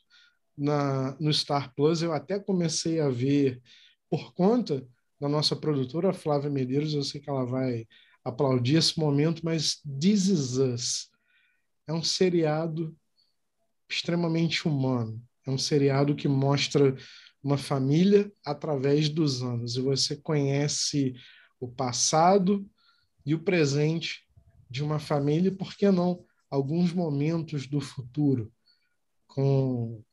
na, 0.57 1.15
no 1.19 1.31
Star 1.31 1.73
Plus. 1.75 2.01
Eu 2.01 2.11
até 2.11 2.39
comecei 2.39 2.99
a 2.99 3.09
ver 3.09 3.61
por 4.09 4.33
conta 4.33 4.85
da 5.19 5.29
nossa 5.29 5.55
produtora 5.55 6.11
Flávia 6.11 6.49
Medeiros. 6.49 6.93
Eu 6.93 7.03
sei 7.03 7.21
que 7.21 7.29
ela 7.29 7.45
vai 7.45 7.87
aplaudir 8.23 8.75
esse 8.75 8.99
momento, 8.99 9.45
mas 9.45 9.81
This 9.99 10.27
Is 10.27 10.57
Us 10.57 11.09
é 11.89 11.93
um 11.93 12.03
seriado 12.03 12.95
extremamente 13.89 14.67
humano. 14.67 15.19
É 15.45 15.49
um 15.49 15.57
seriado 15.57 16.15
que 16.15 16.27
mostra 16.27 16.95
uma 17.43 17.57
família 17.57 18.31
através 18.45 19.09
dos 19.09 19.41
anos. 19.41 19.75
E 19.75 19.81
você 19.81 20.15
conhece 20.15 21.15
o 21.59 21.67
passado 21.67 22.69
e 23.25 23.33
o 23.33 23.39
presente 23.39 24.23
de 24.69 24.83
uma 24.83 24.99
família, 24.99 25.49
e 25.49 25.55
por 25.55 25.75
que 25.75 25.89
não 25.89 26.23
alguns 26.47 26.93
momentos 26.93 27.65
do 27.65 27.81
futuro, 27.81 28.53
com 29.25 30.03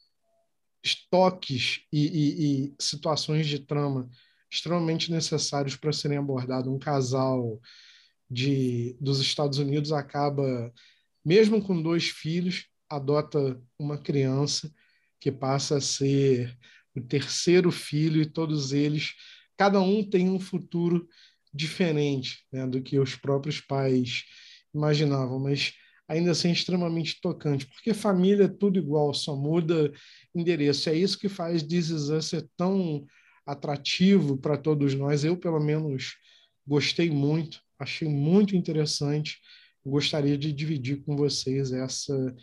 estoques 0.82 1.82
e, 1.92 2.06
e, 2.06 2.64
e 2.64 2.74
situações 2.80 3.46
de 3.46 3.58
trama 3.58 4.08
extremamente 4.50 5.12
necessários 5.12 5.76
para 5.76 5.92
serem 5.92 6.16
abordados. 6.16 6.72
Um 6.72 6.78
casal 6.78 7.60
de, 8.30 8.96
dos 8.98 9.20
Estados 9.20 9.58
Unidos 9.58 9.92
acaba 9.92 10.72
mesmo 11.26 11.60
com 11.60 11.82
dois 11.82 12.08
filhos, 12.08 12.66
adota 12.88 13.60
uma 13.78 13.98
criança 13.98 14.72
que 15.20 15.30
passa 15.30 15.76
a 15.76 15.80
ser 15.80 16.56
o 16.94 17.00
terceiro 17.00 17.70
filho 17.70 18.22
e 18.22 18.26
todos 18.26 18.72
eles 18.72 19.12
cada 19.56 19.80
um 19.80 20.04
tem 20.04 20.28
um 20.28 20.38
futuro 20.38 21.08
diferente 21.52 22.44
né, 22.52 22.66
do 22.66 22.82
que 22.82 22.98
os 22.98 23.16
próprios 23.16 23.60
pais 23.60 24.24
imaginavam, 24.74 25.38
mas 25.38 25.72
ainda 26.06 26.32
assim 26.32 26.52
extremamente 26.52 27.20
tocante, 27.20 27.66
porque 27.66 27.94
família 27.94 28.44
é 28.44 28.48
tudo 28.48 28.78
igual, 28.78 29.12
só 29.14 29.34
muda 29.34 29.90
endereço. 30.34 30.88
É 30.88 30.94
isso 30.94 31.18
que 31.18 31.28
faz 31.28 31.62
This 31.62 31.88
Is 31.88 32.08
Us 32.10 32.26
ser 32.26 32.46
tão 32.56 33.04
atrativo 33.44 34.36
para 34.36 34.56
todos 34.56 34.94
nós. 34.94 35.24
Eu, 35.24 35.36
pelo 35.36 35.58
menos, 35.58 36.16
gostei 36.66 37.10
muito, 37.10 37.60
achei 37.78 38.08
muito 38.08 38.54
interessante. 38.54 39.38
Gostaria 39.88 40.36
de 40.36 40.52
dividir 40.52 41.04
com 41.04 41.16
vocês 41.16 41.72
essa 41.72 42.34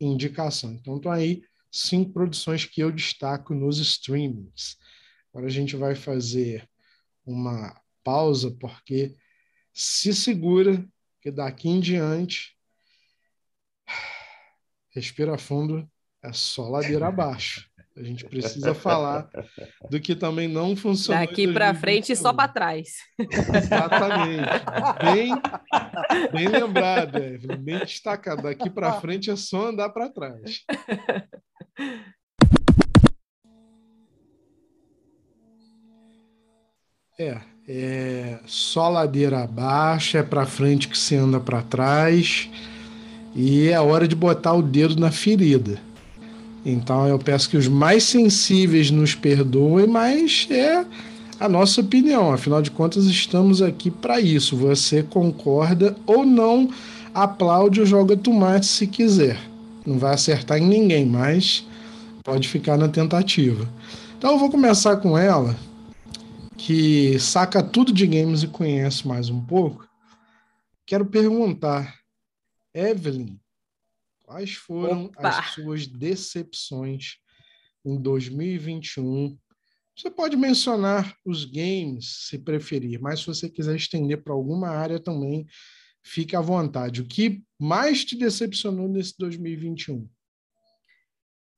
indicação. 0.00 0.72
Então, 0.74 0.96
estão 0.96 1.10
aí 1.10 1.42
cinco 1.68 2.12
produções 2.12 2.64
que 2.64 2.80
eu 2.80 2.92
destaco 2.92 3.52
nos 3.52 3.78
streamings. 3.78 4.76
Agora 5.32 5.48
a 5.48 5.50
gente 5.50 5.74
vai 5.74 5.96
fazer 5.96 6.68
uma 7.26 7.76
pausa, 8.04 8.52
porque 8.60 9.16
se 9.72 10.14
segura, 10.14 10.86
que 11.20 11.32
daqui 11.32 11.68
em 11.68 11.80
diante, 11.80 12.56
respira 14.94 15.36
fundo, 15.36 15.90
é 16.22 16.32
só 16.32 16.68
ladeira 16.68 17.08
abaixo. 17.08 17.68
A 17.96 18.02
gente 18.02 18.24
precisa 18.24 18.74
falar 18.74 19.28
do 19.88 20.00
que 20.00 20.16
também 20.16 20.48
não 20.48 20.74
funcionou. 20.74 21.24
Daqui 21.24 21.46
para 21.52 21.72
frente, 21.74 22.16
só 22.16 22.32
para 22.32 22.48
trás. 22.48 22.88
Exatamente. 23.18 24.42
Bem, 25.00 25.32
bem 26.32 26.48
lembrado, 26.48 27.18
Evelyn. 27.18 27.56
Bem 27.56 27.78
destacado. 27.78 28.42
Daqui 28.42 28.68
para 28.68 28.94
frente 28.94 29.30
é 29.30 29.36
só 29.36 29.68
andar 29.68 29.90
para 29.90 30.08
trás. 30.08 30.64
É, 37.16 37.40
é 37.68 38.40
só 38.44 38.88
ladeira 38.88 39.44
abaixo, 39.44 40.16
é 40.16 40.22
para 40.24 40.44
frente 40.44 40.88
que 40.88 40.98
se 40.98 41.14
anda 41.14 41.38
para 41.38 41.62
trás. 41.62 42.50
E 43.36 43.68
é 43.68 43.80
hora 43.80 44.08
de 44.08 44.16
botar 44.16 44.54
o 44.54 44.62
dedo 44.62 44.98
na 44.98 45.12
ferida. 45.12 45.80
Então 46.64 47.06
eu 47.06 47.18
peço 47.18 47.50
que 47.50 47.56
os 47.56 47.68
mais 47.68 48.04
sensíveis 48.04 48.90
nos 48.90 49.14
perdoem, 49.14 49.86
mas 49.86 50.46
é 50.50 50.84
a 51.38 51.48
nossa 51.48 51.80
opinião. 51.80 52.32
Afinal 52.32 52.62
de 52.62 52.70
contas, 52.70 53.04
estamos 53.04 53.60
aqui 53.60 53.90
para 53.90 54.20
isso. 54.20 54.56
Você 54.56 55.02
concorda 55.02 55.96
ou 56.06 56.24
não, 56.24 56.70
aplaude 57.12 57.80
ou 57.80 57.86
joga 57.86 58.16
tomate 58.16 58.66
se 58.66 58.86
quiser. 58.86 59.38
Não 59.84 59.98
vai 59.98 60.14
acertar 60.14 60.58
em 60.58 60.66
ninguém, 60.66 61.04
mas 61.04 61.66
pode 62.22 62.48
ficar 62.48 62.78
na 62.78 62.88
tentativa. 62.88 63.68
Então 64.16 64.32
eu 64.32 64.38
vou 64.38 64.50
começar 64.50 64.96
com 64.96 65.18
ela, 65.18 65.54
que 66.56 67.18
saca 67.18 67.62
tudo 67.62 67.92
de 67.92 68.06
games 68.06 68.42
e 68.42 68.48
conhece 68.48 69.06
mais 69.06 69.28
um 69.28 69.38
pouco. 69.38 69.86
Quero 70.86 71.04
perguntar, 71.04 71.94
Evelyn, 72.74 73.36
Quais 74.34 74.54
foram 74.54 75.04
Opa. 75.04 75.28
as 75.28 75.54
suas 75.54 75.86
decepções 75.86 77.18
em 77.84 77.96
2021? 77.96 79.38
Você 79.96 80.10
pode 80.10 80.36
mencionar 80.36 81.16
os 81.24 81.44
games, 81.44 82.26
se 82.28 82.40
preferir, 82.40 83.00
mas 83.00 83.20
se 83.20 83.28
você 83.28 83.48
quiser 83.48 83.76
estender 83.76 84.24
para 84.24 84.34
alguma 84.34 84.70
área 84.70 84.98
também, 84.98 85.46
fique 86.02 86.34
à 86.34 86.40
vontade. 86.40 87.00
O 87.00 87.06
que 87.06 87.44
mais 87.56 88.04
te 88.04 88.16
decepcionou 88.16 88.88
nesse 88.88 89.14
2021? 89.16 90.10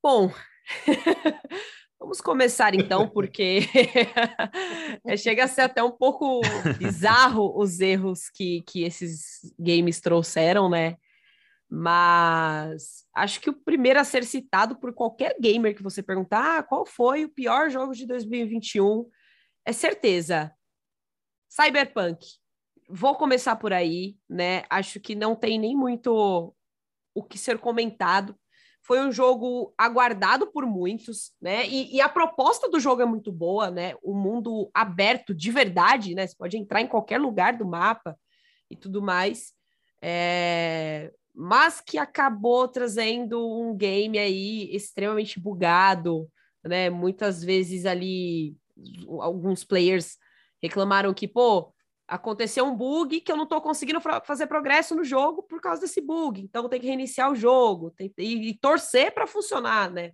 Bom, 0.02 0.30
vamos 1.98 2.20
começar 2.20 2.74
então, 2.74 3.08
porque 3.08 3.60
chega 5.16 5.44
a 5.44 5.48
ser 5.48 5.62
até 5.62 5.82
um 5.82 5.92
pouco 5.92 6.42
bizarro 6.76 7.58
os 7.58 7.80
erros 7.80 8.28
que, 8.28 8.60
que 8.66 8.82
esses 8.82 9.50
games 9.58 9.98
trouxeram, 9.98 10.68
né? 10.68 10.98
Mas 11.78 13.04
acho 13.14 13.38
que 13.38 13.50
o 13.50 13.52
primeiro 13.52 14.00
a 14.00 14.04
ser 14.04 14.24
citado 14.24 14.76
por 14.76 14.94
qualquer 14.94 15.36
gamer 15.38 15.76
que 15.76 15.82
você 15.82 16.02
perguntar 16.02 16.58
ah, 16.58 16.62
qual 16.62 16.86
foi 16.86 17.26
o 17.26 17.28
pior 17.28 17.68
jogo 17.68 17.92
de 17.92 18.06
2021, 18.06 19.06
é 19.62 19.74
certeza. 19.74 20.50
Cyberpunk. 21.50 22.26
Vou 22.88 23.14
começar 23.14 23.56
por 23.56 23.74
aí, 23.74 24.16
né? 24.26 24.62
Acho 24.70 24.98
que 24.98 25.14
não 25.14 25.36
tem 25.36 25.58
nem 25.58 25.76
muito 25.76 26.54
o 27.14 27.22
que 27.22 27.36
ser 27.36 27.58
comentado. 27.58 28.34
Foi 28.80 28.98
um 29.00 29.12
jogo 29.12 29.74
aguardado 29.76 30.46
por 30.46 30.64
muitos, 30.64 31.34
né? 31.38 31.68
E, 31.68 31.94
e, 31.94 32.00
a 32.00 32.08
proposta 32.08 32.70
do 32.70 32.80
jogo 32.80 33.02
é 33.02 33.06
muito 33.06 33.30
boa, 33.30 33.70
né? 33.70 33.94
O 34.02 34.14
mundo 34.14 34.70
aberto 34.72 35.34
de 35.34 35.50
verdade, 35.50 36.14
né? 36.14 36.26
Você 36.26 36.34
pode 36.34 36.56
entrar 36.56 36.80
em 36.80 36.88
qualquer 36.88 37.20
lugar 37.20 37.54
do 37.54 37.66
mapa 37.66 38.18
e 38.70 38.74
tudo 38.74 39.02
mais. 39.02 39.52
É 40.00 41.12
mas 41.36 41.82
que 41.82 41.98
acabou 41.98 42.66
trazendo 42.66 43.38
um 43.46 43.76
game 43.76 44.18
aí 44.18 44.74
extremamente 44.74 45.38
bugado, 45.38 46.30
né? 46.64 46.88
Muitas 46.88 47.44
vezes 47.44 47.84
ali 47.84 48.56
alguns 49.20 49.62
players 49.62 50.16
reclamaram 50.62 51.12
que, 51.12 51.28
pô, 51.28 51.74
aconteceu 52.08 52.64
um 52.64 52.74
bug 52.74 53.20
que 53.20 53.30
eu 53.30 53.36
não 53.36 53.44
estou 53.44 53.60
conseguindo 53.60 54.00
fazer 54.24 54.46
progresso 54.46 54.94
no 54.94 55.04
jogo 55.04 55.42
por 55.42 55.60
causa 55.60 55.82
desse 55.82 56.00
bug, 56.00 56.40
então 56.40 56.68
tem 56.70 56.80
que 56.80 56.86
reiniciar 56.86 57.30
o 57.30 57.36
jogo 57.36 57.90
tem, 57.90 58.12
e, 58.16 58.48
e 58.48 58.54
torcer 58.54 59.12
para 59.12 59.26
funcionar, 59.26 59.90
né? 59.90 60.12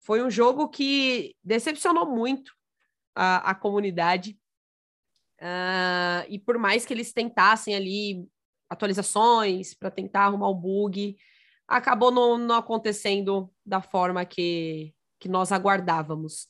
Foi 0.00 0.22
um 0.22 0.30
jogo 0.30 0.68
que 0.68 1.36
decepcionou 1.42 2.06
muito 2.06 2.54
a, 3.14 3.50
a 3.50 3.54
comunidade. 3.54 4.38
Uh, 5.40 6.24
e 6.28 6.38
por 6.38 6.56
mais 6.56 6.86
que 6.86 6.94
eles 6.94 7.12
tentassem 7.12 7.74
ali 7.74 8.26
atualizações 8.68 9.74
para 9.74 9.90
tentar 9.90 10.24
arrumar 10.24 10.48
o 10.48 10.54
bug. 10.54 11.16
Acabou 11.66 12.10
não, 12.10 12.36
não 12.38 12.56
acontecendo 12.56 13.50
da 13.64 13.80
forma 13.80 14.24
que, 14.24 14.94
que 15.18 15.28
nós 15.28 15.52
aguardávamos. 15.52 16.48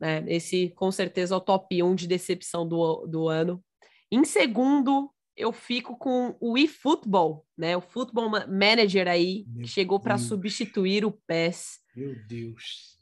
Né? 0.00 0.24
Esse, 0.28 0.70
com 0.70 0.90
certeza, 0.90 1.34
é 1.34 1.38
o 1.38 1.40
top 1.40 1.82
1 1.82 1.94
de 1.94 2.06
decepção 2.06 2.66
do, 2.66 3.06
do 3.06 3.28
ano. 3.28 3.62
Em 4.10 4.24
segundo, 4.24 5.12
eu 5.36 5.52
fico 5.52 5.96
com 5.96 6.36
o 6.40 6.58
eFootball, 6.58 7.46
né? 7.56 7.76
O 7.76 7.80
Football 7.80 8.30
Manager 8.48 9.06
aí, 9.06 9.44
Meu 9.46 9.62
que 9.62 9.68
chegou 9.68 10.00
para 10.00 10.18
substituir 10.18 11.04
o 11.04 11.12
PES. 11.12 11.78
Meu 11.94 12.14
Deus. 12.26 12.97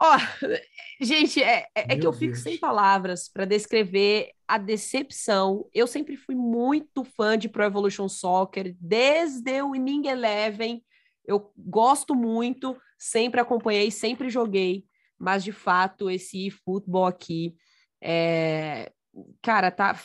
Ó, 0.00 0.14
oh, 0.14 0.46
gente, 1.04 1.42
é, 1.42 1.66
é, 1.74 1.94
é 1.94 1.98
que 1.98 2.06
eu 2.06 2.12
fico 2.12 2.32
Deus. 2.32 2.42
sem 2.42 2.58
palavras 2.58 3.28
para 3.28 3.44
descrever 3.44 4.30
a 4.46 4.58
decepção. 4.58 5.68
Eu 5.72 5.86
sempre 5.86 6.16
fui 6.16 6.34
muito 6.34 7.02
fã 7.04 7.36
de 7.36 7.48
Pro 7.48 7.64
Evolution 7.64 8.08
Soccer, 8.08 8.76
desde 8.78 9.62
o 9.62 9.74
Inning 9.74 10.08
Eleven. 10.08 10.84
Eu 11.24 11.52
gosto 11.56 12.14
muito, 12.14 12.76
sempre 12.98 13.40
acompanhei, 13.40 13.90
sempre 13.90 14.28
joguei, 14.28 14.84
mas 15.18 15.42
de 15.42 15.52
fato 15.52 16.10
esse 16.10 16.50
futebol 16.50 17.06
aqui 17.06 17.56
é... 18.00 18.92
cara, 19.42 19.70
tá 19.70 19.98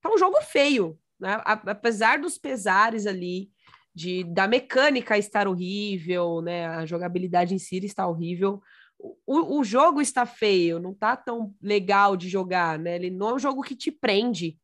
tá 0.00 0.14
um 0.14 0.18
jogo 0.18 0.40
feio, 0.40 0.98
né? 1.18 1.42
Apesar 1.44 2.20
dos 2.20 2.38
pesares 2.38 3.06
ali 3.06 3.50
de 3.92 4.22
da 4.24 4.46
mecânica 4.46 5.18
estar 5.18 5.48
horrível, 5.48 6.40
né? 6.40 6.66
A 6.68 6.86
jogabilidade 6.86 7.54
em 7.54 7.58
si 7.58 7.84
está 7.84 8.06
horrível 8.06 8.62
o, 8.98 9.58
o 9.58 9.64
jogo 9.64 10.00
está 10.00 10.24
feio, 10.24 10.78
não 10.78 10.92
está 10.92 11.16
tão 11.16 11.54
legal 11.60 12.16
de 12.16 12.28
jogar, 12.28 12.78
né? 12.78 12.96
Ele 12.96 13.10
não 13.10 13.30
é 13.30 13.34
um 13.34 13.38
jogo 13.38 13.62
que 13.62 13.76
te 13.76 13.90
prende, 13.90 14.58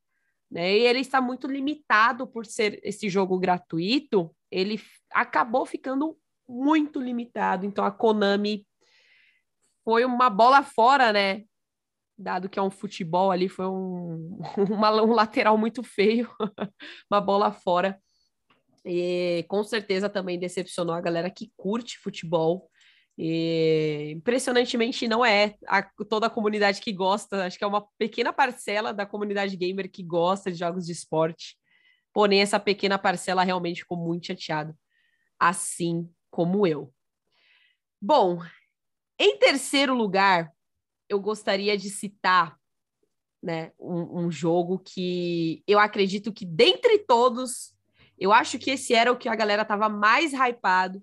né? 0.50 0.76
E 0.76 0.86
ele 0.86 1.00
está 1.00 1.20
muito 1.20 1.46
limitado 1.46 2.26
por 2.26 2.46
ser 2.46 2.80
esse 2.82 3.08
jogo 3.08 3.38
gratuito, 3.38 4.34
ele 4.50 4.80
acabou 5.10 5.66
ficando 5.66 6.16
muito 6.48 7.00
limitado. 7.00 7.66
Então 7.66 7.84
a 7.84 7.90
Konami 7.90 8.66
foi 9.84 10.04
uma 10.04 10.30
bola 10.30 10.62
fora, 10.62 11.12
né? 11.12 11.44
Dado 12.16 12.48
que 12.48 12.58
é 12.58 12.62
um 12.62 12.70
futebol 12.70 13.30
ali, 13.30 13.48
foi 13.48 13.66
um, 13.66 14.38
uma, 14.70 15.02
um 15.02 15.12
lateral 15.12 15.58
muito 15.58 15.82
feio, 15.82 16.30
uma 17.10 17.20
bola 17.20 17.52
fora. 17.52 17.98
E 18.84 19.44
com 19.48 19.62
certeza 19.62 20.08
também 20.08 20.38
decepcionou 20.38 20.94
a 20.94 21.00
galera 21.00 21.30
que 21.30 21.52
curte 21.56 21.98
futebol. 21.98 22.68
E, 23.24 24.14
impressionantemente, 24.16 25.06
não 25.06 25.24
é 25.24 25.54
a, 25.68 25.80
toda 26.08 26.26
a 26.26 26.30
comunidade 26.30 26.80
que 26.80 26.92
gosta, 26.92 27.44
acho 27.44 27.56
que 27.56 27.62
é 27.62 27.66
uma 27.68 27.86
pequena 27.96 28.32
parcela 28.32 28.92
da 28.92 29.06
comunidade 29.06 29.56
gamer 29.56 29.88
que 29.88 30.02
gosta 30.02 30.50
de 30.50 30.58
jogos 30.58 30.86
de 30.86 30.90
esporte. 30.90 31.56
Porém, 32.12 32.42
essa 32.42 32.58
pequena 32.58 32.98
parcela 32.98 33.44
realmente 33.44 33.82
ficou 33.82 33.96
muito 33.96 34.26
chateada, 34.26 34.76
assim 35.38 36.10
como 36.32 36.66
eu. 36.66 36.92
Bom, 38.00 38.40
em 39.16 39.38
terceiro 39.38 39.94
lugar, 39.94 40.52
eu 41.08 41.20
gostaria 41.20 41.78
de 41.78 41.90
citar 41.90 42.58
né, 43.40 43.70
um, 43.78 44.24
um 44.24 44.30
jogo 44.32 44.80
que 44.80 45.62
eu 45.64 45.78
acredito 45.78 46.32
que, 46.32 46.44
dentre 46.44 46.98
todos, 46.98 47.72
eu 48.18 48.32
acho 48.32 48.58
que 48.58 48.72
esse 48.72 48.94
era 48.94 49.12
o 49.12 49.16
que 49.16 49.28
a 49.28 49.36
galera 49.36 49.62
estava 49.62 49.88
mais 49.88 50.32
hypado 50.32 51.00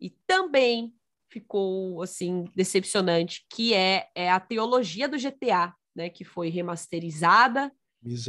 e 0.00 0.10
também 0.26 0.92
ficou 1.32 2.02
assim 2.02 2.44
decepcionante, 2.54 3.46
que 3.50 3.72
é, 3.72 4.08
é 4.14 4.30
a 4.30 4.38
teologia 4.38 5.08
do 5.08 5.16
GTA, 5.16 5.74
né, 5.96 6.10
que 6.10 6.24
foi 6.24 6.50
remasterizada 6.50 7.72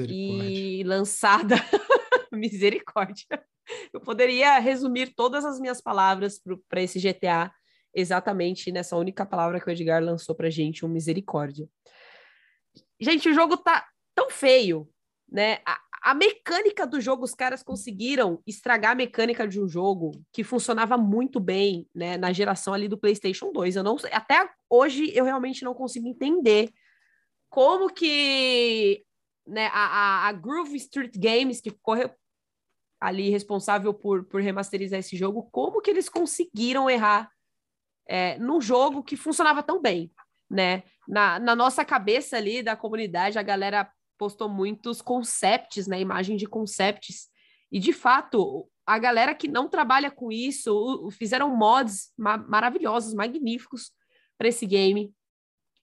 e 0.09 0.83
lançada. 0.85 1.55
Misericórdia. 2.31 3.43
Eu 3.93 3.99
poderia 3.99 4.57
resumir 4.59 5.13
todas 5.15 5.45
as 5.45 5.59
minhas 5.59 5.81
palavras 5.81 6.41
para 6.67 6.81
esse 6.81 6.99
GTA 6.99 7.51
exatamente 7.93 8.71
nessa 8.71 8.97
única 8.97 9.25
palavra 9.25 9.59
que 9.59 9.67
o 9.67 9.71
Edgar 9.71 10.03
lançou 10.03 10.33
para 10.33 10.49
gente, 10.49 10.85
um 10.85 10.89
misericórdia. 10.89 11.67
Gente, 12.99 13.29
o 13.29 13.33
jogo 13.33 13.55
tá 13.57 13.87
tão 14.15 14.29
feio, 14.31 14.89
né? 15.29 15.59
A, 15.65 15.79
a, 16.03 16.13
mecânica 16.13 16.85
do 16.85 16.99
jogo, 16.99 17.23
os 17.23 17.33
caras 17.33 17.63
conseguiram 17.63 18.41
estragar 18.45 18.91
a 18.91 18.95
mecânica 18.95 19.47
de 19.47 19.61
um 19.61 19.67
jogo 19.67 20.11
que 20.31 20.43
funcionava 20.43 20.97
muito 20.97 21.39
bem, 21.39 21.87
né, 21.95 22.17
na 22.17 22.33
geração 22.33 22.73
ali 22.73 22.87
do 22.87 22.97
PlayStation 22.97 23.51
2. 23.51 23.75
Eu 23.77 23.83
não 23.83 23.95
até 24.11 24.49
hoje 24.69 25.11
eu 25.15 25.23
realmente 25.23 25.63
não 25.63 25.73
consigo 25.73 26.07
entender 26.07 26.71
como 27.49 27.89
que 27.89 29.05
né, 29.47 29.69
a, 29.71 30.27
a, 30.27 30.31
Groove 30.33 30.75
Street 30.75 31.15
Games, 31.17 31.61
que 31.61 31.71
correu 31.71 32.11
ali 32.99 33.29
responsável 33.29 33.93
por, 33.93 34.25
por 34.25 34.41
remasterizar 34.41 34.99
esse 34.99 35.15
jogo, 35.15 35.49
como 35.51 35.81
que 35.81 35.91
eles 35.91 36.09
conseguiram 36.09 36.89
errar 36.89 37.29
é, 38.07 38.37
num 38.39 38.61
jogo 38.61 39.03
que 39.03 39.15
funcionava 39.15 39.61
tão 39.61 39.81
bem, 39.81 40.11
né? 40.49 40.83
Na, 41.07 41.37
na 41.39 41.55
nossa 41.55 41.83
cabeça 41.83 42.37
ali 42.37 42.63
da 42.63 42.75
comunidade, 42.75 43.37
a 43.37 43.43
galera 43.43 43.91
postou 44.17 44.49
muitos 44.49 45.01
concepts, 45.01 45.87
né? 45.87 45.99
Imagem 45.99 46.37
de 46.37 46.45
concepts. 46.45 47.29
E, 47.71 47.79
de 47.79 47.93
fato, 47.93 48.69
a 48.85 48.99
galera 48.99 49.33
que 49.33 49.47
não 49.47 49.67
trabalha 49.67 50.11
com 50.11 50.31
isso 50.31 51.09
fizeram 51.11 51.55
mods 51.55 52.11
ma 52.17 52.37
maravilhosos, 52.37 53.13
magníficos 53.13 53.91
para 54.37 54.47
esse 54.47 54.65
game. 54.65 55.13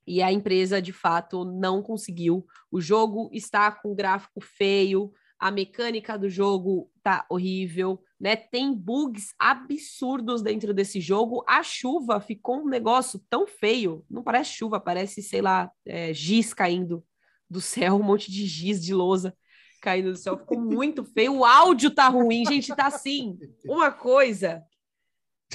E 0.07 0.23
a 0.23 0.33
empresa, 0.33 0.81
de 0.81 0.93
fato, 0.93 1.45
não 1.45 1.83
conseguiu. 1.83 2.47
O 2.71 2.81
jogo 2.81 3.31
está 3.33 3.71
com 3.71 3.95
gráfico 3.95 4.41
feio, 4.41 5.13
a 5.39 5.51
mecânica 5.51 6.19
do 6.19 6.29
jogo 6.29 6.91
tá 7.03 7.25
horrível, 7.31 8.03
né? 8.19 8.37
Tem 8.37 8.75
bugs 8.75 9.35
absurdos 9.39 10.43
dentro 10.43 10.75
desse 10.75 11.01
jogo. 11.01 11.45
A 11.49 11.63
chuva 11.63 12.21
ficou 12.21 12.61
um 12.61 12.69
negócio 12.69 13.21
tão 13.31 13.47
feio, 13.47 14.05
não 14.11 14.23
parece 14.23 14.53
chuva, 14.53 14.79
parece, 14.79 15.23
sei 15.23 15.41
lá, 15.41 15.71
é, 15.87 16.13
giz 16.13 16.53
caindo 16.53 17.05
do 17.51 17.61
céu, 17.61 17.97
um 17.97 18.03
monte 18.03 18.31
de 18.31 18.47
giz 18.47 18.83
de 18.83 18.95
lousa 18.95 19.37
caindo 19.81 20.13
do 20.13 20.19
céu. 20.19 20.39
Ficou 20.39 20.61
muito 20.61 21.05
feio. 21.05 21.39
O 21.39 21.45
áudio 21.45 21.91
tá 21.91 22.09
ruim, 22.09 22.45
gente, 22.45 22.75
tá 22.75 22.87
assim. 22.87 23.39
Uma 23.65 23.91
coisa. 23.91 24.63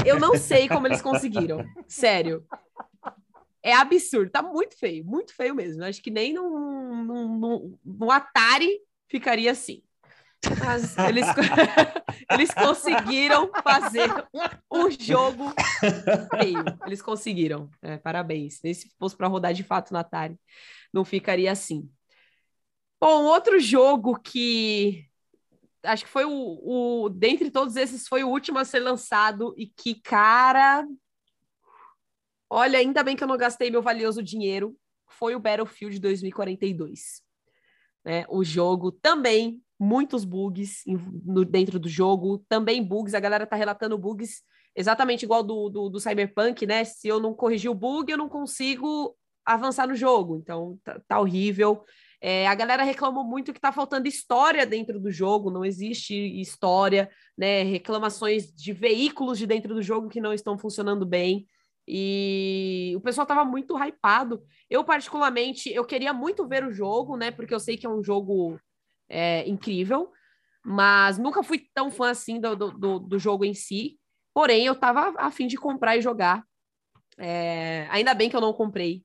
Eu 0.04 0.20
não 0.20 0.36
sei 0.36 0.68
como 0.68 0.88
eles 0.88 1.02
conseguiram. 1.02 1.64
Sério. 1.88 2.46
É 3.64 3.74
absurdo, 3.74 4.30
tá 4.30 4.44
muito 4.44 4.78
feio, 4.78 5.04
muito 5.04 5.34
feio 5.34 5.56
mesmo. 5.56 5.84
Acho 5.84 6.02
que 6.02 6.12
nem 6.12 6.34
no, 6.34 7.04
no, 7.04 7.38
no, 7.38 7.80
no 7.84 8.12
Atari 8.12 8.80
ficaria 9.08 9.52
assim. 9.52 9.82
Mas 10.60 10.96
eles, 10.98 11.26
eles 12.30 12.54
conseguiram 12.54 13.50
fazer 13.64 14.10
um 14.72 14.92
jogo 14.92 15.52
feio. 16.38 16.64
Eles 16.86 17.02
conseguiram. 17.02 17.70
É, 17.82 17.98
parabéns. 17.98 18.60
Se 18.60 18.92
fosse 19.00 19.16
para 19.16 19.28
rodar 19.28 19.54
de 19.54 19.64
fato 19.64 19.92
na 19.92 20.02
Atari, 20.02 20.38
não 20.96 21.06
ficaria 21.06 21.52
assim. 21.52 21.88
Bom, 23.00 23.26
outro 23.26 23.60
jogo 23.60 24.20
que 24.20 25.06
acho 25.84 26.06
que 26.06 26.10
foi 26.10 26.26
o, 26.26 27.04
o 27.04 27.10
dentre 27.10 27.52
todos 27.52 27.76
esses 27.76 28.08
foi 28.08 28.24
o 28.24 28.30
último 28.30 28.58
a 28.58 28.66
ser 28.66 28.80
lançado 28.80 29.54
e 29.56 29.68
que 29.68 29.94
cara 30.02 30.88
olha 32.50 32.80
ainda 32.80 33.04
bem 33.04 33.16
que 33.16 33.24
eu 33.24 33.28
não 33.28 33.38
gastei 33.38 33.70
meu 33.70 33.84
valioso 33.84 34.24
dinheiro 34.24 34.76
foi 35.08 35.36
o 35.36 35.40
Battlefield 35.40 36.00
2042 36.00 37.24
né? 38.06 38.24
O 38.30 38.44
jogo 38.44 38.92
também, 38.92 39.62
muitos 39.80 40.24
bugs 40.24 40.84
no, 41.26 41.44
dentro 41.44 41.80
do 41.80 41.90
jogo, 41.90 42.46
também 42.48 42.84
bugs, 42.84 43.16
a 43.16 43.20
galera 43.20 43.48
tá 43.48 43.56
relatando 43.56 43.98
bugs 43.98 44.44
exatamente 44.76 45.24
igual 45.24 45.42
do, 45.42 45.70
do, 45.70 45.90
do 45.90 46.00
Cyberpunk, 46.00 46.68
né? 46.68 46.86
Se 46.86 47.08
eu 47.08 47.20
não 47.20 47.34
corrigir 47.34 47.72
o 47.72 47.76
bug, 47.76 48.12
eu 48.12 48.18
não 48.18 48.30
consigo 48.30 49.18
avançar 49.46 49.88
no 49.88 49.96
jogo, 49.96 50.38
então 50.38 50.80
tá, 50.84 51.02
tá 51.08 51.20
horrível. 51.20 51.84
É, 52.22 52.48
a 52.48 52.56
galera 52.56 52.84
reclama 52.84 53.24
muito 53.24 53.54
que 53.54 53.60
tá 53.60 53.72
faltando 53.72 54.08
história 54.08 54.66
dentro 54.66 55.00
do 55.00 55.12
jogo, 55.12 55.52
não 55.52 55.64
existe 55.64 56.16
história, 56.40 57.10
né? 57.38 57.64
Reclamações 57.64 58.52
de 58.54 58.74
veículos 58.74 59.38
de 59.38 59.46
dentro 59.46 59.76
do 59.76 59.82
jogo 59.82 60.10
que 60.10 60.22
não 60.22 60.34
estão 60.34 60.58
funcionando 60.58 61.06
bem. 61.06 61.46
E 61.88 62.94
o 62.98 63.02
pessoal 63.02 63.26
estava 63.26 63.46
muito 63.46 63.78
hypado. 63.78 64.44
Eu, 64.70 64.84
particularmente, 64.84 65.72
eu 65.72 65.86
queria 65.86 66.14
muito 66.14 66.48
ver 66.48 66.66
o 66.66 66.74
jogo, 66.74 67.16
né? 67.16 67.30
Porque 67.30 67.54
eu 67.54 67.60
sei 67.60 67.78
que 67.78 67.86
é 67.86 67.90
um 67.90 68.04
jogo 68.04 68.60
é, 69.08 69.48
incrível, 69.48 70.12
mas 70.66 71.20
nunca 71.20 71.44
fui 71.44 71.68
tão 71.74 71.92
fã 71.92 72.10
assim 72.10 72.40
do, 72.40 72.56
do, 72.56 73.00
do 73.00 73.20
jogo 73.20 73.46
em 73.46 73.54
si. 73.54 74.00
Porém, 74.34 74.66
eu 74.66 74.74
estava 74.74 75.14
a 75.18 75.30
fim 75.30 75.48
de 75.48 75.58
comprar 75.58 75.96
e 75.96 76.02
jogar. 76.02 76.44
É, 77.18 77.88
ainda 77.90 78.14
bem 78.14 78.30
que 78.30 78.36
eu 78.36 78.42
não 78.42 78.52
comprei, 78.52 79.04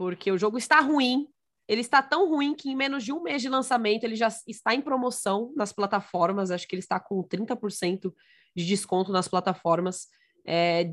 porque 0.00 0.32
o 0.32 0.38
jogo 0.38 0.56
está 0.56 0.80
ruim. 0.80 1.28
Ele 1.68 1.82
está 1.82 2.00
tão 2.00 2.26
ruim 2.26 2.54
que 2.54 2.70
em 2.70 2.74
menos 2.74 3.04
de 3.04 3.12
um 3.12 3.20
mês 3.22 3.42
de 3.42 3.50
lançamento 3.50 4.02
ele 4.02 4.16
já 4.16 4.28
está 4.48 4.74
em 4.74 4.80
promoção 4.80 5.52
nas 5.54 5.74
plataformas. 5.74 6.50
Acho 6.50 6.66
que 6.66 6.74
ele 6.74 6.80
está 6.80 6.98
com 6.98 7.22
30% 7.22 8.10
de 8.56 8.64
desconto 8.64 9.12
nas 9.12 9.28
plataformas. 9.28 10.08
É, 10.46 10.90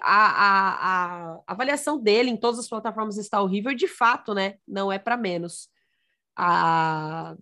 a, 0.00 0.26
a, 0.28 1.32
a, 1.34 1.40
avaliação 1.44 2.00
dele 2.00 2.30
em 2.30 2.36
todas 2.36 2.60
as 2.60 2.68
plataformas 2.68 3.18
está 3.18 3.42
horrível 3.42 3.74
de 3.74 3.88
fato, 3.88 4.32
né, 4.32 4.58
não 4.66 4.92
é 4.92 4.98
para 5.00 5.16
menos. 5.16 5.68
A, 6.36 7.36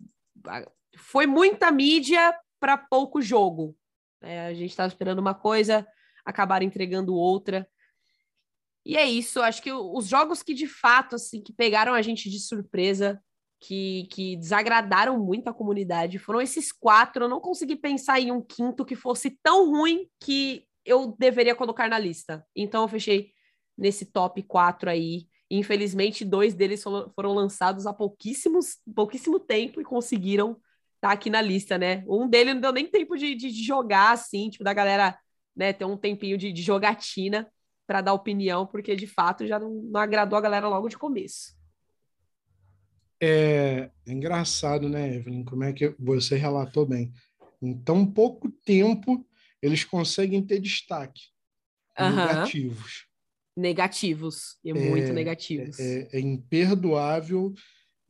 foi 0.96 1.26
muita 1.26 1.70
mídia 1.70 2.34
para 2.59 2.78
pouco 2.78 3.20
jogo. 3.20 3.76
É, 4.22 4.46
a 4.46 4.55
gente 4.55 4.70
estava 4.70 4.88
esperando 4.88 5.18
uma 5.18 5.34
coisa, 5.34 5.86
acabaram 6.24 6.64
entregando 6.64 7.14
outra. 7.14 7.68
E 8.85 8.97
é 8.97 9.05
isso, 9.07 9.41
acho 9.41 9.62
que 9.62 9.72
os 9.72 10.07
jogos 10.07 10.43
que 10.43 10.53
de 10.53 10.66
fato 10.66 11.16
assim 11.16 11.43
que 11.43 11.53
pegaram 11.53 11.95
a 11.95 12.03
gente 12.03 12.28
de 12.28 12.39
surpresa, 12.39 13.20
que, 13.59 14.07
que 14.11 14.37
desagradaram 14.37 15.18
muito 15.18 15.49
a 15.49 15.55
comunidade, 15.55 16.18
foram 16.18 16.41
esses 16.41 16.70
quatro. 16.70 17.24
Eu 17.24 17.28
não 17.28 17.41
consegui 17.41 17.76
pensar 17.76 18.20
em 18.20 18.30
um 18.30 18.43
quinto 18.43 18.85
que 18.85 18.95
fosse 18.95 19.39
tão 19.43 19.70
ruim 19.70 20.07
que 20.20 20.66
eu 20.85 21.16
deveria 21.18 21.55
colocar 21.55 21.89
na 21.89 21.99
lista. 21.99 22.47
Então 22.55 22.82
eu 22.82 22.89
fechei 22.89 23.30
nesse 23.76 24.07
top 24.07 24.43
4 24.43 24.91
aí. 24.91 25.26
Infelizmente, 25.51 26.24
dois 26.24 26.53
deles 26.53 26.82
foram 26.82 27.32
lançados 27.32 27.87
há 27.87 27.93
pouquíssimos, 27.93 28.78
pouquíssimo 28.95 29.41
tempo 29.41 29.80
e 29.80 29.85
conseguiram 29.85 30.53
estar 30.97 31.09
tá 31.09 31.12
aqui 31.12 31.30
na 31.30 31.41
lista, 31.41 31.78
né? 31.78 32.05
Um 32.07 32.28
deles 32.28 32.55
não 32.55 32.61
deu 32.61 32.72
nem 32.72 32.87
tempo 32.87 33.16
de, 33.16 33.35
de, 33.35 33.51
de 33.51 33.62
jogar, 33.62 34.12
assim, 34.12 34.51
tipo, 34.51 34.64
da 34.64 34.74
galera 34.74 35.19
né, 35.56 35.73
ter 35.73 35.85
um 35.85 35.97
tempinho 35.97 36.36
de, 36.36 36.52
de 36.52 36.62
jogatina 36.62 37.48
para 37.86 38.01
dar 38.01 38.12
opinião, 38.12 38.66
porque 38.66 38.97
de 38.97 39.06
fato 39.06 39.47
já 39.47 39.59
não, 39.59 39.70
não, 39.70 40.01
agradou 40.01 40.39
a 40.39 40.43
galera 40.43 40.69
logo 40.69 40.89
de 40.89 40.97
começo. 40.97 41.55
É, 43.20 43.90
é 44.06 44.12
engraçado, 44.12 44.89
né, 44.89 45.16
Evelyn? 45.16 45.44
Como 45.44 45.65
é 45.65 45.73
que 45.73 45.94
você 45.98 46.36
relatou 46.36 46.86
bem? 46.86 47.12
Em 47.62 47.77
tão 47.78 48.06
pouco 48.06 48.51
tempo, 48.51 49.27
eles 49.62 49.85
conseguem 49.85 50.43
ter 50.43 50.61
destaque. 50.61 51.23
Uhum. 51.98 52.16
Negativos. 52.16 53.06
Negativos, 53.56 54.59
e 54.65 54.70
é, 54.70 54.74
muito 54.74 55.12
negativos. 55.12 55.78
É, 55.78 56.09
é, 56.12 56.20
imperdoável 56.20 57.55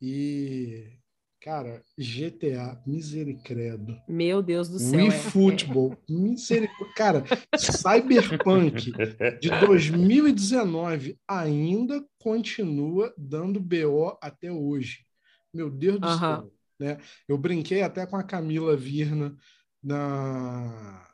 e, 0.01 0.97
cara, 1.45 1.83
GTA, 1.95 2.81
misericredo. 2.87 3.95
Meu 4.07 4.41
Deus 4.41 4.67
do 4.67 4.79
céu. 4.79 4.99
Wii 4.99 5.07
é, 5.09 5.11
Football, 5.11 5.95
misericórdia. 6.09 6.95
Cara, 6.95 7.23
Cyberpunk 7.55 8.91
de 9.39 9.49
2019 9.59 11.19
ainda 11.27 12.03
continua 12.17 13.13
dando 13.15 13.59
BO 13.59 14.17
até 14.19 14.51
hoje. 14.51 15.05
Meu 15.53 15.69
Deus 15.69 15.99
do 15.99 16.07
uhum. 16.07 16.17
céu. 16.17 16.51
Né? 16.79 16.97
Eu 17.27 17.37
brinquei 17.37 17.83
até 17.83 18.07
com 18.07 18.15
a 18.15 18.23
Camila 18.23 18.75
Virna 18.75 19.37
na 19.83 21.05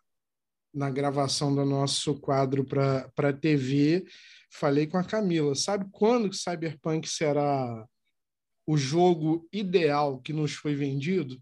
na 0.74 0.90
gravação 0.90 1.54
do 1.54 1.66
nosso 1.66 2.18
quadro 2.22 2.64
para 2.64 3.12
a 3.18 3.34
TV, 3.34 4.06
falei 4.50 4.88
com 4.88 4.98
a 4.98 5.04
Camila, 5.04 5.54
sabe 5.54 5.86
quando 5.92 6.30
que 6.30 6.38
Cyberpunk 6.38 7.10
será 7.10 7.86
o 8.72 8.78
jogo 8.78 9.48
ideal 9.52 10.20
que 10.20 10.32
nos 10.32 10.54
foi 10.54 10.76
vendido? 10.76 11.42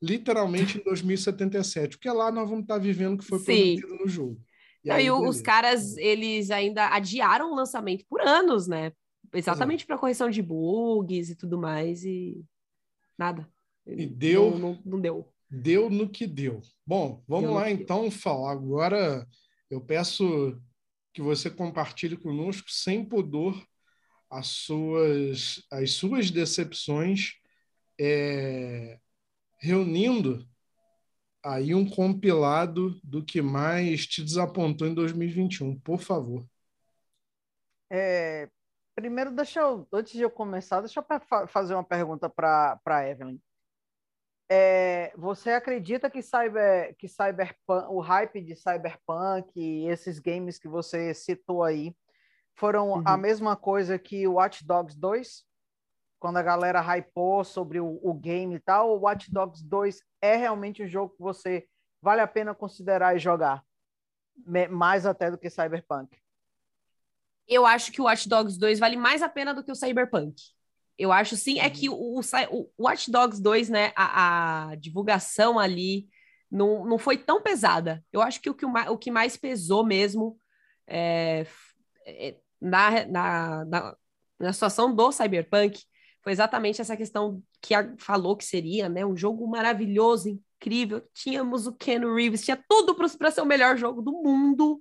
Literalmente 0.00 0.78
em 0.78 0.82
2077, 0.84 1.96
porque 1.96 2.10
lá 2.10 2.30
nós 2.30 2.48
vamos 2.48 2.64
estar 2.64 2.78
vivendo 2.78 3.14
o 3.14 3.18
que 3.18 3.24
foi 3.24 3.38
Sim. 3.38 3.44
prometido 3.76 3.96
no 3.96 4.08
jogo. 4.08 4.40
E 4.84 4.90
aí, 4.90 5.10
os 5.10 5.40
caras, 5.40 5.96
eles 5.96 6.50
ainda 6.50 6.88
adiaram 6.88 7.52
o 7.52 7.54
lançamento 7.54 8.04
por 8.08 8.20
anos, 8.20 8.66
né? 8.66 8.92
Exatamente 9.32 9.86
para 9.86 9.96
correção 9.96 10.28
de 10.28 10.42
bugs 10.42 11.30
e 11.30 11.36
tudo 11.36 11.56
mais, 11.56 12.04
e 12.04 12.44
nada. 13.16 13.48
E 13.86 14.06
deu. 14.06 14.50
Não, 14.50 14.58
não, 14.58 14.82
não 14.84 15.00
deu 15.00 15.32
deu 15.52 15.90
no 15.90 16.08
que 16.08 16.26
deu. 16.26 16.62
Bom, 16.86 17.22
vamos 17.28 17.50
deu 17.50 17.54
lá 17.54 17.70
então, 17.70 18.10
Fal. 18.10 18.46
Agora 18.46 19.26
eu 19.70 19.80
peço 19.80 20.58
que 21.12 21.20
você 21.20 21.50
compartilhe 21.50 22.16
conosco, 22.16 22.70
sem 22.70 23.04
pudor, 23.04 23.62
as 24.32 24.46
suas, 24.46 25.62
as 25.70 25.90
suas 25.90 26.30
decepções, 26.30 27.34
é, 28.00 28.98
reunindo 29.60 30.48
aí 31.44 31.74
um 31.74 31.86
compilado 31.86 32.98
do 33.04 33.22
que 33.22 33.42
mais 33.42 34.06
te 34.06 34.24
desapontou 34.24 34.88
em 34.88 34.94
2021, 34.94 35.78
por 35.80 36.00
favor. 36.00 36.46
É, 37.90 38.48
primeiro, 38.94 39.30
deixa 39.30 39.60
eu, 39.60 39.86
antes 39.92 40.14
de 40.14 40.22
eu 40.22 40.30
começar, 40.30 40.80
deixa 40.80 41.00
eu 41.00 41.46
fazer 41.46 41.74
uma 41.74 41.84
pergunta 41.84 42.30
para 42.30 42.80
a 42.86 43.06
Evelyn. 43.06 43.38
É, 44.50 45.12
você 45.14 45.50
acredita 45.50 46.08
que, 46.08 46.22
cyber, 46.22 46.96
que 46.96 47.06
cyberpunk, 47.06 47.86
o 47.90 48.00
hype 48.00 48.40
de 48.40 48.56
cyberpunk 48.56 49.52
e 49.54 49.86
esses 49.88 50.18
games 50.18 50.58
que 50.58 50.68
você 50.68 51.12
citou 51.12 51.62
aí 51.62 51.94
foram 52.54 52.90
uhum. 52.90 53.02
a 53.04 53.16
mesma 53.16 53.56
coisa 53.56 53.98
que 53.98 54.26
o 54.26 54.34
Watch 54.34 54.64
Dogs 54.64 54.98
2? 54.98 55.44
Quando 56.18 56.36
a 56.36 56.42
galera 56.42 56.80
hypou 56.80 57.42
sobre 57.42 57.80
o, 57.80 57.98
o 58.02 58.14
game 58.14 58.54
e 58.54 58.60
tal, 58.60 58.90
o 58.90 59.00
Watch 59.00 59.32
Dogs 59.32 59.64
2 59.64 60.00
é 60.20 60.36
realmente 60.36 60.82
um 60.82 60.86
jogo 60.86 61.14
que 61.14 61.22
você 61.22 61.66
vale 62.00 62.20
a 62.20 62.26
pena 62.26 62.54
considerar 62.54 63.16
e 63.16 63.18
jogar? 63.18 63.64
Mais 64.70 65.04
até 65.04 65.30
do 65.30 65.38
que 65.38 65.50
Cyberpunk. 65.50 66.16
Eu 67.46 67.66
acho 67.66 67.90
que 67.92 68.00
o 68.00 68.04
Watch 68.04 68.28
Dogs 68.28 68.58
2 68.58 68.78
vale 68.78 68.96
mais 68.96 69.22
a 69.22 69.28
pena 69.28 69.52
do 69.52 69.64
que 69.64 69.72
o 69.72 69.76
Cyberpunk. 69.76 70.34
Eu 70.96 71.10
acho 71.10 71.36
sim, 71.36 71.58
é 71.58 71.68
que 71.68 71.88
o, 71.88 71.94
o, 71.94 72.20
o 72.50 72.84
Watch 72.84 73.10
Dogs 73.10 73.42
2, 73.42 73.68
né, 73.68 73.92
a, 73.96 74.70
a, 74.70 74.74
divulgação 74.76 75.58
ali 75.58 76.08
não, 76.50 76.84
não 76.84 76.98
foi 76.98 77.18
tão 77.18 77.42
pesada. 77.42 78.04
Eu 78.12 78.22
acho 78.22 78.40
que 78.40 78.48
o 78.48 78.54
que, 78.54 78.64
o 78.64 78.98
que 78.98 79.10
mais 79.10 79.36
pesou 79.36 79.84
mesmo 79.84 80.38
é, 80.86 81.46
é, 82.06 82.36
na, 82.62 83.06
na, 83.06 83.64
na, 83.64 83.96
na 84.38 84.52
situação 84.52 84.94
do 84.94 85.12
Cyberpunk 85.12 85.82
foi 86.22 86.32
exatamente 86.32 86.80
essa 86.80 86.96
questão 86.96 87.42
que 87.60 87.74
a, 87.74 87.94
falou 87.98 88.36
que 88.36 88.44
seria, 88.44 88.88
né? 88.88 89.04
Um 89.04 89.16
jogo 89.16 89.46
maravilhoso, 89.46 90.28
incrível. 90.28 91.02
Tínhamos 91.12 91.66
o 91.66 91.72
Ken 91.72 92.00
Reeves, 92.14 92.44
tinha 92.44 92.62
tudo 92.68 92.94
para 92.94 93.30
ser 93.30 93.40
o 93.40 93.46
melhor 93.46 93.76
jogo 93.76 94.00
do 94.00 94.12
mundo. 94.12 94.80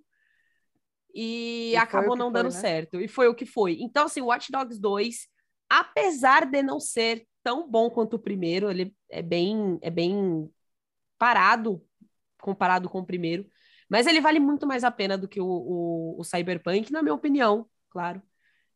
E, 1.13 1.71
e 1.71 1.75
acabou 1.75 2.15
não 2.15 2.31
foi, 2.31 2.33
dando 2.33 2.53
né? 2.53 2.59
certo. 2.59 3.01
E 3.01 3.07
foi 3.07 3.27
o 3.27 3.35
que 3.35 3.45
foi. 3.45 3.77
Então, 3.81 4.05
assim, 4.05 4.21
Watch 4.21 4.51
Dogs 4.51 4.79
2, 4.79 5.27
apesar 5.67 6.45
de 6.45 6.61
não 6.61 6.79
ser 6.79 7.25
tão 7.43 7.69
bom 7.69 7.89
quanto 7.89 8.15
o 8.15 8.19
primeiro, 8.19 8.69
ele 8.69 8.95
é 9.09 9.21
bem, 9.21 9.79
é 9.81 9.89
bem 9.89 10.49
parado 11.17 11.83
comparado 12.39 12.89
com 12.89 12.99
o 12.99 13.05
primeiro. 13.05 13.45
Mas 13.91 14.07
ele 14.07 14.21
vale 14.21 14.39
muito 14.39 14.65
mais 14.65 14.83
a 14.83 14.89
pena 14.89 15.17
do 15.17 15.27
que 15.27 15.41
o, 15.41 15.45
o, 15.45 16.15
o 16.19 16.23
Cyberpunk, 16.23 16.91
na 16.91 17.03
minha 17.03 17.13
opinião, 17.13 17.67
claro 17.91 18.21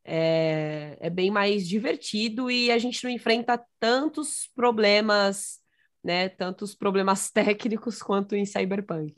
é, 0.06 0.98
é 1.00 1.10
bem 1.10 1.32
mais 1.32 1.68
divertido 1.68 2.52
e 2.52 2.72
a 2.72 2.78
gente 2.78 3.04
não 3.04 3.10
enfrenta 3.10 3.66
tantos 3.80 4.48
problemas, 4.56 5.60
né? 6.04 6.30
Tantos 6.30 6.76
problemas 6.76 7.32
técnicos 7.34 8.02
quanto 8.04 8.36
em 8.36 8.46
Cyberpunk. 8.46 9.16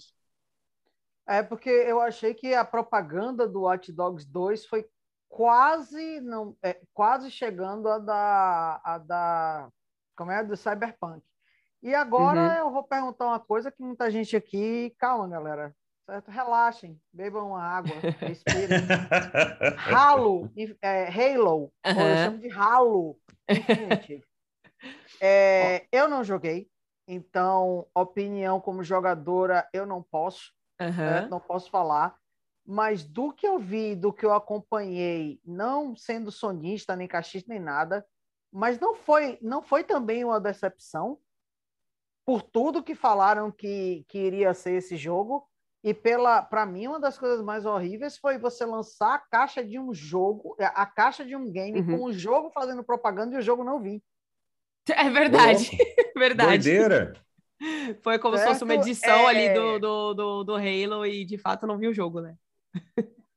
É 1.27 1.43
porque 1.43 1.69
eu 1.69 1.99
achei 1.99 2.33
que 2.33 2.53
a 2.53 2.63
propaganda 2.63 3.45
do 3.45 3.63
Watch 3.63 3.91
Dogs 3.91 4.25
2 4.25 4.65
foi 4.65 4.87
quase 5.27 6.21
não 6.21 6.55
é, 6.63 6.79
quase 6.93 7.29
chegando 7.29 7.89
a 7.89 7.99
da 7.99 8.81
a 8.81 8.97
da 8.97 9.69
como 10.15 10.31
é 10.31 10.41
do 10.41 10.55
Cyberpunk. 10.55 11.21
E 11.83 11.93
agora 11.93 12.39
uhum. 12.39 12.67
eu 12.67 12.71
vou 12.71 12.83
perguntar 12.83 13.25
uma 13.27 13.39
coisa 13.41 13.69
que 13.69 13.83
muita 13.83 14.09
gente 14.09 14.37
aqui, 14.37 14.95
calma, 14.97 15.27
galera, 15.27 15.75
certo? 16.07 16.31
Relaxem, 16.31 16.99
bebam 17.11 17.55
água, 17.55 17.91
respirem. 18.21 18.79
Halo, 19.93 20.49
é, 20.81 21.07
Halo, 21.09 21.71
uhum. 21.85 22.01
eu 22.01 22.15
chamo 22.23 22.37
de 22.39 22.51
Halo 22.51 23.19
É, 25.19 25.87
eu 25.91 26.07
não 26.07 26.23
joguei, 26.23 26.69
então, 27.07 27.87
opinião 27.95 28.61
como 28.61 28.83
jogadora, 28.83 29.67
eu 29.73 29.85
não 29.85 30.03
posso, 30.03 30.53
uhum. 30.79 30.91
né? 30.91 31.27
não 31.27 31.39
posso 31.39 31.69
falar. 31.69 32.15
Mas 32.65 33.03
do 33.03 33.33
que 33.33 33.47
eu 33.47 33.57
vi, 33.57 33.95
do 33.95 34.13
que 34.13 34.25
eu 34.25 34.33
acompanhei, 34.33 35.41
não 35.43 35.95
sendo 35.95 36.31
sonista, 36.31 36.95
nem 36.95 37.07
cachista, 37.07 37.51
nem 37.51 37.59
nada, 37.59 38.05
mas 38.51 38.79
não 38.79 38.93
foi, 38.93 39.39
não 39.41 39.63
foi 39.63 39.83
também 39.83 40.23
uma 40.23 40.39
decepção 40.39 41.17
por 42.25 42.41
tudo 42.43 42.83
que 42.83 42.93
falaram 42.93 43.51
que, 43.51 44.05
que 44.07 44.19
iria 44.19 44.53
ser 44.53 44.73
esse 44.73 44.95
jogo. 44.95 45.49
E 45.87 45.93
pela, 45.93 46.41
para 46.41 46.65
mim, 46.65 46.85
uma 46.87 46.99
das 46.99 47.17
coisas 47.17 47.41
mais 47.41 47.65
horríveis 47.65 48.17
foi 48.17 48.37
você 48.37 48.65
lançar 48.65 49.13
a 49.13 49.19
caixa 49.19 49.63
de 49.63 49.79
um 49.79 49.93
jogo, 49.93 50.53
a 50.59 50.85
caixa 50.85 51.23
de 51.23 51.33
um 51.33 51.49
game 51.49 51.79
uhum. 51.79 51.97
com 51.97 52.03
o 52.03 52.11
jogo 52.11 52.51
fazendo 52.51 52.83
propaganda 52.83 53.33
e 53.33 53.37
o 53.37 53.41
jogo 53.41 53.63
não 53.63 53.79
vir. 53.79 54.03
É 54.89 55.09
verdade, 55.09 55.71
verdade. 56.13 56.69
Doideira. 56.69 57.13
Foi 58.01 58.19
como 58.19 58.35
certo? 58.35 58.47
se 58.47 58.53
fosse 58.53 58.63
uma 58.65 58.75
edição 58.75 59.17
é... 59.17 59.25
ali 59.27 59.53
do, 59.53 59.79
do, 59.79 60.13
do, 60.13 60.43
do, 60.43 60.55
Halo 60.55 61.05
e 61.05 61.23
de 61.23 61.37
fato 61.37 61.65
não 61.65 61.77
vi 61.77 61.87
o 61.87 61.93
jogo, 61.93 62.19
né? 62.19 62.35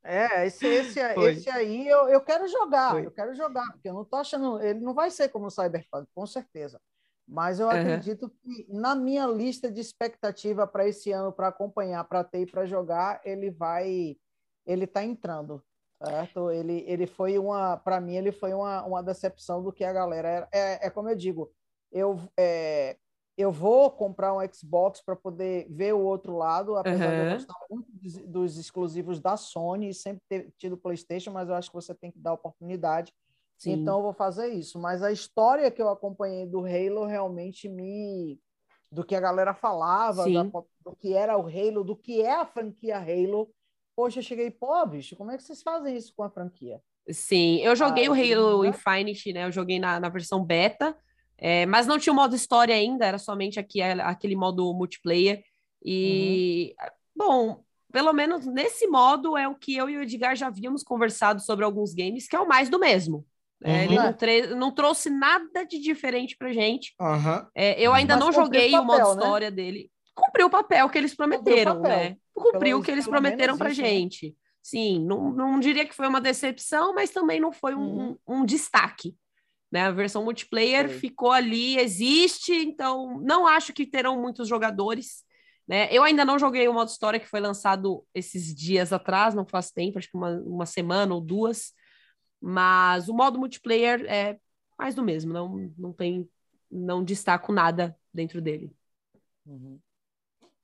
É, 0.03 0.45
esse, 0.45 0.67
esse, 0.67 0.99
esse 1.31 1.49
aí 1.51 1.87
eu, 1.87 2.09
eu 2.09 2.21
quero 2.21 2.49
jogar, 2.49 2.91
Foi. 2.91 3.07
eu 3.07 3.13
quero 3.13 3.33
jogar, 3.33 3.71
porque 3.71 3.89
eu 3.89 3.95
não 3.95 4.05
tô 4.05 4.17
achando, 4.17 4.61
ele 4.61 4.81
não 4.81 4.93
vai 4.93 5.09
ser 5.09 5.29
como 5.29 5.47
o 5.47 5.51
Cyberpunk, 5.51 6.09
com 6.13 6.27
certeza. 6.27 6.81
Mas 7.31 7.61
eu 7.61 7.69
uhum. 7.69 7.73
acredito 7.73 8.29
que 8.29 8.67
na 8.69 8.97
minha 8.97 9.25
lista 9.25 9.71
de 9.71 9.81
expectativa 9.81 10.67
para 10.67 10.89
esse 10.89 11.13
ano, 11.13 11.33
para 11.33 11.47
acompanhar, 11.47 12.03
para 12.03 12.25
ter 12.25 12.41
e 12.41 12.47
para 12.47 12.67
jogar, 12.67 13.21
ele 13.25 13.51
vai, 13.51 14.17
ele 14.67 14.85
está 14.85 15.05
entrando, 15.05 15.63
certo? 16.03 16.51
Ele, 16.51 16.85
ele 16.89 17.07
foi 17.07 17.39
uma, 17.39 17.77
para 17.77 18.01
mim, 18.01 18.17
ele 18.17 18.33
foi 18.33 18.53
uma, 18.53 18.85
uma 18.85 19.01
decepção 19.01 19.63
do 19.63 19.73
que 19.73 19.85
a 19.85 19.93
galera 19.93 20.49
é, 20.53 20.89
é 20.89 20.91
como 20.91 21.09
eu 21.09 21.15
digo, 21.15 21.53
eu 21.93 22.19
é, 22.37 22.97
eu 23.39 23.53
vou 23.53 23.93
comprar 23.93 24.35
um 24.35 24.53
Xbox 24.53 25.01
para 25.01 25.15
poder 25.15 25.69
ver 25.71 25.95
o 25.95 26.01
outro 26.01 26.37
lado, 26.37 26.77
apesar 26.77 27.11
uhum. 27.11 27.15
de 27.15 27.27
eu 27.27 27.33
gostar 27.35 27.55
muito 27.71 27.93
dos 28.27 28.59
exclusivos 28.59 29.21
da 29.21 29.37
Sony 29.37 29.91
e 29.91 29.95
sempre 29.95 30.21
ter 30.29 30.53
tido 30.59 30.77
PlayStation, 30.77 31.31
mas 31.31 31.49
eu 31.49 31.55
acho 31.55 31.71
que 31.71 31.77
você 31.77 31.95
tem 31.95 32.11
que 32.11 32.19
dar 32.19 32.33
oportunidade 32.33 33.15
Sim. 33.61 33.73
Então 33.73 33.99
eu 33.99 34.03
vou 34.03 34.15
fazer 34.15 34.49
isso. 34.49 34.81
Mas 34.81 35.03
a 35.03 35.13
história 35.13 35.71
que 35.71 35.83
eu 35.83 35.91
acompanhei 35.91 36.47
do 36.47 36.61
Halo 36.61 37.05
realmente 37.05 37.69
me. 37.69 38.41
do 38.91 39.05
que 39.05 39.15
a 39.15 39.21
galera 39.21 39.53
falava, 39.53 40.25
da, 40.25 40.43
do 40.43 40.97
que 40.99 41.13
era 41.13 41.37
o 41.37 41.47
Halo, 41.47 41.85
do 41.85 41.95
que 41.95 42.23
é 42.23 42.33
a 42.33 42.47
franquia 42.47 42.97
Halo. 42.97 43.53
Poxa, 43.95 44.21
eu 44.21 44.23
cheguei, 44.23 44.51
pô, 44.51 44.87
bicho, 44.87 45.15
como 45.15 45.31
é 45.31 45.37
que 45.37 45.43
vocês 45.43 45.63
fazem 45.63 45.95
isso 45.95 46.15
com 46.17 46.23
a 46.23 46.31
franquia? 46.31 46.81
Sim, 47.11 47.59
eu 47.59 47.77
joguei 47.77 48.07
ah, 48.07 48.11
o 48.11 48.15
Halo 48.15 48.63
né? 48.63 48.71
Infinite, 48.71 49.33
né? 49.35 49.45
Eu 49.45 49.53
joguei 49.53 49.79
na, 49.79 50.01
na 50.01 50.09
versão 50.09 50.43
beta, 50.43 50.97
é, 51.37 51.67
mas 51.67 51.87
não 51.87 51.99
tinha 51.99 52.15
o 52.15 52.17
modo 52.17 52.35
história 52.35 52.75
ainda, 52.75 53.05
era 53.05 53.19
somente 53.19 53.61
aqui, 53.61 53.83
aquele 53.83 54.37
modo 54.37 54.73
multiplayer. 54.73 55.45
E, 55.85 56.75
uhum. 56.81 56.89
bom, 57.15 57.65
pelo 57.93 58.13
menos 58.15 58.47
nesse 58.47 58.87
modo 58.87 59.37
é 59.37 59.47
o 59.47 59.55
que 59.55 59.77
eu 59.77 59.91
e 59.91 59.99
o 59.99 60.03
Edgar 60.03 60.35
já 60.35 60.47
havíamos 60.47 60.83
conversado 60.83 61.43
sobre 61.43 61.65
alguns 61.65 61.93
games, 61.93 62.27
que 62.27 62.37
é 62.37 62.41
o 62.41 62.49
mais 62.49 62.71
do 62.71 62.79
mesmo. 62.79 63.27
É, 63.63 63.73
uhum. 63.73 63.83
Ele 64.23 64.47
não, 64.49 64.57
não, 64.57 64.71
trouxe 64.73 65.11
nada 65.11 65.65
de 65.65 65.79
diferente 65.79 66.37
pra 66.37 66.53
gente. 66.53 66.95
Uhum. 67.01 67.47
É, 67.55 67.81
eu 67.81 67.93
ainda 67.93 68.17
Mas 68.17 68.25
não 68.25 68.33
joguei 68.33 68.69
o, 68.69 68.73
papel, 68.73 68.83
o 68.83 68.87
modo 68.87 69.17
né? 69.17 69.23
história 69.23 69.51
dele. 69.51 69.91
Cumpriu 70.15 70.47
o 70.47 70.51
papel 70.51 70.89
que 70.89 70.99
eles 70.99 71.15
prometeram, 71.15 71.81
né? 71.81 72.17
Cumpriu 72.35 72.79
o 72.79 72.83
que 72.83 72.91
eles 72.91 73.07
prometeram 73.07 73.59
pra 73.59 73.71
isso, 73.71 73.83
né? 73.83 73.89
gente. 73.89 74.27
Né? 74.29 74.33
Sim, 74.63 75.05
não, 75.05 75.33
não 75.33 75.61
diria 75.61 75.87
que 75.87 75.95
foi 75.95 76.07
uma 76.07 76.21
decepção, 76.21 76.95
mas 76.95 77.11
também 77.11 77.41
não 77.41 77.53
foi 77.53 77.75
um, 77.75 77.81
uhum. 77.81 78.17
um, 78.27 78.41
um 78.41 78.45
destaque. 78.45 79.15
Né? 79.71 79.83
A 79.83 79.91
versão 79.91 80.25
multiplayer 80.25 80.89
ficou 80.89 81.31
ali, 81.31 81.79
existe, 81.79 82.53
então 82.53 83.21
não 83.23 83.47
acho 83.47 83.73
que 83.73 83.87
terão 83.87 84.21
muitos 84.21 84.49
jogadores. 84.49 85.23
Né? 85.69 85.89
Eu 85.93 86.03
ainda 86.03 86.25
não 86.25 86.39
joguei 86.39 86.67
o 86.67 86.75
modo 86.75 86.89
história 86.89 87.21
que 87.21 87.29
foi 87.29 87.41
lançado 87.41 88.05
esses 88.15 88.55
dias 88.55 88.93
atrás, 88.93 89.35
não 89.35 89.47
faz 89.47 89.71
tempo, 89.71 89.99
acho 89.99 90.11
que 90.11 90.17
uma, 90.17 90.33
uma 90.45 90.67
semana 90.67 91.15
ou 91.15 91.21
duas. 91.21 91.73
Mas 92.41 93.09
o 93.09 93.15
modo 93.15 93.39
multiplayer 93.39 94.05
é 94.07 94.41
mais 94.79 94.95
do 94.95 95.03
mesmo, 95.03 95.33
não, 95.33 95.73
não 95.77 95.93
tem, 95.93 96.29
não 96.71 97.05
destaco 97.05 97.53
nada 97.53 97.95
dentro 98.13 98.41
dele. 98.41 98.75
Uhum. 99.45 99.79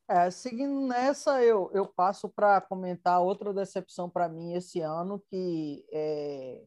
É, 0.08 0.30
seguindo 0.30 0.86
nessa, 0.86 1.42
eu, 1.42 1.68
eu 1.74 1.84
passo 1.84 2.28
para 2.28 2.60
comentar 2.60 3.20
outra 3.20 3.52
decepção 3.52 4.08
para 4.08 4.28
mim 4.28 4.54
esse 4.54 4.80
ano, 4.80 5.20
que, 5.28 5.84
é, 5.92 6.62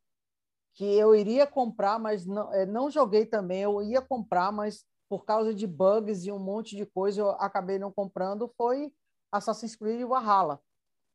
que 0.73 0.83
eu 0.83 1.15
iria 1.15 1.47
comprar, 1.47 1.97
mas 1.97 2.25
não, 2.25 2.53
é, 2.53 2.65
não 2.65 2.91
joguei 2.91 3.25
também. 3.25 3.61
Eu 3.61 3.81
ia 3.81 4.01
comprar, 4.01 4.51
mas 4.51 4.85
por 5.07 5.25
causa 5.25 5.53
de 5.53 5.65
bugs 5.65 6.25
e 6.25 6.31
um 6.31 6.37
monte 6.37 6.75
de 6.75 6.85
coisa, 6.85 7.21
eu 7.21 7.29
acabei 7.31 7.79
não 7.79 7.91
comprando. 7.91 8.53
Foi 8.57 8.93
Assassin's 9.31 9.75
Creed 9.75 10.05
Valhalla, 10.05 10.61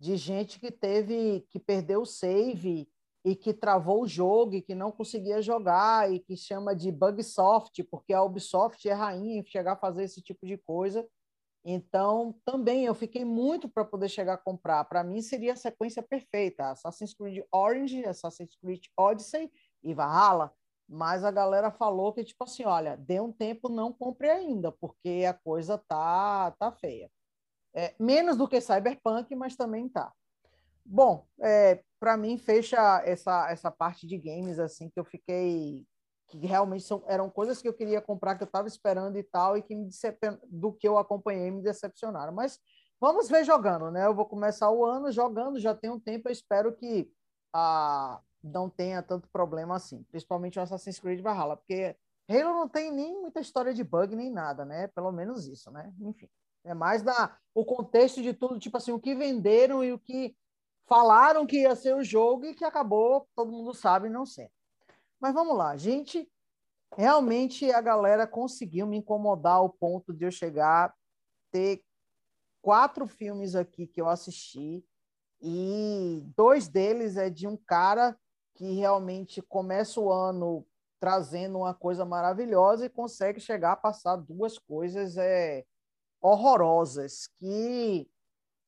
de 0.01 0.17
gente 0.17 0.59
que 0.59 0.73
teve 0.73 1.47
que 1.51 1.61
perdeu 1.61 2.03
o 2.03 2.07
save 2.07 2.89
e 3.25 3.35
que 3.35 3.55
travou 3.55 4.03
o 4.03 4.07
jogo 4.07 4.55
e 4.55 4.63
que 4.63 4.75
não 4.75 4.93
conseguia 4.93 5.41
jogar 5.41 6.13
e 6.13 6.21
que 6.21 6.37
chama 6.37 6.77
de 6.77 6.93
bug 6.93 7.23
soft, 7.23 7.83
porque 7.91 8.13
a 8.13 8.23
Ubisoft 8.23 8.87
é 8.87 8.93
rainha 8.93 9.41
em 9.41 9.45
chegar 9.47 9.73
a 9.73 9.77
fazer 9.77 10.05
esse 10.05 10.21
tipo 10.21 10.47
de 10.47 10.59
coisa. 10.59 11.07
Então, 11.65 12.39
também 12.45 12.85
eu 12.85 12.95
fiquei 12.95 13.25
muito 13.25 13.67
para 13.67 13.87
poder 13.87 14.11
chegar 14.11 14.35
a 14.35 14.39
comprar. 14.39 14.85
Para 14.85 15.03
mim 15.03 15.23
seria 15.23 15.55
a 15.55 15.57
sequência 15.57 16.03
perfeita: 16.03 16.71
Assassin's 16.71 17.15
Creed 17.15 17.43
Orange, 17.51 18.05
Assassin's 18.05 18.55
Creed 18.57 18.85
Odyssey 18.99 19.51
e 19.83 19.95
Valhalla, 19.95 20.53
mas 20.87 21.25
a 21.25 21.31
galera 21.31 21.71
falou 21.71 22.13
que, 22.13 22.23
tipo 22.23 22.45
assim, 22.45 22.65
olha, 22.65 22.97
dê 22.99 23.19
um 23.19 23.33
tempo, 23.33 23.71
não 23.71 23.91
compre 23.91 24.29
ainda, 24.29 24.71
porque 24.71 25.25
a 25.27 25.33
coisa 25.33 25.79
tá, 25.79 26.51
tá 26.59 26.71
feia. 26.71 27.11
É, 27.73 27.95
menos 27.99 28.37
do 28.37 28.47
que 28.47 28.61
Cyberpunk, 28.61 29.35
mas 29.35 29.57
também 29.57 29.89
tá. 29.89 30.13
Bom, 30.85 31.27
é, 31.41 31.83
para 32.05 32.19
mim 32.19 32.37
fecha 32.37 33.01
essa, 33.07 33.51
essa 33.51 33.71
parte 33.71 34.07
de 34.07 34.19
games 34.19 34.59
assim 34.59 34.91
que 34.91 35.01
eu 35.01 35.05
fiquei 35.07 35.83
que 36.29 36.37
realmente 36.47 36.85
são, 36.85 37.03
eram 37.07 37.31
coisas 37.31 37.63
que 37.63 37.69
eu 37.69 37.73
queria 37.73 37.99
comprar 37.99 38.37
que 38.37 38.43
eu 38.43 38.47
estava 38.47 38.69
esperando 38.69 39.17
e 39.17 39.23
tal 39.23 39.57
e 39.57 39.63
que 39.63 39.75
me 39.75 39.89
do 40.51 40.71
que 40.71 40.87
eu 40.87 40.99
acompanhei 40.99 41.51
me 41.51 41.63
decepcionaram. 41.63 42.31
Mas 42.31 42.61
vamos 43.01 43.31
ver 43.31 43.43
jogando, 43.43 43.91
né? 43.91 44.05
Eu 44.05 44.15
vou 44.15 44.27
começar 44.27 44.71
o 44.71 44.85
ano 44.85 45.11
jogando, 45.11 45.59
já 45.59 45.75
tem 45.75 45.89
um 45.89 45.99
tempo, 45.99 46.29
eu 46.29 46.33
espero 46.33 46.77
que 46.77 47.11
ah, 47.55 48.21
não 48.43 48.69
tenha 48.69 49.03
tanto 49.03 49.27
problema 49.31 49.75
assim, 49.77 50.03
principalmente 50.11 50.59
o 50.59 50.63
Assassin's 50.63 50.99
Creed 50.99 51.23
Valhalla, 51.23 51.57
porque 51.57 51.97
Halo 52.29 52.53
não 52.53 52.69
tem 52.69 52.93
nem 52.93 53.19
muita 53.19 53.41
história 53.41 53.73
de 53.73 53.83
bug 53.83 54.15
nem 54.15 54.31
nada, 54.31 54.67
né? 54.67 54.89
Pelo 54.89 55.11
menos 55.11 55.47
isso, 55.47 55.71
né? 55.71 55.91
Enfim, 56.03 56.29
é 56.65 56.75
mais 56.75 57.03
da 57.03 57.35
o 57.55 57.65
contexto 57.65 58.21
de 58.21 58.35
tudo, 58.35 58.59
tipo 58.59 58.77
assim, 58.77 58.93
o 58.93 59.01
que 59.01 59.15
venderam 59.15 59.83
e 59.83 59.91
o 59.91 59.99
que 59.99 60.37
falaram 60.87 61.47
que 61.47 61.63
ia 61.63 61.75
ser 61.75 61.95
o 61.95 62.05
jogo 62.05 62.45
e 62.47 62.55
que 62.55 62.65
acabou, 62.65 63.29
todo 63.35 63.53
mundo 63.53 63.75
sabe, 63.75 64.09
não 64.09 64.27
sendo. 64.27 64.51
Mas 65.21 65.35
vamos 65.35 65.57
lá, 65.57 65.77
gente. 65.77 66.31
Realmente 66.97 67.71
a 67.73 67.81
galera 67.81 68.27
conseguiu 68.27 68.87
me 68.87 68.99
incomodar 68.99 69.57
ao 69.57 69.69
ponto 69.69 70.13
de 70.13 70.25
eu 70.25 70.31
chegar 70.31 70.95
ter 71.51 71.83
quatro 72.63 73.07
filmes 73.07 73.55
aqui 73.55 73.87
que 73.87 74.01
eu 74.01 74.09
assisti 74.09 74.85
e 75.41 76.23
dois 76.37 76.69
deles 76.69 77.17
é 77.17 77.29
de 77.29 77.47
um 77.47 77.57
cara 77.57 78.17
que 78.55 78.73
realmente 78.73 79.43
começa 79.43 80.01
o 80.01 80.11
ano 80.11 80.67
trazendo 80.99 81.59
uma 81.59 81.75
coisa 81.75 82.05
maravilhosa 82.05 82.87
e 82.87 82.91
consegue 82.91 83.39
chegar 83.39 83.73
a 83.73 83.77
passar 83.77 84.17
duas 84.17 84.59
coisas 84.59 85.19
é, 85.19 85.65
horrorosas 86.21 87.29
que 87.39 88.09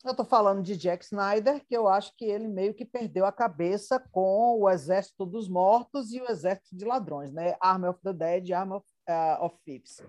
eu 0.08 0.12
estou 0.12 0.26
falando 0.26 0.62
de 0.62 0.76
Jack 0.76 1.04
Snyder, 1.04 1.64
que 1.66 1.76
eu 1.76 1.88
acho 1.88 2.14
que 2.16 2.24
ele 2.24 2.46
meio 2.46 2.74
que 2.74 2.84
perdeu 2.84 3.26
a 3.26 3.32
cabeça 3.32 3.98
com 4.12 4.60
o 4.60 4.70
Exército 4.70 5.26
dos 5.26 5.48
Mortos 5.48 6.12
e 6.12 6.20
o 6.20 6.30
Exército 6.30 6.76
de 6.76 6.84
Ladrões, 6.84 7.32
né? 7.32 7.56
Army 7.60 7.88
of 7.88 8.00
the 8.02 8.12
Dead, 8.12 8.50
Army 8.52 8.74
of, 8.74 8.86
uh, 9.08 9.44
of 9.44 9.56
Thieves. 9.64 10.00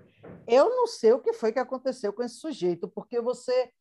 Eu 0.48 0.70
não 0.70 0.88
sei 0.88 1.14
o 1.14 1.20
que 1.20 1.34
foi 1.34 1.52
que 1.52 1.60
aconteceu 1.60 2.14
com 2.14 2.24
esse 2.24 2.36
sujeito, 2.36 2.88
porque 2.88 3.20
você 3.20 3.72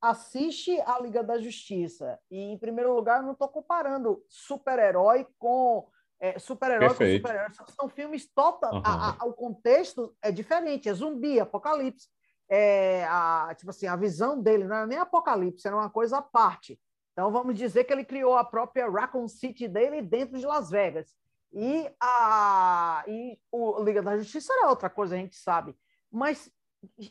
assiste 0.00 0.78
a 0.82 1.00
Liga 1.00 1.24
da 1.24 1.38
Justiça 1.38 2.18
e, 2.30 2.38
em 2.38 2.58
primeiro 2.58 2.94
lugar, 2.94 3.18
eu 3.18 3.24
não 3.24 3.32
estou 3.32 3.48
comparando 3.48 4.22
super-herói 4.28 5.26
com 5.38 5.88
é, 6.20 6.38
super-herói 6.38 6.88
com 6.88 6.94
super-herói. 6.94 7.48
São 7.78 7.88
filmes 7.88 8.30
total. 8.32 8.74
Uhum. 8.74 8.82
A, 8.84 9.16
a, 9.20 9.24
o 9.26 9.32
contexto 9.32 10.14
é 10.22 10.30
diferente, 10.30 10.88
é 10.88 10.94
zumbi, 10.94 11.40
apocalipse 11.40 12.08
é, 12.48 13.04
a, 13.04 13.54
tipo 13.56 13.70
assim, 13.70 13.86
a 13.86 13.96
visão 13.96 14.40
dele 14.40 14.64
não 14.64 14.76
era 14.76 14.86
nem 14.86 14.98
apocalipse, 14.98 15.66
era 15.66 15.76
uma 15.76 15.90
coisa 15.90 16.18
à 16.18 16.22
parte. 16.22 16.78
Então 17.12 17.30
vamos 17.30 17.56
dizer 17.56 17.84
que 17.84 17.92
ele 17.92 18.04
criou 18.04 18.36
a 18.36 18.44
própria 18.44 18.90
Raccoon 18.90 19.28
City 19.28 19.68
dele 19.68 20.02
dentro 20.02 20.38
de 20.38 20.46
Las 20.46 20.70
Vegas. 20.70 21.14
E 21.52 21.88
a 22.00 23.04
e 23.06 23.38
o 23.52 23.80
Liga 23.82 24.02
da 24.02 24.18
Justiça 24.18 24.52
era 24.52 24.68
outra 24.68 24.90
coisa, 24.90 25.14
a 25.14 25.18
gente 25.18 25.36
sabe. 25.36 25.76
Mas 26.10 26.50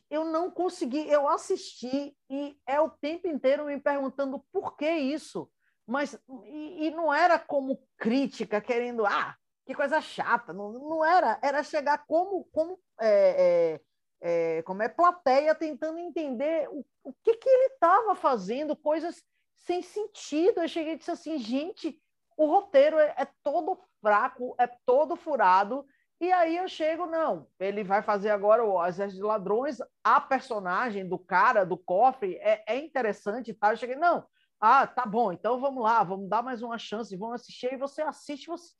eu 0.10 0.26
não 0.26 0.52
consegui, 0.52 1.10
eu 1.10 1.28
assisti 1.28 2.16
e 2.30 2.58
é 2.68 2.80
o 2.82 2.90
tempo 2.90 3.28
inteiro 3.28 3.66
me 3.66 3.80
perguntando 3.80 4.44
por 4.52 4.76
que 4.76 4.90
isso. 4.90 5.50
Mas 5.88 6.18
e, 6.46 6.88
e 6.88 6.92
não 6.92 7.14
era 7.14 7.40
como 7.40 7.82
crítica, 7.98 8.62
querendo, 8.62 9.06
ah, 9.06 9.36
que 9.66 9.74
coisa 9.74 10.02
chata. 10.02 10.54
Não, 10.54 10.74
não 10.74 11.06
era, 11.06 11.40
era 11.42 11.64
chegar 11.64 12.06
como, 12.06 12.46
como 12.52 12.80
é, 13.00 13.76
é, 13.76 13.82
é, 14.26 14.62
como 14.64 14.82
é 14.82 14.88
plateia 14.88 15.54
tentando 15.54 16.00
entender 16.00 16.70
o, 16.70 16.86
o 17.04 17.14
que, 17.22 17.36
que 17.36 17.50
ele 17.50 17.74
estava 17.74 18.16
fazendo, 18.16 18.74
coisas 18.74 19.22
sem 19.58 19.82
sentido. 19.82 20.62
Eu 20.62 20.68
cheguei 20.70 20.94
e 20.94 20.98
disse 20.98 21.12
assim, 21.12 21.38
gente, 21.38 22.02
o 22.38 22.46
roteiro 22.46 22.98
é, 22.98 23.14
é, 23.18 23.28
todo 23.44 23.78
fraco, 24.02 24.56
é 24.58 24.66
todo 24.86 25.18
furado. 25.18 25.86
E 26.22 26.32
aí 26.32 26.56
eu 26.56 26.70
chego, 26.70 27.06
não, 27.06 27.50
ele 27.60 27.84
vai 27.84 28.02
fazer 28.02 28.30
agora 28.30 28.64
o 28.64 28.84
Exército 28.86 29.22
de 29.22 29.28
Ladrões, 29.28 29.80
a 30.02 30.22
personagem 30.22 31.06
do 31.06 31.20
cara, 31.20 31.66
do 31.66 31.78
cofre, 31.78 32.38
é, 32.38 32.64
é 32.66 32.78
interessante, 32.78 33.54
tá? 33.54 33.74
Eu 33.74 33.78
cheguei, 33.78 33.98
não, 33.98 34.26
ah, 34.58 34.88
tá 34.88 35.06
bom, 35.06 35.34
então 35.34 35.60
vamos 35.60 35.84
lá, 35.84 36.02
vamos 36.02 36.30
dar 36.30 36.42
mais 36.42 36.62
uma 36.62 36.78
chance, 36.78 37.18
vamos 37.18 37.42
assistir, 37.42 37.74
e 37.74 37.78
você 37.78 38.02
assiste, 38.02 38.48
você 38.48 38.74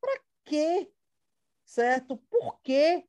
pra 0.00 0.18
quê? 0.46 0.90
Certo? 1.66 2.16
Por 2.30 2.58
quê? 2.62 3.04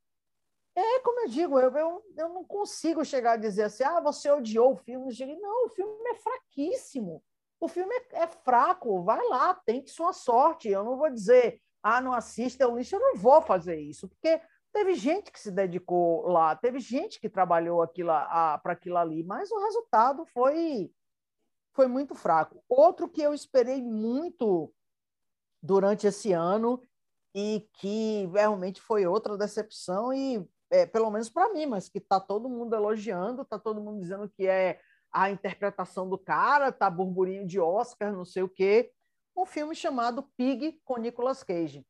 É, 0.80 1.00
como 1.02 1.20
eu 1.20 1.28
digo, 1.28 1.60
eu, 1.60 1.76
eu, 1.76 2.04
eu 2.16 2.30
não 2.30 2.42
consigo 2.46 3.04
chegar 3.04 3.34
a 3.34 3.38
dizer 3.38 3.64
assim, 3.64 3.84
ah, 3.84 4.00
você 4.00 4.32
odiou 4.32 4.72
o 4.72 4.78
filme. 4.78 5.08
Eu 5.08 5.14
digo, 5.14 5.42
não, 5.42 5.66
o 5.66 5.70
filme 5.70 6.10
é 6.10 6.16
fraquíssimo. 6.16 7.22
O 7.60 7.68
filme 7.68 7.94
é, 7.94 8.24
é, 8.24 8.28
fraco, 8.28 9.04
vai 9.04 9.22
lá, 9.28 9.54
tente 9.54 9.92
sua 9.92 10.14
sorte. 10.14 10.70
Eu 10.70 10.86
não 10.86 10.96
vou 10.96 11.10
dizer, 11.10 11.62
ah, 11.84 12.00
não 12.00 12.14
assista, 12.14 12.66
lixo. 12.66 12.96
Eu 12.96 13.02
não 13.02 13.16
vou 13.16 13.42
fazer 13.42 13.78
isso, 13.78 14.08
porque 14.08 14.42
teve 14.72 14.94
gente 14.94 15.34
que 15.34 15.40
se 15.40 15.52
dedicou 15.52 16.26
lá, 16.30 16.56
teve 16.56 16.80
gente 16.80 17.20
que 17.20 17.28
trabalhou 17.28 17.86
para 17.86 18.72
aquilo 18.72 18.98
ali, 18.98 19.22
mas 19.22 19.52
o 19.52 19.60
resultado 19.60 20.26
foi, 20.28 20.90
foi 21.74 21.88
muito 21.88 22.16
fraco. 22.16 22.64
Outro 22.70 23.10
que 23.10 23.22
eu 23.22 23.34
esperei 23.34 23.82
muito 23.82 24.74
durante 25.62 26.08
esse 26.08 26.32
ano 26.32 26.82
e 27.36 27.68
que 27.74 28.28
realmente 28.28 28.80
foi 28.82 29.06
outra 29.06 29.38
decepção 29.38 30.14
e 30.14 30.48
é, 30.70 30.86
pelo 30.86 31.10
menos 31.10 31.30
para 31.30 31.52
mim, 31.54 31.66
mas 31.66 31.90
que 31.90 31.98
está 31.98 32.20
todo 32.20 32.50
mundo 32.50 32.76
elogiando, 32.76 33.42
está 33.42 33.58
todo 33.58 33.82
mundo 33.82 34.00
dizendo 34.00 34.30
que 34.30 34.48
é 34.48 34.80
a 35.12 35.30
interpretação 35.30 36.08
do 36.08 36.18
cara, 36.18 36.72
tá 36.72 36.90
burburinho 36.90 37.46
de 37.46 37.60
Oscar, 37.60 38.14
não 38.14 38.26
sei 38.26 38.44
o 38.44 38.50
quê. 38.50 38.92
Um 39.36 39.46
filme 39.46 39.76
chamado 39.76 40.24
Pig 40.38 40.80
com 40.84 40.98
Nicolas 40.98 41.44
Cage. 41.44 41.86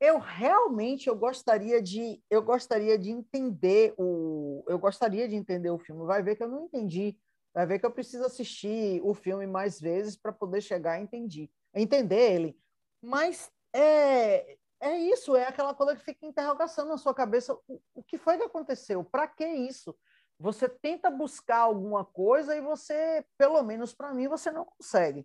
Eu 0.00 0.18
realmente 0.18 1.08
eu 1.08 1.16
gostaria 1.16 1.80
de 1.80 2.20
eu 2.28 2.42
gostaria 2.42 2.98
de 2.98 3.10
entender 3.10 3.94
o 3.96 4.64
eu 4.68 4.78
gostaria 4.78 5.28
de 5.28 5.36
entender 5.36 5.70
o 5.70 5.78
filme. 5.78 6.04
Vai 6.04 6.22
ver 6.22 6.36
que 6.36 6.42
eu 6.42 6.48
não 6.48 6.64
entendi. 6.64 7.16
Vai 7.54 7.66
ver 7.66 7.78
que 7.78 7.86
eu 7.86 7.90
preciso 7.90 8.24
assistir 8.24 9.00
o 9.04 9.14
filme 9.14 9.46
mais 9.46 9.80
vezes 9.80 10.16
para 10.16 10.32
poder 10.32 10.60
chegar 10.60 10.92
a 10.92 11.00
entender, 11.00 11.50
entender 11.74 12.32
ele. 12.32 12.58
Mas 13.00 13.50
é, 13.74 14.56
é 14.82 14.98
isso, 14.98 15.36
é 15.36 15.46
aquela 15.46 15.72
coisa 15.72 15.94
que 15.94 16.04
fica 16.04 16.26
interrogação 16.26 16.86
na 16.86 16.98
sua 16.98 17.14
cabeça. 17.14 17.54
O, 17.68 17.80
o 17.94 18.02
que 18.02 18.18
foi 18.18 18.36
que 18.36 18.42
aconteceu? 18.42 19.04
Para 19.04 19.28
que 19.28 19.46
isso? 19.46 19.96
Você 20.40 20.68
tenta 20.68 21.08
buscar 21.08 21.58
alguma 21.58 22.04
coisa 22.04 22.56
e 22.56 22.60
você, 22.60 23.24
pelo 23.38 23.62
menos 23.62 23.94
para 23.94 24.12
mim, 24.12 24.26
você 24.26 24.50
não 24.50 24.64
consegue. 24.64 25.24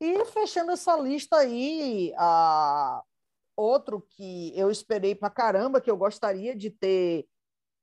E 0.00 0.24
fechando 0.24 0.72
essa 0.72 0.96
lista 0.96 1.36
aí, 1.36 2.12
a... 2.16 3.02
outro 3.56 4.00
que 4.10 4.52
eu 4.58 4.70
esperei 4.72 5.14
para 5.14 5.30
caramba, 5.30 5.80
que 5.80 5.90
eu 5.90 5.96
gostaria 5.96 6.56
de 6.56 6.70
ter, 6.70 7.28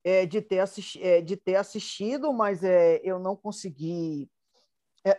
é, 0.04 0.26
de 0.26 0.42
ter, 0.42 0.60
assisti... 0.60 1.02
é, 1.02 1.22
de 1.22 1.38
ter 1.38 1.56
assistido, 1.56 2.34
mas 2.34 2.66
é, 2.66 3.00
eu 3.02 3.18
não 3.18 3.36
consegui 3.36 4.30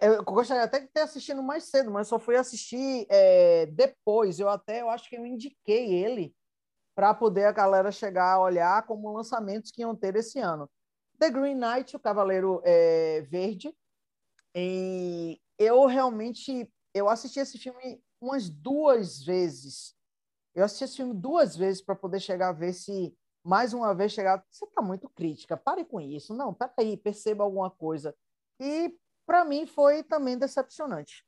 eu 0.00 0.24
gostaria 0.24 0.64
até 0.64 0.80
de 0.80 0.88
ter 0.88 1.00
assistido 1.00 1.42
mais 1.42 1.64
cedo, 1.64 1.90
mas 1.90 2.08
só 2.08 2.18
fui 2.18 2.36
assistir 2.36 3.06
é, 3.08 3.66
depois. 3.66 4.40
Eu 4.40 4.48
até 4.48 4.82
eu 4.82 4.88
acho 4.90 5.08
que 5.08 5.16
eu 5.16 5.24
indiquei 5.24 5.94
ele 5.94 6.34
para 6.94 7.14
poder 7.14 7.44
a 7.44 7.52
galera 7.52 7.92
chegar 7.92 8.32
a 8.32 8.40
olhar 8.40 8.86
como 8.86 9.12
lançamentos 9.12 9.70
que 9.70 9.82
iam 9.82 9.94
ter 9.94 10.16
esse 10.16 10.40
ano. 10.40 10.68
The 11.18 11.30
Green 11.30 11.54
Knight, 11.54 11.94
o 11.94 12.00
Cavaleiro 12.00 12.60
é, 12.64 13.22
Verde. 13.22 13.72
E 14.54 15.40
eu 15.58 15.86
realmente 15.86 16.68
eu 16.94 17.08
assisti 17.08 17.38
esse 17.38 17.58
filme 17.58 18.02
umas 18.20 18.48
duas 18.48 19.22
vezes. 19.22 19.94
Eu 20.54 20.64
assisti 20.64 20.84
esse 20.84 20.96
filme 20.96 21.14
duas 21.14 21.56
vezes 21.56 21.80
para 21.80 21.94
poder 21.94 22.20
chegar 22.20 22.48
a 22.48 22.52
ver 22.52 22.72
se 22.72 23.16
mais 23.44 23.72
uma 23.72 23.94
vez 23.94 24.12
chegar. 24.12 24.44
Você 24.50 24.64
está 24.64 24.82
muito 24.82 25.08
crítica, 25.08 25.56
pare 25.56 25.84
com 25.84 26.00
isso. 26.00 26.34
Não, 26.34 26.52
peraí, 26.52 26.96
perceba 26.96 27.44
alguma 27.44 27.70
coisa. 27.70 28.14
E 28.60 28.92
para 29.28 29.44
mim 29.44 29.66
foi 29.66 30.02
também 30.02 30.38
decepcionante. 30.38 31.22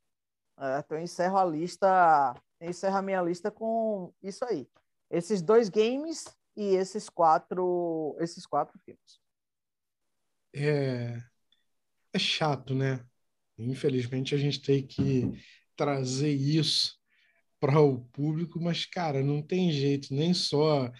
É, 0.59 0.79
então 0.79 0.97
eu 0.97 1.03
encerro 1.03 1.37
a 1.37 1.45
lista, 1.45 2.33
encerro 2.59 2.97
a 2.97 3.01
minha 3.03 3.21
lista 3.21 3.51
com 3.51 4.11
isso 4.23 4.43
aí. 4.43 4.67
Esses 5.07 5.39
dois 5.39 5.69
games 5.69 6.25
e 6.57 6.73
esses 6.73 7.09
quatro, 7.09 8.17
esses 8.19 8.43
quatro 8.47 8.79
filmes. 8.79 9.21
É, 10.51 11.21
é 12.11 12.19
chato, 12.19 12.73
né? 12.73 13.05
Infelizmente 13.55 14.33
a 14.33 14.37
gente 14.39 14.63
tem 14.63 14.85
que 14.85 15.31
trazer 15.75 16.31
isso 16.31 16.99
para 17.59 17.79
o 17.79 18.03
público, 18.05 18.59
mas 18.59 18.83
cara, 18.83 19.21
não 19.21 19.43
tem 19.43 19.71
jeito, 19.71 20.11
nem 20.11 20.33
só 20.33 20.91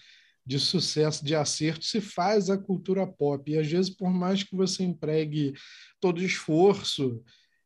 de 0.46 0.60
sucesso, 0.60 1.24
de 1.24 1.36
acerto, 1.36 1.86
se 1.86 2.02
faz 2.02 2.50
a 2.50 2.58
cultura 2.58 3.06
pop. 3.06 3.52
E 3.52 3.58
às 3.58 3.68
vezes, 3.68 3.90
por 3.90 4.10
mais 4.10 4.44
que 4.44 4.56
você 4.56 4.84
empregue 4.84 5.54
todo 6.00 6.24
esforço, 6.24 7.24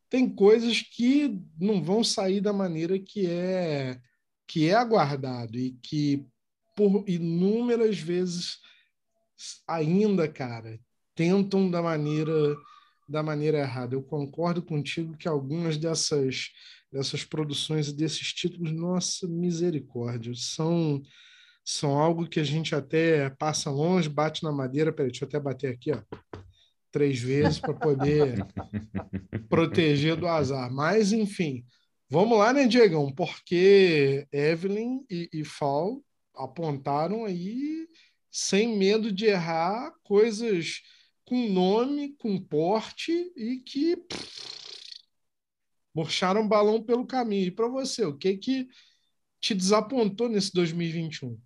tem 0.09 0.29
coisas 0.29 0.81
que 0.81 1.39
não 1.59 1.83
vão 1.83 2.03
sair 2.03 2.41
da 2.41 2.53
maneira 2.53 2.99
que 2.99 3.27
é 3.27 3.99
que 4.47 4.69
é 4.69 4.75
aguardado 4.75 5.57
e 5.57 5.71
que 5.81 6.23
por 6.75 7.03
inúmeras 7.07 7.97
vezes 7.97 8.59
ainda, 9.67 10.27
cara, 10.27 10.79
tentam 11.15 11.69
da 11.69 11.81
maneira 11.81 12.55
da 13.07 13.21
maneira 13.21 13.59
errada. 13.59 13.95
Eu 13.95 14.01
concordo 14.01 14.63
contigo 14.63 15.15
que 15.15 15.27
algumas 15.27 15.77
dessas 15.77 16.51
dessas 16.91 17.23
produções 17.23 17.89
e 17.89 17.93
desses 17.93 18.33
títulos, 18.33 18.71
nossa 18.71 19.27
misericórdia, 19.27 20.33
são 20.35 21.01
são 21.65 21.97
algo 21.97 22.29
que 22.29 22.39
a 22.39 22.43
gente 22.43 22.75
até 22.75 23.31
passa 23.31 23.71
longe, 23.71 24.07
bate 24.07 24.43
na 24.43 24.51
madeira. 24.51 24.93
Peraí, 24.93 25.09
deixa 25.09 25.25
eu 25.25 25.27
até 25.27 25.39
bater 25.39 25.73
aqui, 25.73 25.91
ó, 25.91 25.99
três 26.91 27.19
vezes 27.19 27.59
para 27.59 27.73
poder 27.73 28.45
proteger 29.49 30.15
do 30.15 30.27
azar. 30.27 30.71
Mas, 30.71 31.11
enfim, 31.11 31.65
vamos 32.07 32.37
lá, 32.37 32.53
né, 32.53 32.67
Diegão? 32.67 33.11
Porque 33.11 34.27
Evelyn 34.31 35.03
e, 35.09 35.27
e 35.33 35.43
Fall 35.43 36.03
apontaram 36.35 37.25
aí, 37.25 37.87
sem 38.29 38.77
medo 38.77 39.11
de 39.11 39.25
errar, 39.25 39.91
coisas 40.03 40.81
com 41.25 41.49
nome, 41.49 42.15
com 42.19 42.39
porte 42.39 43.11
e 43.35 43.57
que 43.65 43.97
murcharam 45.95 46.47
balão 46.47 46.83
pelo 46.83 47.07
caminho. 47.07 47.47
E 47.47 47.51
para 47.51 47.67
você, 47.67 48.05
o 48.05 48.15
que 48.15 48.37
que 48.37 48.67
te 49.39 49.55
desapontou 49.55 50.29
nesse 50.29 50.53
2021? 50.53 51.39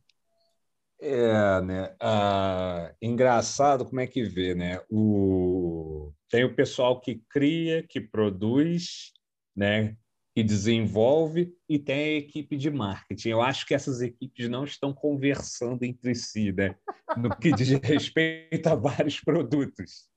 É, 1.01 1.61
né? 1.61 1.95
Ah, 1.99 2.93
engraçado 3.01 3.85
como 3.85 4.01
é 4.01 4.07
que 4.07 4.23
vê, 4.23 4.53
né? 4.53 4.81
O... 4.89 6.11
Tem 6.30 6.43
o 6.43 6.55
pessoal 6.55 6.99
que 6.99 7.21
cria, 7.30 7.84
que 7.88 8.01
produz, 8.01 9.13
né? 9.55 9.95
que 10.35 10.43
desenvolve 10.43 11.53
e 11.67 11.77
tem 11.77 11.99
a 11.99 12.17
equipe 12.17 12.55
de 12.55 12.69
marketing. 12.69 13.30
Eu 13.30 13.41
acho 13.41 13.65
que 13.65 13.73
essas 13.73 13.99
equipes 14.01 14.47
não 14.47 14.63
estão 14.63 14.93
conversando 14.93 15.84
entre 15.84 16.15
si, 16.15 16.51
né? 16.51 16.76
no 17.17 17.35
que 17.35 17.51
diz 17.51 17.69
respeito 17.81 18.67
a 18.67 18.76
vários 18.76 19.19
produtos. 19.19 20.07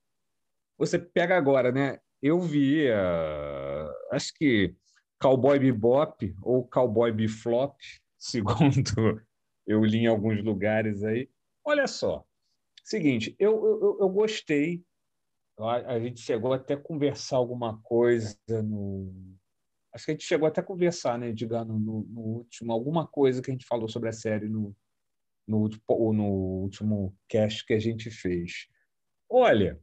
Você 0.78 0.98
pega 0.98 1.36
agora, 1.36 1.72
né? 1.72 1.98
Eu 2.22 2.40
vi, 2.40 2.88
uh, 2.88 3.90
acho 4.12 4.32
que 4.34 4.74
Cowboy 5.20 5.58
Bebop 5.58 6.34
ou 6.42 6.68
Cowboy 6.68 7.10
Beflop, 7.10 7.76
segundo 8.16 9.20
eu 9.66 9.84
li 9.84 9.98
em 9.98 10.06
alguns 10.06 10.42
lugares 10.42 11.02
aí. 11.04 11.28
Olha 11.64 11.86
só, 11.86 12.24
seguinte, 12.84 13.34
eu, 13.38 13.52
eu, 13.64 13.98
eu 14.00 14.08
gostei. 14.08 14.84
A, 15.58 15.94
a 15.94 16.00
gente 16.00 16.20
chegou 16.20 16.52
até 16.52 16.74
a 16.74 16.80
conversar 16.80 17.36
alguma 17.36 17.80
coisa 17.82 18.36
no. 18.48 19.12
Acho 19.94 20.06
que 20.06 20.10
a 20.12 20.14
gente 20.14 20.24
chegou 20.24 20.48
até 20.48 20.60
a 20.60 20.64
conversar, 20.64 21.18
né, 21.18 21.28
Edgar, 21.28 21.66
no, 21.66 21.78
no, 21.78 22.02
no 22.04 22.20
último, 22.20 22.72
alguma 22.72 23.06
coisa 23.06 23.42
que 23.42 23.50
a 23.50 23.54
gente 23.54 23.66
falou 23.66 23.88
sobre 23.88 24.08
a 24.08 24.12
série 24.12 24.48
no, 24.48 24.74
no, 25.46 25.68
no 25.88 26.24
último 26.62 27.14
cast 27.28 27.64
que 27.66 27.74
a 27.74 27.78
gente 27.78 28.10
fez. 28.10 28.68
Olha, 29.28 29.78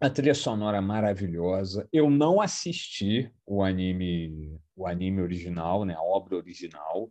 a 0.00 0.08
trilha 0.08 0.34
sonora 0.34 0.80
maravilhosa. 0.80 1.88
Eu 1.92 2.08
não 2.08 2.40
assisti 2.40 3.32
o 3.44 3.62
anime, 3.62 4.60
o 4.76 4.86
anime 4.86 5.20
original, 5.20 5.84
né, 5.84 5.94
a 5.94 6.02
obra 6.02 6.36
original. 6.36 7.10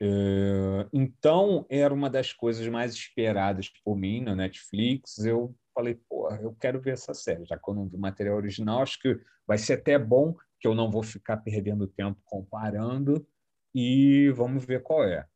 É, 0.00 0.86
então, 0.92 1.66
era 1.68 1.92
uma 1.92 2.10
das 2.10 2.32
coisas 2.32 2.66
mais 2.68 2.94
esperadas 2.94 3.68
por 3.84 3.96
mim 3.96 4.20
na 4.20 4.34
Netflix. 4.34 5.18
Eu 5.18 5.54
falei, 5.74 5.94
pô, 6.08 6.30
eu 6.34 6.54
quero 6.60 6.80
ver 6.80 6.92
essa 6.92 7.14
série. 7.14 7.44
Já 7.46 7.58
que 7.58 7.68
eu 7.68 7.74
não 7.74 7.88
vi 7.88 7.96
o 7.96 8.00
material 8.00 8.36
original, 8.36 8.82
acho 8.82 9.00
que 9.00 9.18
vai 9.46 9.58
ser 9.58 9.74
até 9.74 9.98
bom, 9.98 10.34
que 10.60 10.66
eu 10.66 10.74
não 10.74 10.90
vou 10.90 11.02
ficar 11.02 11.38
perdendo 11.38 11.86
tempo 11.86 12.20
comparando 12.24 13.26
e 13.74 14.30
vamos 14.30 14.64
ver 14.64 14.82
qual 14.82 15.04
é. 15.04 15.26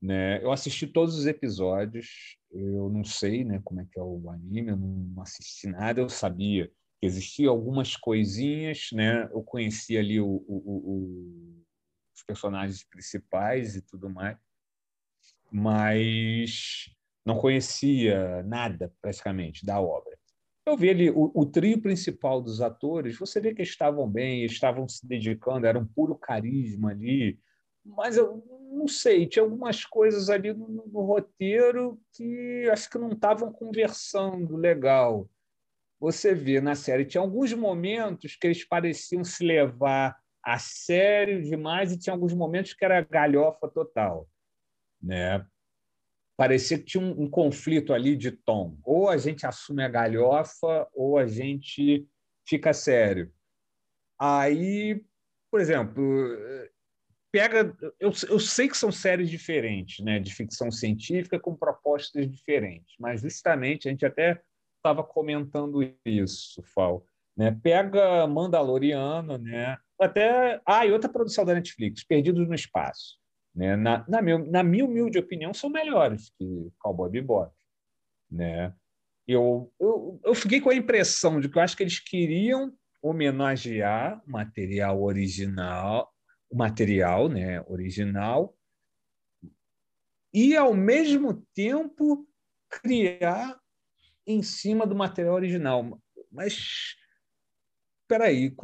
Né? 0.00 0.42
Eu 0.42 0.50
assisti 0.50 0.86
todos 0.86 1.16
os 1.16 1.26
episódios, 1.26 2.38
eu 2.50 2.88
não 2.88 3.04
sei 3.04 3.44
né, 3.44 3.60
como 3.62 3.80
é 3.80 3.86
que 3.90 3.98
é 3.98 4.02
o 4.02 4.30
anime, 4.30 4.70
eu 4.70 4.76
não 4.76 5.22
assisti 5.22 5.66
nada, 5.68 6.00
eu 6.00 6.08
sabia 6.08 6.70
que 6.98 7.06
existiam 7.06 7.52
algumas 7.52 7.96
coisinhas, 7.96 8.88
né? 8.92 9.28
eu 9.32 9.42
conhecia 9.42 10.00
ali 10.00 10.20
o, 10.20 10.42
o 10.46 11.64
os 12.20 12.22
personagens 12.22 12.84
principais 12.84 13.74
e 13.74 13.82
tudo 13.82 14.08
mais, 14.08 14.36
mas 15.50 16.90
não 17.24 17.38
conhecia 17.38 18.42
nada 18.44 18.92
praticamente 19.00 19.64
da 19.64 19.80
obra. 19.80 20.18
Eu 20.66 20.76
vi 20.76 20.90
ali 20.90 21.10
o, 21.10 21.32
o, 21.34 21.46
trio 21.46 21.80
principal 21.80 22.40
dos 22.40 22.60
atores, 22.60 23.18
você 23.18 23.40
vê 23.40 23.54
que 23.54 23.62
estavam 23.62 24.08
bem, 24.08 24.44
estavam 24.44 24.86
se 24.86 25.06
dedicando, 25.06 25.66
era 25.66 25.78
um 25.78 25.86
puro 25.86 26.14
carisma 26.14 26.90
ali, 26.90 27.40
mas 27.84 28.16
eu 28.16 28.44
não 28.70 28.86
sei, 28.86 29.26
tinha 29.26 29.42
algumas 29.42 29.84
coisas 29.84 30.28
ali 30.28 30.52
no, 30.52 30.68
no 30.68 31.00
roteiro 31.02 32.00
que 32.12 32.68
acho 32.70 32.88
que 32.90 32.98
não 32.98 33.10
estavam 33.12 33.52
conversando 33.52 34.56
legal. 34.56 35.28
Você 35.98 36.34
vê 36.34 36.60
na 36.60 36.74
série, 36.74 37.04
tinha 37.04 37.20
alguns 37.20 37.52
momentos 37.52 38.36
que 38.36 38.46
eles 38.46 38.64
pareciam 38.64 39.24
se 39.24 39.44
levar 39.44 40.19
a 40.42 40.58
sério 40.58 41.42
demais 41.42 41.92
e 41.92 41.98
tinha 41.98 42.14
alguns 42.14 42.34
momentos 42.34 42.72
que 42.72 42.84
era 42.84 43.02
galhofa 43.02 43.68
total. 43.68 44.28
Né? 45.02 45.44
Parecia 46.36 46.78
que 46.78 46.84
tinha 46.84 47.02
um, 47.02 47.24
um 47.24 47.30
conflito 47.30 47.92
ali 47.92 48.16
de 48.16 48.30
tom. 48.30 48.78
Ou 48.84 49.08
a 49.08 49.16
gente 49.16 49.46
assume 49.46 49.82
a 49.84 49.88
galhofa 49.88 50.88
ou 50.94 51.18
a 51.18 51.26
gente 51.26 52.06
fica 52.46 52.72
sério. 52.72 53.32
Aí, 54.18 55.02
por 55.50 55.60
exemplo, 55.60 56.02
pega. 57.32 57.74
Eu, 57.98 58.12
eu 58.28 58.38
sei 58.38 58.68
que 58.68 58.76
são 58.76 58.90
séries 58.90 59.30
diferentes, 59.30 60.04
né, 60.04 60.18
de 60.18 60.34
ficção 60.34 60.70
científica 60.70 61.38
com 61.38 61.54
propostas 61.54 62.30
diferentes, 62.30 62.94
mas 62.98 63.20
justamente 63.20 63.88
a 63.88 63.90
gente 63.90 64.04
até 64.04 64.40
estava 64.76 65.02
comentando 65.02 65.80
isso, 66.04 66.62
Fal. 66.62 67.04
Né? 67.36 67.56
Pega 67.62 68.26
Mandaloriano, 68.26 69.38
né? 69.38 69.78
Até. 70.00 70.60
Ah, 70.66 70.86
e 70.86 70.92
outra 70.92 71.10
produção 71.10 71.44
da 71.44 71.54
Netflix, 71.54 72.04
Perdidos 72.04 72.48
no 72.48 72.54
Espaço. 72.54 73.18
Né? 73.54 73.76
Na, 73.76 74.04
na, 74.08 74.22
meu, 74.22 74.38
na 74.38 74.62
minha 74.62 74.84
humilde 74.84 75.18
opinião, 75.18 75.52
são 75.52 75.68
melhores 75.68 76.30
que 76.38 76.72
Cowboy 76.78 77.10
Bebop. 77.10 77.52
Né? 78.30 78.74
Eu, 79.26 79.72
eu, 79.78 80.20
eu 80.24 80.34
fiquei 80.34 80.60
com 80.60 80.70
a 80.70 80.74
impressão 80.74 81.40
de 81.40 81.48
que 81.48 81.58
eu 81.58 81.62
acho 81.62 81.76
que 81.76 81.82
eles 81.82 82.00
queriam 82.00 82.72
homenagear 83.02 84.22
o 84.26 84.30
material 84.30 85.02
original, 85.02 86.12
o 86.50 86.56
material 86.56 87.28
né, 87.28 87.62
original, 87.66 88.56
e, 90.32 90.56
ao 90.56 90.74
mesmo 90.74 91.44
tempo, 91.54 92.26
criar 92.68 93.58
em 94.26 94.42
cima 94.42 94.86
do 94.86 94.94
material 94.94 95.34
original. 95.34 96.00
Mas, 96.30 96.96
espera 98.02 98.26
aí, 98.26 98.54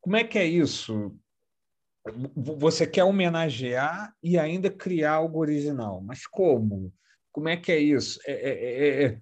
como 0.00 0.16
é 0.16 0.24
que 0.24 0.38
é 0.38 0.46
isso? 0.46 1.14
Você 2.34 2.86
quer 2.86 3.04
homenagear 3.04 4.14
e 4.22 4.38
ainda 4.38 4.70
criar 4.70 5.12
algo 5.14 5.38
original, 5.38 6.00
mas 6.00 6.26
como? 6.26 6.92
Como 7.30 7.48
é 7.48 7.56
que 7.56 7.70
é 7.70 7.78
isso? 7.78 8.18
É, 8.26 8.32
é, 8.32 8.50
é, 8.52 9.04
é 9.04 9.20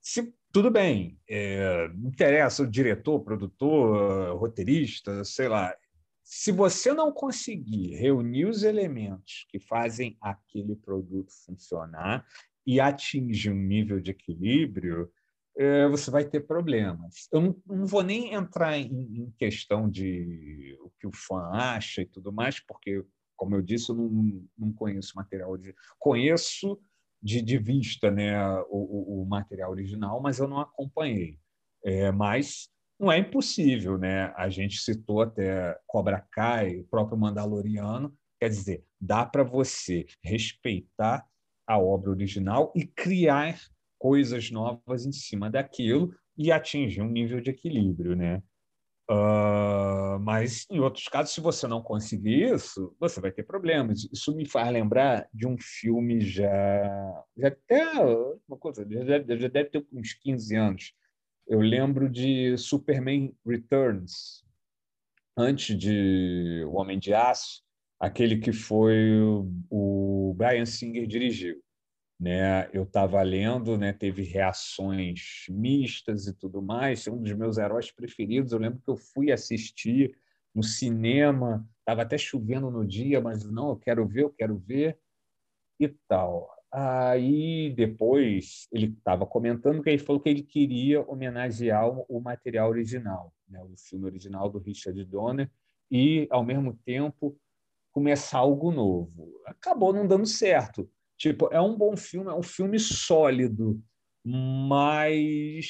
se, 0.00 0.32
tudo 0.52 0.70
bem, 0.70 1.18
é, 1.28 1.86
interessa 2.04 2.62
o 2.62 2.70
diretor, 2.70 3.20
produtor, 3.20 4.36
roteirista, 4.36 5.24
sei 5.24 5.48
lá. 5.48 5.74
Se 6.22 6.52
você 6.52 6.92
não 6.92 7.10
conseguir 7.10 7.96
reunir 7.96 8.44
os 8.44 8.62
elementos 8.62 9.46
que 9.48 9.58
fazem 9.58 10.16
aquele 10.20 10.76
produto 10.76 11.32
funcionar 11.46 12.26
e 12.66 12.78
atingir 12.80 13.50
um 13.50 13.62
nível 13.62 13.98
de 13.98 14.10
equilíbrio, 14.10 15.04
é, 15.04 15.17
você 15.90 16.10
vai 16.10 16.24
ter 16.24 16.46
problemas. 16.46 17.28
Eu 17.32 17.40
não, 17.40 17.62
não 17.66 17.86
vou 17.86 18.02
nem 18.02 18.32
entrar 18.32 18.78
em, 18.78 18.86
em, 18.86 19.30
questão 19.36 19.90
de 19.90 20.78
o 20.80 20.90
que 21.00 21.06
o 21.06 21.12
fã 21.12 21.50
acha 21.52 22.02
e 22.02 22.06
tudo 22.06 22.32
mais, 22.32 22.60
porque, 22.60 23.04
como 23.36 23.56
eu 23.56 23.62
disse, 23.62 23.90
eu 23.90 23.96
não, 23.96 24.46
não 24.56 24.72
conheço 24.72 25.16
material 25.16 25.56
de. 25.56 25.74
Conheço 25.98 26.80
de, 27.20 27.42
de 27.42 27.58
vista 27.58 28.10
né, 28.10 28.38
o, 28.70 29.22
o, 29.22 29.26
material 29.26 29.72
original, 29.72 30.20
mas 30.20 30.38
eu 30.38 30.46
não 30.46 30.60
acompanhei. 30.60 31.38
É, 31.84 32.12
mas 32.12 32.68
não 32.98 33.10
é 33.10 33.18
impossível, 33.18 33.98
né? 33.98 34.32
A 34.36 34.48
gente 34.48 34.78
citou 34.78 35.22
até 35.22 35.76
Cobra 35.86 36.24
Kai, 36.30 36.76
o 36.76 36.84
próprio 36.84 37.18
Mandaloriano. 37.18 38.16
Quer 38.40 38.48
dizer, 38.48 38.84
dá 39.00 39.26
para 39.26 39.42
você 39.42 40.06
respeitar 40.22 41.26
a 41.66 41.78
obra 41.78 42.10
original 42.10 42.72
e 42.74 42.86
criar 42.86 43.58
coisas 43.98 44.50
novas 44.50 45.04
em 45.04 45.12
cima 45.12 45.50
daquilo 45.50 46.14
e 46.36 46.52
atingir 46.52 47.02
um 47.02 47.08
nível 47.08 47.40
de 47.40 47.50
equilíbrio, 47.50 48.14
né? 48.14 48.42
Uh, 49.10 50.20
mas 50.20 50.66
em 50.70 50.80
outros 50.80 51.08
casos, 51.08 51.32
se 51.32 51.40
você 51.40 51.66
não 51.66 51.82
conseguir 51.82 52.52
isso, 52.52 52.94
você 53.00 53.20
vai 53.20 53.32
ter 53.32 53.42
problemas. 53.42 54.06
Isso 54.12 54.36
me 54.36 54.46
faz 54.46 54.70
lembrar 54.70 55.26
de 55.32 55.46
um 55.46 55.56
filme 55.58 56.20
já, 56.20 57.24
já 57.36 57.48
até 57.48 57.84
uma 58.46 58.58
coisa, 58.58 58.86
já, 58.88 59.18
já 59.18 59.48
deve 59.48 59.70
ter 59.70 59.86
uns 59.92 60.12
15 60.12 60.54
anos. 60.56 60.94
Eu 61.46 61.60
lembro 61.60 62.10
de 62.10 62.54
Superman 62.58 63.34
Returns, 63.46 64.44
antes 65.34 65.74
de 65.78 66.62
O 66.66 66.74
Homem 66.74 66.98
de 66.98 67.14
Aço, 67.14 67.62
aquele 67.98 68.36
que 68.36 68.52
foi 68.52 69.18
o 69.70 70.34
Brian 70.36 70.66
Singer 70.66 71.06
dirigiu. 71.06 71.62
Né? 72.18 72.68
Eu 72.72 72.82
estava 72.82 73.22
lendo, 73.22 73.78
né? 73.78 73.92
teve 73.92 74.22
reações 74.22 75.46
mistas 75.48 76.26
e 76.26 76.34
tudo 76.34 76.60
mais. 76.60 77.06
Um 77.06 77.22
dos 77.22 77.32
meus 77.32 77.58
heróis 77.58 77.90
preferidos. 77.90 78.52
Eu 78.52 78.58
lembro 78.58 78.80
que 78.80 78.90
eu 78.90 78.96
fui 78.96 79.30
assistir 79.30 80.16
no 80.54 80.62
cinema, 80.62 81.68
estava 81.78 82.02
até 82.02 82.18
chovendo 82.18 82.70
no 82.70 82.84
dia, 82.84 83.20
mas 83.20 83.44
não, 83.44 83.70
eu 83.70 83.76
quero 83.76 84.06
ver, 84.06 84.22
eu 84.24 84.30
quero 84.30 84.58
ver 84.58 84.98
e 85.78 85.88
tal. 86.08 86.50
Aí 86.70 87.72
depois 87.74 88.68
ele 88.72 88.86
estava 88.86 89.24
comentando 89.24 89.82
que 89.82 89.88
ele 89.88 89.98
falou 89.98 90.20
que 90.20 90.28
ele 90.28 90.42
queria 90.42 91.00
homenagear 91.02 91.88
o 91.88 92.20
material 92.20 92.68
original, 92.68 93.32
né? 93.48 93.62
o 93.62 93.74
filme 93.76 94.04
original 94.04 94.50
do 94.50 94.58
Richard 94.58 95.02
Donner, 95.04 95.50
e 95.90 96.26
ao 96.30 96.44
mesmo 96.44 96.74
tempo 96.84 97.38
começar 97.90 98.38
algo 98.38 98.70
novo. 98.70 99.40
Acabou 99.46 99.92
não 99.92 100.06
dando 100.06 100.26
certo. 100.26 100.90
Tipo, 101.18 101.48
é 101.52 101.60
um 101.60 101.76
bom 101.76 101.96
filme, 101.96 102.30
é 102.30 102.34
um 102.34 102.42
filme 102.42 102.78
sólido, 102.78 103.82
mas 104.24 105.66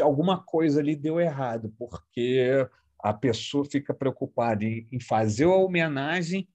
alguma 0.00 0.42
coisa 0.44 0.80
ali 0.80 0.94
deu 0.94 1.18
errado, 1.18 1.74
porque 1.78 2.68
a 3.02 3.14
pessoa 3.14 3.64
fica 3.64 3.94
preocupada 3.94 4.64
em, 4.64 5.00
fazer 5.00 5.44
a 5.44 5.54
homenagem 5.54 6.46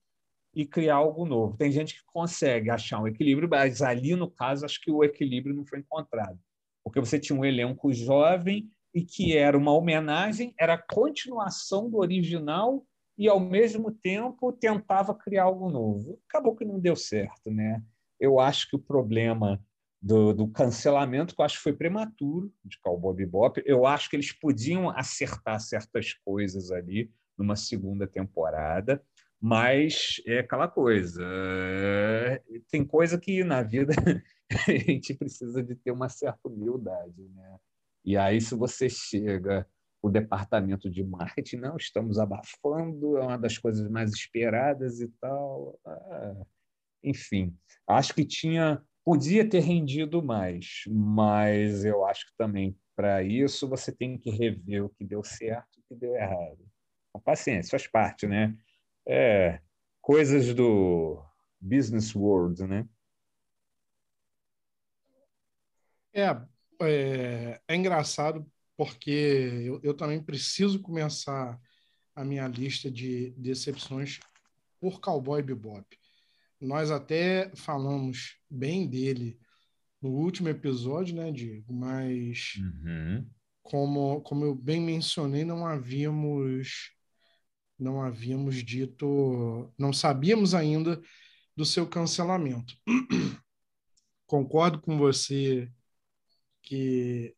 e 0.53 0.65
criar 0.65 0.95
algo 0.95 1.25
novo. 1.25 1.57
Tem 1.57 1.71
gente 1.71 1.95
que 1.95 2.05
consegue 2.05 2.69
achar 2.69 3.01
um 3.01 3.07
equilíbrio, 3.07 3.49
mas 3.49 3.81
ali, 3.81 4.15
no 4.15 4.29
caso, 4.29 4.65
acho 4.65 4.79
que 4.81 4.91
o 4.91 5.03
equilíbrio 5.03 5.55
não 5.55 5.65
foi 5.65 5.79
encontrado. 5.79 6.39
Porque 6.83 6.99
você 6.99 7.19
tinha 7.19 7.37
um 7.37 7.43
elenco 7.43 7.91
jovem 7.91 8.69
e 8.93 9.03
que 9.03 9.35
era 9.35 9.57
uma 9.57 9.73
homenagem, 9.73 10.53
era 10.59 10.75
a 10.75 10.81
continuação 10.81 11.89
do 11.89 11.97
original 11.97 12.85
e, 13.17 13.27
ao 13.27 13.39
mesmo 13.39 13.91
tempo, 13.91 14.53
tentava 14.53 15.13
criar 15.13 15.43
algo 15.43 15.69
novo. 15.69 16.19
Acabou 16.29 16.55
que 16.55 16.63
não 16.63 16.79
deu 16.79 16.95
certo. 16.95 17.51
Né? 17.51 17.83
Eu 18.19 18.39
acho 18.39 18.69
que 18.69 18.75
o 18.75 18.79
problema 18.79 19.61
do, 20.01 20.33
do, 20.33 20.47
cancelamento, 20.47 21.35
que 21.35 21.41
eu 21.41 21.45
acho 21.45 21.57
que 21.57 21.63
foi 21.63 21.73
prematuro 21.73 22.53
de 22.63 22.79
Cowboy 22.79 23.15
Bebop. 23.15 23.61
Eu 23.65 23.85
acho 23.85 24.09
que 24.09 24.15
eles 24.15 24.31
podiam 24.31 24.89
acertar 24.89 25.59
certas 25.59 26.13
coisas 26.13 26.71
ali 26.71 27.11
numa 27.37 27.55
segunda 27.55 28.07
temporada, 28.07 29.03
mas 29.39 30.21
é 30.25 30.39
aquela 30.39 30.67
coisa. 30.67 31.23
É, 31.23 32.41
tem 32.69 32.85
coisa 32.85 33.19
que 33.19 33.43
na 33.43 33.61
vida 33.61 33.93
a 34.67 34.71
gente 34.71 35.13
precisa 35.13 35.63
de 35.63 35.75
ter 35.75 35.91
uma 35.91 36.09
certa 36.09 36.47
humildade, 36.47 37.23
né? 37.35 37.57
E 38.03 38.15
aí, 38.15 38.39
se 38.39 38.55
você 38.55 38.89
chega 38.89 39.67
o 40.01 40.09
departamento 40.09 40.89
de 40.89 41.03
marketing, 41.03 41.57
não, 41.57 41.75
estamos 41.75 42.17
abafando, 42.17 43.17
é 43.17 43.21
uma 43.21 43.37
das 43.37 43.57
coisas 43.57 43.89
mais 43.89 44.11
esperadas 44.11 45.01
e 45.01 45.09
tal. 45.19 45.77
Ah, 45.85 46.45
enfim, 47.09 47.55
acho 47.87 48.13
que 48.13 48.25
tinha 48.25 48.81
Podia 49.07 49.49
ter 49.49 49.61
rendido 49.61 50.21
mais, 50.21 50.83
mas 50.85 51.85
eu 51.85 52.05
acho 52.05 52.25
que 52.25 52.35
também 52.37 52.77
para 52.93 53.23
isso 53.23 53.65
você 53.65 53.89
tem 53.89 54.17
que 54.17 54.29
rever 54.29 54.83
o 54.83 54.89
que 54.89 55.05
deu 55.05 55.23
certo 55.23 55.77
e 55.77 55.79
o 55.79 55.83
que 55.87 55.95
deu 55.95 56.13
errado. 56.13 56.69
A 57.13 57.19
paciência 57.19 57.71
faz 57.71 57.87
parte, 57.87 58.27
né? 58.27 58.53
É, 59.07 59.61
coisas 60.01 60.53
do 60.53 61.23
business 61.57 62.13
world, 62.13 62.67
né? 62.67 62.85
É, 66.11 66.25
é, 66.81 67.61
é 67.65 67.75
engraçado 67.77 68.45
porque 68.75 69.09
eu, 69.63 69.79
eu, 69.83 69.93
também 69.93 70.21
preciso 70.21 70.81
começar 70.81 71.57
a 72.13 72.25
minha 72.25 72.45
lista 72.45 72.91
de 72.91 73.29
decepções 73.37 74.19
por 74.81 74.99
Cowboy 74.99 75.41
Bebop. 75.41 75.97
Nós 76.59 76.91
até 76.91 77.51
falamos 77.55 78.37
bem 78.49 78.87
dele 78.87 79.39
no 80.01 80.09
último 80.09 80.49
episódio, 80.49 81.15
né, 81.15 81.31
Diego? 81.31 81.73
Mas, 81.73 82.55
uhum. 82.57 83.27
como, 83.61 84.21
como 84.21 84.45
eu 84.45 84.55
bem 84.55 84.81
mencionei, 84.81 85.45
não 85.45 85.65
havíamos 85.65 86.95
não 87.79 88.01
havíamos 88.01 88.63
dito, 88.63 89.71
não 89.77 89.93
sabíamos 89.93 90.53
ainda 90.53 91.01
do 91.55 91.65
seu 91.65 91.87
cancelamento. 91.87 92.75
Concordo 94.25 94.81
com 94.81 94.97
você 94.97 95.71
que 96.61 97.35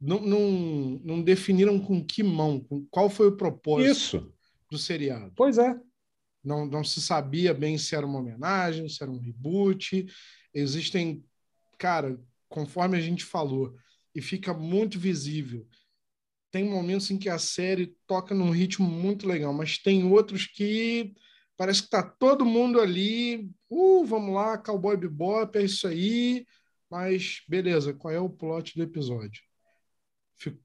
não, 0.00 0.20
não, 0.20 0.50
não 1.04 1.22
definiram 1.22 1.78
com 1.80 2.04
que 2.04 2.22
mão, 2.22 2.60
com 2.60 2.84
qual 2.86 3.08
foi 3.08 3.28
o 3.28 3.36
propósito 3.36 3.90
Isso. 3.90 4.34
do 4.70 4.78
seriado. 4.78 5.32
Pois 5.34 5.58
é. 5.58 5.80
Não, 6.44 6.66
não 6.66 6.82
se 6.82 7.00
sabia 7.00 7.54
bem 7.54 7.78
se 7.78 7.94
era 7.94 8.06
uma 8.06 8.18
homenagem, 8.18 8.88
se 8.88 9.02
era 9.02 9.10
um 9.10 9.18
reboot. 9.18 10.06
Existem, 10.52 11.24
cara, 11.78 12.18
conforme 12.48 12.96
a 12.96 13.00
gente 13.00 13.24
falou, 13.24 13.76
e 14.14 14.20
fica 14.20 14.52
muito 14.52 14.98
visível. 14.98 15.66
Tem 16.50 16.64
momentos 16.68 17.10
em 17.10 17.18
que 17.18 17.28
a 17.28 17.38
série 17.38 17.96
toca 18.06 18.34
num 18.34 18.50
ritmo 18.50 18.86
muito 18.86 19.26
legal, 19.26 19.54
mas 19.54 19.78
tem 19.78 20.04
outros 20.04 20.46
que 20.46 21.14
parece 21.56 21.82
que 21.82 21.90
tá 21.90 22.02
todo 22.02 22.44
mundo 22.44 22.80
ali, 22.80 23.50
uh, 23.70 24.04
vamos 24.04 24.34
lá, 24.34 24.58
Cowboy 24.58 24.96
Bebop, 24.96 25.56
é 25.56 25.62
isso 25.62 25.86
aí, 25.86 26.46
mas 26.90 27.42
beleza, 27.48 27.94
qual 27.94 28.12
é 28.12 28.20
o 28.20 28.28
plot 28.28 28.76
do 28.76 28.82
episódio? 28.82 29.42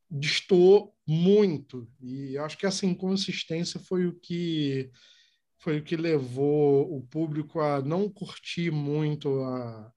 Distou 0.09 0.95
muito, 1.05 1.87
e 2.01 2.37
acho 2.37 2.57
que 2.57 2.65
essa 2.65 2.85
inconsistência 2.85 3.79
foi 3.79 4.07
o 4.07 4.19
que 4.19 4.89
foi 5.59 5.79
o 5.79 5.83
que 5.83 5.95
levou 5.95 6.95
o 6.95 7.01
público 7.01 7.59
a 7.59 7.81
não 7.81 8.09
curtir 8.09 8.71
muito 8.71 9.43
a, 9.43 9.91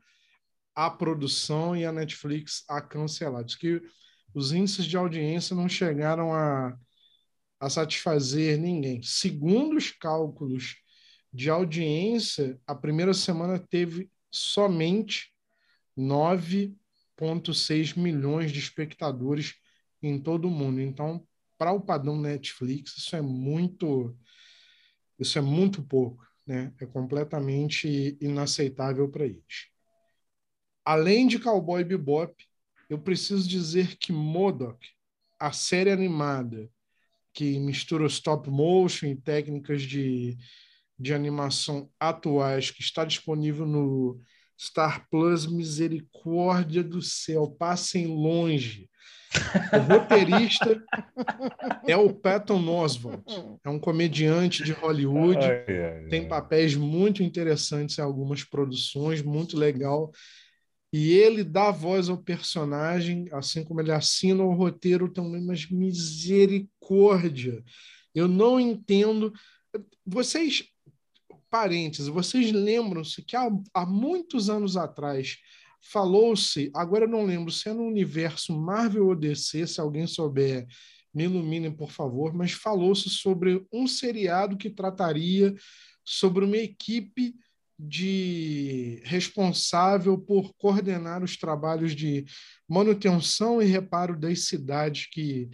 a 0.74 0.90
produção 0.90 1.76
e 1.76 1.84
a 1.84 1.92
Netflix 1.92 2.64
a 2.68 2.80
cancelar. 2.80 3.44
Diz 3.44 3.56
que 3.56 3.82
os 4.34 4.52
índices 4.52 4.86
de 4.86 4.96
audiência 4.96 5.54
não 5.54 5.68
chegaram 5.68 6.32
a, 6.32 6.76
a 7.58 7.68
satisfazer 7.68 8.58
ninguém. 8.58 9.02
Segundo 9.02 9.76
os 9.76 9.90
cálculos 9.90 10.76
de 11.32 11.50
audiência, 11.50 12.58
a 12.66 12.74
primeira 12.74 13.14
semana 13.14 13.58
teve 13.58 14.10
somente 14.30 15.32
9,6 15.96 17.98
milhões 17.98 18.50
de 18.50 18.58
espectadores 18.58 19.54
em 20.02 20.18
todo 20.18 20.48
o 20.48 20.50
mundo. 20.50 20.80
Então, 20.80 21.24
para 21.58 21.72
o 21.72 21.80
padrão 21.80 22.18
Netflix, 22.18 22.96
isso 22.96 23.14
é 23.14 23.20
muito 23.20 24.16
isso 25.20 25.38
é 25.38 25.42
muito 25.42 25.82
pouco, 25.82 26.26
né? 26.46 26.72
É 26.80 26.86
completamente 26.86 28.16
inaceitável 28.20 29.08
para 29.08 29.26
eles. 29.26 29.68
Além 30.84 31.26
de 31.26 31.38
Cowboy 31.38 31.84
Bebop, 31.84 32.34
eu 32.88 32.98
preciso 32.98 33.48
dizer 33.48 33.96
que 33.96 34.12
Modoc, 34.12 34.82
a 35.38 35.52
série 35.52 35.90
animada 35.90 36.68
que 37.32 37.58
mistura 37.60 38.06
stop 38.06 38.50
motion 38.50 39.06
e 39.06 39.16
técnicas 39.16 39.82
de, 39.82 40.36
de 40.98 41.14
animação 41.14 41.88
atuais, 41.98 42.70
que 42.70 42.82
está 42.82 43.04
disponível 43.04 43.66
no 43.66 44.20
Star 44.58 45.08
Plus, 45.08 45.46
misericórdia 45.46 46.82
do 46.82 47.00
céu, 47.00 47.48
passem 47.48 48.06
longe. 48.06 48.89
O 49.72 49.92
roteirista 49.92 50.82
é 51.86 51.96
o 51.96 52.12
Patton 52.12 52.68
Oswalt. 52.68 53.22
É 53.64 53.68
um 53.68 53.78
comediante 53.78 54.64
de 54.64 54.72
Hollywood. 54.72 55.38
Ai, 55.44 55.64
ai, 55.68 56.08
tem 56.08 56.26
papéis 56.26 56.74
muito 56.74 57.22
interessantes 57.22 57.98
em 57.98 58.02
algumas 58.02 58.42
produções, 58.42 59.22
muito 59.22 59.56
legal. 59.56 60.10
E 60.92 61.12
ele 61.12 61.44
dá 61.44 61.70
voz 61.70 62.08
ao 62.08 62.18
personagem, 62.18 63.28
assim 63.30 63.62
como 63.62 63.80
ele 63.80 63.92
assina 63.92 64.42
o 64.42 64.52
roteiro 64.52 65.08
também, 65.08 65.40
mas 65.40 65.70
misericórdia. 65.70 67.62
Eu 68.12 68.26
não 68.26 68.58
entendo. 68.58 69.32
Vocês, 70.04 70.64
parênteses, 71.48 72.08
vocês 72.08 72.50
lembram-se 72.50 73.22
que 73.22 73.36
há, 73.36 73.48
há 73.72 73.86
muitos 73.86 74.50
anos 74.50 74.76
atrás 74.76 75.38
falou-se, 75.80 76.70
agora 76.74 77.04
eu 77.04 77.08
não 77.08 77.24
lembro 77.24 77.50
se 77.50 77.68
é 77.68 77.72
no 77.72 77.84
universo 77.84 78.58
Marvel 78.58 79.06
ou 79.08 79.16
DC, 79.16 79.66
se 79.66 79.80
alguém 79.80 80.06
souber, 80.06 80.66
me 81.12 81.24
iluminem, 81.24 81.72
por 81.72 81.90
favor, 81.90 82.32
mas 82.32 82.52
falou-se 82.52 83.10
sobre 83.10 83.66
um 83.72 83.86
seriado 83.86 84.56
que 84.56 84.70
trataria 84.70 85.54
sobre 86.04 86.44
uma 86.44 86.56
equipe 86.56 87.34
de 87.78 89.00
responsável 89.04 90.18
por 90.18 90.52
coordenar 90.54 91.24
os 91.24 91.36
trabalhos 91.36 91.96
de 91.96 92.26
manutenção 92.68 93.60
e 93.62 93.64
reparo 93.64 94.18
das 94.18 94.46
cidades 94.46 95.06
que 95.10 95.48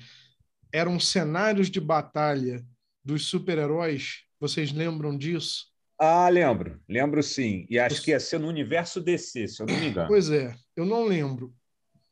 eram 0.72 0.98
cenários 0.98 1.70
de 1.70 1.80
batalha 1.80 2.66
dos 3.04 3.26
super-heróis. 3.26 4.24
Vocês 4.40 4.72
lembram 4.72 5.16
disso? 5.16 5.66
Ah, 5.98 6.28
lembro, 6.28 6.80
lembro 6.88 7.22
sim. 7.22 7.66
E 7.70 7.78
acho 7.78 8.02
que 8.02 8.10
ia 8.10 8.20
ser 8.20 8.38
no 8.38 8.48
universo 8.48 9.00
DC, 9.00 9.48
se 9.48 9.62
eu 9.62 9.66
não 9.66 9.78
me 9.78 9.86
engano. 9.88 10.08
Pois 10.08 10.30
é, 10.30 10.54
eu 10.74 10.84
não 10.84 11.04
lembro. 11.04 11.54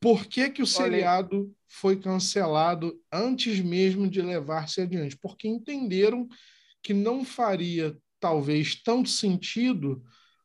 Por 0.00 0.26
que, 0.26 0.50
que 0.50 0.62
o 0.62 0.66
seriado 0.66 1.42
Olha... 1.42 1.50
foi 1.68 2.00
cancelado 2.00 2.98
antes 3.12 3.60
mesmo 3.60 4.08
de 4.08 4.22
levar-se 4.22 4.80
adiante? 4.80 5.16
Porque 5.16 5.48
entenderam 5.48 6.28
que 6.82 6.94
não 6.94 7.24
faria 7.24 7.96
talvez 8.20 8.82
tanto 8.82 9.08
sentido 9.08 10.02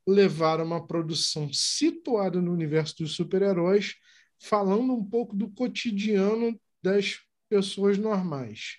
levar 0.07 0.59
uma 0.59 0.85
produção 0.85 1.51
situada 1.53 2.41
no 2.41 2.51
universo 2.51 2.97
dos 2.97 3.15
super-heróis, 3.15 3.95
falando 4.41 4.93
um 4.93 5.03
pouco 5.03 5.35
do 5.35 5.49
cotidiano 5.49 6.59
das 6.81 7.19
pessoas 7.49 7.97
normais. 7.97 8.77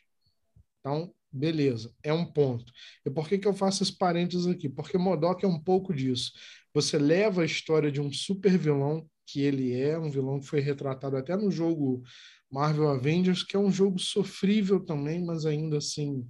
Então, 0.80 1.14
beleza, 1.32 1.94
é 2.02 2.12
um 2.12 2.24
ponto. 2.24 2.72
E 3.04 3.10
por 3.10 3.28
que, 3.28 3.38
que 3.38 3.46
eu 3.46 3.54
faço 3.54 3.82
esse 3.82 3.96
parênteses 3.96 4.46
aqui? 4.46 4.68
Porque 4.68 4.98
Modok 4.98 5.44
é 5.44 5.48
um 5.48 5.58
pouco 5.58 5.94
disso. 5.94 6.32
Você 6.74 6.98
leva 6.98 7.42
a 7.42 7.46
história 7.46 7.90
de 7.90 8.00
um 8.00 8.12
super 8.12 8.56
vilão, 8.56 9.08
que 9.26 9.40
ele 9.42 9.72
é, 9.78 9.98
um 9.98 10.10
vilão 10.10 10.40
que 10.40 10.46
foi 10.46 10.60
retratado 10.60 11.16
até 11.16 11.36
no 11.36 11.50
jogo 11.50 12.02
Marvel 12.50 12.88
Avengers, 12.88 13.42
que 13.42 13.56
é 13.56 13.58
um 13.58 13.70
jogo 13.70 13.98
sofrível 13.98 14.80
também, 14.80 15.24
mas 15.24 15.46
ainda 15.46 15.78
assim 15.78 16.26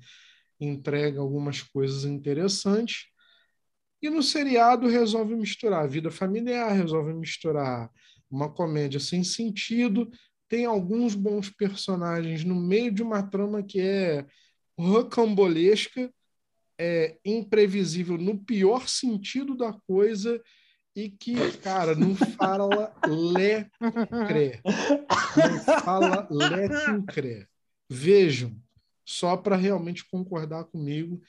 entrega 0.60 1.20
algumas 1.20 1.62
coisas 1.62 2.04
interessantes. 2.04 3.06
E 4.02 4.10
no 4.10 4.22
seriado 4.22 4.86
resolve 4.86 5.34
misturar 5.34 5.84
a 5.84 5.86
vida 5.86 6.10
familiar, 6.10 6.72
resolve 6.72 7.12
misturar 7.14 7.90
uma 8.30 8.50
comédia 8.50 9.00
sem 9.00 9.24
sentido, 9.24 10.10
tem 10.48 10.64
alguns 10.64 11.14
bons 11.14 11.48
personagens 11.50 12.44
no 12.44 12.54
meio 12.54 12.92
de 12.92 13.02
uma 13.02 13.22
trama 13.22 13.62
que 13.62 13.80
é 13.80 14.26
rocambolesca, 14.80 16.12
é 16.78 17.18
imprevisível 17.24 18.16
no 18.16 18.38
pior 18.38 18.88
sentido 18.88 19.54
da 19.54 19.72
coisa 19.86 20.40
e 20.96 21.10
que, 21.10 21.34
cara, 21.58 21.94
não 21.94 22.16
fala 22.16 22.92
lé 23.06 23.68
cré. 24.26 24.60
Não 24.64 25.80
fala 25.82 26.26
lé 26.30 26.68
cré. 27.06 27.46
Vejam, 27.88 28.56
só 29.10 29.36
para 29.36 29.56
realmente 29.56 30.08
concordar 30.08 30.62
comigo, 30.64 31.20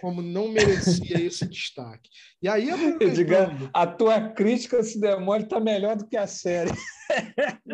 como 0.00 0.22
não 0.22 0.48
merecia 0.48 1.18
esse 1.20 1.44
destaque. 1.46 2.08
E 2.40 2.48
aí, 2.48 2.70
aproveitando... 2.70 3.68
a 3.74 3.86
tua 3.88 4.28
crítica 4.28 4.80
se 4.84 5.00
demora 5.00 5.42
está 5.42 5.58
melhor 5.58 5.96
do 5.96 6.06
que 6.06 6.16
a 6.16 6.28
série. 6.28 6.70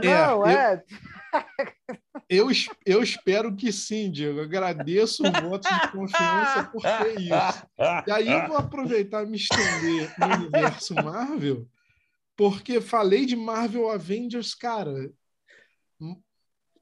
É, 0.03 0.27
não, 0.27 0.45
é. 0.45 0.83
Eu, 2.29 2.49
eu, 2.85 3.01
espero 3.01 3.55
que 3.55 3.71
sim, 3.71 4.11
Diego. 4.11 4.41
Agradeço 4.41 5.23
o 5.23 5.31
voto 5.31 5.69
de 5.69 5.93
confiança 5.93 6.65
por 6.65 6.83
ter 6.83 7.21
isso. 7.21 7.67
E 8.09 8.11
aí 8.11 8.29
eu 8.29 8.49
vou 8.49 8.57
aproveitar 8.57 9.23
e 9.23 9.31
me 9.31 9.37
estender 9.37 10.13
no 10.19 10.27
universo 10.27 10.95
Marvel, 10.97 11.69
porque 12.37 12.81
falei 12.81 13.25
de 13.25 13.37
Marvel 13.37 13.89
Avengers, 13.89 14.53
cara. 14.53 15.13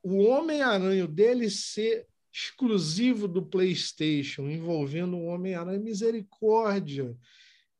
O 0.02 0.24
Homem-Aranha, 0.24 1.04
o 1.04 1.08
DLC 1.08 2.06
exclusivo 2.32 3.26
do 3.26 3.44
PlayStation, 3.44 4.48
envolvendo 4.48 5.16
o 5.16 5.26
Homem-Aranha, 5.26 5.78
misericórdia. 5.78 7.16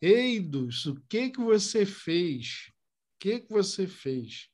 Eidos, 0.01 0.87
o 0.87 1.01
que 1.09 1.31
que 1.31 1.41
você 1.41 1.85
fez? 1.85 2.71
O 3.17 3.19
que 3.21 3.41
que 3.41 3.53
você 3.53 3.87
fez? 3.87 4.49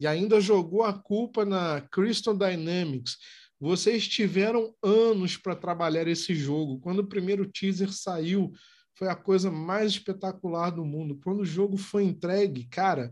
e 0.00 0.06
ainda 0.06 0.40
jogou 0.40 0.84
a 0.84 0.92
culpa 0.92 1.44
na 1.44 1.80
Crystal 1.80 2.36
Dynamics. 2.36 3.16
Vocês 3.60 4.06
tiveram 4.06 4.72
anos 4.82 5.36
para 5.36 5.56
trabalhar 5.56 6.06
esse 6.06 6.34
jogo. 6.34 6.78
Quando 6.78 7.00
o 7.00 7.08
primeiro 7.08 7.50
teaser 7.50 7.92
saiu, 7.92 8.52
foi 8.94 9.08
a 9.08 9.16
coisa 9.16 9.50
mais 9.50 9.92
espetacular 9.92 10.70
do 10.70 10.84
mundo. 10.84 11.18
Quando 11.22 11.40
o 11.40 11.46
jogo 11.46 11.76
foi 11.76 12.04
entregue, 12.04 12.68
cara, 12.68 13.10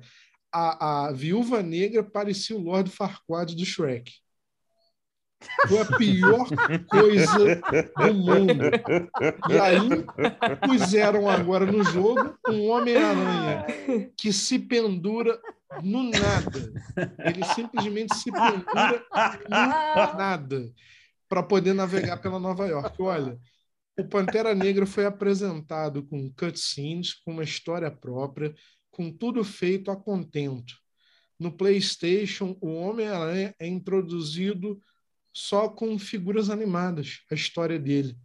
a, 0.53 1.07
a 1.07 1.13
Viúva 1.13 1.63
Negra 1.63 2.05
parecia 2.05 2.57
o 2.57 2.63
Lord 2.63 2.91
Farquaad 2.91 3.57
do 3.57 3.65
Shrek. 3.65 4.13
Foi 5.69 5.81
a 5.81 5.85
pior 5.85 6.47
coisa 6.89 7.61
do 7.97 8.15
mundo. 8.15 8.65
E 9.51 9.59
aí 9.59 9.89
puseram 10.67 11.29
agora 11.29 11.67
no 11.71 11.85
jogo 11.85 12.37
um 12.49 12.71
Homem-Aranha 12.71 13.67
que 14.17 14.33
se 14.33 14.59
pendura 14.59 15.39
no 15.83 16.05
nada. 16.05 16.73
Ele 17.25 17.45
simplesmente 17.55 18.15
se 18.17 18.31
pendura 18.33 19.05
no 19.49 20.19
nada 20.19 20.73
para 21.29 21.43
poder 21.43 21.75
navegar 21.75 22.19
pela 22.19 22.39
Nova 22.39 22.67
York. 22.67 23.01
Olha, 23.03 23.39
o 23.99 24.05
Pantera 24.05 24.55
Negra 24.55 24.87
foi 24.87 25.07
apresentado 25.07 26.07
com 26.07 26.33
cutscenes, 26.33 27.15
com 27.15 27.33
uma 27.33 27.45
história 27.45 27.91
própria, 27.91 28.55
com 28.91 29.11
tudo 29.11 29.45
feito 29.45 29.91
a 29.91 29.97
contento. 29.97 30.75
No 31.39 31.53
PlayStation, 31.53 32.57
o 32.61 32.73
Homem-Aranha 32.75 33.55
é 33.59 33.67
introduzido 33.67 34.81
só 35.37 35.69
com 35.69 35.99
figuras 35.99 36.49
animadas, 36.49 37.21
a 37.31 37.35
história 37.35 37.79
dele. 37.79 38.17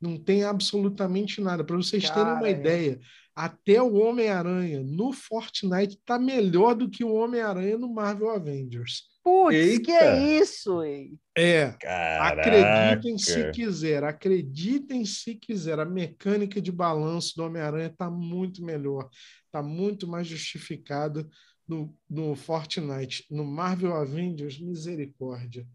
Não 0.00 0.16
tem 0.16 0.44
absolutamente 0.44 1.38
nada. 1.38 1.62
Para 1.62 1.76
vocês 1.76 2.08
terem 2.08 2.32
uma 2.32 2.48
ideia, 2.48 2.98
até 3.36 3.82
o 3.82 3.96
Homem-Aranha 3.96 4.82
no 4.82 5.12
Fortnite 5.12 6.00
tá 6.06 6.18
melhor 6.18 6.74
do 6.74 6.88
que 6.88 7.04
o 7.04 7.12
Homem-Aranha 7.12 7.76
no 7.76 7.92
Marvel 7.92 8.30
Avengers. 8.30 9.02
Putz, 9.22 9.78
que 9.80 9.90
é 9.90 10.38
isso, 10.40 10.82
hein? 10.82 11.18
É. 11.36 11.74
Caraca. 11.78 12.40
Acreditem 12.40 13.18
se 13.18 13.50
quiser, 13.50 14.02
acreditem 14.02 15.04
se 15.04 15.34
quiser. 15.34 15.78
A 15.78 15.84
mecânica 15.84 16.62
de 16.62 16.72
balanço 16.72 17.36
do 17.36 17.44
Homem-Aranha 17.44 17.94
tá 17.94 18.10
muito 18.10 18.64
melhor, 18.64 19.10
tá 19.52 19.62
muito 19.62 20.08
mais 20.08 20.26
justificada 20.26 21.28
no, 21.68 21.94
no 22.08 22.34
Fortnite. 22.34 23.26
No 23.30 23.44
Marvel 23.44 23.94
Avengers, 23.94 24.58
misericórdia. 24.58 25.66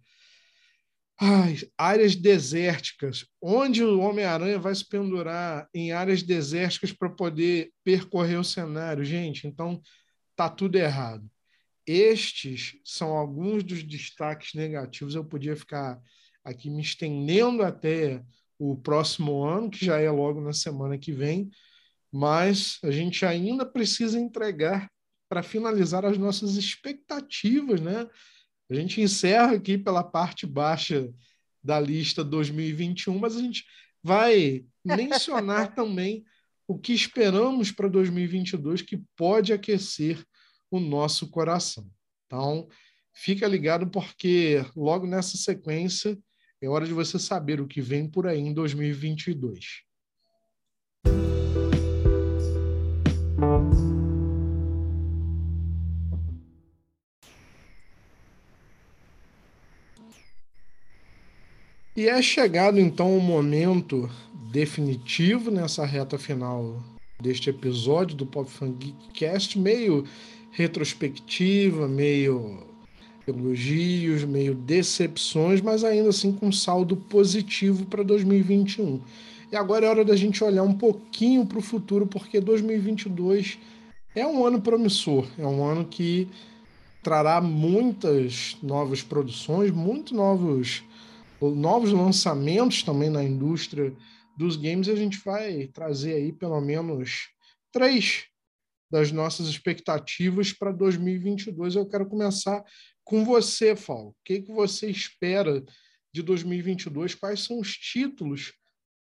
Ai, 1.22 1.58
áreas 1.78 2.16
desérticas. 2.16 3.26
Onde 3.42 3.84
o 3.84 4.00
Homem-Aranha 4.00 4.58
vai 4.58 4.74
se 4.74 4.88
pendurar 4.88 5.68
em 5.74 5.92
áreas 5.92 6.24
desérticas 6.24 6.94
para 6.94 7.10
poder 7.10 7.72
percorrer 7.84 8.40
o 8.40 8.44
cenário? 8.44 9.04
Gente, 9.04 9.46
então 9.46 9.82
tá 10.34 10.50
tudo 10.50 10.78
errado. 10.78 11.30
Estes 11.86 12.78
são 12.86 13.10
alguns 13.18 13.64
dos 13.64 13.84
destaques 13.84 14.54
negativos. 14.54 15.14
Eu 15.14 15.26
podia 15.26 15.58
ficar 15.58 16.00
aqui 16.44 16.70
me 16.70 16.82
estendendo 16.82 17.64
até 17.64 18.24
o 18.58 18.78
próximo 18.78 19.44
ano, 19.44 19.70
que 19.70 19.84
já 19.84 20.00
é 20.00 20.10
logo 20.10 20.40
na 20.40 20.54
semana 20.54 20.98
que 20.98 21.12
vem, 21.12 21.50
mas 22.12 22.78
a 22.84 22.92
gente 22.92 23.26
ainda 23.26 23.66
precisa 23.66 24.18
entregar 24.18 24.90
para 25.28 25.44
finalizar 25.44 26.06
as 26.06 26.18
nossas 26.18 26.56
expectativas, 26.56 27.82
né? 27.82 28.08
A 28.70 28.76
gente 28.76 29.02
encerra 29.02 29.54
aqui 29.54 29.78
pela 29.78 30.04
parte 30.04 30.46
baixa 30.46 31.10
da 31.64 31.80
lista 31.80 32.24
2021, 32.24 33.18
mas 33.18 33.36
a 33.36 33.42
gente 33.42 33.66
vai 34.04 34.64
mencionar 34.86 35.74
também 35.76 36.24
o 36.68 36.78
que 36.78 36.94
esperamos 36.94 37.72
para 37.72 37.88
2022 37.88 38.84
que 38.84 39.02
pode 39.16 39.52
aquecer 39.52 40.24
o 40.70 40.80
nosso 40.80 41.30
coração. 41.30 41.90
Então, 42.28 42.68
fica 43.12 43.48
ligado 43.48 43.90
porque 43.90 44.64
logo 44.76 45.08
nessa 45.08 45.36
sequência 45.36 46.18
é 46.62 46.70
hora 46.70 46.86
de 46.86 46.94
você 46.94 47.18
saber 47.18 47.60
o 47.60 47.68
que 47.68 47.82
vem 47.82 48.08
por 48.08 48.28
aí 48.28 48.40
em 48.40 48.54
2022. 48.54 49.84
E 62.00 62.08
é 62.08 62.22
chegado 62.22 62.80
então 62.80 63.18
o 63.18 63.20
momento 63.20 64.10
definitivo 64.50 65.52
nessa 65.52 65.86
reta 65.86 66.18
final 66.18 66.82
deste 67.22 67.50
episódio 67.50 68.16
do 68.16 68.26
Pop 68.26 68.50
Funk 68.50 68.96
Cast, 69.14 69.60
meio 69.60 70.06
retrospectiva, 70.50 71.90
meio 71.90 72.64
elogios, 73.28 74.24
meio 74.24 74.56
decepções, 74.56 75.60
mas 75.60 75.84
ainda 75.84 76.08
assim 76.08 76.32
com 76.32 76.50
saldo 76.54 76.96
positivo 76.96 77.86
para 77.86 78.02
2021. 78.02 79.02
E 79.52 79.58
agora 79.58 79.86
é 79.86 79.90
hora 79.90 80.06
da 80.06 80.16
gente 80.16 80.42
olhar 80.42 80.64
um 80.64 80.76
pouquinho 80.76 81.46
para 81.46 81.60
o 81.60 81.62
futuro, 81.62 82.08
porque 82.08 82.40
2022 82.40 83.60
é 84.16 84.26
um 84.26 84.46
ano 84.46 84.62
promissor, 84.62 85.28
é 85.38 85.46
um 85.46 85.66
ano 85.66 85.84
que 85.84 86.30
trará 87.04 87.42
muitas 87.42 88.56
novas 88.64 89.04
produções, 89.04 89.70
muito 89.70 90.16
novos 90.16 90.82
novos 91.42 91.92
lançamentos 91.92 92.84
também 92.84 93.10
na 93.10 93.24
indústria 93.24 93.96
dos 94.38 94.56
games, 94.56 94.88
a 94.88 94.96
gente 94.96 95.18
vai 95.20 95.68
trazer 95.68 96.14
aí 96.14 96.32
pelo 96.32 96.60
menos 96.62 97.30
três 97.72 98.26
das 98.90 99.12
nossas 99.12 99.48
expectativas 99.48 100.52
para 100.52 100.72
2022. 100.72 101.76
Eu 101.76 101.88
quero 101.88 102.08
começar 102.08 102.64
com 103.04 103.24
você, 103.24 103.76
Fal. 103.76 104.08
O 104.08 104.16
que, 104.24 104.42
que 104.42 104.52
você 104.52 104.90
espera 104.90 105.64
de 106.12 106.22
2022? 106.22 107.16
Quais 107.16 107.42
são 107.42 107.60
os 107.60 107.74
títulos 107.74 108.54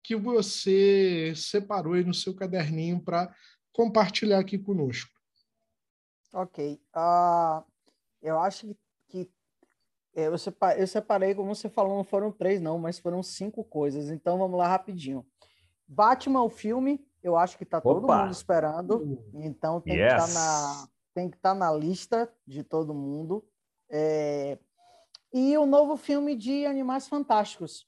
que 0.02 0.16
você 0.16 1.32
separou 1.36 1.94
aí 1.94 2.05
no 2.05 2.15
seu 2.15 2.35
caderninho 2.35 3.02
para 3.02 3.35
compartilhar 3.73 4.39
aqui 4.39 4.59
conosco? 4.59 5.11
Ok. 6.32 6.81
Uh, 6.94 7.65
eu 8.23 8.39
acho 8.39 8.66
que 8.66 8.77
eu, 10.15 10.39
separei, 10.39 10.82
eu 10.82 10.86
separei, 10.86 11.35
como 11.35 11.55
você 11.55 11.69
falou, 11.69 11.97
não 11.97 12.05
foram 12.05 12.31
três, 12.31 12.61
não, 12.61 12.78
mas 12.78 12.99
foram 12.99 13.23
cinco 13.23 13.65
coisas. 13.65 14.11
Então 14.11 14.39
vamos 14.39 14.59
lá 14.59 14.69
rapidinho. 14.69 15.27
Batman, 15.86 16.43
o 16.43 16.49
filme, 16.49 17.05
eu 17.23 17.36
acho 17.36 17.59
que 17.59 17.65
tá 17.65 17.81
todo 17.81 18.07
mundo 18.07 18.31
esperando. 18.31 19.19
Então 19.35 19.81
tem 19.81 19.97
yes. 19.97 20.15
que 20.15 20.20
estar 20.20 20.27
tá 20.27 20.35
na, 20.35 20.89
tem 21.15 21.31
que 21.31 21.36
estar 21.36 21.53
tá 21.53 21.55
na 21.55 21.73
lista 21.73 22.32
de 22.47 22.62
todo 22.62 22.95
mundo. 22.95 23.45
É... 23.91 24.59
E 25.32 25.57
o 25.59 25.66
novo 25.66 25.97
filme 25.97 26.36
de 26.36 26.65
Animais 26.65 27.09
Fantásticos. 27.09 27.86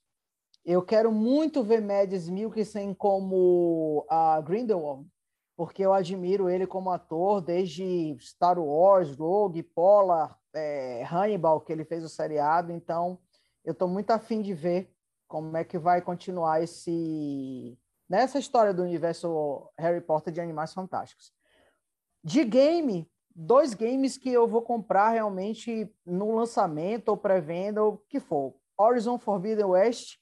Eu 0.65 0.83
quero 0.83 1.13
muito 1.13 1.63
ver 1.63 1.81
Mads 1.81 2.29
Mikkelsen 2.29 2.93
como 2.93 4.05
a 4.11 4.41
Grindelwald, 4.41 5.07
porque 5.57 5.85
eu 5.85 5.93
admiro 5.93 6.51
ele 6.51 6.67
como 6.67 6.91
ator 6.91 7.41
desde 7.41 8.17
Star 8.19 8.59
Wars, 8.59 9.17
Rogue, 9.17 9.63
Polar, 9.63 10.37
é, 10.57 11.05
Hannibal, 11.05 11.61
que 11.61 11.73
ele 11.73 11.85
fez 11.85 12.03
o 12.03 12.09
seriado. 12.09 12.73
Então, 12.73 13.19
eu 13.65 13.73
estou 13.73 13.87
muito 13.87 14.11
afim 14.11 14.41
de 14.41 14.55
ver 14.55 14.91
como 15.29 15.57
é 15.57 15.65
que 15.65 15.79
vai 15.79 16.01
continuar 16.01 16.63
esse 16.63 17.79
nessa 18.09 18.39
história 18.39 18.73
do 18.73 18.83
universo 18.83 19.69
Harry 19.77 20.01
Potter 20.01 20.33
de 20.33 20.41
Animais 20.41 20.73
Fantásticos. 20.73 21.33
De 22.23 22.45
game, 22.45 23.11
dois 23.35 23.75
games 23.75 24.17
que 24.17 24.33
eu 24.33 24.47
vou 24.47 24.63
comprar 24.63 25.11
realmente 25.11 25.93
no 26.05 26.35
lançamento 26.35 27.09
ou 27.09 27.17
pré-venda, 27.17 27.83
ou 27.83 27.99
que 28.09 28.21
for. 28.21 28.55
Horizon 28.79 29.19
Forbidden 29.19 29.67
West 29.67 30.19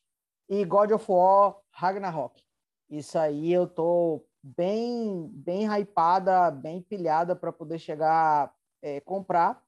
e 0.48 0.64
God 0.64 0.92
of 0.92 1.04
War 1.10 1.56
Ragnarok. 1.70 2.42
Isso 2.88 3.18
aí 3.18 3.52
eu 3.52 3.66
tô 3.66 4.24
bem 4.42 5.28
bem 5.32 5.66
hypada, 5.66 6.50
bem 6.50 6.82
pilhada 6.82 7.34
para 7.34 7.52
poder 7.52 7.78
chegar 7.78 8.52
é, 8.82 9.00
comprar. 9.00 9.63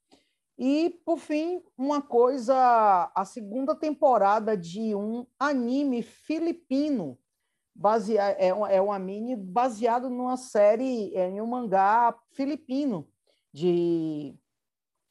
E, 0.58 0.90
por 1.04 1.18
fim, 1.18 1.62
uma 1.76 2.00
coisa, 2.00 3.12
a 3.14 3.24
segunda 3.24 3.74
temporada 3.74 4.56
de 4.56 4.94
um 4.94 5.26
anime 5.38 6.02
filipino, 6.02 7.18
basea, 7.74 8.22
é, 8.38 8.54
um, 8.54 8.66
é 8.66 8.80
um 8.80 8.90
anime 8.90 9.36
baseado 9.36 10.08
numa 10.08 10.38
série, 10.38 11.14
é, 11.14 11.28
em 11.28 11.42
um 11.42 11.46
mangá 11.46 12.18
filipino, 12.32 13.06
de, 13.52 14.34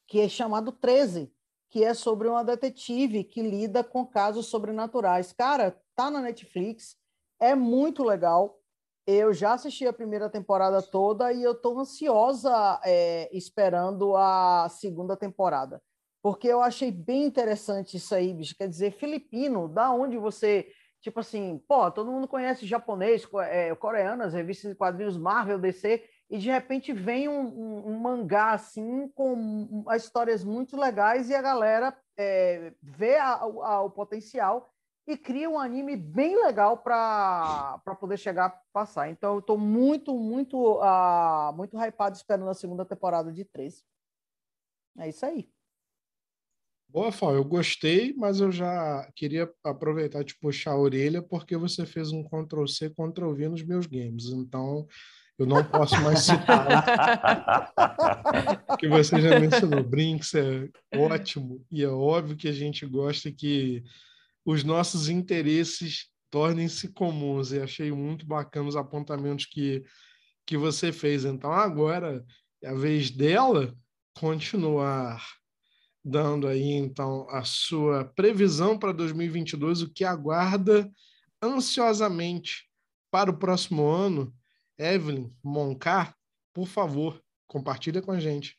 que 0.08 0.20
é 0.20 0.28
chamado 0.28 0.72
13, 0.72 1.32
que 1.70 1.84
é 1.84 1.94
sobre 1.94 2.26
uma 2.26 2.42
detetive 2.42 3.22
que 3.22 3.40
lida 3.40 3.84
com 3.84 4.04
casos 4.04 4.46
sobrenaturais. 4.46 5.32
Cara, 5.32 5.80
tá 5.94 6.10
na 6.10 6.20
Netflix, 6.20 6.96
é 7.38 7.54
muito 7.54 8.02
legal. 8.02 8.58
Eu 9.06 9.32
já 9.32 9.52
assisti 9.52 9.86
a 9.86 9.92
primeira 9.92 10.28
temporada 10.28 10.82
toda 10.82 11.32
e 11.32 11.40
eu 11.40 11.52
estou 11.52 11.78
ansiosa 11.78 12.80
é, 12.84 13.28
esperando 13.32 14.16
a 14.16 14.68
segunda 14.68 15.16
temporada. 15.16 15.80
Porque 16.20 16.48
eu 16.48 16.60
achei 16.60 16.90
bem 16.90 17.22
interessante 17.24 17.96
isso 17.96 18.12
aí, 18.12 18.34
bicho. 18.34 18.56
Quer 18.58 18.68
dizer, 18.68 18.90
filipino, 18.90 19.68
da 19.68 19.92
onde 19.92 20.16
você. 20.16 20.66
Tipo 21.00 21.20
assim, 21.20 21.62
pô, 21.68 21.88
todo 21.88 22.10
mundo 22.10 22.26
conhece 22.26 22.66
japonês, 22.66 23.24
é, 23.44 23.72
coreano, 23.76 24.24
as 24.24 24.32
revistas 24.32 24.72
de 24.72 24.76
quadrinhos 24.76 25.16
Marvel, 25.16 25.56
DC, 25.56 26.02
e 26.28 26.38
de 26.38 26.50
repente 26.50 26.92
vem 26.92 27.28
um, 27.28 27.46
um, 27.46 27.90
um 27.92 28.00
mangá 28.00 28.50
assim, 28.50 29.08
com 29.14 29.84
histórias 29.94 30.42
muito 30.42 30.76
legais, 30.76 31.30
e 31.30 31.34
a 31.36 31.42
galera 31.42 31.96
é, 32.18 32.72
vê 32.82 33.18
a, 33.18 33.34
a, 33.34 33.82
o 33.82 33.90
potencial 33.90 34.68
e 35.06 35.16
cria 35.16 35.48
um 35.48 35.58
anime 35.58 35.96
bem 35.96 36.42
legal 36.42 36.78
para 36.78 37.80
poder 38.00 38.18
chegar 38.18 38.46
a 38.46 38.60
passar. 38.72 39.08
Então 39.08 39.34
eu 39.34 39.38
estou 39.38 39.56
muito, 39.56 40.18
muito, 40.18 40.80
uh, 40.80 41.52
muito 41.54 41.76
hypado 41.76 42.16
esperando 42.16 42.50
a 42.50 42.54
segunda 42.54 42.84
temporada 42.84 43.32
de 43.32 43.44
13. 43.44 43.84
É 44.98 45.08
isso 45.08 45.24
aí. 45.24 45.48
Boa, 46.88 47.12
Fal, 47.12 47.34
eu 47.34 47.44
gostei, 47.44 48.14
mas 48.16 48.40
eu 48.40 48.50
já 48.50 49.08
queria 49.14 49.52
aproveitar 49.62 50.22
e 50.22 50.24
te 50.24 50.38
puxar 50.38 50.72
a 50.72 50.78
orelha 50.78 51.22
porque 51.22 51.56
você 51.56 51.84
fez 51.84 52.10
um 52.10 52.24
Ctrl-C, 52.24 52.90
Ctrl-V 52.90 53.48
nos 53.48 53.62
meus 53.62 53.86
games. 53.86 54.26
Então, 54.26 54.86
eu 55.38 55.46
não 55.46 55.62
posso 55.62 56.00
mais 56.00 56.20
citar 56.20 56.66
que 58.78 58.88
você 58.88 59.20
já 59.20 59.38
mencionou. 59.38 59.84
Brinks 59.84 60.34
é 60.34 60.68
ótimo 60.96 61.62
e 61.70 61.84
é 61.84 61.88
óbvio 61.88 62.36
que 62.36 62.48
a 62.48 62.52
gente 62.52 62.86
gosta 62.86 63.30
que 63.30 63.84
os 64.46 64.62
nossos 64.62 65.08
interesses 65.08 66.08
tornem-se 66.30 66.92
comuns. 66.92 67.50
E 67.50 67.60
achei 67.60 67.90
muito 67.90 68.24
bacana 68.24 68.68
os 68.68 68.76
apontamentos 68.76 69.44
que, 69.44 69.82
que 70.46 70.56
você 70.56 70.92
fez. 70.92 71.24
Então, 71.24 71.52
agora 71.52 72.24
é 72.62 72.68
a 72.68 72.74
vez 72.74 73.10
dela 73.10 73.76
continuar 74.14 75.20
dando 76.02 76.46
aí, 76.46 76.70
então, 76.70 77.28
a 77.28 77.42
sua 77.42 78.04
previsão 78.04 78.78
para 78.78 78.92
2022, 78.92 79.82
o 79.82 79.92
que 79.92 80.04
aguarda 80.04 80.88
ansiosamente 81.42 82.70
para 83.10 83.28
o 83.28 83.36
próximo 83.36 83.88
ano. 83.88 84.32
Evelyn 84.78 85.32
Moncar, 85.42 86.14
por 86.54 86.68
favor, 86.68 87.20
compartilha 87.48 88.00
com 88.00 88.12
a 88.12 88.20
gente. 88.20 88.56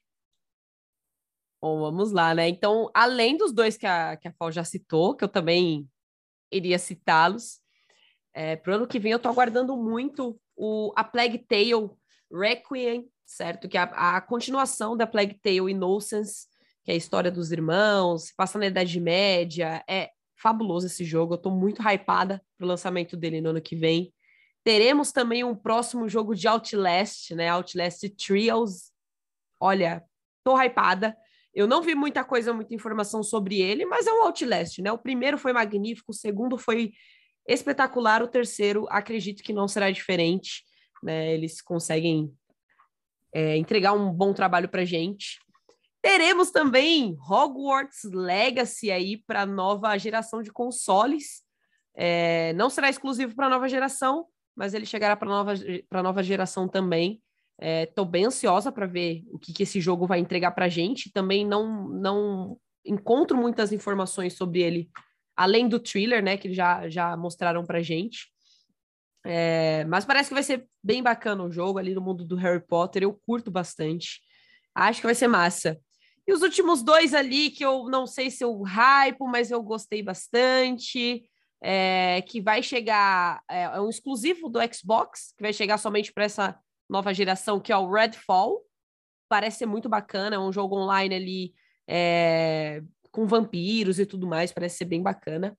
Bom, 1.60 1.80
vamos 1.80 2.12
lá, 2.12 2.36
né? 2.36 2.48
Então, 2.48 2.90
além 2.94 3.36
dos 3.36 3.52
dois 3.52 3.78
que 3.78 3.88
a, 3.88 4.16
que 4.16 4.28
a 4.28 4.34
Fal 4.34 4.52
já 4.52 4.64
citou, 4.64 5.16
que 5.16 5.24
eu 5.24 5.28
também 5.28 5.90
iria 6.52 6.78
citá-los, 6.78 7.60
é, 8.34 8.56
para 8.56 8.74
o 8.74 8.76
ano 8.76 8.88
que 8.88 9.00
vem 9.00 9.12
eu 9.12 9.18
estou 9.18 9.32
aguardando 9.32 9.76
muito 9.76 10.40
o, 10.56 10.94
a 10.96 11.04
Plague 11.04 11.40
Tale 11.40 11.90
Requiem, 12.32 13.10
certo? 13.26 13.68
Que 13.68 13.78
é 13.78 13.82
a, 13.82 14.18
a 14.18 14.22
continuação 14.22 14.96
da 14.96 15.08
Plague 15.08 15.40
Tale 15.42 15.72
Innocence, 15.72 16.48
que 16.84 16.92
é 16.92 16.94
a 16.94 16.98
história 16.98 17.32
dos 17.32 17.52
irmãos, 17.52 18.32
passa 18.38 18.60
na 18.60 18.68
Idade 18.68 19.00
Média, 19.00 19.84
é 19.90 20.12
fabuloso 20.40 20.86
esse 20.86 21.04
jogo, 21.04 21.34
eu 21.34 21.38
estou 21.38 21.52
muito 21.52 21.82
hypada 21.82 22.40
para 22.56 22.66
o 22.66 22.68
lançamento 22.68 23.18
dele 23.18 23.42
no 23.42 23.50
ano 23.50 23.62
que 23.62 23.76
vem. 23.76 24.14
Teremos 24.64 25.12
também 25.12 25.44
um 25.44 25.56
próximo 25.56 26.08
jogo 26.08 26.36
de 26.36 26.48
Outlast, 26.48 27.32
né? 27.32 27.50
Outlast 27.50 28.08
Trials. 28.10 28.92
Olha, 29.60 30.04
tô 30.44 30.62
hypada. 30.62 31.18
Eu 31.58 31.66
não 31.66 31.82
vi 31.82 31.96
muita 31.96 32.24
coisa, 32.24 32.54
muita 32.54 32.76
informação 32.76 33.24
sobre 33.24 33.60
ele, 33.60 33.84
mas 33.84 34.06
é 34.06 34.14
um 34.14 34.22
Outlast, 34.22 34.78
né? 34.80 34.92
O 34.92 34.98
primeiro 35.00 35.40
foi 35.40 35.52
magnífico, 35.52 36.12
o 36.12 36.14
segundo 36.14 36.56
foi 36.56 36.92
espetacular, 37.48 38.22
o 38.22 38.28
terceiro 38.28 38.86
acredito 38.92 39.42
que 39.42 39.52
não 39.52 39.68
será 39.68 39.90
diferente, 39.90 40.64
né? 41.02 41.34
Eles 41.34 41.60
conseguem 41.60 42.32
é, 43.34 43.58
entregar 43.58 43.94
um 43.94 44.14
bom 44.14 44.36
trabalho 44.36 44.70
para 44.70 44.86
gente. 44.86 45.40
Teremos 46.00 46.52
também 46.52 47.18
Hogwarts 47.28 48.04
Legacy 48.04 48.92
aí 48.92 49.18
para 49.26 49.44
nova 49.44 49.98
geração 49.98 50.44
de 50.44 50.52
consoles. 50.52 51.42
É, 51.96 52.54
não 52.54 52.70
será 52.70 52.88
exclusivo 52.88 53.36
para 53.36 53.50
nova 53.50 53.68
geração, 53.68 54.28
mas 54.56 54.76
ele 54.76 54.86
chegará 54.86 55.18
para 55.18 55.28
nova 55.28 55.54
para 55.90 56.04
nova 56.04 56.22
geração 56.22 56.68
também. 56.68 57.20
Estou 57.60 58.06
é, 58.06 58.08
bem 58.08 58.26
ansiosa 58.26 58.72
para 58.72 58.86
ver 58.86 59.24
o 59.32 59.40
que, 59.40 59.52
que 59.52 59.64
esse 59.64 59.82
jogo 59.82 60.06
vai 60.06 60.20
entregar 60.20 60.52
para 60.52 60.70
gente. 60.70 61.12
Também 61.12 61.46
não, 61.46 61.88
não 61.90 62.60
encontro 62.86 63.36
muitas 63.36 63.72
informações 63.72 64.34
sobre 64.34 64.62
ele, 64.62 64.90
além 65.36 65.68
do 65.68 65.80
thriller, 65.80 66.24
né, 66.24 66.38
que 66.38 66.54
já, 66.54 66.88
já 66.88 67.18
mostraram 67.18 67.66
para 67.66 67.82
gente. 67.82 68.28
É, 69.26 69.84
mas 69.86 70.06
parece 70.06 70.30
que 70.30 70.36
vai 70.36 70.44
ser 70.44 70.68
bem 70.82 71.04
bacana 71.04 71.44
o 71.44 71.52
jogo 71.52 71.80
ali 71.80 71.94
no 71.94 72.02
mundo 72.02 72.24
do 72.24 72.36
Harry 72.36 72.66
Potter. 72.66 73.04
Eu 73.04 73.14
curto 73.26 73.52
bastante. 73.52 74.22
Acho 74.74 75.02
que 75.02 75.08
vai 75.08 75.16
ser 75.16 75.28
massa. 75.28 75.80
E 76.28 76.34
os 76.34 76.42
últimos 76.42 76.84
dois 76.84 77.14
ali, 77.14 77.50
que 77.50 77.66
eu 77.66 77.90
não 77.90 78.06
sei 78.06 78.30
se 78.30 78.44
eu 78.44 78.62
hype, 78.62 79.20
mas 79.22 79.50
eu 79.50 79.62
gostei 79.64 80.04
bastante. 80.04 81.24
É, 81.60 82.22
que 82.28 82.40
vai 82.40 82.62
chegar, 82.62 83.42
é, 83.50 83.64
é 83.64 83.82
um 83.82 83.90
exclusivo 83.90 84.48
do 84.48 84.60
Xbox, 84.72 85.34
que 85.36 85.42
vai 85.42 85.52
chegar 85.52 85.80
somente 85.80 86.14
para 86.14 86.26
essa 86.26 86.56
nova 86.89 87.14
geração, 87.14 87.59
que 87.59 87.72
é 87.72 87.77
o 87.77 87.91
Redfall. 87.91 88.61
Parece 89.30 89.59
ser 89.59 89.65
muito 89.65 89.89
bacana, 89.89 90.35
é 90.35 90.39
um 90.39 90.53
jogo 90.53 90.77
online 90.77 91.15
ali 91.15 91.53
é, 91.88 92.81
com 93.11 93.26
vampiros 93.26 93.99
e 93.99 94.05
tudo 94.05 94.27
mais, 94.27 94.51
parece 94.51 94.77
ser 94.77 94.85
bem 94.85 95.01
bacana. 95.01 95.57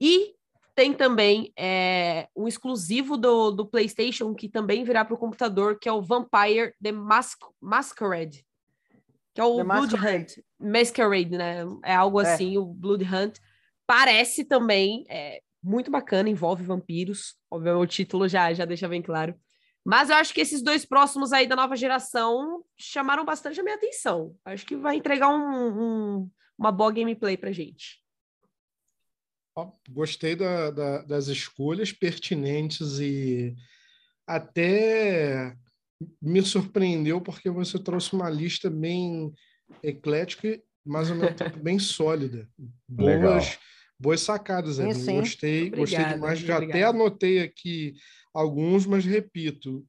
E 0.00 0.34
tem 0.74 0.92
também 0.92 1.52
é, 1.56 2.28
um 2.34 2.48
exclusivo 2.48 3.16
do, 3.16 3.50
do 3.50 3.66
PlayStation 3.66 4.34
que 4.34 4.48
também 4.48 4.84
virá 4.84 5.04
para 5.04 5.14
o 5.14 5.18
computador, 5.18 5.78
que 5.78 5.88
é 5.88 5.92
o 5.92 6.02
Vampire 6.02 6.74
The 6.82 6.92
Mas 6.92 7.36
Masquerade, 7.60 8.44
que 9.34 9.40
é 9.40 9.44
o 9.44 9.58
The 9.58 9.64
Blood 9.64 9.94
Hunt. 9.94 10.32
Masquerade, 10.58 11.30
né? 11.30 11.64
É 11.84 11.94
algo 11.94 12.20
é. 12.20 12.32
assim, 12.32 12.56
o 12.56 12.64
Blood 12.64 13.04
Hunt. 13.04 13.38
Parece 13.86 14.44
também 14.44 15.04
é, 15.08 15.42
muito 15.62 15.90
bacana, 15.90 16.30
envolve 16.30 16.64
vampiros. 16.64 17.36
Obviamente, 17.50 17.82
o 17.82 17.86
título 17.86 18.28
já, 18.28 18.52
já 18.54 18.64
deixa 18.64 18.88
bem 18.88 19.02
claro. 19.02 19.34
Mas 19.84 20.10
eu 20.10 20.16
acho 20.16 20.32
que 20.32 20.40
esses 20.40 20.62
dois 20.62 20.84
próximos 20.84 21.32
aí 21.32 21.46
da 21.46 21.56
nova 21.56 21.74
geração 21.74 22.64
chamaram 22.76 23.24
bastante 23.24 23.58
a 23.60 23.62
minha 23.62 23.74
atenção. 23.74 24.36
Acho 24.44 24.64
que 24.64 24.76
vai 24.76 24.96
entregar 24.96 25.28
um, 25.28 26.20
um, 26.20 26.30
uma 26.56 26.70
boa 26.70 26.92
gameplay 26.92 27.36
pra 27.36 27.50
gente. 27.50 28.00
Gostei 29.90 30.36
da, 30.36 30.70
da, 30.70 31.02
das 31.02 31.26
escolhas 31.26 31.92
pertinentes 31.92 33.00
e 33.00 33.54
até 34.26 35.54
me 36.20 36.42
surpreendeu 36.42 37.20
porque 37.20 37.50
você 37.50 37.78
trouxe 37.78 38.14
uma 38.14 38.30
lista 38.30 38.70
bem 38.70 39.32
eclética, 39.82 40.60
mas 40.84 41.10
ao 41.10 41.16
mesmo 41.16 41.36
tempo 41.36 41.58
bem 41.58 41.78
sólida. 41.78 42.48
Boas, 42.88 43.58
Boas 44.02 44.20
sacadas, 44.20 44.80
Evelyn. 44.80 44.94
sim. 44.94 45.20
Gostei, 45.20 45.70
gostei 45.70 45.98
Obrigada, 45.98 46.14
demais. 46.14 46.38
Já 46.40 46.58
até 46.58 46.82
anotei 46.82 47.38
aqui 47.38 47.94
alguns, 48.34 48.84
mas 48.84 49.04
repito, 49.04 49.86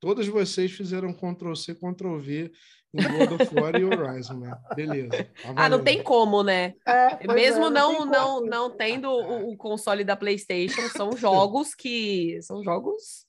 todas 0.00 0.26
vocês 0.26 0.72
fizeram 0.72 1.12
Ctrl 1.12 1.54
C, 1.54 1.74
Ctrl 1.74 2.16
V 2.16 2.50
em 2.94 3.02
God 3.28 3.38
of 3.38 3.54
War 3.54 3.76
e 3.76 3.84
Horizon, 3.84 4.38
né? 4.38 4.58
Beleza. 4.74 5.10
tá 5.42 5.52
Ah, 5.54 5.68
não 5.68 5.84
tem 5.84 6.02
como, 6.02 6.42
né? 6.42 6.74
É, 6.86 7.26
Mesmo 7.34 7.66
é, 7.66 7.70
não, 7.70 7.96
tem 7.98 8.06
não, 8.06 8.34
como. 8.36 8.46
não 8.46 8.70
tendo 8.70 9.10
o, 9.10 9.52
o 9.52 9.56
console 9.58 10.04
da 10.04 10.16
PlayStation, 10.16 10.88
são 10.88 11.14
jogos 11.14 11.74
que 11.74 12.40
são 12.42 12.64
jogos 12.64 13.28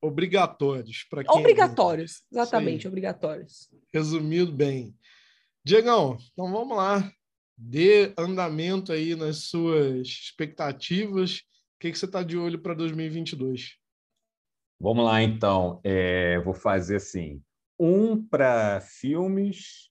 Obrigatórios 0.00 1.04
para 1.10 1.22
quem. 1.22 1.38
obrigatórios. 1.38 2.22
Exatamente, 2.32 2.88
obrigatórios. 2.88 3.68
Resumido 3.92 4.52
bem. 4.52 4.94
Diegão, 5.64 6.16
então 6.32 6.50
vamos 6.50 6.76
lá. 6.76 7.10
Dê 7.56 8.12
andamento 8.18 8.92
aí 8.92 9.14
nas 9.16 9.44
suas 9.44 10.06
expectativas. 10.08 11.38
O 11.38 11.78
que, 11.80 11.90
que 11.90 11.98
você 11.98 12.04
está 12.04 12.22
de 12.22 12.36
olho 12.36 12.60
para 12.60 12.74
2022? 12.74 13.76
Vamos 14.78 15.04
lá, 15.04 15.22
então. 15.22 15.80
É, 15.82 16.38
vou 16.40 16.52
fazer 16.52 16.96
assim: 16.96 17.42
um 17.78 18.22
para 18.22 18.80
filmes, 18.80 19.90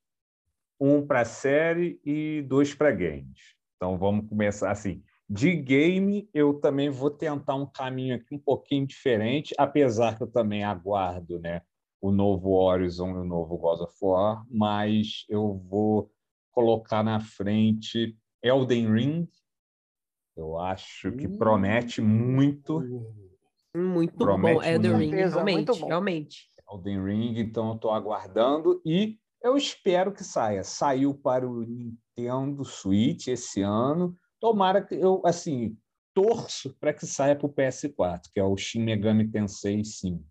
um 0.79 1.05
para 1.05 1.25
série 1.25 1.99
e 2.05 2.43
dois 2.43 2.73
para 2.73 2.91
games. 2.91 3.55
Então 3.75 3.97
vamos 3.97 4.29
começar 4.29 4.71
assim. 4.71 5.03
De 5.27 5.55
game, 5.55 6.29
eu 6.33 6.53
também 6.55 6.89
vou 6.89 7.09
tentar 7.09 7.55
um 7.55 7.65
caminho 7.65 8.15
aqui 8.15 8.35
um 8.35 8.39
pouquinho 8.39 8.85
diferente, 8.85 9.55
apesar 9.57 10.15
que 10.15 10.21
eu 10.21 10.27
também 10.27 10.63
aguardo, 10.63 11.39
né, 11.39 11.63
o 11.99 12.11
novo 12.11 12.51
Horizon 12.51 13.09
e 13.09 13.21
o 13.21 13.23
novo 13.23 13.57
God 13.57 13.81
of 13.81 13.95
War, 13.99 14.45
mas 14.51 15.25
eu 15.27 15.57
vou 15.67 16.11
colocar 16.59 17.03
na 17.03 17.19
frente 17.19 18.17
Elden 18.41 18.91
Ring. 18.91 19.27
Eu 20.35 20.57
acho 20.57 21.11
que 21.11 21.27
Hum. 21.27 21.37
promete 21.37 22.01
muito. 22.01 22.81
Muito 23.75 24.15
Promete 24.17 24.55
bom. 24.55 24.63
Elden. 24.63 24.97
Ring, 24.97 25.11
realmente, 25.11 25.79
realmente. 25.83 26.49
Elden 26.71 27.03
Ring, 27.03 27.37
então 27.39 27.69
eu 27.69 27.75
estou 27.75 27.91
aguardando 27.91 28.81
e 28.85 29.19
eu 29.43 29.57
espero 29.57 30.13
que 30.13 30.23
saia. 30.23 30.63
Saiu 30.63 31.13
para 31.13 31.47
o 31.47 31.61
Nintendo 31.61 32.63
Switch 32.63 33.27
esse 33.27 33.61
ano. 33.61 34.17
Tomara 34.39 34.81
que 34.81 34.95
eu, 34.95 35.21
assim, 35.25 35.77
torço 36.13 36.73
para 36.79 36.93
que 36.93 37.05
saia 37.05 37.35
para 37.35 37.45
o 37.47 37.53
PS4, 37.53 38.29
que 38.33 38.39
é 38.39 38.43
o 38.43 38.55
Shin 38.55 38.81
Megami 38.83 39.29
Tensei 39.29 39.83
5. 39.83 40.23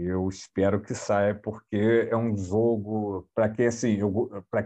Eu 0.00 0.28
espero 0.28 0.80
que 0.80 0.94
saia 0.94 1.34
porque 1.34 2.08
é 2.10 2.16
um 2.16 2.36
jogo 2.36 3.28
para 3.34 3.48
quem 3.48 3.66
assim, 3.66 3.98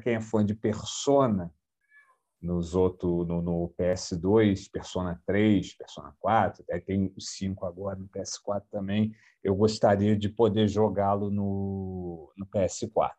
quem 0.03 0.15
é 0.15 0.21
fã 0.21 0.45
de 0.45 0.55
Persona, 0.55 1.53
nos 2.41 2.75
outros 2.75 3.27
no, 3.27 3.41
no 3.41 3.75
PS2, 3.79 4.71
Persona 4.71 5.21
3, 5.27 5.77
Persona 5.77 6.15
4, 6.19 6.65
aí 6.71 6.81
tem 6.81 7.13
o 7.17 7.21
5 7.21 7.65
agora 7.65 7.99
no 7.99 8.09
PS4 8.09 8.65
também 8.71 9.15
eu 9.43 9.57
gostaria 9.57 10.17
de 10.17 10.29
poder 10.29 10.69
jogá-lo 10.69 11.31
no, 11.31 12.33
no 12.37 12.47
PS4. 12.47 13.11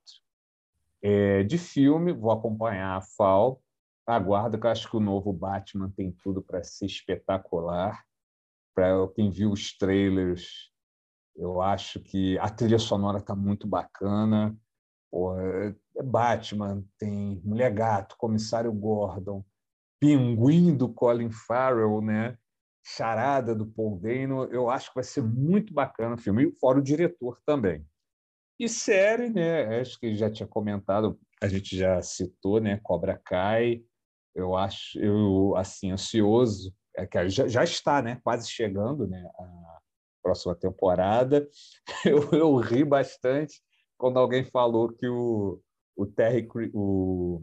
É, 1.01 1.43
de 1.43 1.57
filme, 1.57 2.13
vou 2.13 2.31
acompanhar 2.31 2.97
a 2.97 3.01
FAL. 3.01 3.61
Aguardo, 4.05 4.59
que 4.59 4.65
eu 4.65 4.71
acho 4.71 4.89
que 4.89 4.97
o 4.97 5.01
novo 5.01 5.33
Batman 5.33 5.91
tem 5.91 6.11
tudo 6.11 6.41
para 6.41 6.63
ser 6.63 6.85
espetacular. 6.85 8.03
Para 8.73 9.07
quem 9.13 9.29
viu 9.29 9.51
os 9.51 9.77
trailers, 9.77 10.71
eu 11.35 11.61
acho 11.61 11.99
que 11.99 12.37
a 12.39 12.49
trilha 12.49 12.79
sonora 12.79 13.17
está 13.17 13.35
muito 13.35 13.67
bacana. 13.67 14.55
Pô, 15.11 15.39
é 15.39 15.75
Batman, 16.03 16.83
tem 16.97 17.41
Mulher 17.43 17.71
Gato, 17.71 18.17
Comissário 18.17 18.71
Gordon, 18.71 19.45
Pinguim 19.99 20.75
do 20.75 20.91
Colin 20.91 21.31
Farrell, 21.31 22.01
né? 22.01 22.37
Charada 22.85 23.55
do 23.55 23.65
Paul 23.65 23.97
Dano, 23.97 24.43
eu 24.45 24.69
acho 24.69 24.89
que 24.89 24.95
vai 24.95 25.03
ser 25.03 25.23
muito 25.23 25.73
bacana 25.73 26.15
o 26.15 26.17
filme, 26.17 26.47
e 26.47 26.51
fora 26.59 26.79
o 26.79 26.83
diretor 26.83 27.39
também. 27.45 27.85
E 28.59 28.67
série, 28.67 29.29
né? 29.29 29.79
Acho 29.79 29.97
que 29.99 30.13
já 30.15 30.29
tinha 30.29 30.47
comentado, 30.47 31.17
a 31.41 31.47
gente 31.47 31.77
já 31.77 32.01
citou, 32.01 32.59
né? 32.59 32.79
Cobra 32.83 33.17
Kai. 33.23 33.83
Eu 34.35 34.55
acho, 34.55 34.99
eu 34.99 35.55
assim 35.55 35.91
ansioso, 35.91 36.75
é 36.97 37.05
que 37.05 37.29
já, 37.29 37.47
já 37.47 37.63
está, 37.63 38.01
né? 38.01 38.19
Quase 38.23 38.49
chegando, 38.49 39.07
né? 39.07 39.23
A 39.39 39.79
próxima 40.23 40.55
temporada. 40.55 41.47
Eu, 42.05 42.29
eu 42.31 42.55
ri 42.57 42.83
bastante 42.83 43.61
quando 43.97 44.17
alguém 44.17 44.43
falou 44.43 44.89
que 44.89 45.07
o, 45.07 45.61
o 45.95 46.05
Terry, 46.05 46.47
o 46.73 47.41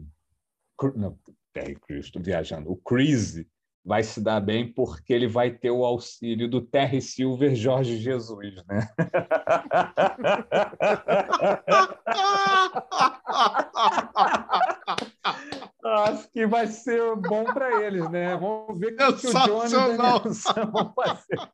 não, 0.95 1.17
Terry 1.53 1.75
Crews, 1.75 2.05
estou 2.05 2.21
viajando, 2.21 2.71
o 2.71 2.75
Chris 2.75 3.43
vai 3.83 4.03
se 4.03 4.21
dar 4.21 4.39
bem 4.39 4.71
porque 4.71 5.11
ele 5.11 5.27
vai 5.27 5.49
ter 5.51 5.71
o 5.71 5.83
auxílio 5.83 6.47
do 6.47 6.61
Terry 6.61 7.01
Silver 7.01 7.55
Jorge 7.55 7.97
Jesus, 7.97 8.63
né? 8.67 8.87
Acho 15.83 16.29
que 16.31 16.45
vai 16.45 16.67
ser 16.67 17.15
bom 17.15 17.43
para 17.43 17.83
eles, 17.83 18.07
né? 18.09 18.37
Vamos 18.37 18.79
ver 18.79 18.93
o 18.93 19.17
que 19.17 19.27
o 19.27 19.33
Johnny 19.33 19.71
Danielson 19.71 20.71
vão 20.71 20.93
fazer. 20.93 21.51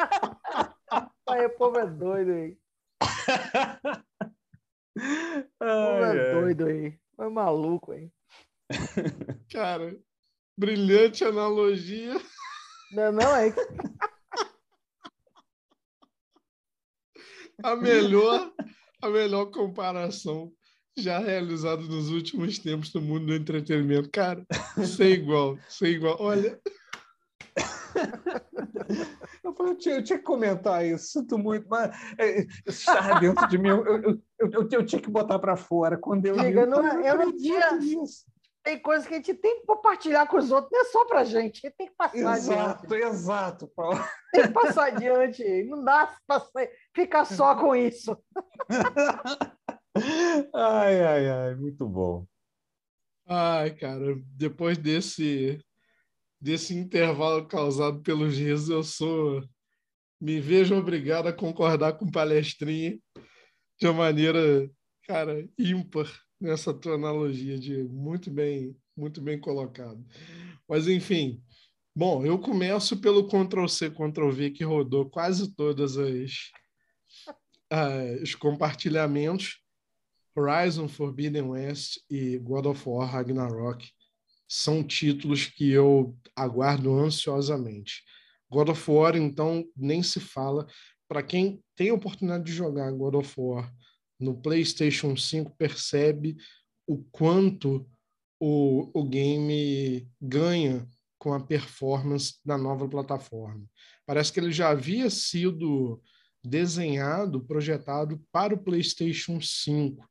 Aí, 1.28 1.46
o 1.46 1.50
povo 1.50 1.78
é 1.78 1.86
doido 1.86 2.32
aí. 2.32 2.58
O 4.96 5.64
povo 5.64 6.04
é 6.04 6.32
doido 6.32 6.66
aí. 6.66 6.98
Foi 7.16 7.30
maluco 7.30 7.92
aí. 7.92 8.10
Cara, 9.52 9.96
brilhante 10.58 11.24
analogia. 11.24 12.20
Não, 12.92 13.12
não 13.12 13.36
é. 13.36 13.54
A 17.62 17.76
melhor, 17.76 18.52
a 19.00 19.08
melhor 19.08 19.46
comparação 19.46 20.52
já 20.96 21.18
realizada 21.18 21.82
nos 21.82 22.10
últimos 22.10 22.58
tempos 22.58 22.92
no 22.92 23.00
mundo 23.00 23.26
do 23.26 23.34
entretenimento. 23.34 24.10
Cara, 24.10 24.44
sem 24.84 25.12
igual, 25.12 25.58
sem 25.68 25.92
igual. 25.92 26.16
Olha. 26.20 26.60
Eu, 29.42 29.54
falei, 29.54 29.72
eu, 29.72 29.76
tinha, 29.78 29.94
eu 29.96 30.04
tinha 30.04 30.18
que 30.18 30.24
comentar 30.24 30.84
isso, 30.84 31.12
sinto 31.12 31.38
muito, 31.38 31.66
mas 31.68 31.90
é, 32.18 32.40
isso 32.40 32.90
estava 32.90 33.18
dentro 33.20 33.46
de 33.48 33.58
mim. 33.58 33.68
Eu, 33.68 33.86
eu, 33.86 34.22
eu, 34.38 34.68
eu, 34.70 34.86
tinha 34.86 35.00
que 35.00 35.10
botar 35.10 35.38
para 35.38 35.56
fora. 35.56 35.96
Quando 35.96 36.26
eu 36.26 36.36
Diga, 36.36 36.66
não, 36.66 37.00
eu 37.00 37.18
não 37.18 37.36
tinha. 37.36 37.78
Tem 38.62 38.78
coisa 38.78 39.08
que 39.08 39.14
a 39.14 39.16
gente 39.16 39.34
tem 39.34 39.60
que 39.60 39.66
compartilhar 39.66 40.26
com 40.26 40.36
os 40.36 40.50
outros, 40.50 40.70
não 40.70 40.80
é 40.80 40.84
só 40.84 41.06
pra 41.06 41.24
gente, 41.24 41.60
a 41.64 41.68
gente 41.68 41.76
tem 41.78 41.86
que 41.86 41.94
passar 41.96 42.18
exato, 42.18 42.84
adiante. 42.84 43.06
Exato, 43.06 43.68
Paulo. 43.74 43.98
Tem 44.32 44.42
que 44.42 44.52
passar 44.52 44.88
adiante, 44.88 45.64
não 45.64 45.82
dá 45.82 46.14
para 46.26 46.44
ficar 46.94 47.24
só 47.24 47.56
com 47.56 47.74
isso. 47.74 48.16
ai, 50.54 51.02
ai, 51.02 51.28
ai, 51.30 51.54
muito 51.54 51.88
bom. 51.88 52.26
Ai, 53.26 53.70
cara, 53.70 54.20
depois 54.36 54.76
desse 54.76 55.58
desse 56.40 56.74
intervalo 56.74 57.46
causado 57.46 58.00
pelos 58.00 58.36
risos, 58.36 58.68
eu 58.68 58.82
sou 58.82 59.42
me 60.20 60.38
vejo 60.38 60.76
obrigado 60.76 61.28
a 61.28 61.32
concordar 61.32 61.94
com 61.94 62.10
palestrinha 62.10 62.98
de 63.80 63.86
uma 63.86 63.94
maneira, 63.94 64.70
cara, 65.06 65.48
ímpar 65.58 66.06
nessa 66.38 66.74
tua 66.74 66.94
analogia 66.94 67.58
de 67.58 67.82
muito 67.84 68.30
bem, 68.30 68.76
muito 68.94 69.22
bem 69.22 69.40
colocado. 69.40 70.04
Mas 70.68 70.86
enfim, 70.86 71.42
bom, 71.96 72.24
eu 72.24 72.38
começo 72.38 73.00
pelo 73.00 73.26
Ctrl 73.26 73.66
C, 73.66 73.90
Ctrl 73.90 74.30
V 74.30 74.50
que 74.50 74.62
rodou 74.62 75.08
quase 75.08 75.54
todas 75.54 75.96
as 75.96 76.50
uh, 77.72 78.22
os 78.22 78.34
compartilhamentos. 78.34 79.58
Horizon 80.36 80.86
Forbidden 80.86 81.42
West 81.50 81.98
e 82.08 82.38
God 82.38 82.66
of 82.66 82.88
War 82.88 83.10
Ragnarok 83.10 83.90
são 84.52 84.82
títulos 84.82 85.46
que 85.46 85.70
eu 85.70 86.18
aguardo 86.34 86.92
ansiosamente. 86.92 88.02
God 88.50 88.70
of 88.70 88.90
War, 88.90 89.14
então, 89.14 89.64
nem 89.76 90.02
se 90.02 90.18
fala. 90.18 90.66
Para 91.06 91.22
quem 91.22 91.62
tem 91.76 91.90
a 91.90 91.94
oportunidade 91.94 92.42
de 92.42 92.52
jogar 92.52 92.90
God 92.90 93.14
of 93.14 93.32
War 93.38 93.72
no 94.18 94.42
PlayStation 94.42 95.16
5, 95.16 95.54
percebe 95.56 96.36
o 96.84 96.98
quanto 97.12 97.88
o, 98.40 98.90
o 98.92 99.04
game 99.04 100.08
ganha 100.20 100.84
com 101.16 101.32
a 101.32 101.38
performance 101.38 102.40
da 102.44 102.58
nova 102.58 102.88
plataforma. 102.88 103.64
Parece 104.04 104.32
que 104.32 104.40
ele 104.40 104.50
já 104.50 104.70
havia 104.70 105.08
sido 105.10 106.02
desenhado, 106.44 107.44
projetado 107.44 108.20
para 108.32 108.54
o 108.54 108.58
PlayStation 108.58 109.40
5, 109.40 110.04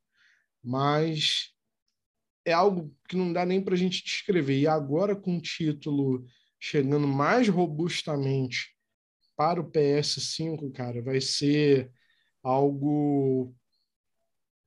mas 0.64 1.52
é 2.44 2.52
algo 2.52 2.94
que 3.08 3.16
não 3.16 3.32
dá 3.32 3.44
nem 3.44 3.62
para 3.62 3.74
a 3.74 3.78
gente 3.78 4.02
descrever. 4.02 4.58
E 4.58 4.66
agora, 4.66 5.14
com 5.14 5.36
o 5.36 5.40
título 5.40 6.24
chegando 6.58 7.06
mais 7.06 7.48
robustamente 7.48 8.74
para 9.36 9.60
o 9.60 9.70
PS5, 9.70 10.70
cara, 10.72 11.00
vai 11.00 11.20
ser 11.20 11.90
algo, 12.42 13.54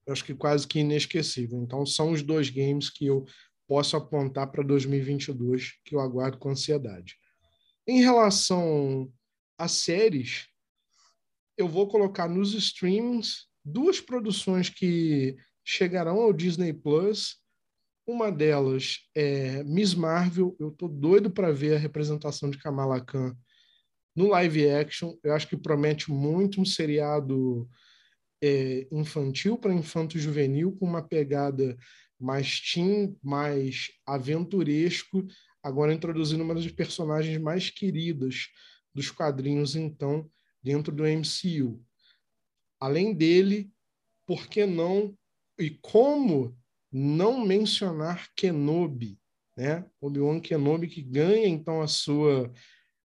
acho 0.07 0.25
que 0.25 0.33
quase 0.33 0.67
que 0.67 0.79
inesquecível. 0.79 1.61
Então, 1.61 1.85
são 1.85 2.11
os 2.11 2.23
dois 2.23 2.49
games 2.49 2.89
que 2.89 3.05
eu 3.05 3.25
posso 3.67 3.95
apontar 3.95 4.51
para 4.51 4.63
2022, 4.63 5.79
que 5.85 5.95
eu 5.95 5.99
aguardo 5.99 6.37
com 6.37 6.49
ansiedade. 6.49 7.15
Em 7.87 8.01
relação 8.01 9.11
às 9.57 9.73
séries, 9.73 10.47
eu 11.57 11.67
vou 11.67 11.87
colocar 11.87 12.27
nos 12.27 12.53
streamings 12.53 13.47
duas 13.63 14.01
produções 14.01 14.69
que 14.69 15.37
chegarão 15.63 16.19
ao 16.19 16.33
Disney 16.33 16.73
Plus. 16.73 17.42
Uma 18.05 18.30
delas 18.30 18.99
é 19.15 19.63
Miss 19.63 19.93
Marvel. 19.93 20.55
Eu 20.59 20.71
tô 20.71 20.89
doido 20.89 21.31
para 21.31 21.53
ver 21.53 21.75
a 21.75 21.80
representação 21.80 22.49
de 22.49 22.57
Kamala 22.57 22.99
Khan 22.99 23.34
no 24.13 24.27
live 24.27 24.69
action. 24.69 25.15
Eu 25.23 25.34
acho 25.34 25.47
que 25.47 25.55
promete 25.55 26.11
muito 26.11 26.59
um 26.59 26.65
seriado 26.65 27.67
é, 28.43 28.85
infantil 28.91 29.57
para 29.57 29.73
infanto 29.73 30.19
juvenil 30.19 30.75
com 30.75 30.85
uma 30.85 31.01
pegada 31.01 31.77
mais 32.19 32.59
teen, 32.59 33.17
mais 33.23 33.89
aventuresco, 34.05 35.25
agora 35.61 35.93
introduzindo 35.93 36.43
uma 36.43 36.55
das 36.55 36.69
personagens 36.69 37.38
mais 37.38 37.69
queridas 37.69 38.47
dos 38.93 39.09
quadrinhos 39.09 39.77
então 39.77 40.30
dentro 40.61 40.93
do 40.93 41.03
MCU. 41.05 41.81
Além 42.81 43.13
dele, 43.13 43.71
por 44.27 44.47
que 44.47 44.65
não 44.65 45.17
e 45.57 45.69
como 45.69 46.57
não 46.93 47.43
mencionar 47.43 48.27
Kenobi, 48.35 49.19
né? 49.57 49.85
Obi-Wan 49.99 50.39
Kenobi 50.39 50.87
que 50.87 51.01
ganha 51.01 51.47
então 51.47 51.81
a 51.81 51.87
sua 51.87 52.51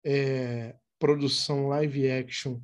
é, 0.05 0.75
produção 0.99 1.69
live 1.69 2.11
action 2.11 2.61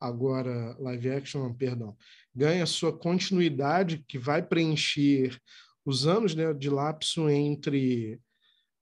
agora 0.00 0.74
live 0.78 1.10
action, 1.10 1.42
não, 1.42 1.54
perdão, 1.54 1.96
ganha 2.34 2.64
a 2.64 2.66
sua 2.66 2.96
continuidade 2.96 4.02
que 4.08 4.18
vai 4.18 4.42
preencher 4.42 5.38
os 5.84 6.06
anos 6.06 6.34
né, 6.34 6.52
de 6.54 6.70
lapso 6.70 7.28
entre 7.28 8.18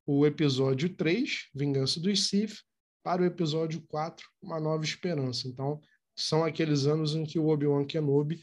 o 0.07 0.25
episódio 0.25 0.95
3, 0.95 1.49
Vingança 1.55 2.01
dos 2.01 2.29
Sith, 2.29 2.63
para 3.03 3.23
o 3.23 3.25
episódio 3.25 3.83
4, 3.89 4.25
Uma 4.41 4.61
Nova 4.61 4.85
Esperança. 4.85 5.49
Então, 5.49 5.81
são 6.17 6.45
aqueles 6.45 6.87
anos 6.87 7.15
em 7.15 7.25
que 7.25 7.39
o 7.39 7.49
Obi-Wan 7.49 7.85
Kenobi 7.85 8.41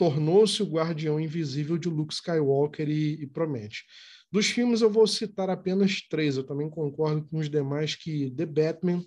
tornou-se 0.00 0.62
o 0.62 0.66
guardião 0.66 1.20
invisível 1.20 1.76
de 1.76 1.86
Luke 1.86 2.14
Skywalker 2.14 2.88
e, 2.88 3.22
e 3.22 3.26
promete. 3.26 3.84
Dos 4.32 4.46
filmes 4.46 4.80
eu 4.80 4.90
vou 4.90 5.06
citar 5.06 5.50
apenas 5.50 6.00
três. 6.08 6.38
Eu 6.38 6.44
também 6.44 6.70
concordo 6.70 7.22
com 7.28 7.36
os 7.36 7.50
demais 7.50 7.94
que 7.94 8.30
The 8.30 8.46
Batman 8.46 9.04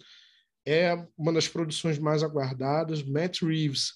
é 0.64 0.94
uma 1.18 1.34
das 1.34 1.48
produções 1.48 1.98
mais 1.98 2.22
aguardadas. 2.22 3.02
Matt 3.02 3.42
Reeves, 3.42 3.94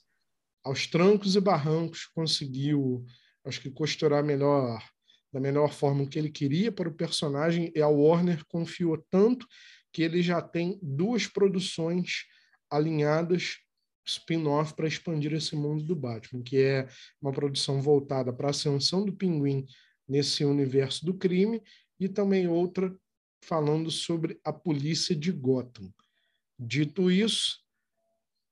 aos 0.64 0.88
trancos 0.88 1.36
e 1.36 1.40
barrancos, 1.40 2.07
conseguiu, 2.15 3.06
acho 3.45 3.61
que 3.61 3.69
costurar 3.69 4.24
melhor 4.24 4.84
da 5.32 5.40
melhor 5.40 5.72
forma 5.72 6.07
que 6.07 6.18
ele 6.18 6.32
queria 6.32 6.72
para 6.72 6.90
o 6.90 6.95
personagem. 6.95 7.72
E 7.76 7.80
a 7.80 7.88
Warner 7.88 8.44
confiou 8.48 8.98
tanto 9.11 9.45
que 9.94 10.02
ele 10.02 10.24
já 10.24 10.41
tem 10.41 10.80
duas 10.82 11.28
produções 11.28 12.26
alinhadas 12.72 13.57
spin-off 14.08 14.74
para 14.74 14.88
expandir 14.88 15.34
esse 15.34 15.56
mundo 15.56 15.84
do 15.84 15.96
Batman, 15.96 16.42
que 16.42 16.58
é 16.58 16.88
uma 17.22 17.32
produção 17.32 17.82
voltada 17.82 18.32
para 18.32 18.48
a 18.48 18.52
ascensão 18.52 19.06
do 19.06 19.14
Pinguim 19.14 19.66
nesse 20.08 20.46
universo 20.46 21.06
do 21.06 21.14
crime 21.14 21.62
e 22.00 22.08
também 22.08 22.48
outra 22.48 22.96
falando 23.42 23.92
sobre 23.92 24.40
a 24.44 24.54
polícia 24.54 25.16
de 25.16 25.32
Gotham. 25.32 25.94
Dito 26.58 27.12
isso, 27.12 27.60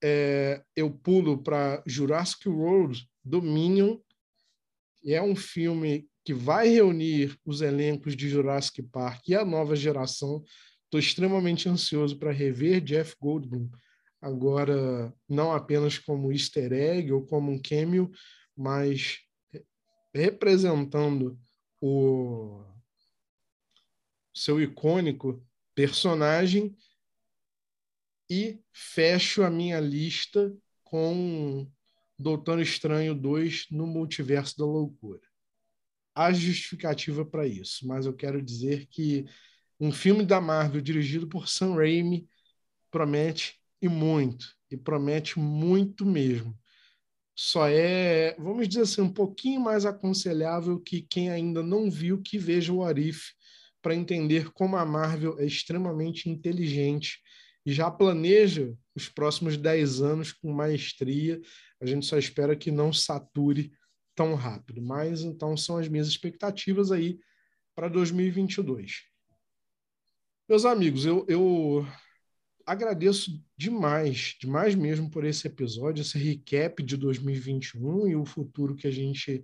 é, 0.04 0.64
eu 0.76 0.92
pulo 0.92 1.42
para 1.42 1.82
Jurassic 1.88 2.48
World 2.48 3.08
Dominion, 3.24 3.98
e 5.04 5.14
é 5.14 5.22
um 5.22 5.36
filme 5.36 6.08
que 6.24 6.34
vai 6.34 6.68
reunir 6.68 7.38
os 7.46 7.62
elencos 7.62 8.16
de 8.16 8.28
Jurassic 8.28 8.82
Park 8.84 9.30
e 9.30 9.36
a 9.36 9.46
nova 9.46 9.76
geração. 9.76 10.44
Estou 10.86 11.00
extremamente 11.00 11.70
ansioso 11.70 12.18
para 12.18 12.32
rever 12.32 12.82
Jeff 12.82 13.16
Goldblum 13.20 13.70
agora 14.22 15.14
não 15.28 15.52
apenas 15.52 15.98
como 15.98 16.32
easter 16.32 16.72
egg 16.74 17.12
ou 17.12 17.26
como 17.26 17.52
um 17.52 17.62
cameo, 17.62 18.12
mas 18.56 19.20
representando 20.14 21.40
o 21.82 22.64
seu 24.34 24.62
icônico 24.62 25.46
personagem 25.74 26.76
e 28.30 28.60
fecho 28.74 29.44
a 29.44 29.50
minha 29.50 29.80
lista 29.80 30.56
com 30.84 31.70
Doutor 32.18 32.62
Estranho 32.62 33.14
2 33.14 33.68
no 33.72 33.86
Multiverso 33.86 34.58
da 34.58 34.66
Loucura. 34.66 35.22
Há 36.16 36.32
justificativa 36.32 37.26
para 37.26 37.46
isso, 37.46 37.86
mas 37.86 38.06
eu 38.06 38.14
quero 38.14 38.42
dizer 38.42 38.88
que 38.88 39.26
um 39.80 39.92
filme 39.92 40.26
da 40.26 40.40
Marvel 40.40 40.82
dirigido 40.82 41.28
por 41.28 41.50
Sam 41.50 41.76
Raimi 41.76 42.28
promete 42.90 43.62
e 43.86 43.90
muito, 43.90 44.48
e 44.70 44.76
promete 44.76 45.40
muito 45.40 46.06
mesmo. 46.06 46.58
Só 47.36 47.68
é, 47.68 48.36
vamos 48.40 48.68
dizer 48.68 48.82
assim, 48.82 49.02
um 49.02 49.12
pouquinho 49.12 49.60
mais 49.60 49.86
aconselhável 49.86 50.80
que 50.80 51.02
quem 51.02 51.30
ainda 51.30 51.62
não 51.62 51.92
viu 51.92 52.22
que 52.22 52.38
veja 52.38 52.72
o 52.72 52.84
Arif 52.84 53.34
para 53.82 53.94
entender 53.94 54.52
como 54.52 54.78
a 54.78 54.86
Marvel 54.86 55.38
é 55.40 55.46
extremamente 55.46 56.30
inteligente 56.30 57.20
e 57.66 57.74
já 57.74 57.92
planeja 57.92 58.74
os 58.96 59.10
próximos 59.10 59.58
10 59.58 60.02
anos 60.02 60.32
com 60.32 60.52
maestria. 60.52 61.42
A 61.82 61.86
gente 61.86 62.06
só 62.06 62.18
espera 62.18 62.56
que 62.56 62.72
não 62.72 62.94
sature 62.94 63.72
tão 64.16 64.34
rápido. 64.34 64.82
Mas 64.82 65.22
então 65.22 65.58
são 65.58 65.78
as 65.78 65.88
minhas 65.88 66.08
expectativas 66.08 66.92
aí 66.92 67.20
para 67.76 67.90
2022. 67.90 69.04
Meus 70.48 70.64
amigos, 70.64 71.06
eu, 71.06 71.26
eu 71.28 71.86
agradeço 72.66 73.44
demais, 73.56 74.36
demais 74.40 74.74
mesmo 74.76 75.10
por 75.10 75.24
esse 75.24 75.48
episódio, 75.48 76.02
esse 76.02 76.18
recap 76.18 76.82
de 76.82 76.98
2021 76.98 78.08
e 78.08 78.16
o 78.16 78.26
futuro 78.26 78.76
que 78.76 78.88
a 78.88 78.92
gente 78.92 79.44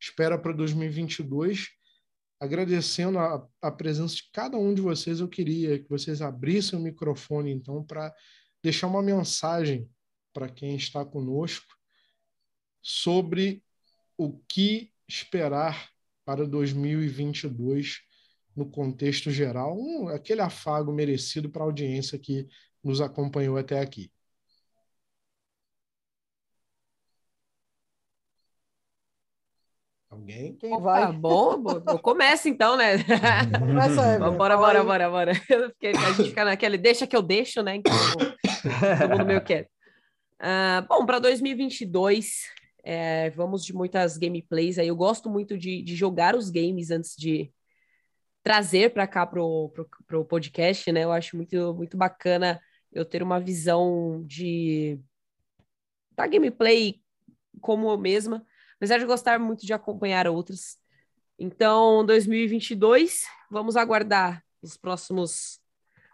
espera 0.00 0.38
para 0.38 0.52
2022. 0.52 1.68
Agradecendo 2.38 3.18
a, 3.18 3.46
a, 3.60 3.70
presença 3.70 4.14
de 4.14 4.30
cada 4.32 4.56
um 4.56 4.72
de 4.72 4.80
vocês, 4.80 5.20
eu 5.20 5.28
queria 5.28 5.78
que 5.78 5.88
vocês 5.90 6.22
abrissem 6.22 6.78
o 6.78 6.82
microfone, 6.82 7.50
então, 7.50 7.84
para 7.84 8.14
deixar 8.62 8.86
uma 8.86 9.02
mensagem 9.02 9.90
para 10.32 10.48
quem 10.48 10.76
está 10.76 11.04
conosco 11.04 11.74
sobre 12.80 13.62
o 14.16 14.38
que 14.48 14.90
esperar 15.08 15.90
para 16.24 16.46
2022 16.46 18.09
no 18.54 18.70
contexto 18.70 19.30
geral, 19.30 19.76
um, 19.78 20.08
aquele 20.08 20.40
afago 20.40 20.92
merecido 20.92 21.50
para 21.50 21.62
a 21.62 21.66
audiência 21.66 22.18
que 22.18 22.48
nos 22.82 23.00
acompanhou 23.00 23.56
até 23.56 23.80
aqui. 23.80 24.10
Alguém? 30.10 30.56
Quem 30.56 30.72
Opa, 30.72 30.82
vai? 30.82 31.12
Bom, 31.14 31.62
eu 31.88 31.98
começo 32.00 32.48
então, 32.48 32.76
né? 32.76 32.96
Começa 33.58 34.02
aí. 34.02 34.18
Bora, 34.18 34.56
bora, 34.56 34.82
bora, 34.82 35.08
bora. 35.10 35.32
Porque 35.46 35.86
a 35.86 36.12
gente 36.12 36.30
fica 36.30 36.44
naquele 36.44 36.76
deixa 36.76 37.06
que 37.06 37.16
eu 37.16 37.22
deixo, 37.22 37.62
né? 37.62 37.76
Então, 37.76 37.92
todo 38.98 39.10
mundo 39.10 39.24
meio 39.24 39.44
quer. 39.44 39.68
Uh, 40.40 40.86
bom, 40.88 41.06
para 41.06 41.18
2022, 41.18 42.44
é, 42.82 43.30
vamos 43.30 43.64
de 43.64 43.72
muitas 43.72 44.16
gameplays 44.16 44.78
aí. 44.78 44.88
Eu 44.88 44.96
gosto 44.96 45.30
muito 45.30 45.56
de, 45.56 45.82
de 45.82 45.94
jogar 45.94 46.34
os 46.34 46.50
games 46.50 46.90
antes 46.90 47.14
de, 47.16 47.52
trazer 48.42 48.92
para 48.92 49.06
cá 49.06 49.26
pro, 49.26 49.72
pro 50.06 50.24
podcast, 50.24 50.90
né? 50.92 51.04
Eu 51.04 51.12
acho 51.12 51.36
muito, 51.36 51.74
muito 51.74 51.96
bacana 51.96 52.60
eu 52.92 53.04
ter 53.04 53.22
uma 53.22 53.40
visão 53.40 54.22
de 54.26 54.98
da 56.12 56.26
gameplay 56.26 57.00
como 57.60 57.90
eu 57.90 57.98
mesma, 57.98 58.44
apesar 58.76 58.98
de 58.98 59.06
gostar 59.06 59.38
muito 59.38 59.64
de 59.64 59.72
acompanhar 59.72 60.26
outras. 60.26 60.78
Então, 61.38 62.04
2022, 62.04 63.24
vamos 63.50 63.76
aguardar 63.76 64.44
os 64.60 64.76
próximos 64.76 65.60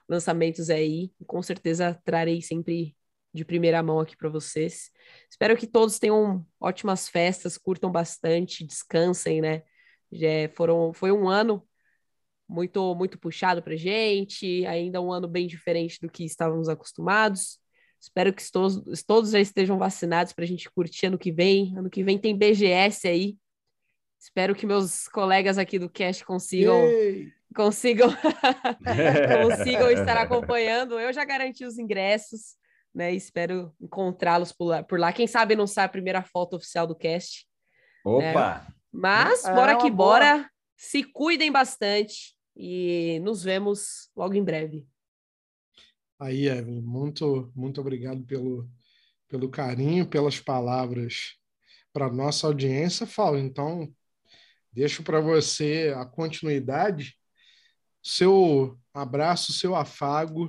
lançamentos 0.08 0.70
aí. 0.70 1.12
Com 1.26 1.42
certeza 1.42 2.00
trarei 2.04 2.40
sempre 2.42 2.96
de 3.34 3.44
primeira 3.44 3.82
mão 3.82 4.00
aqui 4.00 4.16
para 4.16 4.28
vocês. 4.28 4.90
Espero 5.30 5.56
que 5.56 5.66
todos 5.66 5.98
tenham 5.98 6.46
ótimas 6.60 7.08
festas, 7.08 7.58
curtam 7.58 7.90
bastante, 7.90 8.64
descansem, 8.64 9.40
né? 9.40 9.62
Já 10.12 10.48
foram, 10.54 10.92
foi 10.92 11.10
um 11.10 11.28
ano 11.28 11.66
muito 12.48 12.94
muito 12.94 13.18
puxado 13.18 13.62
para 13.62 13.76
gente, 13.76 14.64
ainda 14.66 15.00
um 15.00 15.12
ano 15.12 15.26
bem 15.26 15.46
diferente 15.46 15.98
do 16.00 16.08
que 16.08 16.24
estávamos 16.24 16.68
acostumados. 16.68 17.58
Espero 18.00 18.32
que 18.32 18.52
todos, 18.52 19.02
todos 19.02 19.30
já 19.30 19.40
estejam 19.40 19.78
vacinados 19.78 20.32
para 20.32 20.44
a 20.44 20.46
gente 20.46 20.70
curtir 20.70 21.06
ano 21.06 21.18
que 21.18 21.32
vem. 21.32 21.76
Ano 21.76 21.90
que 21.90 22.04
vem 22.04 22.18
tem 22.18 22.36
BGS 22.36 23.08
aí. 23.08 23.36
Espero 24.20 24.54
que 24.54 24.66
meus 24.66 25.08
colegas 25.08 25.58
aqui 25.58 25.78
do 25.78 25.90
Cast 25.90 26.24
consigam 26.24 26.80
consigam 27.54 28.08
consigam 29.42 29.90
estar 29.90 30.18
acompanhando. 30.18 31.00
Eu 31.00 31.12
já 31.12 31.24
garanti 31.24 31.64
os 31.64 31.78
ingressos, 31.78 32.56
né? 32.94 33.12
Espero 33.12 33.74
encontrá-los 33.80 34.52
por 34.52 34.66
lá, 34.66 34.82
por 34.82 35.00
lá. 35.00 35.12
Quem 35.12 35.26
sabe 35.26 35.56
não 35.56 35.66
sai 35.66 35.86
a 35.86 35.88
primeira 35.88 36.22
foto 36.22 36.56
oficial 36.56 36.86
do 36.86 36.94
Cast. 36.94 37.46
Né? 38.04 38.30
Opa! 38.30 38.66
Né? 38.66 38.74
Mas 38.92 39.44
é 39.44 39.54
bora 39.54 39.76
que 39.76 39.90
boa. 39.90 40.18
bora 40.18 40.50
Se 40.76 41.02
cuidem 41.02 41.50
bastante 41.50 42.35
e 42.56 43.20
nos 43.20 43.42
vemos 43.42 44.10
logo 44.16 44.34
em 44.34 44.42
breve. 44.42 44.88
Aí, 46.18 46.48
Evelyn, 46.48 46.80
muito, 46.80 47.52
muito 47.54 47.80
obrigado 47.80 48.24
pelo, 48.24 48.66
pelo 49.28 49.50
carinho, 49.50 50.08
pelas 50.08 50.40
palavras 50.40 51.36
para 51.92 52.10
nossa 52.10 52.46
audiência. 52.46 53.06
Fala, 53.06 53.38
então, 53.38 53.94
deixo 54.72 55.02
para 55.02 55.20
você 55.20 55.94
a 55.94 56.06
continuidade, 56.06 57.14
seu 58.02 58.78
abraço, 58.94 59.52
seu 59.52 59.76
afago 59.76 60.48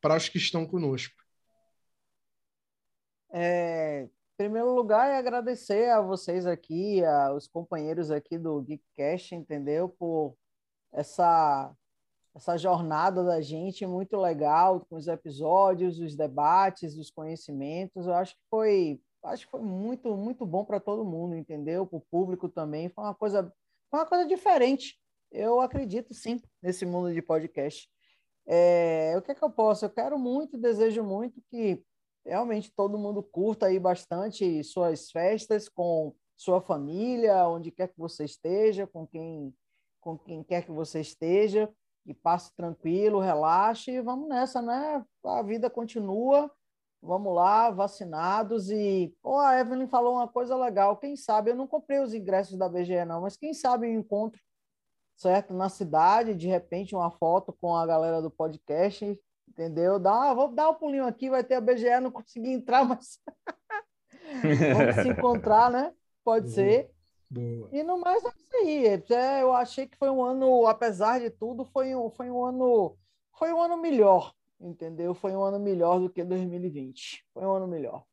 para 0.00 0.16
os 0.16 0.28
que 0.28 0.38
estão 0.38 0.66
conosco. 0.66 1.14
É, 3.32 4.02
em 4.02 4.10
primeiro 4.36 4.74
lugar, 4.74 5.08
é 5.08 5.16
agradecer 5.16 5.88
a 5.90 6.00
vocês 6.00 6.46
aqui, 6.46 7.04
aos 7.04 7.46
companheiros 7.46 8.10
aqui 8.10 8.36
do 8.36 8.60
Geekcast, 8.60 9.36
entendeu? 9.36 9.88
Por 9.88 10.36
essa 10.92 11.74
essa 12.34 12.56
jornada 12.56 13.22
da 13.22 13.40
gente 13.40 13.84
muito 13.86 14.16
legal 14.16 14.80
com 14.88 14.96
os 14.96 15.06
episódios, 15.06 15.98
os 15.98 16.16
debates, 16.16 16.96
os 16.96 17.10
conhecimentos. 17.10 18.06
Eu 18.06 18.14
acho 18.14 18.34
que 18.34 18.40
foi, 18.48 19.00
acho 19.24 19.44
que 19.44 19.50
foi 19.50 19.60
muito, 19.60 20.16
muito 20.16 20.46
bom 20.46 20.64
para 20.64 20.80
todo 20.80 21.04
mundo, 21.04 21.36
entendeu? 21.36 21.86
Para 21.86 21.98
o 21.98 22.06
público 22.10 22.48
também. 22.48 22.88
Foi 22.88 23.04
uma 23.04 23.14
coisa, 23.14 23.52
foi 23.90 24.00
uma 24.00 24.06
coisa 24.06 24.26
diferente. 24.26 24.98
Eu 25.30 25.60
acredito 25.60 26.14
sim 26.14 26.40
nesse 26.62 26.86
mundo 26.86 27.12
de 27.12 27.20
podcast. 27.20 27.88
É, 28.46 29.14
o 29.16 29.22
que 29.22 29.32
é 29.32 29.34
que 29.34 29.44
eu 29.44 29.50
posso? 29.50 29.84
Eu 29.84 29.90
quero 29.90 30.18
muito, 30.18 30.58
desejo 30.58 31.04
muito 31.04 31.40
que 31.50 31.84
realmente 32.24 32.72
todo 32.74 32.98
mundo 32.98 33.22
curta 33.22 33.66
aí 33.66 33.78
bastante 33.78 34.64
suas 34.64 35.10
festas 35.10 35.68
com 35.68 36.14
sua 36.34 36.60
família, 36.60 37.46
onde 37.46 37.70
quer 37.70 37.88
que 37.88 37.98
você 37.98 38.24
esteja, 38.24 38.86
com 38.86 39.06
quem 39.06 39.54
com 40.02 40.18
quem 40.18 40.42
quer 40.42 40.64
que 40.64 40.72
você 40.72 41.00
esteja 41.00 41.72
e 42.04 42.12
passe 42.12 42.54
tranquilo, 42.54 43.20
relaxe 43.20 43.92
e 43.92 44.02
vamos 44.02 44.28
nessa, 44.28 44.60
né? 44.60 45.02
A 45.24 45.42
vida 45.42 45.70
continua. 45.70 46.50
Vamos 47.04 47.34
lá, 47.34 47.68
vacinados 47.68 48.70
e 48.70 49.12
oh, 49.24 49.36
a 49.38 49.58
Evelyn 49.58 49.88
falou 49.88 50.14
uma 50.14 50.28
coisa 50.28 50.56
legal. 50.56 50.96
Quem 50.96 51.16
sabe 51.16 51.50
eu 51.50 51.56
não 51.56 51.66
comprei 51.66 51.98
os 51.98 52.14
ingressos 52.14 52.56
da 52.56 52.68
BGE 52.68 53.04
não, 53.04 53.22
mas 53.22 53.36
quem 53.36 53.52
sabe 53.52 53.88
um 53.88 53.98
encontro 53.98 54.40
certo 55.16 55.52
na 55.52 55.68
cidade, 55.68 56.34
de 56.34 56.46
repente 56.46 56.94
uma 56.94 57.10
foto 57.10 57.52
com 57.60 57.74
a 57.74 57.84
galera 57.84 58.22
do 58.22 58.30
podcast, 58.30 59.18
entendeu? 59.48 59.98
Dá, 59.98 60.32
vou 60.32 60.54
dar 60.54 60.70
um 60.70 60.74
pulinho 60.74 61.04
aqui, 61.04 61.28
vai 61.28 61.42
ter 61.42 61.54
a 61.54 61.60
BGE, 61.60 62.00
não 62.00 62.12
consegui 62.12 62.52
entrar, 62.52 62.84
mas 62.84 63.18
vamos 64.72 64.94
se 65.02 65.08
encontrar, 65.08 65.72
né? 65.72 65.92
Pode 66.24 66.46
uhum. 66.46 66.52
ser. 66.52 66.90
Boa. 67.32 67.70
E 67.72 67.82
no 67.82 67.98
mais 67.98 68.22
é 68.22 68.28
isso 68.28 68.56
aí. 68.56 68.86
É, 68.86 69.40
eu 69.40 69.54
achei 69.54 69.86
que 69.86 69.96
foi 69.96 70.10
um 70.10 70.22
ano, 70.22 70.66
apesar 70.66 71.18
de 71.18 71.30
tudo, 71.30 71.64
foi 71.64 71.94
um, 71.94 72.10
foi 72.10 72.30
um 72.30 72.44
ano, 72.44 72.94
foi 73.38 73.50
um 73.54 73.62
ano 73.62 73.78
melhor, 73.78 74.34
entendeu? 74.60 75.14
Foi 75.14 75.32
um 75.32 75.42
ano 75.42 75.58
melhor 75.58 75.98
do 75.98 76.10
que 76.10 76.22
2020. 76.22 77.24
Foi 77.32 77.42
um 77.42 77.52
ano 77.52 77.66
melhor. 77.66 78.04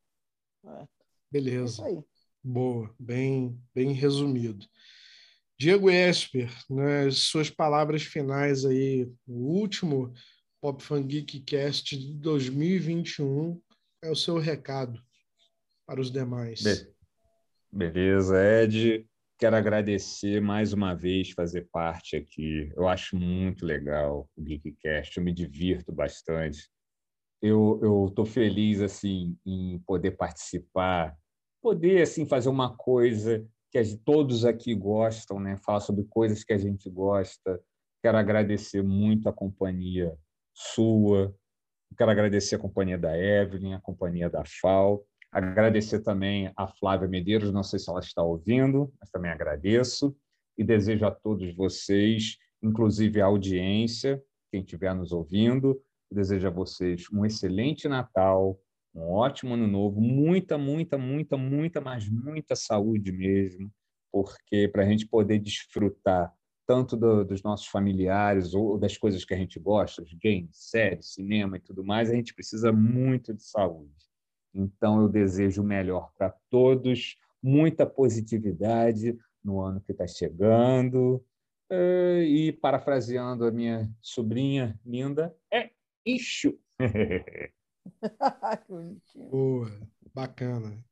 É. 0.65 0.87
Beleza. 1.29 1.85
É 1.89 2.01
Boa, 2.41 2.95
bem, 2.97 3.61
bem 3.75 3.91
resumido. 3.91 4.65
Diego 5.57 5.89
Esper, 5.89 6.49
né, 6.69 7.11
suas 7.11 7.49
palavras 7.49 8.03
finais 8.03 8.63
aí, 8.63 9.11
o 9.27 9.59
último 9.59 10.13
Pop 10.61 10.81
Fan 10.81 11.05
Geek 11.05 11.41
Cast 11.41 11.97
de 11.97 12.13
2021 12.13 13.61
é 14.01 14.09
o 14.09 14.15
seu 14.15 14.37
recado 14.37 15.03
para 15.85 15.99
os 15.99 16.09
demais. 16.09 16.63
Be 16.63 16.98
Beleza, 17.71 18.35
Ed. 18.43 19.05
Quero 19.37 19.55
agradecer 19.55 20.41
mais 20.41 20.73
uma 20.73 20.95
vez 20.95 21.29
fazer 21.31 21.67
parte 21.71 22.15
aqui. 22.15 22.73
Eu 22.75 22.87
acho 22.87 23.15
muito 23.15 23.63
legal 23.63 24.27
o 24.35 24.41
Geekcast, 24.41 25.15
eu 25.15 25.23
me 25.23 25.31
divirto 25.31 25.93
bastante. 25.93 26.67
Eu 27.41 28.07
estou 28.09 28.25
feliz 28.25 28.81
assim 28.81 29.37
em 29.45 29.79
poder 29.85 30.11
participar, 30.11 31.15
poder 31.61 32.01
assim 32.01 32.25
fazer 32.25 32.49
uma 32.49 32.75
coisa 32.75 33.47
que 33.71 33.77
a, 33.77 33.83
todos 34.03 34.45
aqui 34.45 34.73
gostam, 34.73 35.39
né? 35.39 35.55
Falar 35.57 35.79
sobre 35.79 36.03
coisas 36.05 36.43
que 36.43 36.51
a 36.51 36.57
gente 36.57 36.89
gosta. 36.89 37.61
Quero 38.01 38.17
agradecer 38.17 38.81
muito 38.81 39.29
a 39.29 39.33
companhia 39.33 40.17
sua. 40.53 41.33
Quero 41.95 42.09
agradecer 42.09 42.55
a 42.55 42.59
companhia 42.59 42.97
da 42.97 43.15
Evelyn, 43.15 43.73
a 43.73 43.79
companhia 43.79 44.29
da 44.29 44.43
FAO 44.43 45.05
Agradecer 45.31 45.99
também 45.99 46.51
a 46.55 46.67
Flávia 46.67 47.07
Medeiros, 47.07 47.51
não 47.51 47.63
sei 47.63 47.77
se 47.77 47.89
ela 47.89 47.99
está 47.99 48.23
ouvindo, 48.23 48.91
mas 48.99 49.09
também 49.09 49.29
agradeço. 49.29 50.15
E 50.57 50.63
desejo 50.63 51.05
a 51.05 51.11
todos 51.11 51.55
vocês, 51.55 52.37
inclusive 52.61 53.21
a 53.21 53.25
audiência, 53.25 54.21
quem 54.51 54.61
estiver 54.61 54.93
nos 54.95 55.11
ouvindo, 55.11 55.79
desejo 56.11 56.47
a 56.47 56.51
vocês 56.51 57.05
um 57.13 57.25
excelente 57.25 57.87
Natal, 57.87 58.59
um 58.93 59.01
ótimo 59.01 59.53
Ano 59.53 59.67
Novo, 59.67 60.01
muita, 60.01 60.57
muita, 60.57 60.97
muita, 60.97 61.37
muita, 61.37 61.79
mas 61.79 62.09
muita 62.09 62.55
saúde 62.55 63.11
mesmo, 63.11 63.71
porque 64.11 64.67
para 64.67 64.83
a 64.83 64.85
gente 64.87 65.07
poder 65.07 65.37
desfrutar 65.37 66.33
tanto 66.65 66.97
do, 66.97 67.23
dos 67.23 67.41
nossos 67.43 67.67
familiares 67.67 68.53
ou 68.53 68.77
das 68.77 68.97
coisas 68.97 69.23
que 69.23 69.33
a 69.33 69.37
gente 69.37 69.59
gosta, 69.59 70.01
os 70.01 70.13
games, 70.13 70.49
séries, 70.53 71.13
cinema 71.13 71.57
e 71.57 71.59
tudo 71.59 71.83
mais, 71.83 72.09
a 72.09 72.15
gente 72.15 72.33
precisa 72.33 72.71
muito 72.71 73.33
de 73.33 73.43
saúde. 73.43 74.08
Então, 74.53 75.01
eu 75.01 75.09
desejo 75.09 75.61
o 75.61 75.65
melhor 75.65 76.11
para 76.17 76.33
todos, 76.49 77.17
muita 77.41 77.85
positividade 77.85 79.17
no 79.43 79.61
ano 79.61 79.81
que 79.81 79.91
está 79.91 80.07
chegando. 80.07 81.23
Eh, 81.71 82.23
e, 82.23 82.51
parafraseando 82.51 83.45
a 83.45 83.51
minha 83.51 83.89
sobrinha 84.01 84.79
linda, 84.83 85.35
é 85.53 85.69
isso. 86.03 86.59
Boa, 89.15 89.71
bacana. 90.13 90.83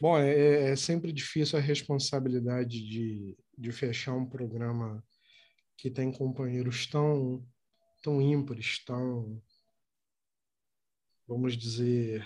Bom, 0.00 0.16
é, 0.18 0.30
é, 0.30 0.70
é, 0.70 0.76
sempre 0.76 1.12
difícil 1.12 1.58
a 1.58 1.62
responsabilidade 1.62 2.86
de, 2.86 3.36
de 3.56 3.72
fechar 3.72 4.14
um 4.14 4.28
programa 4.28 5.02
que 5.76 5.90
tem 5.90 6.12
companheiros 6.12 6.86
tão, 6.86 7.44
tão 8.02 8.20
ímpares, 8.20 8.84
tão, 8.84 9.42
vamos 11.26 11.56
dizer, 11.56 12.24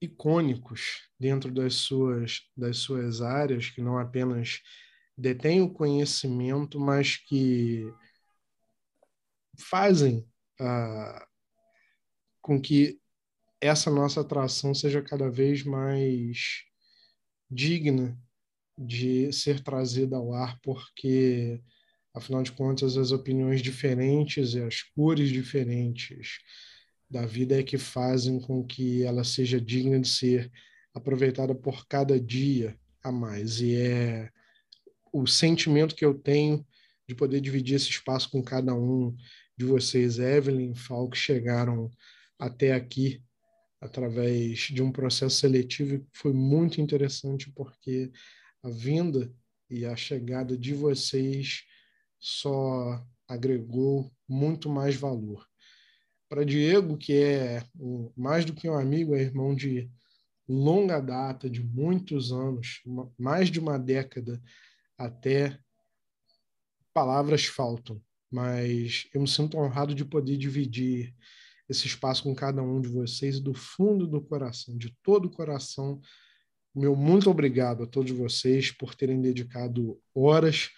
icônicos 0.00 1.08
dentro 1.18 1.52
das 1.52 1.74
suas, 1.74 2.42
das 2.56 2.78
suas 2.78 3.20
áreas, 3.20 3.70
que 3.70 3.80
não 3.80 3.98
apenas 3.98 4.60
detêm 5.16 5.62
o 5.62 5.72
conhecimento, 5.72 6.78
mas 6.78 7.16
que 7.16 7.92
fazem 9.58 10.26
ah, 10.60 11.26
com 12.42 12.60
que 12.60 13.00
essa 13.60 13.90
nossa 13.90 14.20
atração 14.20 14.74
seja 14.74 15.00
cada 15.00 15.30
vez 15.30 15.62
mais 15.62 16.64
digna 17.50 18.18
de 18.76 19.32
ser 19.32 19.60
trazida 19.62 20.16
ao 20.16 20.34
ar, 20.34 20.58
porque, 20.60 21.62
afinal 22.12 22.42
de 22.42 22.52
contas, 22.52 22.96
as 22.96 23.12
opiniões 23.12 23.62
diferentes 23.62 24.54
e 24.54 24.60
as 24.60 24.82
cores 24.82 25.30
diferentes 25.30 26.40
da 27.14 27.24
vida 27.24 27.60
é 27.60 27.62
que 27.62 27.78
fazem 27.78 28.40
com 28.40 28.66
que 28.66 29.04
ela 29.04 29.22
seja 29.22 29.60
digna 29.60 30.00
de 30.00 30.08
ser 30.08 30.50
aproveitada 30.92 31.54
por 31.54 31.86
cada 31.86 32.18
dia 32.18 32.76
a 33.04 33.12
mais. 33.12 33.60
E 33.60 33.76
é 33.76 34.30
o 35.12 35.24
sentimento 35.24 35.94
que 35.94 36.04
eu 36.04 36.12
tenho 36.12 36.66
de 37.06 37.14
poder 37.14 37.40
dividir 37.40 37.76
esse 37.76 37.88
espaço 37.88 38.28
com 38.28 38.42
cada 38.42 38.74
um 38.74 39.16
de 39.56 39.64
vocês, 39.64 40.18
Evelyn 40.18 40.72
e 40.72 40.74
Fal, 40.74 41.08
que 41.08 41.16
chegaram 41.16 41.88
até 42.36 42.72
aqui 42.72 43.22
através 43.80 44.58
de 44.62 44.82
um 44.82 44.90
processo 44.90 45.36
seletivo 45.36 46.00
que 46.00 46.18
foi 46.18 46.32
muito 46.32 46.80
interessante, 46.80 47.48
porque 47.52 48.10
a 48.60 48.70
vinda 48.70 49.32
e 49.70 49.86
a 49.86 49.94
chegada 49.94 50.58
de 50.58 50.74
vocês 50.74 51.62
só 52.18 53.06
agregou 53.28 54.12
muito 54.28 54.68
mais 54.68 54.96
valor 54.96 55.46
para 56.34 56.44
Diego, 56.44 56.96
que 56.98 57.12
é 57.12 57.62
mais 58.16 58.44
do 58.44 58.52
que 58.52 58.68
um 58.68 58.76
amigo, 58.76 59.14
é 59.14 59.22
irmão 59.22 59.54
de 59.54 59.88
longa 60.48 60.98
data, 60.98 61.48
de 61.48 61.62
muitos 61.62 62.32
anos, 62.32 62.82
mais 63.16 63.52
de 63.52 63.60
uma 63.60 63.78
década 63.78 64.42
até, 64.98 65.56
palavras 66.92 67.44
faltam, 67.44 68.02
mas 68.28 69.06
eu 69.14 69.20
me 69.20 69.28
sinto 69.28 69.56
honrado 69.56 69.94
de 69.94 70.04
poder 70.04 70.36
dividir 70.36 71.14
esse 71.68 71.86
espaço 71.86 72.24
com 72.24 72.34
cada 72.34 72.60
um 72.60 72.80
de 72.80 72.88
vocês 72.88 73.38
do 73.38 73.54
fundo 73.54 74.04
do 74.04 74.20
coração, 74.20 74.76
de 74.76 74.92
todo 75.04 75.26
o 75.26 75.30
coração. 75.30 76.00
Meu 76.74 76.96
muito 76.96 77.30
obrigado 77.30 77.84
a 77.84 77.86
todos 77.86 78.10
vocês 78.10 78.72
por 78.72 78.96
terem 78.96 79.20
dedicado 79.20 80.02
horas, 80.12 80.70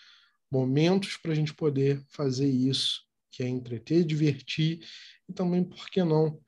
momentos 0.50 1.16
para 1.16 1.32
a 1.32 1.34
gente 1.34 1.54
poder 1.54 2.04
fazer 2.10 2.46
isso, 2.46 3.06
que 3.30 3.42
é 3.42 3.48
entreter, 3.48 4.04
divertir 4.04 4.80
e 5.28 5.32
também, 5.32 5.64
por 5.64 5.88
que 5.88 6.02
não, 6.02 6.40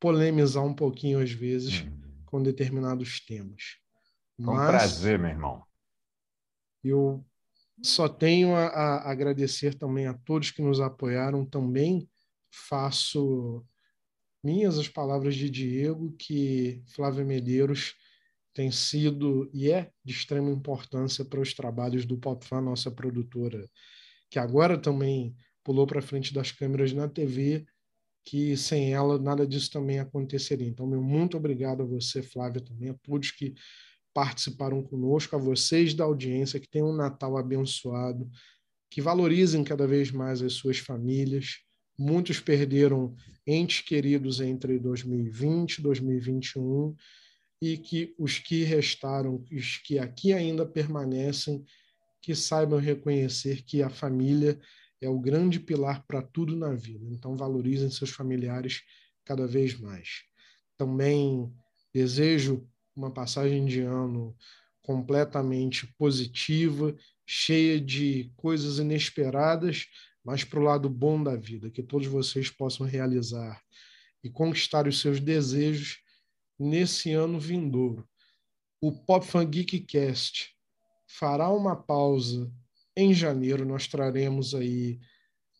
polemizar 0.00 0.64
um 0.64 0.74
pouquinho 0.74 1.20
às 1.20 1.30
vezes 1.30 1.82
hum. 1.82 2.22
com 2.26 2.42
determinados 2.42 3.20
temas. 3.20 3.78
Com 4.36 4.54
Mas... 4.54 4.68
prazer, 4.68 5.18
meu 5.18 5.30
irmão. 5.30 5.62
Eu 6.82 7.24
só 7.80 8.08
tenho 8.08 8.54
a, 8.54 8.66
a 8.66 9.10
agradecer 9.10 9.74
também 9.74 10.06
a 10.06 10.14
todos 10.14 10.50
que 10.50 10.62
nos 10.62 10.80
apoiaram. 10.80 11.44
Também 11.44 12.08
faço 12.50 13.64
minhas 14.42 14.78
as 14.78 14.88
palavras 14.88 15.36
de 15.36 15.48
Diego, 15.48 16.12
que 16.18 16.82
Flávia 16.88 17.24
Medeiros 17.24 17.94
tem 18.54 18.70
sido 18.70 19.48
e 19.52 19.70
é 19.70 19.90
de 20.04 20.12
extrema 20.12 20.50
importância 20.50 21.24
para 21.24 21.40
os 21.40 21.54
trabalhos 21.54 22.04
do 22.04 22.18
PopFan, 22.18 22.60
nossa 22.60 22.90
produtora, 22.90 23.68
que 24.30 24.38
agora 24.38 24.76
também 24.76 25.34
pulou 25.64 25.86
para 25.86 26.02
frente 26.02 26.34
das 26.34 26.50
câmeras 26.50 26.92
na 26.92 27.08
TV, 27.08 27.64
que 28.24 28.56
sem 28.56 28.92
ela 28.92 29.18
nada 29.18 29.46
disso 29.46 29.70
também 29.70 29.98
aconteceria. 29.98 30.66
Então, 30.66 30.86
meu 30.86 31.02
muito 31.02 31.36
obrigado 31.36 31.82
a 31.82 31.86
você, 31.86 32.22
Flávia, 32.22 32.60
também, 32.60 32.90
a 32.90 32.94
todos 32.94 33.30
que 33.30 33.54
participaram 34.14 34.82
conosco, 34.82 35.34
a 35.34 35.38
vocês 35.38 35.94
da 35.94 36.04
audiência, 36.04 36.60
que 36.60 36.68
tenham 36.68 36.90
um 36.90 36.96
Natal 36.96 37.36
abençoado, 37.36 38.30
que 38.90 39.00
valorizem 39.00 39.64
cada 39.64 39.86
vez 39.86 40.10
mais 40.10 40.42
as 40.42 40.52
suas 40.52 40.78
famílias. 40.78 41.60
Muitos 41.98 42.40
perderam 42.40 43.14
entes 43.46 43.80
queridos 43.80 44.40
entre 44.40 44.78
2020 44.78 45.78
e 45.78 45.82
2021 45.82 46.94
e 47.60 47.78
que 47.78 48.14
os 48.18 48.38
que 48.38 48.64
restaram, 48.64 49.42
os 49.50 49.78
que 49.78 49.98
aqui 49.98 50.32
ainda 50.32 50.66
permanecem, 50.66 51.64
que 52.20 52.34
saibam 52.34 52.78
reconhecer 52.78 53.62
que 53.62 53.82
a 53.82 53.90
família 53.90 54.60
é 55.02 55.08
o 55.08 55.18
grande 55.18 55.58
pilar 55.58 56.06
para 56.06 56.22
tudo 56.22 56.56
na 56.56 56.72
vida. 56.72 57.04
Então, 57.10 57.36
valorizem 57.36 57.90
seus 57.90 58.10
familiares 58.10 58.82
cada 59.24 59.46
vez 59.46 59.78
mais. 59.78 60.22
Também 60.78 61.52
desejo 61.92 62.66
uma 62.94 63.10
passagem 63.10 63.66
de 63.66 63.80
ano 63.80 64.34
completamente 64.80 65.86
positiva, 65.98 66.94
cheia 67.26 67.80
de 67.80 68.32
coisas 68.36 68.78
inesperadas, 68.78 69.86
mas 70.24 70.44
para 70.44 70.60
o 70.60 70.62
lado 70.62 70.88
bom 70.88 71.22
da 71.22 71.34
vida, 71.34 71.70
que 71.70 71.82
todos 71.82 72.06
vocês 72.06 72.48
possam 72.48 72.86
realizar 72.86 73.60
e 74.22 74.30
conquistar 74.30 74.86
os 74.86 75.00
seus 75.00 75.18
desejos 75.20 75.98
nesse 76.58 77.12
ano 77.12 77.40
vindouro. 77.40 78.08
O 78.80 78.92
Pop 78.92 79.26
Fan 79.26 79.48
Geek 79.48 79.80
Cast 79.80 80.54
fará 81.06 81.50
uma 81.50 81.74
pausa 81.74 82.52
em 82.96 83.14
janeiro. 83.14 83.64
Nós 83.64 83.86
traremos 83.86 84.54
aí 84.54 84.98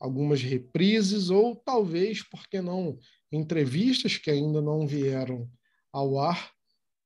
algumas 0.01 0.43
reprises 0.43 1.31
ou 1.31 1.57
talvez, 1.57 2.23
por 2.23 2.47
que 2.49 2.61
não, 2.61 2.99
entrevistas 3.31 4.17
que 4.17 4.31
ainda 4.31 4.61
não 4.61 4.87
vieram 4.87 5.49
ao 5.93 6.19
ar, 6.19 6.53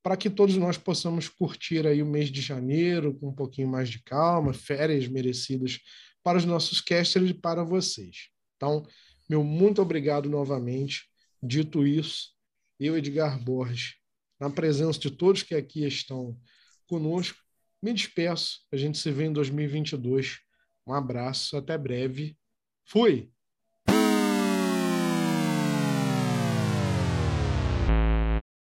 para 0.02 0.16
que 0.16 0.30
todos 0.30 0.56
nós 0.56 0.78
possamos 0.78 1.28
curtir 1.28 1.86
aí 1.86 2.00
o 2.00 2.06
mês 2.06 2.30
de 2.30 2.40
janeiro 2.40 3.12
com 3.14 3.28
um 3.28 3.34
pouquinho 3.34 3.68
mais 3.68 3.88
de 3.88 4.02
calma, 4.02 4.52
férias 4.52 5.08
merecidas 5.08 5.80
para 6.22 6.38
os 6.38 6.44
nossos 6.44 6.80
casters 6.80 7.30
e 7.30 7.34
para 7.34 7.64
vocês. 7.64 8.28
Então, 8.56 8.86
meu 9.28 9.42
muito 9.42 9.82
obrigado 9.82 10.28
novamente. 10.28 11.08
Dito 11.42 11.86
isso, 11.86 12.30
eu, 12.78 12.96
Edgar 12.96 13.42
Borges, 13.42 13.94
na 14.40 14.48
presença 14.48 14.98
de 14.98 15.10
todos 15.10 15.42
que 15.42 15.54
aqui 15.54 15.84
estão 15.84 16.38
conosco, 16.86 17.38
me 17.86 17.94
despeço. 17.94 18.62
A 18.72 18.76
gente 18.76 18.98
se 18.98 19.12
vê 19.12 19.26
em 19.26 19.32
2022. 19.32 20.40
Um 20.84 20.92
abraço, 20.92 21.56
até 21.56 21.78
breve. 21.78 22.36
Fui! 22.84 23.30